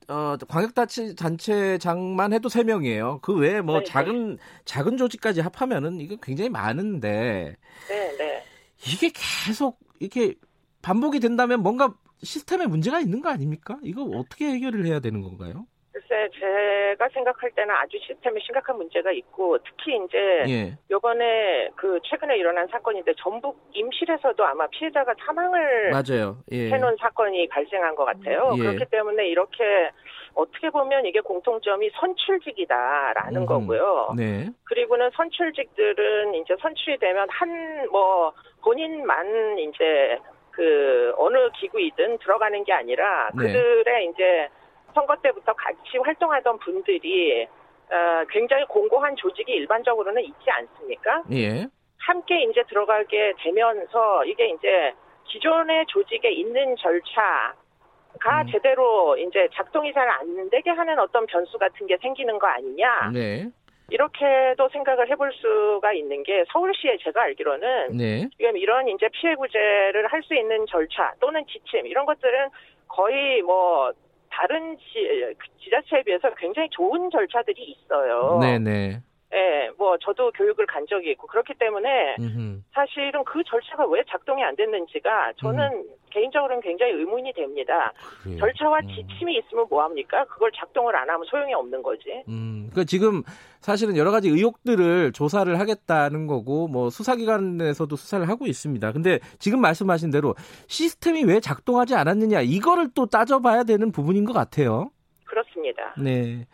어, 0.08 0.38
광역단체장만 0.48 2.34
해도 2.34 2.50
세 2.50 2.64
명이에요. 2.64 3.20
그 3.22 3.34
외에 3.36 3.62
뭐 3.62 3.80
네, 3.80 3.86
작은 3.86 4.38
작은 4.66 4.98
조직까지 4.98 5.42
합하면은 5.42 6.00
이거 6.00 6.16
굉장히 6.18 6.50
많은데 6.50 7.56
네, 7.88 8.18
네. 8.18 8.44
이게 8.88 9.12
계속 9.14 9.80
이렇게 10.00 10.36
반복이 10.82 11.20
된다면 11.20 11.62
뭔가 11.62 11.96
시스템에 12.22 12.66
문제가 12.66 13.00
있는 13.00 13.22
거 13.22 13.30
아닙니까? 13.30 13.78
이거 13.84 14.04
어떻게 14.04 14.48
해결을 14.48 14.86
해야 14.86 15.00
되는 15.00 15.22
건가요? 15.22 15.66
글쎄 15.94 16.28
제가 16.40 17.08
생각할 17.10 17.52
때는 17.52 17.74
아주 17.76 18.00
시스템에 18.00 18.40
심각한 18.42 18.78
문제가 18.78 19.12
있고 19.12 19.60
특히 19.60 19.96
이제 20.04 20.18
예. 20.50 20.78
요번에 20.90 21.70
그 21.76 22.00
최근에 22.04 22.36
일어난 22.38 22.68
사건인데 22.68 23.14
전북 23.20 23.60
임실에서도 23.74 24.44
아마 24.44 24.66
피해자가 24.68 25.14
사망을 25.24 25.92
맞아요. 25.92 26.38
예. 26.52 26.70
해놓은 26.72 26.98
사건이 27.00 27.48
발생한 27.50 27.96
것 27.96 28.06
같아요. 28.06 28.54
예. 28.56 28.60
그렇기 28.60 28.86
때문에 28.90 29.28
이렇게 29.28 29.92
어떻게 30.34 30.72
보면 30.72 31.06
이게 31.06 31.20
공통점이 31.22 31.92
선출직이다라는 31.92 33.42
음흠. 33.42 33.46
거고요. 33.46 34.14
네. 34.18 34.48
그리고는 34.64 35.12
선출직들은 35.14 36.34
이제 36.34 36.56
선출이 36.60 36.98
되면 36.98 37.28
한 37.30 37.74
뭐 37.92 38.34
본인만 38.64 39.60
이제 39.60 40.18
그 40.52 41.14
어느 41.18 41.50
기구이든 41.60 42.18
들어가는 42.20 42.64
게 42.64 42.72
아니라 42.74 43.30
네. 43.38 43.52
그들의 43.54 44.06
이제 44.08 44.50
선거 44.94 45.16
때부터 45.18 45.54
같이 45.54 45.98
활동하던 46.04 46.60
분들이 46.60 47.44
어, 47.44 48.26
굉장히 48.30 48.66
공고한 48.66 49.16
조직이 49.16 49.52
일반적으로는 49.54 50.24
있지 50.24 50.50
않습니까? 50.50 51.24
예. 51.32 51.68
함께 52.00 52.44
이제 52.44 52.64
들어가게 52.68 53.34
되면서 53.38 54.26
이게 54.26 54.50
이제 54.50 54.94
기존의 55.26 55.86
조직에 55.88 56.30
있는 56.32 56.76
절차가 56.78 58.42
음. 58.42 58.48
제대로 58.52 59.16
이제 59.18 59.48
작동이 59.54 59.94
잘 59.94 60.10
안 60.10 60.50
되게 60.50 60.70
하는 60.70 61.00
어떤 61.00 61.26
변수 61.28 61.58
같은 61.58 61.88
게 61.88 61.98
생기는 61.98 62.38
거 62.40 62.48
아니냐? 62.48 63.12
네. 63.14 63.48
이렇게도 63.90 64.70
생각을 64.70 65.10
해볼 65.10 65.32
수가 65.34 65.94
있는 65.94 66.24
게 66.24 66.44
서울시에 66.52 66.98
제가 67.04 67.22
알기로는 67.24 67.98
네. 67.98 68.28
지금 68.38 68.58
이런 68.58 68.88
이제 68.88 69.08
피해 69.12 69.36
구제를 69.36 70.08
할 70.08 70.24
수 70.24 70.34
있는 70.36 70.66
절차 70.68 71.14
또는 71.20 71.46
지침 71.48 71.86
이런 71.86 72.06
것들은 72.06 72.50
거의 72.88 73.42
뭐 73.42 73.92
다른 74.34 74.76
지, 74.78 75.36
지자체에 75.64 76.04
비해서 76.04 76.34
굉장히 76.36 76.68
좋은 76.72 77.10
절차들이 77.12 77.62
있어요. 77.64 78.40
네네. 78.42 79.02
예, 79.34 79.72
뭐 79.78 79.98
저도 79.98 80.32
교육을 80.32 80.66
간 80.68 80.86
적이 80.88 81.12
있고 81.12 81.26
그렇기 81.26 81.56
때문에 81.56 82.16
음흠. 82.20 82.62
사실은 82.74 83.24
그 83.24 83.44
절차가 83.44 83.88
왜 83.88 84.04
작동이 84.08 84.44
안 84.44 84.56
됐는지가 84.56 85.34
저는 85.38 85.72
음. 85.74 85.84
개인적으로는 86.12 86.62
굉장히 86.62 86.94
의문이 86.94 87.34
됩니다. 87.34 87.92
그래요. 88.22 88.38
절차와 88.38 88.82
음. 88.82 88.88
지침이 88.90 89.38
있으면 89.38 89.66
뭐 89.70 89.84
합니까? 89.84 90.24
그걸 90.26 90.52
작동을 90.52 90.96
안 90.96 91.10
하면 91.10 91.26
소용이 91.26 91.52
없는 91.54 91.82
거지. 91.82 92.24
음, 92.28 92.63
그러니까 92.74 92.84
지금 92.86 93.24
사실은 93.62 93.96
여러 93.96 94.12
가지 94.12 94.28
의혹들을 94.28 95.14
조사를 95.14 95.58
하겠다는 95.60 96.28
거고 96.28 96.68
뭐 96.68 96.90
수사기관에서도 96.90 97.96
수사를 97.96 98.28
하고 98.28 98.46
있습니다. 98.46 98.92
근데 98.92 99.20
지금 99.40 99.62
말씀하신 99.62 100.10
대로 100.10 100.36
시스템이 100.68 101.24
왜 101.24 101.40
작동하지 101.40 101.96
않았느냐 101.96 102.42
이거를 102.42 102.90
또 102.94 103.06
따져봐야 103.06 103.64
되는 103.64 103.92
부분인 103.92 104.26
것 104.26 104.34
같아요. 104.34 104.92
그렇습니다. 105.26 105.96
네. 105.98 106.48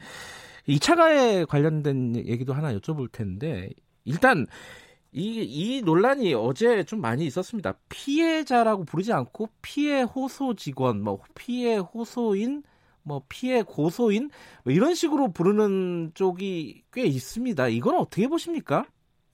2차 0.67 0.95
가해 0.95 1.45
관련된 1.45 2.15
얘기도 2.15 2.53
하나 2.53 2.73
여쭤볼 2.75 3.11
텐데 3.11 3.69
일단 4.05 4.45
이, 5.11 5.41
이 5.41 5.81
논란이 5.81 6.35
어제 6.35 6.83
좀 6.83 7.01
많이 7.01 7.25
있었습니다. 7.25 7.73
피해자라고 7.89 8.83
부르지 8.83 9.11
않고 9.11 9.49
피해 9.61 10.03
호소 10.03 10.53
직원, 10.53 11.01
뭐 11.01 11.19
피해 11.33 11.77
호소인, 11.77 12.61
뭐 13.09 13.23
피해 13.27 13.63
고소인 13.63 14.29
뭐 14.63 14.71
이런 14.71 14.93
식으로 14.93 15.33
부르는 15.33 16.11
쪽이 16.13 16.83
꽤 16.93 17.01
있습니다. 17.01 17.67
이건 17.69 17.95
어떻게 17.95 18.27
보십니까? 18.27 18.85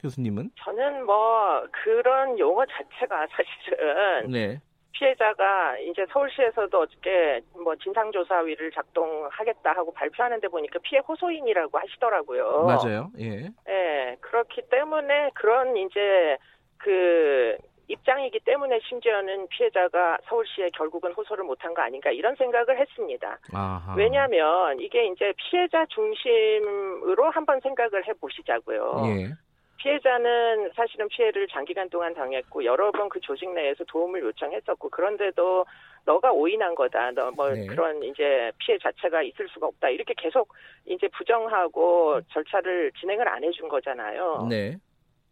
교수님은? 0.02 0.52
저는 0.64 1.06
뭐 1.06 1.61
그런 1.84 2.39
용어 2.39 2.65
자체가 2.65 3.27
사실은 3.35 4.31
네. 4.31 4.61
피해자가 4.93 5.77
이제 5.80 6.06
서울시에서도 6.10 6.80
어저께 6.80 7.41
뭐 7.61 7.76
진상조사위를 7.76 8.72
작동하겠다 8.72 9.72
하고 9.73 9.91
발표하는데 9.91 10.47
보니까 10.47 10.80
피해 10.81 11.02
호소인이라고 11.06 11.77
하시더라고요. 11.77 12.64
맞아요. 12.64 13.11
예. 13.19 13.49
예. 13.68 14.15
그렇기 14.22 14.61
때문에 14.69 15.31
그런 15.34 15.76
이제 15.76 16.38
그 16.77 17.57
입장이기 17.88 18.40
때문에 18.40 18.80
심지어는 18.88 19.48
피해자가 19.49 20.18
서울시에 20.26 20.70
결국은 20.72 21.12
호소를 21.14 21.44
못한 21.44 21.74
거 21.74 21.82
아닌가 21.82 22.12
이런 22.12 22.36
생각을 22.36 22.80
했습니다. 22.80 23.38
아하. 23.53 23.95
왜냐하면 23.95 24.80
이게 24.80 25.06
이제 25.07 25.34
피해자 25.38 25.86
중심으로 25.88 27.30
한번 27.32 27.60
생각을 27.62 28.07
해보시자고요. 28.07 29.03
예. 29.06 29.30
피해자는 29.78 30.72
사실은 30.76 31.07
피해를 31.10 31.48
장기간 31.48 31.90
동안 31.90 32.14
당했고 32.16 32.64
여러 32.66 32.91
번 32.91 33.07
그 33.07 33.20
조직 33.20 33.52
내에서 33.53 33.84
도움을 33.84 34.22
요청했었고 34.24 34.90
그런데도 34.90 35.66
너가 36.06 36.32
오인한 36.32 36.74
거다. 36.74 37.12
너 37.12 37.30
뭐 37.32 37.49
네. 37.52 37.68
그런 37.68 38.02
이제 38.02 38.52
피해 38.57 38.78
자체가 38.80 39.22
있을 39.22 39.48
수가 39.49 39.68
없다. 39.68 39.90
이렇게 39.90 40.16
계속 40.18 40.52
이제 40.86 41.07
부정하고 41.10 42.20
절차를 42.34 42.91
진행을 42.99 43.28
안 43.28 43.44
해준 43.44 43.68
거잖아요. 43.68 44.48
네. 44.49 44.76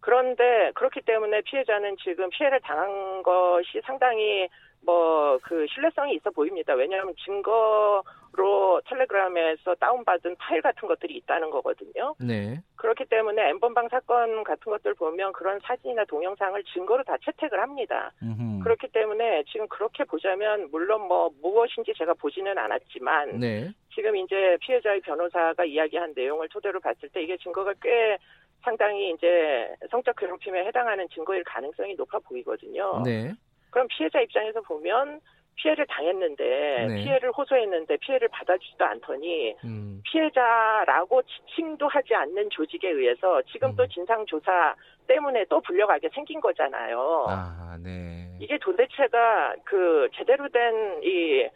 그런데 0.03 0.71
그렇기 0.75 0.99
때문에 1.01 1.41
피해자는 1.41 1.95
지금 2.03 2.30
피해를 2.30 2.59
당한 2.59 3.23
것이 3.23 3.81
상당히 3.85 4.49
뭐 4.85 5.23
그 5.43 5.65
신뢰성이 5.67 6.15
있어 6.15 6.30
보입니다. 6.31 6.73
왜냐하면 6.73 7.13
증거로 7.23 8.81
텔레그램에서 8.85 9.75
다운받은 9.75 10.35
파일 10.38 10.61
같은 10.61 10.88
것들이 10.88 11.15
있다는 11.17 11.49
거거든요. 11.49 12.15
네. 12.19 12.59
그렇기 12.75 13.05
때문에 13.05 13.49
엠번방 13.49 13.89
사건 13.89 14.43
같은 14.43 14.71
것들 14.71 14.93
보면 14.95 15.34
그런 15.34 15.59
사진이나 15.63 16.05
동영상을 16.05 16.61
증거로 16.73 17.03
다 17.03 17.15
채택을 17.23 17.61
합니다. 17.61 18.11
음흠. 18.21 18.63
그렇기 18.63 18.88
때문에 18.89 19.43
지금 19.51 19.67
그렇게 19.67 20.03
보자면 20.03 20.69
물론 20.71 21.07
뭐 21.07 21.30
무엇인지 21.41 21.93
제가 21.97 22.13
보지는 22.13 22.57
않았지만 22.57 23.39
네. 23.39 23.71
지금 23.93 24.15
이제 24.15 24.57
피해자의 24.61 25.01
변호사가 25.01 25.65
이야기한 25.65 26.13
내용을 26.15 26.49
토대로 26.49 26.80
봤을 26.80 27.09
때 27.09 27.21
이게 27.21 27.38
증거가 27.38 27.73
꽤 27.81 28.17
상당히 28.64 29.11
이제 29.11 29.76
성적 29.91 30.15
괴롭힘에 30.15 30.65
해당하는 30.65 31.07
증거일 31.10 31.44
가능성이 31.44 31.95
높아 31.95 32.19
보이거든요. 32.19 33.02
네. 33.03 33.34
그럼 33.69 33.88
피해자 33.90 34.19
입장에서 34.22 34.61
보면 34.61 35.19
피해를 35.56 35.85
당했는데 35.88 36.88
네. 36.88 37.03
피해를 37.03 37.31
호소했는데 37.31 37.98
피해를 37.98 38.27
받아주지도 38.30 38.85
않더니 38.85 39.56
음. 39.64 40.02
피해자라고 40.03 41.22
지칭도 41.23 41.88
하지 41.88 42.15
않는 42.15 42.49
조직에 42.49 42.90
의해서 42.90 43.41
지금 43.52 43.69
음. 43.69 43.76
또 43.76 43.88
진상 43.88 44.26
조사 44.26 44.76
때문에 45.07 45.45
또 45.49 45.61
불려가게 45.61 46.10
생긴 46.14 46.40
거잖아요. 46.40 47.26
아, 47.27 47.77
네. 47.84 48.30
이게 48.40 48.57
도대체가 48.57 49.56
그 49.64 50.10
제대로 50.15 50.48
된이 50.49 51.49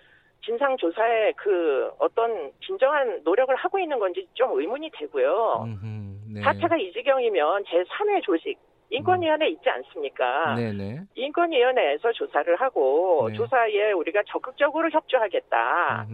진상 0.46 0.78
조사에 0.78 1.34
그 1.34 1.92
어떤 2.00 2.52
진정한 2.66 3.22
노력을 3.24 3.54
하고 3.56 3.80
있는 3.80 4.00
건지 4.00 4.28
좀 4.34 4.58
의문이 4.60 4.92
되고요. 4.94 5.64
음흠, 5.66 5.86
네. 6.38 6.44
사태가 6.44 6.78
이 6.78 6.92
지경이면 6.94 7.64
제3의 7.64 8.24
조직 8.24 8.58
인권위원회 8.90 9.50
있지 9.50 9.70
않습니까? 9.70 10.56
네네. 10.56 11.02
인권위원회에서 11.16 12.12
조사를 12.14 12.56
하고 12.56 13.28
네. 13.30 13.36
조사에 13.36 13.92
우리가 13.92 14.24
적극적으로 14.28 14.90
협조하겠다. 14.90 16.08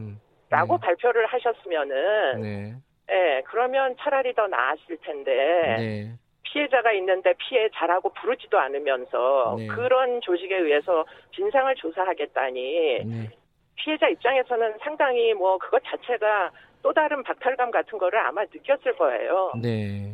라고 0.50 0.78
네. 0.78 0.86
발표를 0.86 1.26
하셨으면은 1.26 2.42
네. 2.42 2.76
네. 3.08 3.42
그러면 3.48 3.96
차라리 4.00 4.34
더 4.34 4.48
나았을 4.48 4.98
텐데 5.02 5.32
네. 5.78 6.12
피해자가 6.44 6.94
있는데 6.94 7.34
피해자라고 7.38 8.10
부르지도 8.14 8.60
않으면서 8.60 9.56
네. 9.58 9.68
그런 9.68 10.22
조직에 10.22 10.56
의해서 10.56 11.06
진상을 11.36 11.74
조사하겠다니 11.76 13.04
네. 13.06 13.30
피해자 13.76 14.08
입장에서는 14.08 14.78
상당히 14.82 15.34
뭐 15.34 15.58
그것 15.58 15.82
자체가 15.86 16.52
또 16.84 16.94
다른 16.94 17.24
박탈감 17.24 17.72
같은 17.72 17.98
거를 17.98 18.20
아마 18.20 18.44
느꼈을 18.44 18.96
거예요. 18.98 19.54
네. 19.60 20.14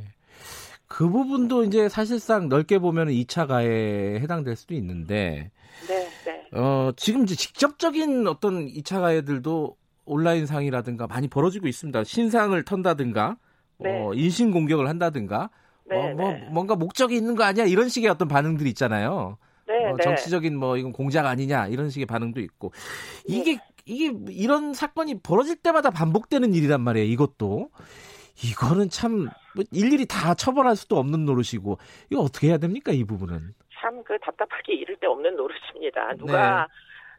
그 0.87 1.09
부분도 1.09 1.63
이제 1.65 1.89
사실상 1.89 2.47
넓게 2.47 2.79
보면 2.79 3.09
2차 3.09 3.47
가해에 3.47 4.19
해당될 4.19 4.55
수도 4.55 4.73
있는데 4.75 5.51
네, 5.87 6.07
네. 6.25 6.47
어, 6.53 6.91
지금 6.95 7.23
이제 7.23 7.35
직접적인 7.35 8.27
어떤 8.27 8.67
2차 8.67 9.01
가해들도 9.01 9.75
온라인 10.05 10.45
상이라든가 10.45 11.07
많이 11.07 11.27
벌어지고 11.27 11.67
있습니다. 11.67 12.03
신상을 12.03 12.63
턴다든가 12.63 13.37
네. 13.77 13.89
어, 13.89 14.13
인신 14.13 14.51
공격을 14.51 14.87
한다든가 14.87 15.49
네, 15.85 15.95
어, 15.95 16.15
뭐 16.15 16.31
네. 16.31 16.47
뭔가 16.51 16.75
목적이 16.75 17.15
있는 17.15 17.35
거 17.35 17.43
아니야 17.43 17.65
이런 17.65 17.89
식의 17.89 18.09
어떤 18.09 18.27
반응들이 18.27 18.69
있잖아요. 18.69 19.37
네, 19.67 19.85
어, 19.85 19.97
정치적인 19.97 20.57
뭐 20.57 20.77
이건 20.77 20.91
공작 20.91 21.27
아니냐 21.27 21.67
이런 21.67 21.91
식의 21.91 22.07
반응도 22.07 22.39
있고 22.41 22.71
이게 23.27 23.57
네. 23.57 23.61
이게 23.89 24.13
이런 24.29 24.73
사건이 24.73 25.21
벌어질 25.21 25.57
때마다 25.57 25.89
반복되는 25.89 26.53
일이란 26.53 26.81
말이에요. 26.81 27.07
이것도 27.07 27.69
이거는 28.43 28.89
참뭐 28.89 29.27
일일이 29.71 30.05
다 30.05 30.33
처벌할 30.33 30.75
수도 30.75 30.97
없는 30.97 31.25
노릇이고 31.25 31.77
이거 32.09 32.21
어떻게 32.21 32.47
해야 32.47 32.57
됩니까 32.57 32.91
이 32.91 33.03
부분은? 33.03 33.53
참 33.81 33.99
그 34.09 34.17
답답하게 34.19 34.73
이를 34.73 34.97
데 34.97 35.05
없는 35.05 35.35
노릇입니다. 35.35 36.15
누가 36.15 36.67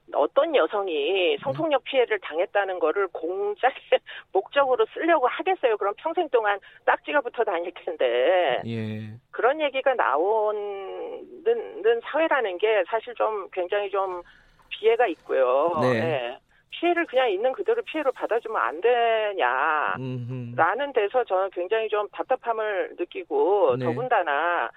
네. 0.07 0.13
어떤 0.13 0.57
여성이 0.57 1.39
성폭력 1.39 1.85
피해를 1.85 2.19
당했다는 2.19 2.81
거를 2.81 3.07
공작의 3.13 4.01
목적으로 4.33 4.85
쓰려고 4.93 5.29
하겠어요. 5.29 5.77
그럼 5.77 5.95
평생 5.99 6.29
동안 6.31 6.59
딱지가 6.85 7.21
붙어 7.21 7.45
다닐 7.45 7.73
텐데. 7.75 8.61
예. 8.67 9.15
그런 9.31 9.61
얘기가 9.61 9.95
나오는 9.95 12.01
사회라는 12.03 12.59
게 12.59 12.83
사실 12.89 13.15
좀 13.15 13.49
굉장히 13.53 13.89
좀 13.89 14.21
비애가 14.71 15.07
있고요. 15.07 15.79
네. 15.81 15.93
네. 15.93 16.39
피해를 16.71 17.07
그냥 17.07 17.31
있는 17.31 17.53
그대로 17.53 17.83
피해를 17.83 18.13
받아주면 18.13 18.61
안 18.61 18.81
되냐라는 18.81 20.93
데서 20.95 21.25
저는 21.25 21.51
굉장히 21.51 21.89
좀 21.89 22.09
답답함을 22.11 22.97
느끼고 22.99 23.77
네. 23.79 23.85
더군다나 23.85 24.71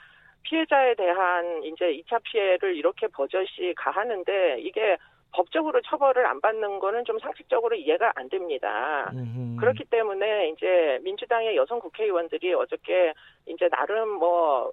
피해자에 0.43 0.95
대한 0.95 1.63
이제 1.63 1.85
2차 1.85 2.21
피해를 2.23 2.75
이렇게 2.75 3.07
버젓이 3.07 3.73
가하는데 3.77 4.57
이게 4.59 4.97
법적으로 5.33 5.81
처벌을 5.81 6.25
안 6.25 6.39
받는 6.39 6.79
거는 6.79 7.05
좀 7.05 7.19
상식적으로 7.19 7.75
이해가 7.75 8.13
안 8.15 8.29
됩니다. 8.29 9.11
음흠. 9.13 9.59
그렇기 9.59 9.85
때문에 9.85 10.49
이제 10.49 10.99
민주당의 11.03 11.55
여성 11.55 11.79
국회의원들이 11.79 12.53
어저께 12.53 13.13
이제 13.47 13.67
나름 13.69 14.09
뭐 14.09 14.71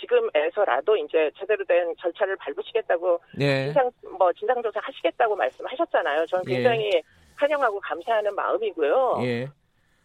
지금에서라도 0.00 0.96
이제 0.96 1.30
제대로 1.38 1.64
된 1.64 1.94
절차를 1.98 2.36
밟으시겠다고 2.36 3.20
예. 3.40 3.64
진상 3.66 3.90
뭐 4.18 4.32
진상조사 4.32 4.80
하시겠다고 4.82 5.36
말씀하셨잖아요. 5.36 6.26
저는 6.26 6.44
예. 6.48 6.54
굉장히 6.54 6.90
예. 6.94 7.02
환영하고 7.36 7.80
감사하는 7.80 8.34
마음이고요. 8.34 9.20
예. 9.22 9.48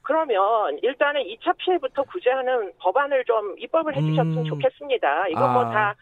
그러면 0.01 0.79
일단은 0.81 1.21
2차 1.21 1.55
피해부터 1.57 2.03
구제하는 2.03 2.71
법안을 2.79 3.25
좀 3.25 3.55
입법을 3.59 3.95
해주셨으면 3.95 4.37
음. 4.37 4.45
좋겠습니다. 4.45 5.27
이거 5.29 5.39
뭐 5.39 5.49
아. 5.49 5.53
뭐다 5.53 5.95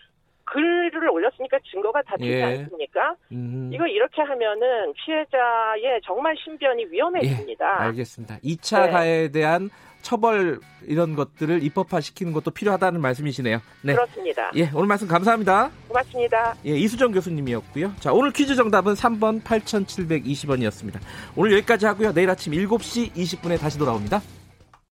글 0.46 0.76
서류를 0.96 1.10
올렸으니까 1.10 1.58
증거가 1.72 2.02
다 2.02 2.16
되지 2.18 2.32
예. 2.32 2.44
않습니까? 2.44 3.16
음. 3.32 3.70
이거 3.74 3.86
이렇게 3.86 4.22
하면은 4.22 4.94
피해자의 4.94 6.02
정말 6.06 6.36
신변이 6.44 6.86
위험해집니다. 6.86 7.66
예. 7.66 7.84
알겠습니다. 7.86 8.38
2차 8.40 8.86
네. 8.86 8.92
가해에 8.92 9.28
대한 9.30 9.70
처벌 10.02 10.60
이런 10.86 11.16
것들을 11.16 11.64
입법화 11.64 12.00
시키는 12.00 12.32
것도 12.32 12.52
필요하다는 12.52 13.02
말씀이시네요. 13.02 13.60
네. 13.82 13.94
그렇습니다. 13.94 14.52
예, 14.56 14.70
오늘 14.76 14.88
말씀 14.88 15.08
감사합니다. 15.08 15.72
고맙습니다. 15.88 16.56
예, 16.66 16.72
이수정 16.72 17.12
교수님이었고요. 17.12 17.94
자, 18.00 18.14
오늘 18.14 18.32
퀴즈 18.32 18.56
정답은 18.56 18.94
3번 18.94 19.42
8720원이었습니다. 19.44 21.00
오늘 21.36 21.54
여기까지 21.54 21.88
하고요. 21.88 22.14
내일 22.14 22.30
아침 22.30 22.54
7시 22.54 23.14
20분에 23.14 23.60
다시 23.60 23.80
돌아옵니다. 23.80 24.22